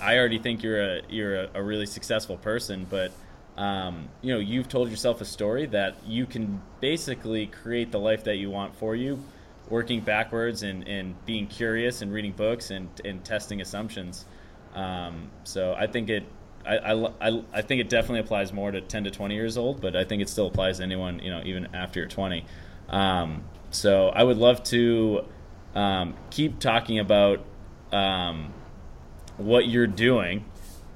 I 0.01 0.17
already 0.17 0.39
think 0.39 0.61
you're 0.61 0.81
a 0.81 1.01
you're 1.07 1.43
a, 1.43 1.49
a 1.53 1.63
really 1.63 1.85
successful 1.85 2.35
person, 2.35 2.85
but 2.89 3.13
um, 3.61 4.09
you 4.23 4.33
know, 4.33 4.39
you've 4.39 4.67
told 4.67 4.89
yourself 4.89 5.21
a 5.21 5.25
story 5.25 5.67
that 5.67 5.95
you 6.03 6.25
can 6.25 6.59
basically 6.79 7.45
create 7.45 7.91
the 7.91 7.99
life 7.99 8.23
that 8.23 8.37
you 8.37 8.49
want 8.49 8.75
for 8.75 8.95
you, 8.95 9.23
working 9.69 9.99
backwards 9.99 10.63
and, 10.63 10.87
and 10.87 11.23
being 11.27 11.45
curious 11.45 12.01
and 12.01 12.11
reading 12.11 12.31
books 12.31 12.71
and, 12.71 12.89
and 13.05 13.23
testing 13.23 13.61
assumptions. 13.61 14.25
Um, 14.73 15.29
so 15.43 15.75
I 15.77 15.85
think 15.85 16.09
it, 16.09 16.23
I, 16.65 16.91
I, 17.21 17.43
I, 17.53 17.61
think 17.61 17.81
it 17.81 17.89
definitely 17.89 18.21
applies 18.21 18.51
more 18.51 18.71
to 18.71 18.81
10 18.81 19.03
to 19.03 19.11
20 19.11 19.35
years 19.35 19.57
old, 19.57 19.79
but 19.79 19.95
I 19.95 20.05
think 20.05 20.23
it 20.23 20.29
still 20.29 20.47
applies 20.47 20.77
to 20.77 20.83
anyone, 20.83 21.19
you 21.19 21.29
know, 21.29 21.43
even 21.45 21.67
after 21.75 21.99
you're 21.99 22.09
20. 22.09 22.43
Um, 22.89 23.43
so 23.69 24.09
I 24.09 24.23
would 24.23 24.37
love 24.37 24.63
to 24.65 25.23
um, 25.75 26.15
keep 26.31 26.57
talking 26.57 26.97
about 26.97 27.45
um, 27.91 28.55
what 29.37 29.67
you're 29.67 29.85
doing 29.85 30.45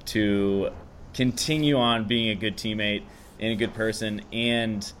to 0.06 0.70
continue 1.16 1.78
on 1.78 2.04
being 2.04 2.28
a 2.28 2.34
good 2.34 2.56
teammate 2.56 3.02
and 3.40 3.52
a 3.52 3.56
good 3.56 3.74
person. 3.74 4.20
And 4.32 4.92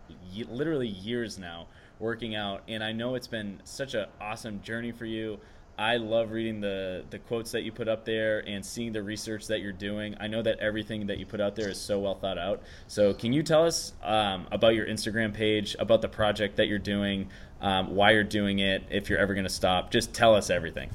literally 0.48 0.88
years 0.88 1.38
now, 1.38 1.68
working 1.98 2.34
out, 2.34 2.62
and 2.68 2.84
I 2.84 2.92
know 2.92 3.14
it's 3.14 3.26
been 3.26 3.62
such 3.64 3.94
an 3.94 4.04
awesome 4.20 4.60
journey 4.60 4.92
for 4.92 5.06
you. 5.06 5.40
I 5.80 5.96
love 5.96 6.30
reading 6.30 6.60
the 6.60 7.04
the 7.08 7.18
quotes 7.18 7.52
that 7.52 7.62
you 7.62 7.72
put 7.72 7.88
up 7.88 8.04
there 8.04 8.40
and 8.46 8.64
seeing 8.64 8.92
the 8.92 9.02
research 9.02 9.46
that 9.46 9.62
you're 9.62 9.72
doing. 9.72 10.14
I 10.20 10.26
know 10.26 10.42
that 10.42 10.58
everything 10.58 11.06
that 11.06 11.16
you 11.16 11.24
put 11.24 11.40
out 11.40 11.56
there 11.56 11.70
is 11.70 11.80
so 11.80 11.98
well 12.00 12.14
thought 12.14 12.36
out. 12.36 12.62
So, 12.86 13.14
can 13.14 13.32
you 13.32 13.42
tell 13.42 13.64
us 13.64 13.94
um, 14.02 14.46
about 14.52 14.74
your 14.74 14.84
Instagram 14.84 15.32
page, 15.32 15.76
about 15.78 16.02
the 16.02 16.08
project 16.08 16.56
that 16.56 16.68
you're 16.68 16.78
doing, 16.78 17.30
um, 17.62 17.96
why 17.96 18.10
you're 18.10 18.24
doing 18.24 18.58
it, 18.58 18.82
if 18.90 19.08
you're 19.08 19.18
ever 19.18 19.32
going 19.32 19.44
to 19.44 19.50
stop? 19.50 19.90
Just 19.90 20.12
tell 20.12 20.34
us 20.34 20.50
everything. 20.50 20.90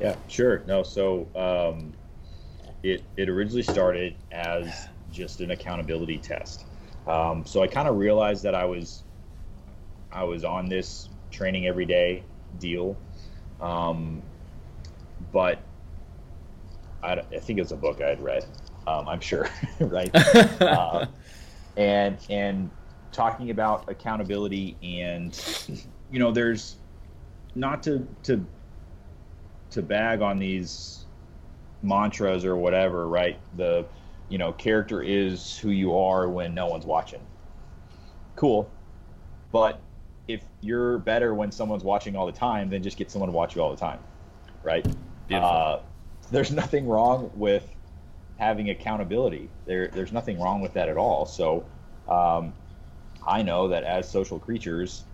Yeah, 0.00 0.16
sure. 0.26 0.64
No, 0.66 0.82
so 0.82 1.28
um, 1.36 1.92
it 2.82 3.04
it 3.16 3.28
originally 3.28 3.62
started 3.62 4.16
as 4.32 4.88
just 5.12 5.40
an 5.40 5.52
accountability 5.52 6.18
test. 6.18 6.64
Um, 7.06 7.46
so 7.46 7.62
I 7.62 7.68
kind 7.68 7.86
of 7.86 7.98
realized 7.98 8.42
that 8.42 8.56
I 8.56 8.64
was 8.64 9.04
I 10.10 10.24
was 10.24 10.42
on 10.42 10.68
this 10.68 11.08
training 11.30 11.68
every 11.68 11.86
day 11.86 12.24
deal 12.58 12.96
um, 13.62 14.20
but 15.32 15.60
I, 17.02 17.12
I, 17.12 17.38
think 17.38 17.58
it's 17.58 17.70
a 17.70 17.76
book 17.76 18.00
I 18.02 18.08
had 18.08 18.20
read. 18.20 18.44
Um, 18.86 19.08
I'm 19.08 19.20
sure, 19.20 19.48
right? 19.80 20.10
uh, 20.60 21.06
and 21.76 22.18
and 22.28 22.70
talking 23.12 23.50
about 23.50 23.88
accountability 23.88 24.76
and 24.82 25.38
you 26.10 26.18
know, 26.18 26.32
there's 26.32 26.76
not 27.54 27.82
to 27.84 28.06
to 28.24 28.44
to 29.70 29.82
bag 29.82 30.20
on 30.20 30.38
these 30.38 31.06
mantras 31.82 32.44
or 32.44 32.56
whatever, 32.56 33.08
right? 33.08 33.38
The 33.56 33.86
you 34.28 34.38
know, 34.38 34.52
character 34.52 35.02
is 35.02 35.58
who 35.58 35.70
you 35.70 35.96
are 35.96 36.28
when 36.28 36.54
no 36.54 36.66
one's 36.66 36.86
watching. 36.86 37.20
Cool. 38.34 38.70
But 39.52 39.80
if 40.28 40.44
you're 40.60 40.98
better 40.98 41.34
when 41.34 41.50
someone's 41.50 41.84
watching 41.84 42.16
all 42.16 42.26
the 42.26 42.32
time, 42.32 42.70
then 42.70 42.82
just 42.82 42.96
get 42.96 43.10
someone 43.10 43.28
to 43.28 43.36
watch 43.36 43.56
you 43.56 43.62
all 43.62 43.70
the 43.70 43.76
time, 43.76 43.98
right? 44.62 44.86
Uh, 45.30 45.80
there's 46.30 46.50
nothing 46.50 46.86
wrong 46.86 47.30
with 47.34 47.66
having 48.38 48.70
accountability. 48.70 49.48
There, 49.66 49.88
there's 49.88 50.12
nothing 50.12 50.40
wrong 50.40 50.60
with 50.60 50.74
that 50.74 50.88
at 50.88 50.96
all. 50.96 51.26
So, 51.26 51.64
um, 52.08 52.54
I 53.26 53.42
know 53.42 53.68
that 53.68 53.84
as 53.84 54.10
social 54.10 54.38
creatures, 54.38 55.04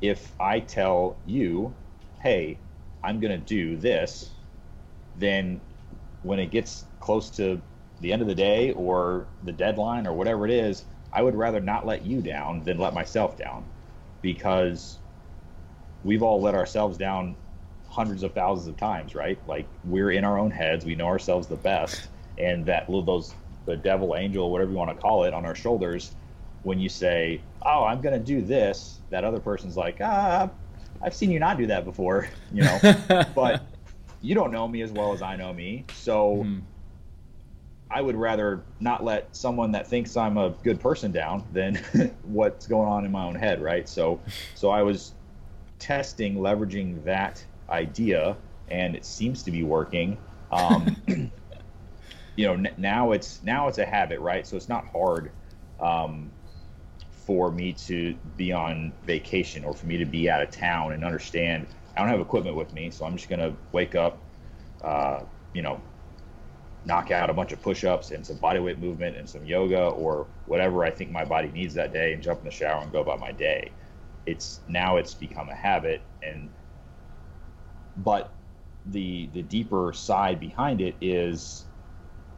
if 0.00 0.32
I 0.40 0.60
tell 0.60 1.16
you, 1.24 1.74
"Hey, 2.20 2.58
I'm 3.02 3.20
going 3.20 3.32
to 3.32 3.44
do 3.44 3.76
this," 3.76 4.30
then 5.16 5.60
when 6.22 6.38
it 6.38 6.50
gets 6.50 6.84
close 7.00 7.30
to 7.30 7.60
the 8.00 8.12
end 8.12 8.22
of 8.22 8.28
the 8.28 8.34
day 8.34 8.72
or 8.72 9.26
the 9.42 9.52
deadline 9.52 10.06
or 10.06 10.12
whatever 10.12 10.44
it 10.44 10.52
is, 10.52 10.84
I 11.12 11.22
would 11.22 11.34
rather 11.34 11.60
not 11.60 11.86
let 11.86 12.04
you 12.04 12.20
down 12.20 12.64
than 12.64 12.78
let 12.78 12.92
myself 12.92 13.36
down 13.36 13.64
because 14.22 14.98
we've 16.04 16.22
all 16.22 16.40
let 16.40 16.54
ourselves 16.54 16.96
down 16.98 17.36
hundreds 17.88 18.22
of 18.22 18.32
thousands 18.32 18.68
of 18.68 18.76
times, 18.76 19.14
right? 19.14 19.38
Like 19.46 19.66
we're 19.84 20.12
in 20.12 20.24
our 20.24 20.38
own 20.38 20.50
heads, 20.50 20.84
we 20.84 20.94
know 20.94 21.06
ourselves 21.06 21.46
the 21.46 21.56
best, 21.56 22.08
and 22.38 22.64
that 22.66 22.88
little 22.88 23.02
those 23.02 23.34
the 23.66 23.76
devil 23.76 24.16
angel, 24.16 24.50
whatever 24.50 24.70
you 24.70 24.76
want 24.76 24.90
to 24.90 24.96
call 24.96 25.24
it, 25.24 25.34
on 25.34 25.44
our 25.44 25.54
shoulders, 25.54 26.14
when 26.62 26.78
you 26.78 26.88
say, 26.88 27.40
"Oh, 27.62 27.84
I'm 27.84 28.00
going 28.00 28.18
to 28.18 28.24
do 28.24 28.40
this," 28.40 29.00
that 29.10 29.24
other 29.24 29.40
person's 29.40 29.76
like, 29.76 29.98
"Ah, 30.00 30.50
I've 31.02 31.14
seen 31.14 31.30
you 31.30 31.38
not 31.38 31.58
do 31.58 31.66
that 31.66 31.84
before," 31.84 32.28
you 32.52 32.62
know. 32.62 32.78
but 33.34 33.66
you 34.20 34.34
don't 34.34 34.52
know 34.52 34.66
me 34.66 34.82
as 34.82 34.92
well 34.92 35.12
as 35.12 35.22
I 35.22 35.36
know 35.36 35.52
me, 35.52 35.84
so. 35.94 36.44
Mm 36.44 36.62
I 37.90 38.02
would 38.02 38.16
rather 38.16 38.64
not 38.80 39.02
let 39.02 39.34
someone 39.34 39.72
that 39.72 39.88
thinks 39.88 40.16
I'm 40.16 40.36
a 40.36 40.50
good 40.62 40.78
person 40.78 41.10
down 41.10 41.46
than 41.52 41.76
what's 42.22 42.66
going 42.66 42.88
on 42.88 43.04
in 43.04 43.12
my 43.12 43.24
own 43.24 43.34
head, 43.34 43.62
right? 43.62 43.88
So, 43.88 44.20
so 44.54 44.70
I 44.70 44.82
was 44.82 45.14
testing, 45.78 46.36
leveraging 46.36 47.04
that 47.04 47.44
idea, 47.70 48.36
and 48.68 48.94
it 48.94 49.06
seems 49.06 49.42
to 49.44 49.50
be 49.50 49.62
working. 49.62 50.18
Um, 50.50 50.96
you 52.36 52.46
know, 52.46 52.54
n- 52.54 52.74
now 52.76 53.12
it's 53.12 53.42
now 53.42 53.68
it's 53.68 53.78
a 53.78 53.86
habit, 53.86 54.20
right? 54.20 54.46
So 54.46 54.56
it's 54.56 54.68
not 54.68 54.86
hard 54.86 55.32
um, 55.80 56.30
for 57.10 57.50
me 57.50 57.72
to 57.72 58.14
be 58.36 58.52
on 58.52 58.92
vacation 59.04 59.64
or 59.64 59.72
for 59.72 59.86
me 59.86 59.96
to 59.96 60.04
be 60.04 60.28
out 60.28 60.42
of 60.42 60.50
town 60.50 60.92
and 60.92 61.04
understand. 61.04 61.66
I 61.96 62.00
don't 62.00 62.10
have 62.10 62.20
equipment 62.20 62.54
with 62.54 62.72
me, 62.74 62.90
so 62.90 63.06
I'm 63.06 63.16
just 63.16 63.30
gonna 63.30 63.56
wake 63.72 63.94
up, 63.94 64.22
uh, 64.82 65.20
you 65.54 65.62
know, 65.62 65.80
knock 66.88 67.10
out 67.10 67.30
a 67.30 67.34
bunch 67.34 67.52
of 67.52 67.62
push-ups 67.62 68.10
and 68.10 68.26
some 68.26 68.38
bodyweight 68.38 68.78
movement 68.78 69.16
and 69.16 69.28
some 69.28 69.44
yoga 69.44 69.88
or 69.88 70.26
whatever 70.46 70.84
I 70.84 70.90
think 70.90 71.10
my 71.10 71.24
body 71.24 71.48
needs 71.48 71.74
that 71.74 71.92
day 71.92 72.14
and 72.14 72.22
jump 72.22 72.40
in 72.40 72.46
the 72.46 72.50
shower 72.50 72.82
and 72.82 72.90
go 72.90 73.00
about 73.02 73.20
my 73.20 73.30
day. 73.30 73.72
It's 74.26 74.60
now 74.66 74.96
it's 74.96 75.14
become 75.14 75.50
a 75.50 75.54
habit 75.54 76.02
and 76.22 76.50
but 77.96 78.32
the 78.86 79.28
the 79.34 79.42
deeper 79.42 79.92
side 79.92 80.40
behind 80.40 80.80
it 80.80 80.96
is 81.00 81.66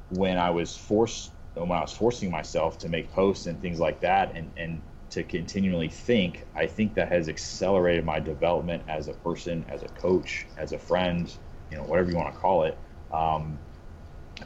when 0.09 0.36
I 0.39 0.51
was 0.51 0.77
forced 0.77 1.32
when 1.55 1.70
I 1.70 1.81
was 1.82 1.93
forcing 1.93 2.31
myself 2.31 2.78
to 2.78 2.89
make 2.89 3.12
posts 3.12 3.47
and 3.47 3.60
things 3.60 3.78
like 3.78 4.01
that 4.01 4.35
and 4.35 4.52
and 4.56 4.82
to 5.10 5.24
continually 5.24 5.89
think, 5.89 6.47
I 6.55 6.66
think 6.66 6.94
that 6.94 7.09
has 7.09 7.28
accelerated 7.28 8.05
my 8.05 8.20
development 8.20 8.85
as 8.89 9.09
a 9.09 9.12
person, 9.12 9.64
as 9.68 9.82
a 9.82 9.89
coach, 9.89 10.47
as 10.56 10.72
a 10.72 10.78
friend, 10.78 11.36
you 11.68 11.77
know, 11.77 11.82
whatever 11.82 12.10
you 12.10 12.16
want 12.16 12.32
to 12.32 12.39
call 12.39 12.62
it. 12.64 12.78
Um, 13.10 13.59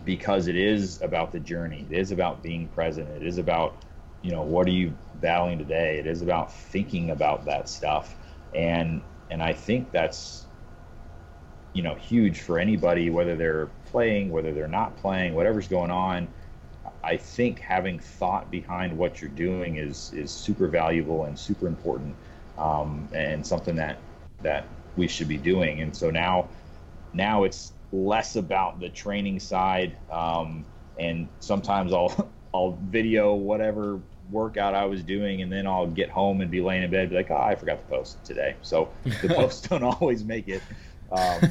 because 0.04 0.48
it 0.48 0.56
is 0.56 1.00
about 1.02 1.32
the 1.32 1.40
journey. 1.40 1.86
It 1.90 1.96
is 1.98 2.10
about 2.10 2.42
being 2.42 2.68
present. 2.68 3.08
It 3.10 3.22
is 3.22 3.38
about, 3.38 3.84
you 4.22 4.30
know, 4.30 4.42
what 4.42 4.66
are 4.66 4.72
you 4.72 4.94
battling 5.16 5.58
today? 5.58 5.98
It 5.98 6.06
is 6.06 6.22
about 6.22 6.52
thinking 6.52 7.10
about 7.10 7.44
that 7.46 7.68
stuff. 7.68 8.16
And 8.54 9.02
and 9.30 9.42
I 9.42 9.52
think 9.52 9.90
that's 9.90 10.46
you 11.74 11.82
know, 11.82 11.94
huge 11.96 12.40
for 12.40 12.58
anybody 12.58 13.10
whether 13.10 13.36
they're 13.36 13.66
playing, 13.86 14.30
whether 14.30 14.52
they're 14.52 14.68
not 14.68 14.96
playing, 14.96 15.34
whatever's 15.34 15.68
going 15.68 15.90
on. 15.90 16.28
I 17.02 17.16
think 17.16 17.58
having 17.60 17.98
thought 17.98 18.50
behind 18.50 18.96
what 18.96 19.20
you're 19.20 19.30
doing 19.30 19.76
is 19.76 20.12
is 20.12 20.30
super 20.30 20.68
valuable 20.68 21.24
and 21.24 21.38
super 21.38 21.66
important, 21.66 22.14
um, 22.58 23.08
and 23.12 23.46
something 23.46 23.74
that 23.76 23.98
that 24.42 24.66
we 24.96 25.08
should 25.08 25.28
be 25.28 25.36
doing. 25.36 25.80
And 25.80 25.94
so 25.96 26.10
now, 26.10 26.48
now 27.12 27.44
it's 27.44 27.72
less 27.92 28.36
about 28.36 28.80
the 28.80 28.88
training 28.88 29.40
side. 29.40 29.96
Um, 30.10 30.64
and 30.98 31.28
sometimes 31.40 31.92
I'll 31.92 32.30
I'll 32.54 32.78
video 32.82 33.34
whatever 33.34 34.00
workout 34.30 34.74
I 34.74 34.84
was 34.86 35.02
doing, 35.02 35.42
and 35.42 35.52
then 35.52 35.66
I'll 35.66 35.86
get 35.86 36.08
home 36.08 36.40
and 36.40 36.50
be 36.50 36.60
laying 36.60 36.82
in 36.82 36.90
bed, 36.90 37.00
and 37.00 37.10
be 37.10 37.16
like, 37.16 37.30
oh, 37.30 37.36
I 37.36 37.54
forgot 37.56 37.80
to 37.82 37.96
post 37.96 38.24
today. 38.24 38.54
So 38.62 38.90
the 39.22 39.28
posts 39.34 39.66
don't 39.68 39.82
always 39.82 40.24
make 40.24 40.48
it. 40.48 40.62
Um, 41.12 41.50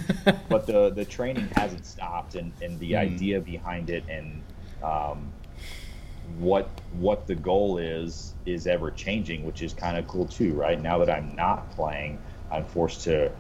but 0.50 0.66
the 0.66 0.90
the 0.90 1.06
training 1.06 1.48
hasn't 1.56 1.86
stopped, 1.86 2.36
and, 2.36 2.52
and 2.62 2.80
the 2.80 2.94
mm. 2.94 3.00
idea 3.00 3.40
behind 3.40 3.90
it, 3.90 4.04
and 4.10 4.42
um, 4.82 5.32
what 6.40 6.70
what 6.94 7.28
the 7.28 7.36
goal 7.36 7.78
is 7.78 8.34
is 8.46 8.68
ever 8.68 8.92
changing, 8.92 9.46
which 9.46 9.62
is 9.62 9.74
kind 9.74 9.98
of 9.98 10.08
cool 10.08 10.26
too, 10.26 10.54
right? 10.54 10.82
Now 10.82 10.98
that 11.00 11.10
I'm 11.10 11.36
not 11.36 11.70
playing, 11.72 12.20
I'm 12.52 12.66
forced 12.66 13.04
to 13.04 13.32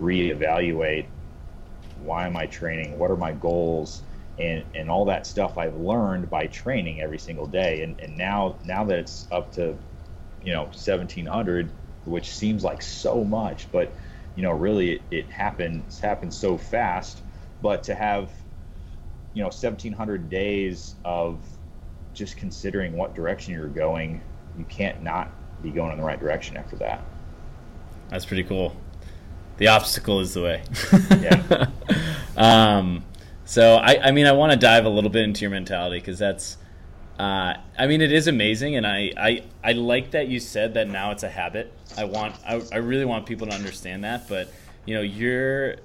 reevaluate 0.00 1.06
why 2.02 2.26
am 2.26 2.36
I 2.36 2.46
training, 2.46 2.98
what 2.98 3.10
are 3.10 3.16
my 3.16 3.32
goals, 3.32 4.02
and 4.38 4.64
and 4.74 4.90
all 4.90 5.04
that 5.06 5.26
stuff 5.26 5.58
I've 5.58 5.76
learned 5.76 6.30
by 6.30 6.46
training 6.46 7.00
every 7.00 7.18
single 7.18 7.46
day. 7.46 7.82
And 7.82 8.00
and 8.00 8.16
now 8.16 8.56
now 8.64 8.84
that 8.84 8.98
it's 8.98 9.26
up 9.30 9.52
to, 9.52 9.76
you 10.42 10.52
know, 10.52 10.64
1700, 10.64 11.70
which 12.04 12.30
seems 12.34 12.64
like 12.64 12.82
so 12.82 13.24
much, 13.24 13.70
but 13.70 13.92
you 14.36 14.42
know, 14.42 14.52
really 14.52 14.92
it, 14.92 15.02
it 15.10 15.30
happens 15.30 15.98
happens 15.98 16.36
so 16.36 16.56
fast. 16.56 17.22
But 17.62 17.82
to 17.84 17.94
have, 17.94 18.30
you 19.34 19.42
know, 19.42 19.48
1700 19.48 20.30
days 20.30 20.94
of 21.04 21.38
just 22.14 22.36
considering 22.36 22.96
what 22.96 23.14
direction 23.14 23.52
you're 23.52 23.68
going, 23.68 24.22
you 24.56 24.64
can't 24.64 25.02
not 25.02 25.30
be 25.62 25.70
going 25.70 25.92
in 25.92 25.98
the 25.98 26.04
right 26.04 26.18
direction 26.18 26.56
after 26.56 26.76
that. 26.76 27.02
That's 28.08 28.24
pretty 28.24 28.44
cool. 28.44 28.74
The 29.60 29.68
obstacle 29.68 30.20
is 30.20 30.32
the 30.32 30.42
way. 30.42 30.62
yeah. 31.20 31.66
um, 32.36 33.04
so 33.44 33.74
I, 33.74 34.08
I 34.08 34.10
mean, 34.10 34.26
I 34.26 34.32
want 34.32 34.52
to 34.52 34.58
dive 34.58 34.86
a 34.86 34.88
little 34.88 35.10
bit 35.10 35.22
into 35.22 35.42
your 35.42 35.50
mentality 35.50 35.98
because 35.98 36.18
that's, 36.18 36.56
uh, 37.18 37.56
I 37.78 37.86
mean, 37.86 38.00
it 38.00 38.10
is 38.10 38.26
amazing, 38.26 38.76
and 38.76 38.86
I, 38.86 39.12
I, 39.18 39.42
I 39.62 39.72
like 39.72 40.12
that 40.12 40.28
you 40.28 40.40
said 40.40 40.72
that 40.74 40.88
now 40.88 41.10
it's 41.10 41.24
a 41.24 41.28
habit. 41.28 41.74
I 41.98 42.04
want, 42.04 42.36
I, 42.42 42.62
I 42.72 42.78
really 42.78 43.04
want 43.04 43.26
people 43.26 43.48
to 43.48 43.52
understand 43.52 44.02
that. 44.04 44.30
But 44.30 44.50
you 44.86 44.94
know, 44.94 45.02
you're, 45.02 45.76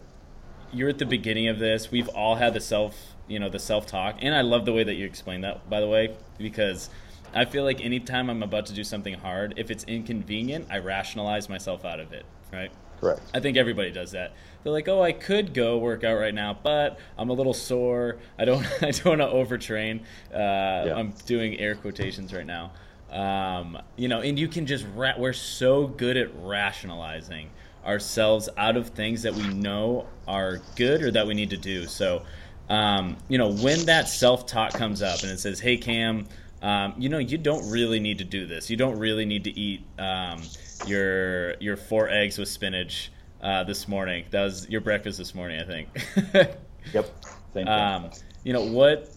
you're 0.71 0.87
at 0.87 0.97
the 0.97 1.05
beginning 1.05 1.49
of 1.49 1.59
this. 1.59 1.91
We've 1.91 2.07
all 2.07 2.35
had 2.35 2.53
the 2.53 2.61
self, 2.61 2.95
you 3.27 3.39
know, 3.39 3.49
the 3.49 3.59
self 3.59 3.87
talk, 3.87 4.19
and 4.21 4.33
I 4.33 4.39
love 4.39 4.63
the 4.63 4.71
way 4.71 4.85
that 4.85 4.93
you 4.93 5.05
explained 5.05 5.43
that, 5.43 5.69
by 5.69 5.81
the 5.81 5.89
way, 5.89 6.15
because 6.37 6.89
I 7.33 7.43
feel 7.43 7.65
like 7.65 7.83
anytime 7.83 8.29
I'm 8.29 8.41
about 8.41 8.67
to 8.67 8.73
do 8.73 8.85
something 8.85 9.15
hard, 9.15 9.55
if 9.57 9.69
it's 9.69 9.83
inconvenient, 9.83 10.67
I 10.71 10.77
rationalize 10.77 11.49
myself 11.49 11.83
out 11.83 11.99
of 11.99 12.13
it, 12.13 12.25
right? 12.53 12.71
Correct. 13.05 13.21
I 13.33 13.39
think 13.39 13.57
everybody 13.57 13.91
does 13.91 14.11
that. 14.11 14.33
They're 14.63 14.73
like, 14.73 14.87
"Oh, 14.87 15.01
I 15.01 15.11
could 15.11 15.53
go 15.53 15.77
work 15.77 16.03
out 16.03 16.15
right 16.15 16.33
now, 16.33 16.57
but 16.61 16.97
I'm 17.19 17.29
a 17.29 17.33
little 17.33 17.53
sore. 17.53 18.17
I 18.39 18.45
don't. 18.45 18.65
I 18.81 18.91
don't 18.91 19.05
want 19.05 19.21
to 19.21 19.27
overtrain. 19.27 20.01
Uh, 20.33 20.87
yeah. 20.87 20.95
I'm 20.95 21.13
doing 21.27 21.59
air 21.59 21.75
quotations 21.75 22.33
right 22.33 22.45
now. 22.45 22.71
Um, 23.11 23.77
you 23.95 24.07
know, 24.07 24.21
and 24.21 24.39
you 24.39 24.47
can 24.47 24.65
just 24.65 24.85
ra- 24.95 25.13
we're 25.17 25.33
so 25.33 25.85
good 25.85 26.17
at 26.17 26.29
rationalizing 26.41 27.51
ourselves 27.85 28.49
out 28.57 28.75
of 28.75 28.89
things 28.89 29.21
that 29.21 29.35
we 29.35 29.47
know 29.53 30.07
are 30.27 30.59
good 30.75 31.03
or 31.03 31.11
that 31.11 31.27
we 31.27 31.35
need 31.35 31.51
to 31.51 31.57
do. 31.57 31.85
So, 31.85 32.23
um, 32.67 33.17
you 33.27 33.37
know, 33.37 33.51
when 33.51 33.85
that 33.85 34.09
self 34.09 34.47
talk 34.47 34.73
comes 34.73 35.03
up 35.03 35.21
and 35.21 35.31
it 35.31 35.39
says, 35.39 35.59
"Hey, 35.59 35.77
Cam." 35.77 36.27
Um, 36.61 36.95
you 36.97 37.09
know, 37.09 37.19
you 37.19 37.37
don't 37.37 37.69
really 37.69 37.99
need 37.99 38.17
to 38.17 38.23
do 38.23 38.47
this. 38.47 38.71
You 38.71 38.77
don't 38.77 38.97
really 38.97 39.25
need 39.25 39.43
to 39.43 39.51
eat 39.59 39.81
um, 39.99 40.41
your 40.87 41.55
your 41.55 41.77
four 41.77 42.09
eggs 42.09 42.37
with 42.37 42.47
spinach 42.47 43.11
uh, 43.41 43.63
this 43.63 43.87
morning. 43.87 44.25
That 44.31 44.43
was 44.43 44.69
your 44.69 44.81
breakfast 44.81 45.17
this 45.17 45.33
morning, 45.35 45.59
I 45.59 45.65
think. 45.65 45.89
yep. 46.93 47.09
Same 47.53 47.67
um, 47.67 48.11
you 48.43 48.53
know 48.53 48.65
what? 48.65 49.09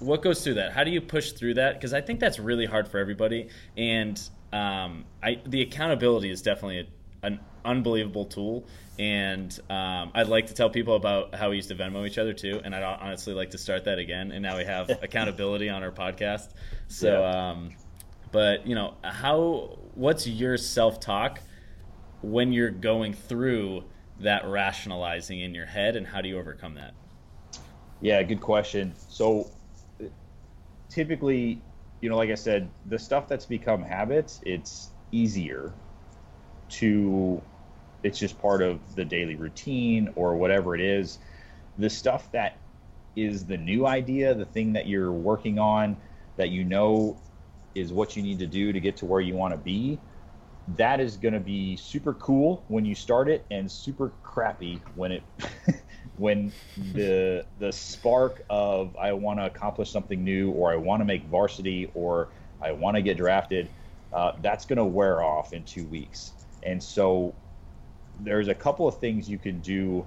What 0.00 0.22
goes 0.22 0.42
through 0.42 0.54
that? 0.54 0.72
How 0.72 0.84
do 0.84 0.90
you 0.90 1.00
push 1.00 1.32
through 1.32 1.54
that? 1.54 1.74
Because 1.74 1.92
I 1.92 2.00
think 2.00 2.20
that's 2.20 2.38
really 2.38 2.66
hard 2.66 2.88
for 2.88 2.98
everybody, 2.98 3.48
and 3.76 4.20
um, 4.52 5.04
I 5.22 5.40
the 5.46 5.62
accountability 5.62 6.30
is 6.30 6.42
definitely 6.42 6.80
a, 6.80 7.26
an 7.26 7.40
unbelievable 7.64 8.24
tool. 8.24 8.64
And 8.98 9.58
um, 9.70 10.10
I'd 10.14 10.28
like 10.28 10.48
to 10.48 10.54
tell 10.54 10.68
people 10.68 10.94
about 10.94 11.34
how 11.34 11.50
we 11.50 11.56
used 11.56 11.70
to 11.70 11.74
Venmo 11.74 12.06
each 12.06 12.18
other 12.18 12.34
too. 12.34 12.60
And 12.62 12.74
I'd 12.74 12.82
honestly 12.82 13.32
like 13.32 13.50
to 13.50 13.58
start 13.58 13.84
that 13.84 13.98
again. 13.98 14.30
And 14.30 14.42
now 14.42 14.58
we 14.58 14.64
have 14.64 14.90
accountability 15.02 15.70
on 15.70 15.82
our 15.82 15.90
podcast. 15.90 16.50
So, 16.88 17.22
yeah. 17.22 17.50
um, 17.50 17.70
but 18.30 18.66
you 18.66 18.74
know, 18.74 18.94
how? 19.02 19.78
What's 20.00 20.26
your 20.26 20.56
self 20.56 20.98
talk 20.98 21.40
when 22.22 22.54
you're 22.54 22.70
going 22.70 23.12
through 23.12 23.84
that 24.20 24.46
rationalizing 24.46 25.40
in 25.40 25.54
your 25.54 25.66
head, 25.66 25.94
and 25.94 26.06
how 26.06 26.22
do 26.22 26.28
you 26.30 26.38
overcome 26.38 26.76
that? 26.76 26.94
Yeah, 28.00 28.22
good 28.22 28.40
question. 28.40 28.94
So, 29.10 29.50
typically, 30.88 31.60
you 32.00 32.08
know, 32.08 32.16
like 32.16 32.30
I 32.30 32.34
said, 32.34 32.70
the 32.86 32.98
stuff 32.98 33.28
that's 33.28 33.44
become 33.44 33.82
habits, 33.82 34.40
it's 34.46 34.88
easier 35.12 35.70
to 36.70 37.42
it's 38.02 38.18
just 38.18 38.40
part 38.40 38.62
of 38.62 38.80
the 38.94 39.04
daily 39.04 39.34
routine 39.34 40.10
or 40.16 40.34
whatever 40.34 40.74
it 40.74 40.80
is. 40.80 41.18
The 41.76 41.90
stuff 41.90 42.32
that 42.32 42.56
is 43.16 43.44
the 43.44 43.58
new 43.58 43.86
idea, 43.86 44.32
the 44.32 44.46
thing 44.46 44.72
that 44.72 44.86
you're 44.86 45.12
working 45.12 45.58
on 45.58 45.94
that 46.38 46.48
you 46.48 46.64
know 46.64 47.18
is 47.74 47.92
what 47.92 48.16
you 48.16 48.22
need 48.22 48.38
to 48.38 48.46
do 48.46 48.72
to 48.72 48.80
get 48.80 48.96
to 48.98 49.06
where 49.06 49.20
you 49.20 49.34
want 49.34 49.52
to 49.52 49.58
be, 49.58 49.98
that 50.76 51.00
is 51.00 51.16
going 51.16 51.34
to 51.34 51.40
be 51.40 51.76
super 51.76 52.14
cool 52.14 52.64
when 52.68 52.84
you 52.84 52.94
start 52.94 53.28
it 53.28 53.44
and 53.50 53.70
super 53.70 54.12
crappy 54.22 54.80
when 54.94 55.12
it 55.12 55.22
when 56.16 56.52
the 56.92 57.44
the 57.58 57.72
spark 57.72 58.42
of 58.50 58.96
I 58.96 59.12
want 59.12 59.40
to 59.40 59.46
accomplish 59.46 59.90
something 59.90 60.22
new 60.22 60.50
or 60.50 60.72
I 60.72 60.76
want 60.76 61.00
to 61.00 61.04
make 61.04 61.24
varsity 61.24 61.90
or 61.94 62.28
I 62.60 62.72
want 62.72 62.96
to 62.96 63.02
get 63.02 63.16
drafted, 63.16 63.68
uh, 64.12 64.32
that's 64.42 64.64
going 64.64 64.76
to 64.76 64.84
wear 64.84 65.22
off 65.22 65.52
in 65.52 65.64
two 65.64 65.86
weeks. 65.86 66.32
And 66.62 66.82
so 66.82 67.34
there's 68.18 68.48
a 68.48 68.54
couple 68.54 68.86
of 68.86 68.98
things 68.98 69.28
you 69.28 69.38
can 69.38 69.60
do. 69.60 70.06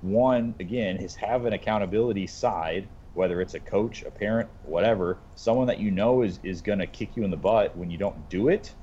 One, 0.00 0.54
again, 0.60 0.98
is 0.98 1.16
have 1.16 1.44
an 1.44 1.52
accountability 1.52 2.28
side, 2.28 2.88
whether 3.14 3.40
it's 3.40 3.54
a 3.54 3.60
coach, 3.60 4.02
a 4.02 4.10
parent, 4.10 4.48
whatever, 4.64 5.18
someone 5.34 5.66
that 5.66 5.78
you 5.78 5.90
know 5.90 6.22
is, 6.22 6.38
is 6.42 6.60
going 6.60 6.78
to 6.78 6.86
kick 6.86 7.16
you 7.16 7.24
in 7.24 7.30
the 7.30 7.36
butt 7.36 7.76
when 7.76 7.90
you 7.90 7.98
don't 7.98 8.28
do 8.28 8.48
it. 8.48 8.74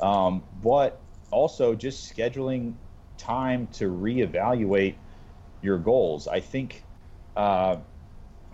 Um, 0.00 0.42
but 0.62 1.00
also 1.30 1.74
just 1.74 2.14
scheduling 2.14 2.74
time 3.18 3.66
to 3.68 3.90
reevaluate 3.90 4.94
your 5.62 5.78
goals. 5.78 6.28
I 6.28 6.40
think 6.40 6.84
uh, 7.36 7.76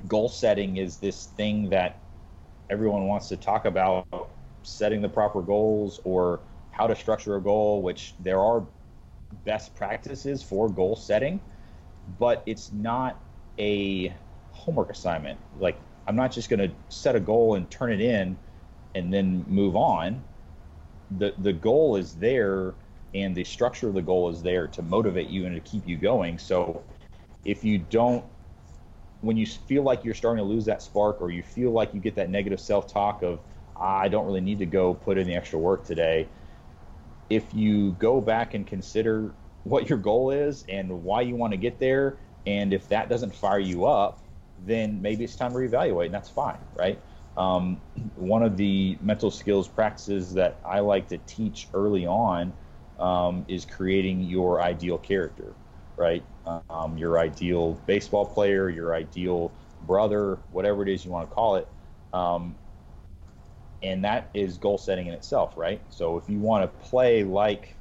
goal 0.07 0.29
setting 0.29 0.77
is 0.77 0.97
this 0.97 1.27
thing 1.27 1.71
that 1.71 2.01
everyone 2.69 3.07
wants 3.07 3.29
to 3.29 3.37
talk 3.37 3.65
about 3.65 4.07
setting 4.63 5.01
the 5.01 5.09
proper 5.09 5.43
goals 5.43 6.01
or 6.05 6.41
how 6.71 6.87
to 6.87 6.95
structure 6.95 7.37
a 7.37 7.41
goal, 7.41 7.83
which 7.83 8.15
there 8.21 8.41
are 8.41 8.65
best 9.45 9.75
practices 9.75 10.43
for 10.43 10.69
goal 10.69 10.97
setting, 10.97 11.41
but 12.19 12.43
it's 12.47 12.73
not 12.73 13.21
a 13.59 14.15
homework 14.61 14.91
assignment. 14.91 15.39
Like, 15.59 15.79
I'm 16.07 16.17
not 16.17 16.33
just 16.33 16.49
going 16.49 16.61
to 16.61 16.71
set 16.89 17.17
a 17.17 17.21
goal 17.21 17.55
and 17.55 17.71
turn 17.71 17.93
it 17.93 18.01
in 18.01 18.37
and 18.95 19.13
then 19.13 19.45
move 19.49 19.77
on. 19.77 20.23
The, 21.19 21.35
the 21.39 21.53
goal 21.53 21.97
is 21.97 22.15
there 22.15 22.75
and 23.15 23.35
the 23.35 23.45
structure 23.45 23.89
of 23.89 23.95
the 23.95 24.03
goal 24.03 24.29
is 24.31 24.43
there 24.43 24.67
to 24.69 24.83
motivate 24.83 25.29
you 25.29 25.47
and 25.47 25.55
to 25.55 25.61
keep 25.61 25.87
you 25.87 25.97
going. 25.97 26.39
So 26.39 26.83
if 27.45 27.65
you 27.65 27.79
don't, 27.79 28.25
when 29.21 29.37
you 29.37 29.47
feel 29.47 29.83
like 29.83 30.05
you're 30.05 30.15
starting 30.15 30.45
to 30.45 30.49
lose 30.49 30.65
that 30.67 30.83
spark 30.83 31.21
or 31.21 31.31
you 31.31 31.43
feel 31.43 31.73
like 31.73 31.93
you 31.93 32.01
get 32.01 32.15
that 32.15 32.31
negative 32.31 32.61
self 32.61 32.87
talk 32.87 33.23
of, 33.23 33.41
ah, 33.77 33.99
I 33.99 34.09
don't 34.09 34.27
really 34.27 34.41
need 34.41 34.59
to 34.61 34.67
go 34.67 34.95
put 34.95 35.19
in 35.19 35.27
the 35.27 35.35
extra 35.35 35.59
work 35.59 35.85
today, 35.85 36.29
if 37.29 37.53
you 37.55 37.93
go 37.93 38.21
back 38.21 38.55
and 38.55 38.67
consider 38.67 39.33
what 39.65 39.89
your 39.89 39.99
goal 39.99 40.31
is 40.31 40.65
and 40.69 41.05
why 41.05 41.21
you 41.21 41.37
want 41.37 41.53
to 41.53 41.57
get 41.57 41.79
there, 41.79 42.17
and 42.47 42.73
if 42.73 42.89
that 42.89 43.09
doesn't 43.09 43.35
fire 43.35 43.59
you 43.59 43.85
up, 43.85 44.23
then 44.67 45.01
maybe 45.01 45.25
it's 45.25 45.37
time 45.37 45.53
to 45.53 45.59
reevaluate, 45.59 46.07
and 46.07 46.15
that's 46.15 46.29
fine, 46.29 46.59
right? 46.75 47.01
Um, 47.37 47.81
one 48.17 48.43
of 48.43 48.57
the 48.57 48.99
mental 49.01 49.31
skills 49.31 49.69
practices 49.69 50.35
that 50.35 50.59
I 50.65 50.81
like 50.81 51.09
to 51.09 51.19
teach 51.19 51.69
early 51.73 52.07
on 52.07 52.53
um, 52.99 53.45
is 53.49 53.65
creating 53.65 54.23
your 54.23 54.61
ideal 54.61 54.99
character, 54.99 55.55
right? 55.97 56.23
Um, 56.69 56.99
your 56.99 57.19
ideal 57.19 57.81
baseball 57.87 58.27
player, 58.27 58.69
your 58.69 58.95
ideal 58.95 59.53
brother, 59.83 60.39
whatever 60.51 60.83
it 60.83 60.89
is 60.89 61.05
you 61.05 61.11
want 61.11 61.29
to 61.29 61.35
call 61.35 61.57
it. 61.57 61.69
Um, 62.13 62.57
and 63.83 64.05
that 64.05 64.29
is 64.35 64.59
goal 64.59 64.77
setting 64.77 65.07
in 65.07 65.15
itself, 65.15 65.57
right? 65.57 65.81
So 65.89 66.19
if 66.19 66.29
you 66.29 66.39
want 66.39 66.63
to 66.63 66.89
play 66.89 67.25
like 67.25 67.75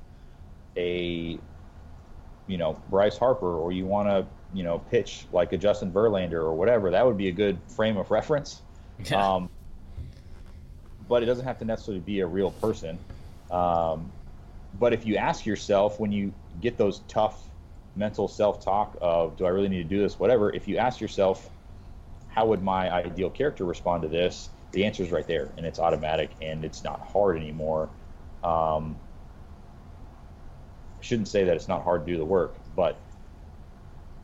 a, 0.77 1.37
you 2.47 2.57
know, 2.57 2.81
Bryce 2.89 3.17
Harper, 3.17 3.57
or 3.57 3.71
you 3.71 3.85
want 3.85 4.07
to, 4.07 4.25
you 4.53 4.63
know, 4.63 4.79
pitch 4.79 5.25
like 5.31 5.53
a 5.53 5.57
Justin 5.57 5.91
Verlander 5.91 6.33
or 6.33 6.53
whatever, 6.53 6.91
that 6.91 7.05
would 7.05 7.17
be 7.17 7.27
a 7.27 7.31
good 7.31 7.57
frame 7.67 7.97
of 7.97 8.11
reference. 8.11 8.61
Yeah. 9.05 9.35
Um, 9.35 9.49
but 11.07 11.23
it 11.23 11.25
doesn't 11.25 11.45
have 11.45 11.59
to 11.59 11.65
necessarily 11.65 12.01
be 12.01 12.19
a 12.19 12.27
real 12.27 12.51
person. 12.51 12.97
Um, 13.51 14.11
but 14.79 14.93
if 14.93 15.05
you 15.05 15.15
ask 15.15 15.45
yourself 15.45 15.99
when 15.99 16.11
you 16.11 16.33
get 16.61 16.77
those 16.77 17.01
tough 17.07 17.43
mental 17.95 18.27
self-talk 18.27 18.97
of, 19.01 19.37
do 19.37 19.45
I 19.45 19.49
really 19.49 19.69
need 19.69 19.83
to 19.83 19.89
do 19.89 19.99
this? 20.01 20.19
Whatever. 20.19 20.53
If 20.53 20.67
you 20.67 20.77
ask 20.77 21.01
yourself, 21.01 21.49
how 22.29 22.45
would 22.45 22.61
my 22.61 22.91
ideal 22.91 23.29
character 23.29 23.65
respond 23.65 24.03
to 24.03 24.07
this? 24.07 24.49
The 24.71 24.85
answer 24.85 25.01
is 25.01 25.11
right 25.11 25.25
there, 25.25 25.49
and 25.57 25.65
it's 25.65 25.79
automatic, 25.79 26.29
and 26.41 26.63
it's 26.63 26.83
not 26.83 26.99
hard 27.01 27.37
anymore. 27.37 27.89
Um, 28.43 28.95
I 30.99 31.03
shouldn't 31.03 31.27
say 31.27 31.43
that 31.45 31.55
it's 31.55 31.67
not 31.67 31.83
hard 31.83 32.05
to 32.05 32.11
do 32.11 32.17
the 32.19 32.25
work, 32.25 32.55
but 32.75 32.97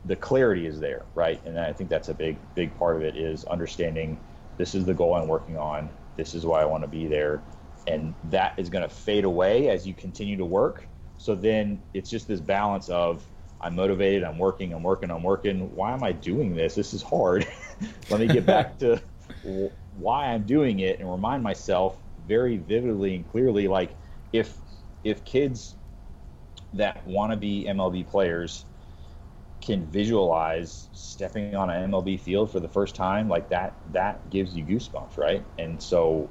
the 0.06 0.16
clarity 0.16 0.66
is 0.66 0.78
there, 0.80 1.02
right? 1.14 1.40
And 1.44 1.58
I 1.58 1.72
think 1.72 1.90
that's 1.90 2.08
a 2.08 2.14
big, 2.14 2.36
big 2.54 2.76
part 2.78 2.96
of 2.96 3.02
it 3.02 3.16
is 3.16 3.44
understanding 3.44 4.18
this 4.56 4.74
is 4.74 4.84
the 4.84 4.94
goal 4.94 5.14
I'm 5.14 5.28
working 5.28 5.56
on. 5.56 5.90
This 6.16 6.34
is 6.34 6.46
why 6.46 6.62
I 6.62 6.64
want 6.64 6.82
to 6.82 6.88
be 6.88 7.06
there, 7.06 7.42
and 7.86 8.14
that 8.24 8.54
is 8.56 8.68
going 8.68 8.82
to 8.82 8.88
fade 8.88 9.24
away 9.24 9.68
as 9.68 9.86
you 9.86 9.94
continue 9.94 10.36
to 10.36 10.44
work. 10.44 10.86
So 11.18 11.34
then 11.34 11.82
it's 11.92 12.08
just 12.08 12.28
this 12.28 12.40
balance 12.40 12.88
of 12.88 13.24
I'm 13.60 13.74
motivated, 13.74 14.22
I'm 14.22 14.38
working, 14.38 14.72
I'm 14.72 14.82
working, 14.82 15.10
I'm 15.10 15.22
working. 15.22 15.74
Why 15.74 15.92
am 15.92 16.02
I 16.02 16.12
doing 16.12 16.54
this? 16.54 16.74
This 16.74 16.94
is 16.94 17.02
hard. 17.02 17.46
Let 18.10 18.20
me 18.20 18.26
get 18.26 18.46
back 18.46 18.78
to 18.78 19.00
why 19.92 20.26
I'm 20.26 20.44
doing 20.44 20.80
it 20.80 21.00
and 21.00 21.10
remind 21.10 21.42
myself 21.42 21.98
very 22.26 22.56
vividly 22.56 23.14
and 23.14 23.28
clearly 23.30 23.68
like 23.68 23.96
if 24.32 24.56
if 25.04 25.24
kids 25.24 25.76
that 26.72 27.06
want 27.06 27.32
to 27.32 27.36
be 27.36 27.66
MLB 27.68 28.06
players 28.06 28.65
can 29.66 29.84
visualize 29.86 30.88
stepping 30.92 31.56
on 31.56 31.68
an 31.68 31.90
MLB 31.90 32.20
field 32.20 32.50
for 32.52 32.60
the 32.60 32.68
first 32.68 32.94
time, 32.94 33.28
like 33.28 33.48
that, 33.50 33.74
that 33.92 34.30
gives 34.30 34.56
you 34.56 34.64
goosebumps, 34.64 35.18
right? 35.18 35.44
And 35.58 35.82
so, 35.82 36.30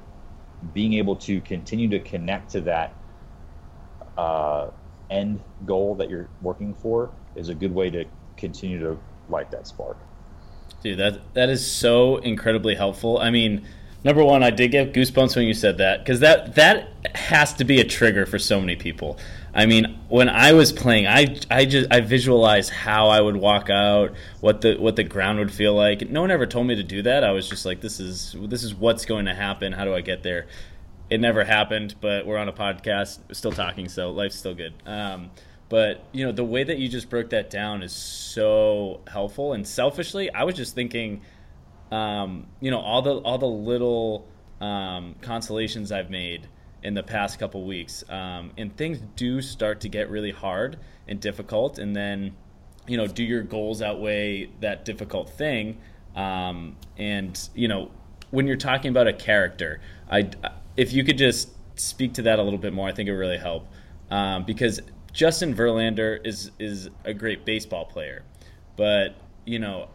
being 0.72 0.94
able 0.94 1.14
to 1.16 1.40
continue 1.42 1.86
to 1.90 2.00
connect 2.00 2.50
to 2.52 2.62
that 2.62 2.94
uh, 4.16 4.70
end 5.10 5.40
goal 5.66 5.94
that 5.96 6.08
you're 6.08 6.30
working 6.40 6.74
for 6.74 7.10
is 7.34 7.50
a 7.50 7.54
good 7.54 7.74
way 7.74 7.90
to 7.90 8.06
continue 8.38 8.80
to 8.80 8.98
light 9.28 9.50
that 9.50 9.66
spark. 9.66 9.98
Dude, 10.82 10.98
that 10.98 11.34
that 11.34 11.50
is 11.50 11.70
so 11.70 12.16
incredibly 12.18 12.74
helpful. 12.74 13.18
I 13.18 13.30
mean, 13.30 13.66
number 14.02 14.24
one, 14.24 14.42
I 14.42 14.50
did 14.50 14.70
get 14.70 14.94
goosebumps 14.94 15.36
when 15.36 15.46
you 15.46 15.54
said 15.54 15.76
that 15.78 15.98
because 15.98 16.20
that 16.20 16.54
that 16.54 16.88
has 17.14 17.52
to 17.54 17.64
be 17.64 17.80
a 17.80 17.84
trigger 17.84 18.24
for 18.24 18.38
so 18.38 18.60
many 18.60 18.76
people. 18.76 19.18
I 19.56 19.64
mean, 19.64 19.98
when 20.10 20.28
I 20.28 20.52
was 20.52 20.70
playing, 20.70 21.06
I, 21.06 21.34
I 21.50 21.64
just 21.64 21.90
I 21.90 22.00
visualized 22.00 22.68
how 22.68 23.08
I 23.08 23.22
would 23.22 23.36
walk 23.36 23.70
out, 23.70 24.12
what 24.40 24.60
the 24.60 24.74
what 24.74 24.96
the 24.96 25.02
ground 25.02 25.38
would 25.38 25.50
feel 25.50 25.74
like. 25.74 26.10
No 26.10 26.20
one 26.20 26.30
ever 26.30 26.46
told 26.46 26.66
me 26.66 26.74
to 26.74 26.82
do 26.82 27.00
that. 27.02 27.24
I 27.24 27.30
was 27.30 27.48
just 27.48 27.64
like, 27.64 27.80
this 27.80 27.98
is 27.98 28.36
this 28.38 28.62
is 28.62 28.74
what's 28.74 29.06
going 29.06 29.24
to 29.24 29.34
happen. 29.34 29.72
How 29.72 29.86
do 29.86 29.94
I 29.94 30.02
get 30.02 30.22
there? 30.22 30.46
It 31.08 31.20
never 31.20 31.42
happened, 31.42 31.94
but 32.02 32.26
we're 32.26 32.36
on 32.36 32.48
a 32.48 32.52
podcast, 32.52 33.18
still 33.34 33.50
talking, 33.50 33.88
so 33.88 34.10
life's 34.10 34.36
still 34.36 34.54
good. 34.54 34.74
Um, 34.84 35.30
but 35.70 36.04
you 36.12 36.26
know, 36.26 36.32
the 36.32 36.44
way 36.44 36.62
that 36.62 36.76
you 36.76 36.90
just 36.90 37.08
broke 37.08 37.30
that 37.30 37.48
down 37.48 37.82
is 37.82 37.92
so 37.92 39.00
helpful. 39.06 39.54
And 39.54 39.66
selfishly, 39.66 40.30
I 40.30 40.44
was 40.44 40.54
just 40.54 40.74
thinking, 40.74 41.22
um, 41.90 42.46
you 42.60 42.70
know, 42.70 42.80
all 42.80 43.00
the 43.00 43.16
all 43.20 43.38
the 43.38 43.46
little 43.46 44.28
um, 44.60 45.14
consolations 45.22 45.92
I've 45.92 46.10
made 46.10 46.46
in 46.86 46.94
the 46.94 47.02
past 47.02 47.40
couple 47.40 47.64
weeks. 47.64 48.04
Um, 48.08 48.52
and 48.56 48.74
things 48.76 49.00
do 49.16 49.42
start 49.42 49.80
to 49.80 49.88
get 49.88 50.08
really 50.08 50.30
hard 50.30 50.78
and 51.08 51.20
difficult. 51.20 51.80
And 51.80 51.96
then, 51.96 52.36
you 52.86 52.96
know, 52.96 53.08
do 53.08 53.24
your 53.24 53.42
goals 53.42 53.82
outweigh 53.82 54.50
that 54.60 54.84
difficult 54.84 55.28
thing? 55.30 55.78
Um, 56.14 56.76
and, 56.96 57.36
you 57.56 57.66
know, 57.66 57.90
when 58.30 58.46
you're 58.46 58.56
talking 58.56 58.90
about 58.90 59.08
a 59.08 59.12
character, 59.12 59.80
I, 60.08 60.30
if 60.76 60.92
you 60.92 61.02
could 61.02 61.18
just 61.18 61.50
speak 61.74 62.14
to 62.14 62.22
that 62.22 62.38
a 62.38 62.42
little 62.42 62.58
bit 62.58 62.72
more, 62.72 62.86
I 62.86 62.92
think 62.92 63.08
it 63.08 63.12
would 63.12 63.18
really 63.18 63.36
help. 63.36 63.66
Um, 64.08 64.44
because 64.44 64.80
Justin 65.12 65.56
Verlander 65.56 66.24
is, 66.24 66.52
is 66.60 66.88
a 67.04 67.12
great 67.12 67.44
baseball 67.44 67.84
player. 67.84 68.22
But, 68.76 69.16
you 69.44 69.58
know, 69.58 69.88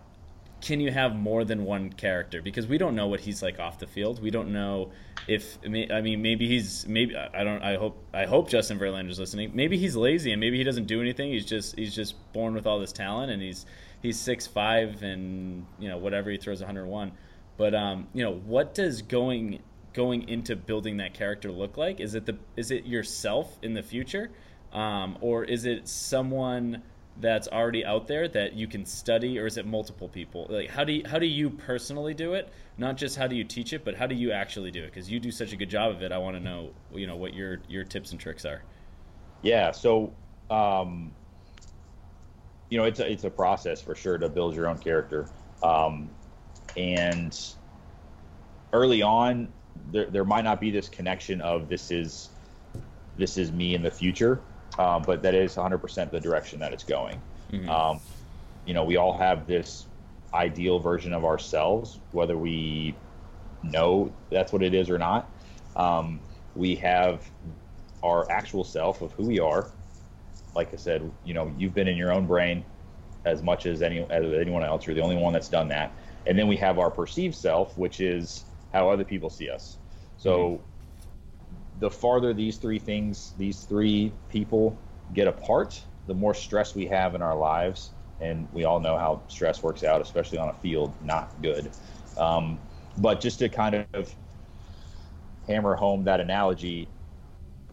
can 0.61 0.79
you 0.79 0.91
have 0.91 1.15
more 1.15 1.43
than 1.43 1.65
one 1.65 1.91
character? 1.91 2.41
Because 2.41 2.67
we 2.67 2.77
don't 2.77 2.95
know 2.95 3.07
what 3.07 3.19
he's 3.19 3.41
like 3.41 3.59
off 3.59 3.79
the 3.79 3.87
field. 3.87 4.21
We 4.21 4.29
don't 4.29 4.53
know 4.53 4.91
if 5.27 5.57
I 5.65 5.67
mean 5.67 6.21
maybe 6.21 6.47
he's 6.47 6.87
maybe 6.87 7.15
I 7.15 7.43
don't 7.43 7.61
I 7.63 7.75
hope 7.75 8.03
I 8.13 8.25
hope 8.25 8.49
Justin 8.49 8.79
Verlander's 8.79 9.19
listening. 9.19 9.51
Maybe 9.53 9.77
he's 9.77 9.95
lazy 9.95 10.31
and 10.31 10.39
maybe 10.39 10.57
he 10.57 10.63
doesn't 10.63 10.85
do 10.85 11.01
anything. 11.01 11.31
He's 11.31 11.45
just 11.45 11.75
he's 11.75 11.95
just 11.95 12.15
born 12.33 12.53
with 12.53 12.67
all 12.67 12.79
this 12.79 12.91
talent 12.91 13.31
and 13.31 13.41
he's 13.41 13.65
he's 14.01 14.19
six 14.19 14.45
five 14.45 15.01
and 15.01 15.65
you 15.79 15.89
know 15.89 15.97
whatever 15.97 16.29
he 16.29 16.37
throws 16.37 16.59
101. 16.59 17.11
But 17.57 17.75
um, 17.75 18.07
you 18.13 18.23
know 18.23 18.33
what 18.33 18.73
does 18.75 19.01
going 19.01 19.59
going 19.93 20.29
into 20.29 20.55
building 20.55 20.97
that 20.97 21.13
character 21.13 21.51
look 21.51 21.77
like? 21.77 21.99
Is 21.99 22.15
it 22.15 22.25
the 22.25 22.37
is 22.55 22.71
it 22.71 22.85
yourself 22.85 23.57
in 23.61 23.73
the 23.73 23.83
future, 23.83 24.31
um, 24.73 25.17
or 25.21 25.43
is 25.43 25.65
it 25.65 25.87
someone? 25.87 26.83
That's 27.21 27.47
already 27.47 27.85
out 27.85 28.07
there 28.07 28.27
that 28.27 28.53
you 28.53 28.67
can 28.67 28.85
study 28.85 29.39
or 29.39 29.45
is 29.45 29.57
it 29.57 29.65
multiple 29.65 30.09
people? 30.09 30.47
Like 30.49 30.69
how 30.69 30.83
do 30.83 30.93
you 30.93 31.03
how 31.07 31.19
do 31.19 31.25
you 31.25 31.49
personally 31.49 32.13
do 32.13 32.33
it? 32.33 32.51
Not 32.77 32.97
just 32.97 33.15
how 33.15 33.27
do 33.27 33.35
you 33.35 33.43
teach 33.43 33.73
it 33.73 33.85
but 33.85 33.95
how 33.95 34.07
do 34.07 34.15
you 34.15 34.31
actually 34.31 34.71
do 34.71 34.83
it? 34.83 34.87
Because 34.87 35.09
you 35.09 35.19
do 35.19 35.31
such 35.31 35.53
a 35.53 35.55
good 35.55 35.69
job 35.69 35.91
of 35.91 36.01
it 36.01 36.11
i 36.11 36.17
want 36.17 36.35
to 36.35 36.39
know 36.43 36.71
you 36.93 37.07
know 37.07 37.15
what 37.15 37.33
your 37.33 37.59
your 37.69 37.83
tips 37.83 38.11
and 38.11 38.19
tricks 38.19 38.43
are. 38.43 38.63
Yeah 39.43 39.71
so 39.71 40.13
um 40.49 41.11
you 42.69 42.77
know 42.77 42.85
it's 42.85 42.99
a, 42.99 43.09
it's 43.09 43.23
a 43.23 43.29
process 43.29 43.81
for 43.81 43.95
sure 43.95 44.17
to 44.17 44.27
build 44.27 44.55
your 44.55 44.67
own 44.67 44.79
character. 44.79 45.27
Um 45.63 46.09
and 46.75 47.37
early 48.73 49.01
on 49.01 49.47
there, 49.91 50.05
there 50.05 50.25
might 50.25 50.43
not 50.43 50.59
be 50.59 50.71
this 50.71 50.89
connection 50.89 51.41
of 51.41 51.69
this 51.69 51.91
is 51.91 52.29
this 53.17 53.37
is 53.37 53.51
me 53.51 53.75
in 53.75 53.83
the 53.83 53.91
future 53.91 54.41
um, 54.77 55.03
but 55.03 55.21
that 55.23 55.33
is 55.33 55.55
100% 55.55 56.11
the 56.11 56.19
direction 56.19 56.59
that 56.59 56.73
it's 56.73 56.83
going. 56.83 57.21
Mm-hmm. 57.51 57.69
Um, 57.69 57.99
you 58.65 58.73
know, 58.73 58.83
we 58.83 58.97
all 58.97 59.17
have 59.17 59.47
this 59.47 59.87
ideal 60.33 60.79
version 60.79 61.13
of 61.13 61.25
ourselves, 61.25 61.99
whether 62.11 62.37
we 62.37 62.95
know 63.63 64.11
that's 64.29 64.53
what 64.53 64.63
it 64.63 64.73
is 64.73 64.89
or 64.89 64.97
not. 64.97 65.29
Um, 65.75 66.19
we 66.55 66.75
have 66.75 67.29
our 68.03 68.29
actual 68.31 68.63
self 68.63 69.01
of 69.01 69.11
who 69.13 69.23
we 69.25 69.39
are. 69.39 69.69
Like 70.55 70.73
I 70.73 70.77
said, 70.77 71.09
you 71.23 71.33
know, 71.33 71.53
you've 71.57 71.73
been 71.73 71.87
in 71.87 71.97
your 71.97 72.11
own 72.11 72.25
brain 72.27 72.65
as 73.25 73.43
much 73.43 73.65
as 73.65 73.81
any 73.81 73.99
as 74.09 74.33
anyone 74.33 74.63
else. 74.63 74.85
You're 74.85 74.95
the 74.95 75.01
only 75.01 75.15
one 75.15 75.33
that's 75.33 75.47
done 75.47 75.67
that. 75.69 75.91
And 76.27 76.37
then 76.37 76.47
we 76.47 76.57
have 76.57 76.77
our 76.79 76.91
perceived 76.91 77.35
self, 77.35 77.77
which 77.77 77.99
is 77.99 78.45
how 78.73 78.89
other 78.89 79.03
people 79.03 79.29
see 79.29 79.49
us. 79.49 79.77
So 80.17 80.37
mm-hmm 80.37 80.63
the 81.81 81.89
farther 81.89 82.31
these 82.33 82.57
three 82.57 82.79
things, 82.79 83.33
these 83.37 83.63
three 83.63 84.13
people 84.29 84.77
get 85.13 85.27
apart, 85.27 85.83
the 86.07 86.13
more 86.13 86.33
stress 86.33 86.75
we 86.75 86.85
have 86.85 87.15
in 87.15 87.21
our 87.21 87.35
lives. 87.35 87.89
And 88.21 88.47
we 88.53 88.65
all 88.65 88.79
know 88.79 88.97
how 88.97 89.23
stress 89.27 89.63
works 89.63 89.83
out, 89.83 89.99
especially 89.99 90.37
on 90.37 90.47
a 90.49 90.53
field, 90.53 90.93
not 91.03 91.33
good. 91.41 91.71
Um, 92.17 92.59
but 92.97 93.19
just 93.19 93.39
to 93.39 93.49
kind 93.49 93.83
of 93.93 94.15
hammer 95.47 95.75
home 95.75 96.03
that 96.03 96.19
analogy, 96.19 96.87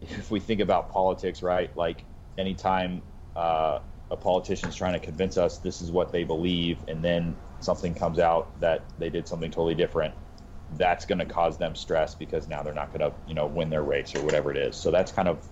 if 0.01 0.31
we 0.31 0.39
think 0.39 0.59
about 0.59 0.91
politics, 0.91 1.43
right? 1.43 1.75
Like 1.77 2.03
anytime 2.39 3.03
uh, 3.35 3.77
a 4.09 4.17
politician's 4.17 4.75
trying 4.75 4.93
to 4.93 4.99
convince 4.99 5.37
us 5.37 5.59
this 5.59 5.81
is 5.81 5.91
what 5.91 6.11
they 6.11 6.23
believe, 6.23 6.79
and 6.87 7.03
then 7.03 7.35
something 7.59 7.93
comes 7.93 8.17
out 8.17 8.59
that 8.59 8.85
they 8.97 9.11
did 9.11 9.27
something 9.27 9.51
totally 9.51 9.75
different, 9.75 10.15
that's 10.71 11.05
going 11.05 11.19
to 11.19 11.25
cause 11.25 11.57
them 11.57 11.75
stress 11.75 12.15
because 12.15 12.47
now 12.47 12.61
they're 12.63 12.73
not 12.73 12.93
going 12.93 13.11
to 13.11 13.17
you 13.25 13.33
know 13.33 13.47
win 13.47 13.69
their 13.69 13.83
race 13.83 14.15
or 14.15 14.23
whatever 14.23 14.51
it 14.51 14.57
is. 14.57 14.75
So 14.75 14.91
that's 14.91 15.11
kind 15.11 15.27
of 15.27 15.47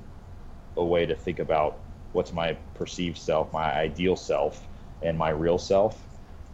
a 0.78 0.86
way 0.86 1.06
to 1.06 1.16
think 1.16 1.40
about 1.40 1.82
what's 2.12 2.34
my 2.34 2.54
perceived 2.74 3.18
self 3.18 3.52
my 3.54 3.74
ideal 3.74 4.16
self 4.16 4.68
and 5.02 5.18
my 5.18 5.30
real 5.30 5.58
self. 5.58 6.08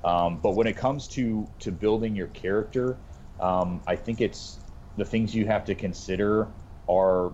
Um, 0.04 0.40
but 0.42 0.56
when 0.56 0.68
it 0.68 0.78
comes 0.78 1.08
to 1.10 1.48
to 1.60 1.72
building 1.72 2.16
your 2.16 2.28
character 2.28 3.00
um, 3.40 3.82
i 3.88 3.96
think 3.96 4.22
it's 4.22 4.60
the 4.98 5.06
things 5.06 5.34
you 5.34 5.46
have 5.46 5.66
to 5.66 5.76
consider 5.76 6.50
are 6.90 7.34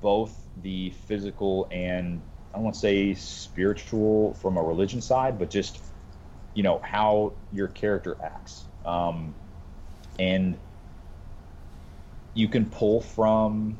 both 0.00 0.48
the 0.56 0.90
physical 0.90 1.68
and 1.70 2.22
i 2.52 2.58
don't 2.58 2.64
want 2.64 2.74
to 2.74 2.80
say 2.80 3.14
spiritual 3.14 4.34
from 4.34 4.56
a 4.56 4.62
religion 4.62 5.00
side 5.00 5.38
but 5.38 5.50
just 5.50 5.80
you 6.54 6.62
know 6.62 6.80
how 6.82 7.34
your 7.52 7.68
character 7.68 8.16
acts. 8.22 8.64
Um, 8.84 9.34
and 10.18 10.58
you 12.34 12.48
can 12.48 12.66
pull 12.66 13.00
from 13.00 13.76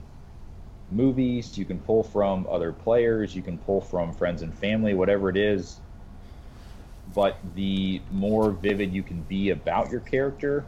movies, 0.90 1.58
you 1.58 1.64
can 1.64 1.78
pull 1.78 2.02
from 2.02 2.46
other 2.50 2.72
players, 2.72 3.34
you 3.34 3.42
can 3.42 3.58
pull 3.58 3.80
from 3.80 4.12
friends 4.12 4.42
and 4.42 4.54
family, 4.54 4.94
whatever 4.94 5.28
it 5.28 5.36
is. 5.36 5.80
But 7.14 7.38
the 7.54 8.00
more 8.10 8.50
vivid 8.50 8.92
you 8.92 9.02
can 9.02 9.22
be 9.22 9.50
about 9.50 9.90
your 9.90 10.00
character, 10.00 10.64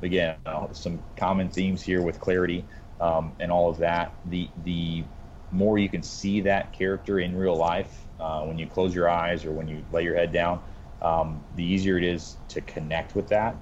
again, 0.00 0.36
some 0.72 0.98
common 1.16 1.48
themes 1.48 1.82
here 1.82 2.02
with 2.02 2.18
clarity 2.20 2.64
um, 3.00 3.32
and 3.38 3.50
all 3.52 3.70
of 3.70 3.78
that. 3.78 4.14
The 4.26 4.48
the 4.64 5.04
more 5.50 5.78
you 5.78 5.88
can 5.88 6.02
see 6.02 6.40
that 6.40 6.72
character 6.72 7.20
in 7.20 7.36
real 7.36 7.56
life, 7.56 8.06
uh, 8.18 8.42
when 8.42 8.58
you 8.58 8.66
close 8.66 8.94
your 8.94 9.08
eyes 9.08 9.44
or 9.44 9.52
when 9.52 9.68
you 9.68 9.84
lay 9.92 10.02
your 10.02 10.14
head 10.14 10.32
down, 10.32 10.60
um, 11.02 11.42
the 11.56 11.62
easier 11.62 11.98
it 11.98 12.04
is 12.04 12.36
to 12.48 12.60
connect 12.62 13.14
with 13.14 13.28
that 13.28 13.54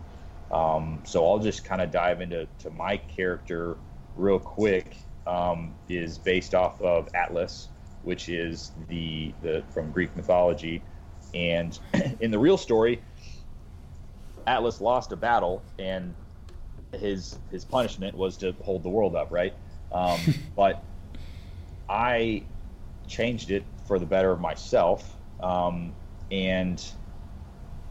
um, 0.51 1.01
so 1.05 1.27
I'll 1.27 1.39
just 1.39 1.65
kind 1.65 1.81
of 1.81 1.91
dive 1.91 2.21
into 2.21 2.47
to 2.61 2.71
my 2.71 2.97
character 2.97 3.77
real 4.17 4.39
quick. 4.39 4.97
Um, 5.27 5.75
is 5.89 6.19
based 6.19 6.55
off 6.55 6.81
of 6.81 7.09
Atlas, 7.15 7.69
which 8.03 8.29
is 8.29 8.73
the 8.89 9.33
the 9.43 9.63
from 9.71 9.91
Greek 9.93 10.15
mythology, 10.17 10.83
and 11.35 11.79
in 12.21 12.31
the 12.31 12.39
real 12.39 12.57
story, 12.57 13.01
Atlas 14.47 14.81
lost 14.81 15.13
a 15.13 15.17
battle, 15.17 15.63
and 15.79 16.15
his 16.93 17.39
his 17.51 17.65
punishment 17.65 18.17
was 18.17 18.37
to 18.39 18.55
hold 18.65 18.83
the 18.83 18.89
world 18.89 19.15
up, 19.15 19.31
right? 19.31 19.55
Um, 19.93 20.19
but 20.57 20.83
I 21.89 22.43
changed 23.07 23.51
it 23.51 23.65
for 23.87 23.99
the 23.99 24.07
better 24.07 24.31
of 24.31 24.41
myself, 24.41 25.17
um, 25.41 25.93
and 26.31 26.85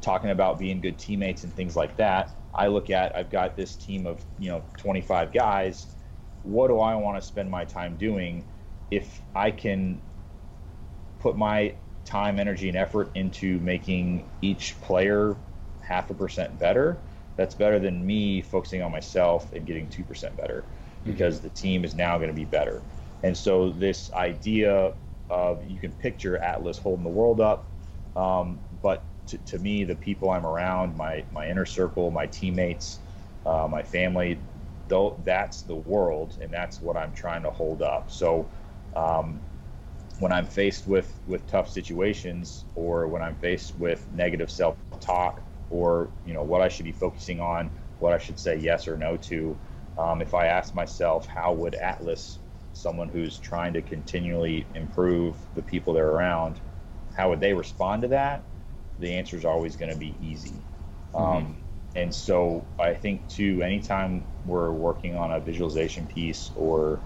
talking 0.01 0.31
about 0.31 0.57
being 0.57 0.81
good 0.81 0.97
teammates 0.97 1.43
and 1.43 1.53
things 1.53 1.75
like 1.75 1.95
that. 1.97 2.38
I 2.53 2.67
look 2.67 2.89
at 2.89 3.15
I've 3.15 3.29
got 3.29 3.55
this 3.55 3.75
team 3.75 4.05
of 4.05 4.23
you 4.39 4.49
know 4.49 4.63
25 4.77 5.31
guys. 5.31 5.87
What 6.43 6.67
do 6.67 6.79
I 6.79 6.95
want 6.95 7.21
to 7.21 7.25
spend 7.25 7.49
my 7.49 7.65
time 7.65 7.95
doing? 7.97 8.43
If 8.91 9.21
I 9.35 9.51
can 9.51 10.01
put 11.19 11.37
my 11.37 11.73
time, 12.05 12.39
energy, 12.39 12.69
and 12.69 12.77
effort 12.77 13.11
into 13.15 13.59
making 13.59 14.27
each 14.41 14.79
player 14.81 15.35
half 15.81 16.09
a 16.09 16.13
percent 16.13 16.57
better, 16.57 16.97
that's 17.35 17.53
better 17.53 17.79
than 17.79 18.05
me 18.05 18.41
focusing 18.41 18.81
on 18.81 18.91
myself 18.91 19.53
and 19.53 19.65
getting 19.65 19.87
2% 19.87 20.35
better 20.35 20.63
because 21.05 21.37
mm-hmm. 21.37 21.47
the 21.47 21.53
team 21.53 21.85
is 21.85 21.95
now 21.95 22.17
going 22.17 22.29
to 22.29 22.35
be 22.35 22.45
better. 22.45 22.81
And 23.23 23.37
so, 23.37 23.69
this 23.69 24.11
idea 24.13 24.93
of 25.29 25.69
you 25.69 25.79
can 25.79 25.91
picture 25.93 26.37
Atlas 26.37 26.77
holding 26.77 27.03
the 27.03 27.09
world 27.09 27.41
up, 27.41 27.65
um, 28.15 28.59
but 28.81 29.03
to, 29.29 29.37
to, 29.37 29.59
me, 29.59 29.83
the 29.83 29.95
people 29.95 30.29
I'm 30.29 30.45
around, 30.45 30.95
my, 30.97 31.23
my 31.31 31.49
inner 31.49 31.65
circle, 31.65 32.11
my 32.11 32.25
teammates, 32.25 32.99
uh, 33.45 33.67
my 33.69 33.83
family, 33.83 34.39
though 34.87 35.19
that's 35.23 35.61
the 35.61 35.75
world, 35.75 36.37
and 36.41 36.51
that's 36.51 36.81
what 36.81 36.97
I'm 36.97 37.13
trying 37.13 37.43
to 37.43 37.49
hold 37.51 37.81
up. 37.81 38.11
So, 38.11 38.47
um, 38.95 39.41
when 40.19 40.31
I'm 40.33 40.45
faced 40.45 40.87
with 40.87 41.17
with 41.27 41.47
tough 41.47 41.69
situations 41.69 42.65
or 42.75 43.07
when 43.07 43.21
I'm 43.21 43.35
faced 43.35 43.77
with 43.79 44.05
negative 44.13 44.51
self-talk 44.51 45.41
or 45.69 46.09
you 46.25 46.33
know 46.33 46.43
what 46.43 46.61
I 46.61 46.67
should 46.67 46.85
be 46.85 46.91
focusing 46.91 47.39
on, 47.39 47.71
what 47.99 48.13
I 48.13 48.17
should 48.17 48.37
say 48.37 48.57
yes 48.57 48.87
or 48.87 48.97
no 48.97 49.17
to, 49.17 49.57
um, 49.97 50.21
if 50.21 50.33
I 50.33 50.47
ask 50.47 50.75
myself 50.75 51.25
how 51.27 51.53
would 51.53 51.75
Atlas, 51.75 52.39
someone 52.73 53.07
who's 53.09 53.37
trying 53.39 53.73
to 53.73 53.81
continually 53.81 54.65
improve 54.75 55.35
the 55.55 55.61
people 55.61 55.93
they're 55.93 56.09
around, 56.09 56.59
how 57.15 57.29
would 57.29 57.39
they 57.39 57.53
respond 57.53 58.01
to 58.03 58.09
that? 58.09 58.43
The 58.99 59.13
answer 59.13 59.37
is 59.37 59.45
always 59.45 59.75
going 59.75 59.91
to 59.91 59.97
be 59.97 60.13
easy. 60.21 60.53
Mm-hmm. 61.13 61.17
Um, 61.17 61.57
and 61.95 62.13
so 62.13 62.63
I 62.79 62.93
think 62.93 63.27
too, 63.29 63.61
anytime 63.63 64.23
we're 64.45 64.71
working 64.71 65.15
on 65.15 65.31
a 65.31 65.39
visualization 65.39 66.05
piece 66.07 66.51
or 66.55 66.99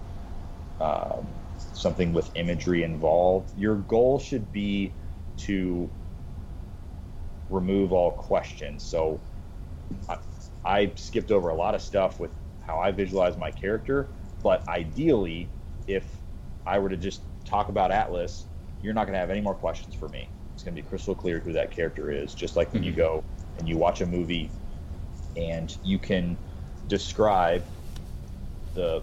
um, 0.80 1.26
something 1.56 2.12
with 2.12 2.30
imagery 2.36 2.82
involved, 2.82 3.50
your 3.56 3.76
goal 3.76 4.18
should 4.18 4.52
be 4.52 4.92
to 5.38 5.88
remove 7.48 7.92
all 7.92 8.10
questions. 8.10 8.82
So 8.82 9.20
I, 10.08 10.18
I, 10.64 10.92
skipped 10.96 11.30
over 11.30 11.48
a 11.48 11.54
lot 11.54 11.74
of 11.74 11.82
stuff 11.82 12.20
with 12.20 12.30
how 12.66 12.78
I 12.78 12.90
visualize 12.90 13.36
my 13.36 13.50
character, 13.50 14.08
but 14.42 14.66
ideally, 14.68 15.48
if 15.86 16.04
I 16.66 16.78
were 16.78 16.88
to 16.88 16.96
just 16.96 17.22
talk 17.44 17.68
about 17.68 17.90
Atlas, 17.90 18.46
you're 18.82 18.94
not 18.94 19.04
going 19.04 19.14
to 19.14 19.18
have 19.18 19.30
any 19.30 19.40
more 19.40 19.54
questions 19.54 19.94
for 19.94 20.08
me. 20.08 20.28
Going 20.64 20.76
to 20.76 20.82
be 20.82 20.88
crystal 20.88 21.14
clear 21.14 21.40
who 21.40 21.52
that 21.52 21.70
character 21.70 22.10
is. 22.10 22.34
Just 22.34 22.56
like 22.56 22.72
when 22.72 22.82
mm-hmm. 22.82 22.90
you 22.90 22.96
go 22.96 23.24
and 23.58 23.68
you 23.68 23.76
watch 23.76 24.00
a 24.00 24.06
movie 24.06 24.50
and 25.36 25.76
you 25.84 25.98
can 25.98 26.36
describe 26.88 27.64
the 28.74 29.02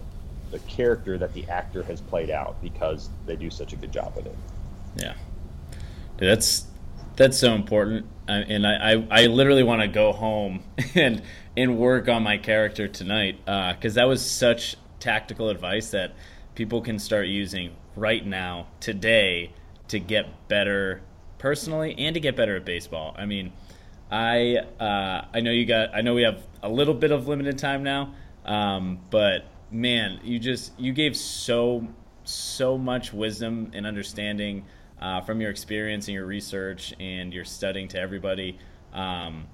the 0.50 0.58
character 0.60 1.16
that 1.16 1.32
the 1.32 1.48
actor 1.48 1.82
has 1.82 2.00
played 2.00 2.30
out 2.30 2.60
because 2.60 3.08
they 3.26 3.36
do 3.36 3.48
such 3.48 3.72
a 3.72 3.76
good 3.76 3.90
job 3.90 4.14
with 4.14 4.26
it. 4.26 4.36
Yeah, 4.96 5.14
Dude, 6.18 6.28
that's 6.28 6.66
that's 7.16 7.38
so 7.38 7.54
important, 7.54 8.06
and 8.28 8.66
I 8.66 8.92
I, 8.92 9.06
I 9.10 9.26
literally 9.26 9.62
want 9.62 9.82
to 9.82 9.88
go 9.88 10.12
home 10.12 10.62
and 10.94 11.22
and 11.56 11.78
work 11.78 12.08
on 12.08 12.22
my 12.22 12.38
character 12.38 12.88
tonight 12.88 13.38
because 13.44 13.96
uh, 13.96 14.00
that 14.00 14.04
was 14.04 14.28
such 14.28 14.76
tactical 15.00 15.48
advice 15.48 15.90
that 15.90 16.12
people 16.54 16.80
can 16.82 16.98
start 16.98 17.26
using 17.26 17.74
right 17.96 18.24
now 18.24 18.66
today 18.80 19.52
to 19.88 19.98
get 19.98 20.48
better 20.48 21.02
personally 21.42 21.96
and 21.98 22.14
to 22.14 22.20
get 22.20 22.36
better 22.36 22.56
at 22.56 22.64
baseball. 22.64 23.14
I 23.18 23.26
mean, 23.26 23.52
I 24.10 24.58
uh, 24.80 25.26
I 25.34 25.40
know 25.40 25.50
you 25.50 25.66
got 25.66 25.94
I 25.94 26.00
know 26.00 26.14
we 26.14 26.22
have 26.22 26.40
a 26.62 26.68
little 26.68 26.94
bit 26.94 27.10
of 27.10 27.26
limited 27.28 27.58
time 27.58 27.82
now, 27.82 28.14
um, 28.46 29.00
but 29.10 29.44
man, 29.70 30.20
you 30.22 30.38
just 30.38 30.78
you 30.78 30.92
gave 30.92 31.16
so 31.16 31.86
so 32.24 32.78
much 32.78 33.12
wisdom 33.12 33.72
and 33.74 33.86
understanding 33.86 34.64
uh, 35.00 35.20
from 35.22 35.40
your 35.40 35.50
experience 35.50 36.06
and 36.06 36.14
your 36.14 36.26
research 36.26 36.94
and 37.00 37.34
your 37.34 37.44
studying 37.44 37.88
to 37.88 37.98
everybody. 37.98 38.56
Um, 38.92 39.48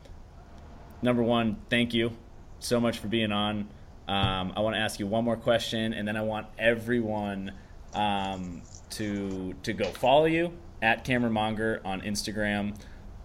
number 1.00 1.22
one, 1.22 1.56
thank 1.70 1.94
you 1.94 2.12
so 2.58 2.78
much 2.78 2.98
for 2.98 3.08
being 3.08 3.32
on. 3.32 3.70
Um, 4.06 4.52
I 4.54 4.60
want 4.60 4.76
to 4.76 4.80
ask 4.80 5.00
you 5.00 5.06
one 5.06 5.24
more 5.24 5.36
question, 5.36 5.94
and 5.94 6.06
then 6.06 6.16
I 6.18 6.22
want 6.22 6.48
everyone 6.58 7.52
um, 7.94 8.60
to 8.90 9.54
to 9.62 9.72
go 9.72 9.86
follow 9.86 10.26
you 10.26 10.52
at 10.82 11.04
Cameron 11.04 11.32
Monger 11.32 11.80
on 11.84 12.00
Instagram. 12.02 12.74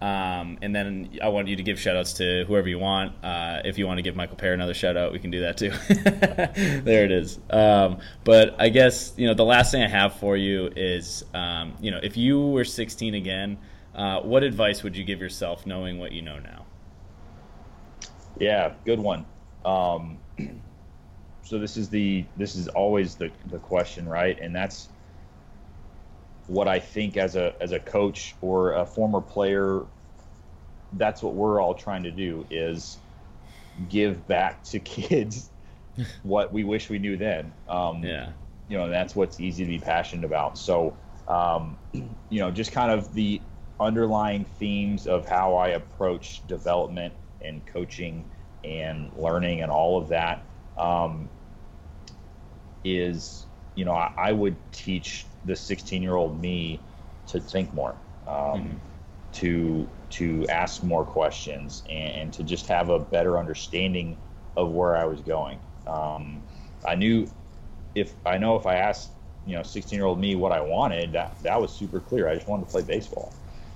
Um, 0.00 0.58
and 0.60 0.74
then 0.74 1.18
I 1.22 1.28
want 1.28 1.48
you 1.48 1.56
to 1.56 1.62
give 1.62 1.80
shout 1.80 1.96
outs 1.96 2.12
to 2.14 2.44
whoever 2.46 2.68
you 2.68 2.78
want. 2.78 3.14
Uh, 3.24 3.62
if 3.64 3.78
you 3.78 3.86
want 3.86 3.98
to 3.98 4.02
give 4.02 4.14
Michael 4.14 4.36
Pear 4.36 4.52
another 4.52 4.74
shout 4.74 4.98
out, 4.98 5.12
we 5.12 5.18
can 5.18 5.30
do 5.30 5.40
that 5.40 5.56
too. 5.56 5.70
there 6.82 7.04
it 7.04 7.12
is. 7.12 7.38
Um, 7.48 7.98
but 8.22 8.54
I 8.58 8.68
guess, 8.68 9.14
you 9.16 9.26
know, 9.26 9.34
the 9.34 9.46
last 9.46 9.70
thing 9.70 9.82
I 9.82 9.88
have 9.88 10.16
for 10.16 10.36
you 10.36 10.70
is, 10.76 11.24
um, 11.32 11.74
you 11.80 11.90
know, 11.90 12.00
if 12.02 12.18
you 12.18 12.38
were 12.38 12.64
16 12.64 13.14
again, 13.14 13.56
uh, 13.94 14.20
what 14.20 14.42
advice 14.42 14.82
would 14.82 14.96
you 14.96 15.04
give 15.04 15.20
yourself 15.20 15.64
knowing 15.64 15.98
what 15.98 16.12
you 16.12 16.20
know 16.20 16.38
now? 16.38 16.66
Yeah, 18.38 18.74
good 18.84 18.98
one. 18.98 19.24
Um, 19.64 20.18
so 21.42 21.58
this 21.58 21.78
is 21.78 21.88
the, 21.88 22.26
this 22.36 22.56
is 22.56 22.68
always 22.68 23.14
the, 23.14 23.30
the 23.46 23.58
question, 23.58 24.06
right? 24.06 24.38
And 24.38 24.54
that's, 24.54 24.88
what 26.46 26.68
I 26.68 26.78
think 26.78 27.16
as 27.16 27.36
a 27.36 27.54
as 27.60 27.72
a 27.72 27.80
coach 27.80 28.36
or 28.40 28.74
a 28.74 28.86
former 28.86 29.20
player, 29.20 29.86
that's 30.92 31.22
what 31.22 31.34
we're 31.34 31.60
all 31.60 31.74
trying 31.74 32.02
to 32.04 32.10
do 32.10 32.46
is 32.50 32.98
give 33.88 34.26
back 34.26 34.62
to 34.64 34.80
kids 34.80 35.50
what 36.22 36.52
we 36.52 36.64
wish 36.64 36.90
we 36.90 36.98
knew 36.98 37.16
then. 37.16 37.52
Um, 37.68 38.02
yeah, 38.02 38.32
you 38.68 38.76
know, 38.76 38.88
that's 38.88 39.14
what's 39.14 39.40
easy 39.40 39.64
to 39.64 39.70
be 39.70 39.78
passionate 39.78 40.24
about. 40.24 40.58
So, 40.58 40.96
um, 41.28 41.78
you 41.92 42.40
know, 42.40 42.50
just 42.50 42.72
kind 42.72 42.90
of 42.90 43.12
the 43.14 43.42
underlying 43.80 44.44
themes 44.44 45.06
of 45.06 45.28
how 45.28 45.56
I 45.56 45.68
approach 45.68 46.46
development 46.46 47.14
and 47.40 47.64
coaching 47.66 48.30
and 48.62 49.12
learning 49.14 49.60
and 49.60 49.70
all 49.70 49.98
of 50.00 50.08
that 50.08 50.46
um, 50.76 51.28
is, 52.82 53.46
you 53.74 53.84
know, 53.84 53.92
I, 53.92 54.12
I 54.16 54.32
would 54.32 54.56
teach 54.72 55.26
the 55.44 55.56
16 55.56 56.02
year 56.02 56.16
old 56.16 56.40
me 56.40 56.80
to 57.28 57.40
think 57.40 57.72
more, 57.74 57.94
um, 58.26 58.34
mm-hmm. 58.36 58.76
to 59.32 59.88
to 60.10 60.46
ask 60.48 60.82
more 60.84 61.04
questions, 61.04 61.82
and, 61.88 62.14
and, 62.14 62.32
to 62.32 62.44
just 62.44 62.68
have 62.68 62.88
a 62.88 63.00
better 63.00 63.36
understanding 63.36 64.16
of 64.56 64.70
where 64.70 64.96
I 64.96 65.04
was 65.04 65.20
going. 65.20 65.58
Um, 65.88 66.40
I 66.86 66.94
knew 66.94 67.28
if 67.94 68.12
I 68.24 68.38
know 68.38 68.56
if 68.56 68.66
I 68.66 68.76
asked 68.76 69.10
you 69.46 69.56
know 69.56 69.62
16 69.62 69.96
year 69.96 70.06
old 70.06 70.20
me 70.20 70.34
what 70.36 70.52
I 70.52 70.60
wanted, 70.60 71.12
that 71.12 71.40
that 71.42 71.60
was 71.60 71.72
super 71.72 72.00
clear. 72.00 72.28
I 72.28 72.34
just 72.34 72.48
wanted 72.48 72.66
to 72.66 72.70
play 72.70 72.82
baseball. 72.82 73.32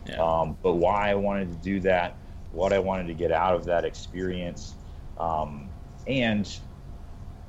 Yeah. 0.08 0.22
Um, 0.22 0.56
but 0.62 0.74
why 0.74 1.10
I 1.10 1.14
wanted 1.14 1.50
to 1.50 1.58
do 1.58 1.80
that, 1.80 2.16
what 2.52 2.72
I 2.72 2.78
wanted 2.78 3.08
to 3.08 3.14
get 3.14 3.30
out 3.30 3.54
of 3.54 3.64
that 3.66 3.84
experience, 3.84 4.74
um, 5.18 5.68
and 6.06 6.48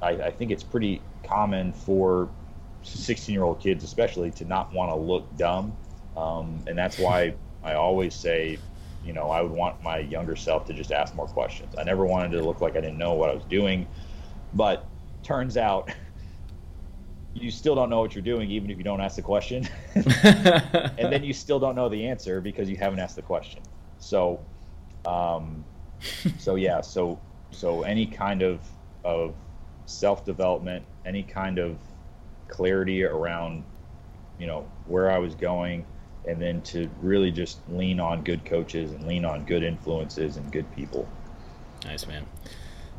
I, 0.02 0.10
I, 0.10 0.32
think 0.32 0.52
it's 0.52 0.64
pretty 0.64 1.02
common 1.24 1.72
for 1.72 2.30
16 2.84 3.34
year 3.34 3.44
old 3.44 3.60
kids, 3.60 3.84
especially, 3.84 4.32
to 4.32 4.46
not 4.46 4.74
want 4.74 4.92
to 4.92 4.96
look 4.96 5.36
dumb. 5.38 5.76
Um, 6.18 6.64
and 6.68 6.78
that's 6.78 6.98
why 6.98 7.34
I 7.64 7.74
always 7.74 8.14
say, 8.14 8.58
you 9.06 9.14
know, 9.14 9.30
I 9.30 9.42
would 9.42 9.52
want 9.52 9.82
my 9.82 10.00
younger 10.00 10.36
self 10.36 10.66
to 10.68 10.74
just 10.74 10.92
ask 10.92 11.16
more 11.16 11.28
questions. 11.28 11.76
I 11.78 11.84
never 11.84 12.06
wanted 12.06 12.32
to 12.32 12.44
look 12.44 12.62
like 12.62 12.76
I 12.76 12.82
didn't 12.82 12.98
know 12.98 13.14
what 13.14 13.30
I 13.30 13.34
was 13.34 13.46
doing. 13.46 13.88
But 14.54 14.86
turns 15.24 15.58
out 15.58 15.92
you 17.34 17.52
still 17.52 17.76
don't 17.76 17.90
know 17.90 18.02
what 18.02 18.16
you're 18.16 18.24
doing, 18.24 18.50
even 18.50 18.70
if 18.70 18.78
you 18.78 18.84
don't 18.84 19.02
ask 19.02 19.16
the 19.16 19.22
question. 19.22 19.68
and 19.96 21.12
then 21.12 21.24
you 21.24 21.34
still 21.34 21.60
don't 21.60 21.76
know 21.76 21.90
the 21.90 22.08
answer 22.08 22.42
because 22.42 22.70
you 22.70 22.78
haven't 22.78 23.00
asked 23.00 23.16
the 23.16 23.22
question. 23.22 23.62
So, 24.00 24.40
um, 25.06 25.64
so 26.38 26.56
yeah, 26.56 26.82
so 26.82 27.20
so 27.52 27.84
any 27.84 28.06
kind 28.06 28.42
of 28.42 28.62
of 29.04 29.36
self 29.86 30.26
development, 30.26 30.86
any 31.06 31.24
kind 31.24 31.60
of 31.60 31.78
clarity 32.50 33.04
around, 33.04 33.64
you 34.40 34.48
know, 34.48 34.70
where 34.88 35.12
I 35.12 35.18
was 35.18 35.36
going, 35.36 35.86
and 36.28 36.42
then 36.42 36.62
to 36.64 36.90
really 37.02 37.32
just 37.32 37.60
lean 37.70 38.00
on 38.00 38.24
good 38.24 38.44
coaches 38.44 38.92
and 38.92 39.08
lean 39.08 39.26
on 39.26 39.46
good 39.46 39.64
influences 39.64 40.38
and 40.38 40.52
good 40.52 40.70
people. 40.76 41.08
Nice, 41.86 42.06
man. 42.06 42.26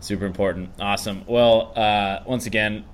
Super 0.00 0.24
important. 0.24 0.70
Awesome. 0.80 1.24
Well, 1.26 1.72
uh, 1.76 2.20
once 2.26 2.46
again, 2.46 2.84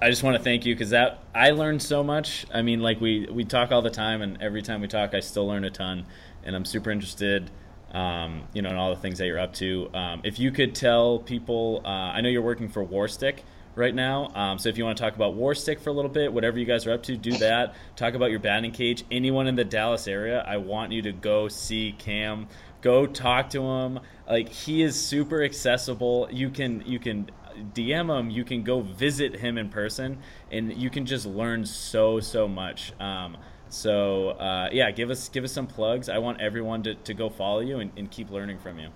I 0.00 0.08
just 0.08 0.22
want 0.22 0.36
to 0.36 0.42
thank 0.42 0.64
you 0.64 0.74
because 0.74 0.90
that 0.90 1.22
I 1.34 1.50
learned 1.50 1.82
so 1.82 2.02
much. 2.02 2.46
I 2.54 2.62
mean, 2.62 2.80
like 2.80 3.00
we 3.00 3.26
we 3.30 3.44
talk 3.44 3.72
all 3.72 3.82
the 3.82 3.90
time, 3.90 4.22
and 4.22 4.40
every 4.40 4.62
time 4.62 4.80
we 4.80 4.88
talk, 4.88 5.14
I 5.14 5.20
still 5.20 5.46
learn 5.46 5.64
a 5.64 5.70
ton, 5.70 6.06
and 6.44 6.56
I'm 6.56 6.64
super 6.64 6.90
interested 6.90 7.50
um, 7.92 8.42
you 8.52 8.62
know, 8.62 8.68
and 8.68 8.78
all 8.78 8.94
the 8.94 9.00
things 9.00 9.18
that 9.18 9.26
you're 9.26 9.38
up 9.38 9.54
to. 9.54 9.90
Um, 9.94 10.20
if 10.24 10.38
you 10.38 10.50
could 10.50 10.74
tell 10.74 11.18
people, 11.20 11.82
uh, 11.84 11.88
I 11.88 12.20
know 12.20 12.28
you're 12.28 12.42
working 12.42 12.68
for 12.68 12.84
Warstic 12.84 13.40
right 13.78 13.94
now. 13.94 14.28
Um, 14.34 14.58
so 14.58 14.68
if 14.68 14.76
you 14.76 14.84
want 14.84 14.98
to 14.98 15.02
talk 15.02 15.14
about 15.14 15.36
Warstic 15.36 15.80
for 15.80 15.90
a 15.90 15.92
little 15.92 16.10
bit, 16.10 16.32
whatever 16.32 16.58
you 16.58 16.66
guys 16.66 16.86
are 16.86 16.92
up 16.92 17.02
to, 17.04 17.16
do 17.16 17.32
that. 17.38 17.74
Talk 17.96 18.14
about 18.14 18.30
your 18.30 18.40
batting 18.40 18.72
cage. 18.72 19.04
Anyone 19.10 19.46
in 19.46 19.54
the 19.54 19.64
Dallas 19.64 20.08
area, 20.08 20.44
I 20.46 20.56
want 20.56 20.92
you 20.92 21.00
to 21.02 21.12
go 21.12 21.48
see 21.48 21.94
Cam. 21.96 22.48
Go 22.80 23.06
talk 23.06 23.50
to 23.50 23.62
him. 23.62 24.00
Like 24.28 24.48
he 24.48 24.82
is 24.82 25.00
super 25.00 25.42
accessible. 25.42 26.28
You 26.30 26.50
can 26.50 26.82
you 26.86 26.98
can 26.98 27.30
DM 27.74 28.18
him. 28.18 28.30
You 28.30 28.44
can 28.44 28.62
go 28.62 28.80
visit 28.80 29.36
him 29.36 29.58
in 29.58 29.68
person, 29.68 30.18
and 30.50 30.72
you 30.76 30.90
can 30.90 31.06
just 31.06 31.26
learn 31.26 31.64
so 31.64 32.20
so 32.20 32.46
much. 32.46 32.92
Um, 33.00 33.36
so 33.68 34.30
uh, 34.30 34.68
yeah, 34.72 34.90
give 34.90 35.10
us 35.10 35.28
give 35.28 35.44
us 35.44 35.52
some 35.52 35.66
plugs. 35.66 36.08
I 36.08 36.18
want 36.18 36.40
everyone 36.40 36.82
to, 36.84 36.94
to 36.94 37.14
go 37.14 37.30
follow 37.30 37.60
you 37.60 37.80
and, 37.80 37.90
and 37.96 38.10
keep 38.10 38.30
learning 38.30 38.58
from 38.58 38.78
you. 38.78 38.90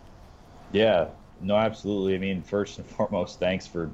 Yeah, 0.73 1.09
no, 1.41 1.57
absolutely. 1.57 2.15
I 2.15 2.19
mean, 2.19 2.43
first 2.43 2.79
and 2.79 2.87
foremost, 2.97 3.39
thanks 3.39 3.67
for 3.67 3.91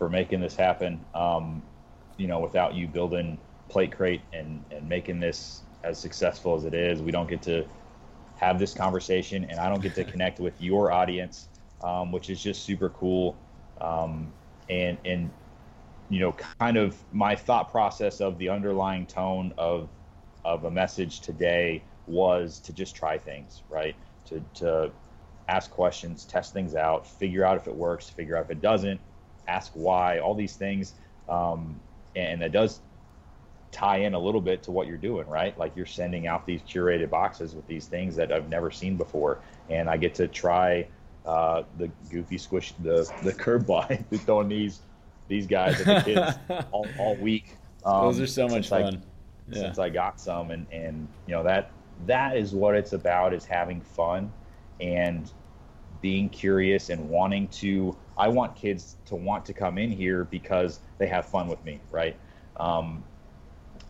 for 0.00 0.08
making 0.08 0.40
this 0.40 0.56
happen. 0.56 1.04
Um, 1.12 1.62
you 2.16 2.26
know, 2.26 2.40
without 2.40 2.74
you 2.74 2.88
building 2.88 3.38
Plate 3.68 3.92
Crate 3.92 4.22
and 4.32 4.64
and 4.70 4.88
making 4.88 5.20
this 5.20 5.62
as 5.84 6.00
successful 6.00 6.54
as 6.54 6.64
it 6.64 6.72
is, 6.72 7.02
we 7.02 7.12
don't 7.12 7.28
get 7.28 7.42
to 7.42 7.66
have 8.36 8.58
this 8.58 8.72
conversation, 8.72 9.46
and 9.50 9.60
I 9.60 9.68
don't 9.68 9.82
get 9.82 9.94
to 9.96 10.04
connect 10.12 10.40
with 10.40 10.58
your 10.58 10.90
audience, 10.90 11.48
um, 11.84 12.12
which 12.12 12.30
is 12.30 12.42
just 12.42 12.64
super 12.64 12.88
cool. 12.88 13.36
Um, 13.78 14.32
and 14.70 14.96
and 15.04 15.30
you 16.08 16.20
know, 16.20 16.34
kind 16.58 16.78
of 16.78 16.96
my 17.12 17.36
thought 17.36 17.70
process 17.70 18.22
of 18.22 18.38
the 18.38 18.48
underlying 18.48 19.04
tone 19.04 19.52
of 19.58 19.90
of 20.46 20.64
a 20.64 20.70
message 20.70 21.20
today 21.20 21.84
was 22.06 22.58
to 22.60 22.72
just 22.72 22.96
try 22.96 23.18
things, 23.18 23.64
right? 23.68 23.94
To 24.28 24.42
to 24.54 24.92
ask 25.46 25.70
questions, 25.70 26.24
test 26.24 26.54
things 26.54 26.74
out, 26.74 27.06
figure 27.06 27.44
out 27.44 27.58
if 27.58 27.66
it 27.68 27.74
works, 27.74 28.08
figure 28.08 28.38
out 28.38 28.46
if 28.46 28.50
it 28.50 28.62
doesn't, 28.62 28.98
ask 29.50 29.72
why, 29.74 30.18
all 30.18 30.34
these 30.34 30.56
things. 30.56 30.94
Um, 31.28 31.80
and 32.16 32.42
that 32.42 32.52
does 32.52 32.80
tie 33.72 33.98
in 33.98 34.14
a 34.14 34.18
little 34.18 34.40
bit 34.40 34.62
to 34.64 34.70
what 34.70 34.86
you're 34.86 34.96
doing, 34.96 35.26
right? 35.26 35.56
Like 35.58 35.72
you're 35.76 35.86
sending 35.86 36.26
out 36.26 36.46
these 36.46 36.60
curated 36.62 37.10
boxes 37.10 37.54
with 37.54 37.66
these 37.66 37.86
things 37.86 38.16
that 38.16 38.32
I've 38.32 38.48
never 38.48 38.70
seen 38.70 38.96
before, 38.96 39.40
and 39.68 39.88
I 39.88 39.96
get 39.96 40.14
to 40.16 40.28
try 40.28 40.86
uh, 41.24 41.62
the 41.78 41.88
goofy 42.10 42.38
squish, 42.38 42.72
the 42.80 43.10
the 43.22 43.32
curb 43.32 43.68
line, 43.68 44.04
throwing 44.24 44.48
these 44.48 44.80
these 45.28 45.46
guys 45.46 45.80
at 45.80 46.04
the 46.04 46.12
kids 46.12 46.64
all, 46.72 46.86
all 46.98 47.16
week. 47.16 47.56
Um, 47.84 48.06
Those 48.06 48.20
are 48.20 48.26
so 48.26 48.48
much 48.48 48.68
fun. 48.68 48.96
I, 48.96 48.98
yeah. 49.48 49.62
Since 49.62 49.78
I 49.78 49.88
got 49.88 50.20
some, 50.20 50.50
and 50.50 50.66
and 50.72 51.06
you 51.26 51.34
know 51.34 51.42
that 51.44 51.70
that 52.06 52.36
is 52.36 52.52
what 52.54 52.74
it's 52.74 52.92
about 52.92 53.34
is 53.34 53.44
having 53.44 53.80
fun 53.80 54.32
and 54.80 55.30
being 56.00 56.28
curious 56.28 56.88
and 56.88 57.08
wanting 57.08 57.48
to 57.48 57.96
I 58.16 58.28
want 58.28 58.54
kids 58.54 58.96
to 59.06 59.16
want 59.16 59.46
to 59.46 59.54
come 59.54 59.78
in 59.78 59.90
here 59.90 60.24
because 60.24 60.80
they 60.98 61.06
have 61.06 61.24
fun 61.24 61.48
with 61.48 61.64
me, 61.64 61.80
right? 61.90 62.16
Um, 62.58 63.02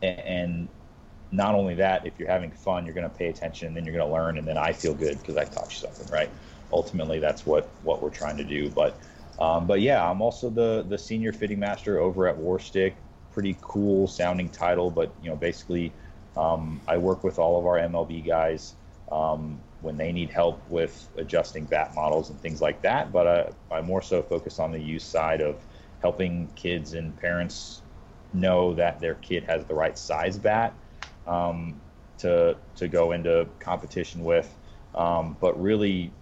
and, 0.02 0.20
and, 0.20 0.68
not 1.32 1.54
only 1.54 1.76
that, 1.76 2.04
if 2.06 2.18
you're 2.18 2.28
having 2.28 2.50
fun, 2.50 2.84
you're 2.84 2.94
going 2.94 3.08
to 3.08 3.16
pay 3.16 3.28
attention, 3.28 3.68
and 3.68 3.76
then 3.76 3.84
you're 3.84 3.94
going 3.94 4.04
to 4.04 4.12
learn, 4.12 4.36
and 4.36 4.46
then 4.46 4.58
I 4.58 4.72
feel 4.72 4.94
good 4.94 5.16
because 5.18 5.36
I 5.36 5.44
taught 5.44 5.70
you 5.70 5.86
something, 5.86 6.12
right? 6.12 6.28
Ultimately, 6.72 7.20
that's 7.20 7.46
what 7.46 7.68
what 7.82 8.02
we're 8.02 8.10
trying 8.10 8.36
to 8.38 8.42
do. 8.42 8.68
But 8.68 8.98
um, 9.38 9.66
but 9.66 9.80
yeah, 9.80 10.08
I'm 10.08 10.20
also 10.20 10.50
the 10.50 10.84
the 10.88 10.98
senior 10.98 11.32
fitting 11.32 11.60
master 11.60 12.00
over 12.00 12.26
at 12.26 12.36
Warstic. 12.36 12.94
Pretty 13.32 13.56
cool 13.60 14.08
sounding 14.08 14.48
title, 14.48 14.90
but 14.90 15.12
you 15.22 15.30
know, 15.30 15.36
basically, 15.36 15.92
um, 16.36 16.80
I 16.88 16.96
work 16.96 17.22
with 17.22 17.38
all 17.38 17.60
of 17.60 17.66
our 17.66 17.78
MLB 17.78 18.26
guys. 18.26 18.74
Um, 19.12 19.60
when 19.82 19.97
they 19.97 20.12
need 20.12 20.31
help 20.31 20.61
with 20.69 21.09
adjusting 21.16 21.65
bat 21.65 21.94
models 21.94 22.31
and 22.31 22.40
things 22.40 22.61
like 22.61 22.82
that. 22.82 23.12
But 23.12 23.27
uh, 23.27 23.51
I 23.70 23.81
more 23.81 24.02
so 24.02 24.23
focus 24.23 24.59
on 24.59 24.73
the 24.73 24.81
use 24.81 25.05
side 25.05 25.40
of 25.40 25.57
helping 26.01 26.48
kids 26.55 26.94
and 26.94 27.16
parents 27.16 27.82
know 28.32 28.74
that 28.74 29.01
their 29.01 29.15
kid 29.16 29.44
has 29.44 29.65
the 29.65 29.74
right 29.74 29.97
size 29.97 30.39
bat 30.39 30.74
um, 31.27 31.81
to 32.19 32.57
to 32.77 32.89
go 32.89 33.12
into 33.12 33.48
competition 33.59 34.24
with. 34.24 34.55
Um, 34.94 35.36
but 35.40 35.61
really, 35.61 36.12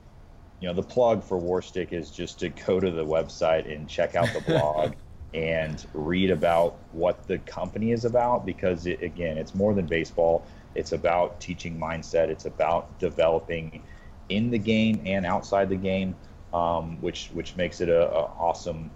you 0.60 0.68
know, 0.68 0.74
the 0.74 0.82
plug 0.82 1.22
for 1.22 1.40
Warstic 1.40 1.92
is 1.92 2.10
just 2.10 2.38
to 2.40 2.48
go 2.48 2.78
to 2.78 2.90
the 2.90 3.04
website 3.04 3.72
and 3.72 3.88
check 3.88 4.14
out 4.14 4.28
the 4.32 4.40
blog. 4.46 4.94
And 5.34 5.86
read 5.92 6.30
about 6.30 6.78
what 6.92 7.26
the 7.26 7.38
company 7.38 7.92
is 7.92 8.04
about 8.04 8.46
because 8.46 8.86
it, 8.86 9.02
again 9.02 9.36
it's 9.36 9.54
more 9.54 9.74
than 9.74 9.86
baseball 9.86 10.46
it's 10.78 10.92
about 10.92 11.40
teaching 11.40 11.78
mindset. 11.78 12.28
It's 12.28 12.44
about 12.44 12.98
developing 13.00 13.82
in 14.28 14.50
the 14.50 14.58
game 14.58 15.02
and 15.04 15.26
outside 15.26 15.68
the 15.68 15.76
game, 15.76 16.14
um, 16.52 17.00
which 17.00 17.30
which 17.32 17.56
makes 17.56 17.80
it 17.80 17.88
a, 17.88 18.08
a 18.08 18.24
awesome, 18.38 18.90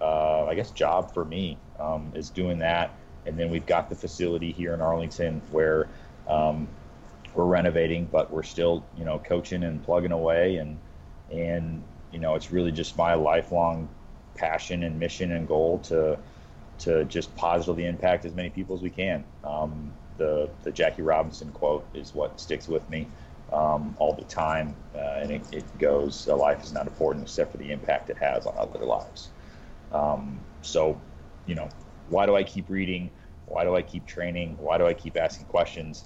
uh, 0.00 0.46
I 0.46 0.54
guess, 0.54 0.70
job 0.70 1.12
for 1.12 1.24
me 1.24 1.58
um, 1.78 2.12
is 2.14 2.30
doing 2.30 2.58
that. 2.60 2.94
And 3.26 3.38
then 3.38 3.50
we've 3.50 3.66
got 3.66 3.90
the 3.90 3.94
facility 3.94 4.52
here 4.52 4.72
in 4.72 4.80
Arlington 4.80 5.42
where 5.50 5.88
um, 6.26 6.66
we're 7.34 7.44
renovating, 7.44 8.06
but 8.06 8.30
we're 8.30 8.42
still 8.42 8.84
you 8.96 9.04
know 9.04 9.18
coaching 9.18 9.64
and 9.64 9.84
plugging 9.84 10.12
away, 10.12 10.56
and 10.56 10.78
and 11.30 11.82
you 12.10 12.18
know 12.20 12.36
it's 12.36 12.50
really 12.50 12.72
just 12.72 12.96
my 12.96 13.12
lifelong 13.12 13.86
passion 14.38 14.84
and 14.84 14.98
mission 14.98 15.32
and 15.32 15.46
goal 15.48 15.78
to 15.80 16.18
to 16.78 17.04
just 17.06 17.34
positively 17.34 17.86
impact 17.86 18.24
as 18.24 18.34
many 18.34 18.50
people 18.50 18.74
as 18.76 18.82
we 18.82 18.90
can. 18.90 19.24
Um, 19.44 19.92
the 20.16 20.48
the 20.62 20.70
Jackie 20.70 21.02
Robinson 21.02 21.50
quote 21.50 21.86
is 21.94 22.14
what 22.14 22.40
sticks 22.40 22.68
with 22.68 22.88
me 22.88 23.08
um, 23.52 23.94
all 23.98 24.14
the 24.14 24.24
time, 24.24 24.74
uh, 24.94 25.20
and 25.20 25.30
it, 25.30 25.42
it, 25.52 25.78
goes: 25.78 26.26
"A 26.28 26.34
life 26.34 26.62
is 26.62 26.72
not 26.72 26.86
important 26.86 27.24
except 27.24 27.52
for 27.52 27.58
the 27.58 27.70
impact 27.70 28.10
it 28.10 28.18
has 28.18 28.46
on 28.46 28.54
other 28.56 28.84
lives." 28.84 29.30
Um, 29.90 30.40
so, 30.60 31.00
you 31.46 31.54
know, 31.54 31.68
why 32.08 32.26
do 32.26 32.36
I 32.36 32.42
keep 32.42 32.68
reading? 32.68 33.10
Why 33.46 33.64
do 33.64 33.74
I 33.74 33.82
keep 33.82 34.06
training? 34.06 34.56
Why 34.58 34.76
do 34.76 34.86
I 34.86 34.92
keep 34.92 35.16
asking 35.16 35.46
questions? 35.46 36.04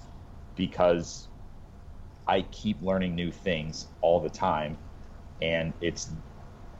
Because 0.55 1.27
I 2.27 2.41
keep 2.43 2.81
learning 2.81 3.15
new 3.15 3.31
things 3.31 3.87
all 4.01 4.19
the 4.19 4.29
time, 4.29 4.77
and 5.41 5.73
it's 5.81 6.11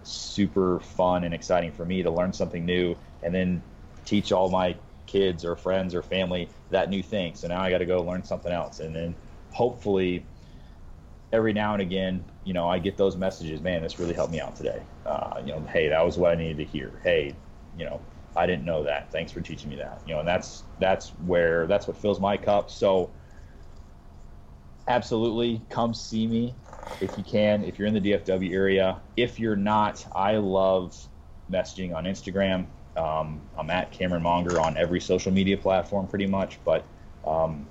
super 0.04 0.80
fun 0.80 1.24
and 1.24 1.34
exciting 1.34 1.72
for 1.72 1.86
me 1.86 2.04
to 2.04 2.12
learn 2.12 2.34
something 2.34 2.66
new 2.66 2.96
and 3.22 3.34
then 3.34 3.62
teach 4.06 4.32
all 4.32 4.50
my 4.50 4.76
kids 5.06 5.46
or 5.46 5.56
friends 5.56 5.94
or 5.96 6.02
family 6.02 6.50
that 6.70 6.90
new 6.90 7.04
thing. 7.04 7.36
So 7.36 7.48
now 7.48 7.62
I 7.62 7.70
got 7.70 7.80
to 7.80 7.86
go 7.86 8.02
learn 8.02 8.24
something 8.24 8.52
else. 8.52 8.80
And 8.80 8.96
then 8.96 9.16
hopefully 9.52 10.26
every 11.32 11.54
now 11.54 11.74
and 11.74 11.82
again, 11.82 12.24
you 12.44 12.54
know, 12.54 12.70
I 12.70 12.80
get 12.80 12.98
those 12.98 13.16
messages, 13.18 13.62
man, 13.62 13.82
this 13.82 14.00
really 14.00 14.14
helped 14.14 14.32
me 14.32 14.40
out 14.40 14.56
today. 14.56 14.82
Uh, 15.06 15.42
you 15.44 15.52
know, 15.52 15.60
hey, 15.72 15.90
that 15.90 16.06
was 16.06 16.18
what 16.18 16.32
I 16.32 16.36
needed 16.36 16.58
to 16.58 16.66
hear. 16.66 17.00
Hey, 17.04 17.36
you 17.76 17.86
know, 17.86 18.02
I 18.36 18.46
didn't 18.46 18.66
know 18.66 18.84
that. 18.84 19.12
Thanks 19.12 19.32
for 19.32 19.42
teaching 19.42 19.70
me 19.70 19.76
that. 19.78 20.02
You 20.06 20.14
know, 20.14 20.20
and 20.20 20.28
that's 20.28 20.64
that's 20.80 21.10
where 21.26 21.68
that's 21.68 21.88
what 21.88 21.98
fills 21.98 22.20
my 22.20 22.38
cup. 22.38 22.70
So 22.70 23.12
absolutely 24.88 25.62
come 25.70 25.94
see 25.94 26.28
me 26.28 26.56
if 27.02 27.18
you 27.18 27.24
can, 27.24 27.64
if 27.64 27.78
you're 27.78 27.88
in 27.88 27.94
the 27.94 28.02
DFW 28.02 28.52
area. 28.52 29.02
If 29.18 29.40
you're 29.40 29.56
not, 29.56 30.06
I 30.16 30.38
love 30.38 30.98
messaging 31.52 31.96
on 31.96 32.06
Instagram. 32.06 32.66
Um, 32.96 33.42
I'm 33.58 33.70
at 33.70 33.92
Cameron 33.92 34.24
Monger 34.24 34.60
on 34.60 34.78
every 34.78 35.00
social 35.00 35.32
media 35.32 35.58
platform 35.58 36.08
pretty 36.08 36.28
much, 36.28 36.60
but 36.64 36.86
um, 37.26 37.68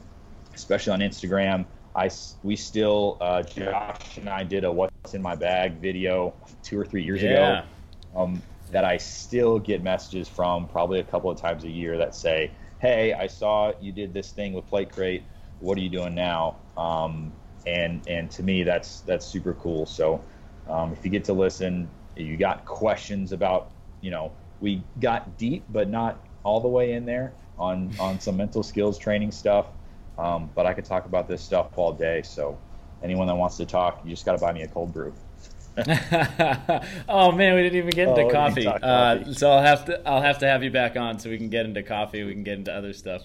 especially 0.54 0.92
on 0.92 1.00
Instagram. 1.00 1.64
I 1.94 2.10
we 2.42 2.56
still 2.56 3.18
uh, 3.20 3.42
Josh 3.42 4.16
and 4.16 4.28
I 4.28 4.44
did 4.44 4.64
a 4.64 4.72
"What's 4.72 5.14
in 5.14 5.20
My 5.20 5.34
Bag" 5.34 5.74
video 5.74 6.34
two 6.62 6.80
or 6.80 6.86
three 6.86 7.04
years 7.04 7.22
yeah. 7.22 7.30
ago. 7.30 7.68
Um, 8.16 8.42
that 8.70 8.84
I 8.86 8.96
still 8.96 9.58
get 9.58 9.82
messages 9.82 10.28
from 10.28 10.66
probably 10.66 11.00
a 11.00 11.04
couple 11.04 11.30
of 11.30 11.38
times 11.38 11.64
a 11.64 11.70
year 11.70 11.98
that 11.98 12.14
say, 12.14 12.50
"Hey, 12.80 13.12
I 13.12 13.26
saw 13.26 13.72
you 13.80 13.92
did 13.92 14.14
this 14.14 14.32
thing 14.32 14.54
with 14.54 14.66
Plate 14.66 14.90
Crate. 14.90 15.24
What 15.60 15.76
are 15.76 15.82
you 15.82 15.90
doing 15.90 16.14
now?" 16.14 16.56
Um, 16.78 17.32
and 17.66 18.06
and 18.08 18.30
to 18.32 18.42
me, 18.42 18.62
that's 18.62 19.00
that's 19.00 19.26
super 19.26 19.54
cool. 19.54 19.86
So 19.86 20.22
um, 20.68 20.92
if 20.92 21.04
you 21.04 21.10
get 21.10 21.24
to 21.24 21.32
listen, 21.32 21.88
you 22.16 22.36
got 22.36 22.64
questions 22.64 23.32
about 23.32 23.70
you 24.00 24.10
know 24.10 24.32
we 24.60 24.82
got 25.00 25.36
deep, 25.38 25.64
but 25.70 25.88
not 25.88 26.24
all 26.44 26.60
the 26.60 26.68
way 26.68 26.92
in 26.92 27.04
there 27.04 27.32
on 27.58 27.92
on 27.98 28.20
some 28.20 28.36
mental 28.36 28.62
skills 28.62 28.98
training 28.98 29.32
stuff. 29.32 29.66
Um, 30.18 30.50
but 30.54 30.66
I 30.66 30.74
could 30.74 30.84
talk 30.84 31.06
about 31.06 31.28
this 31.28 31.42
stuff 31.42 31.76
all 31.76 31.92
day. 31.92 32.22
So 32.22 32.58
anyone 33.02 33.26
that 33.26 33.34
wants 33.34 33.56
to 33.56 33.66
talk, 33.66 34.00
you 34.04 34.10
just 34.10 34.24
got 34.24 34.32
to 34.32 34.38
buy 34.38 34.52
me 34.52 34.62
a 34.62 34.68
cold 34.68 34.92
brew. 34.92 35.12
oh 37.08 37.32
man, 37.32 37.54
we 37.54 37.62
didn't 37.62 37.78
even 37.78 37.90
get 37.90 38.08
into 38.08 38.22
oh, 38.22 38.30
coffee. 38.30 38.66
Uh, 38.66 39.32
so 39.32 39.50
I'll 39.50 39.62
have 39.62 39.86
to 39.86 40.06
I'll 40.06 40.20
have 40.20 40.38
to 40.38 40.46
have 40.46 40.62
you 40.62 40.70
back 40.70 40.96
on 40.96 41.18
so 41.18 41.30
we 41.30 41.38
can 41.38 41.48
get 41.48 41.64
into 41.64 41.82
coffee. 41.82 42.22
We 42.24 42.34
can 42.34 42.42
get 42.42 42.58
into 42.58 42.74
other 42.74 42.92
stuff. 42.92 43.22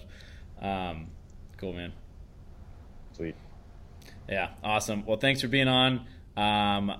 Um, 0.60 1.08
cool, 1.58 1.74
man. 1.74 1.92
Yeah, 4.28 4.50
awesome. 4.62 5.06
Well, 5.06 5.16
thanks 5.16 5.40
for 5.40 5.48
being 5.48 5.68
on. 5.68 6.06
Um, 6.36 6.92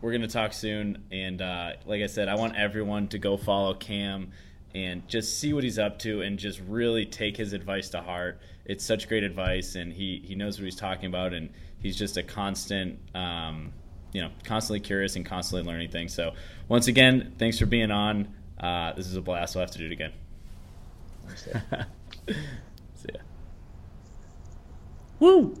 we're 0.00 0.12
gonna 0.12 0.28
talk 0.28 0.52
soon, 0.52 1.04
and 1.10 1.40
uh, 1.40 1.72
like 1.86 2.02
I 2.02 2.06
said, 2.06 2.28
I 2.28 2.36
want 2.36 2.56
everyone 2.56 3.08
to 3.08 3.18
go 3.18 3.36
follow 3.36 3.74
Cam 3.74 4.32
and 4.74 5.08
just 5.08 5.38
see 5.38 5.52
what 5.52 5.64
he's 5.64 5.78
up 5.78 5.98
to 6.00 6.20
and 6.20 6.38
just 6.38 6.60
really 6.60 7.06
take 7.06 7.36
his 7.36 7.52
advice 7.52 7.88
to 7.90 8.00
heart. 8.00 8.40
It's 8.64 8.84
such 8.84 9.08
great 9.08 9.24
advice, 9.24 9.74
and 9.74 9.92
he 9.92 10.22
he 10.24 10.34
knows 10.34 10.58
what 10.58 10.64
he's 10.64 10.76
talking 10.76 11.06
about, 11.06 11.32
and 11.32 11.50
he's 11.80 11.96
just 11.96 12.16
a 12.16 12.22
constant. 12.22 12.98
Um, 13.14 13.72
you 14.12 14.20
know, 14.20 14.30
constantly 14.44 14.78
curious 14.78 15.16
and 15.16 15.26
constantly 15.26 15.68
learning 15.68 15.90
things. 15.90 16.14
So, 16.14 16.34
once 16.68 16.86
again, 16.86 17.34
thanks 17.36 17.58
for 17.58 17.66
being 17.66 17.90
on. 17.90 18.32
Uh, 18.58 18.92
this 18.92 19.06
is 19.06 19.16
a 19.16 19.20
blast. 19.20 19.56
We'll 19.56 19.62
have 19.62 19.72
to 19.72 19.78
do 19.78 19.86
it 19.86 19.92
again. 19.92 20.12
See 22.94 23.08
ya. 23.12 23.20
Woo! 25.18 25.56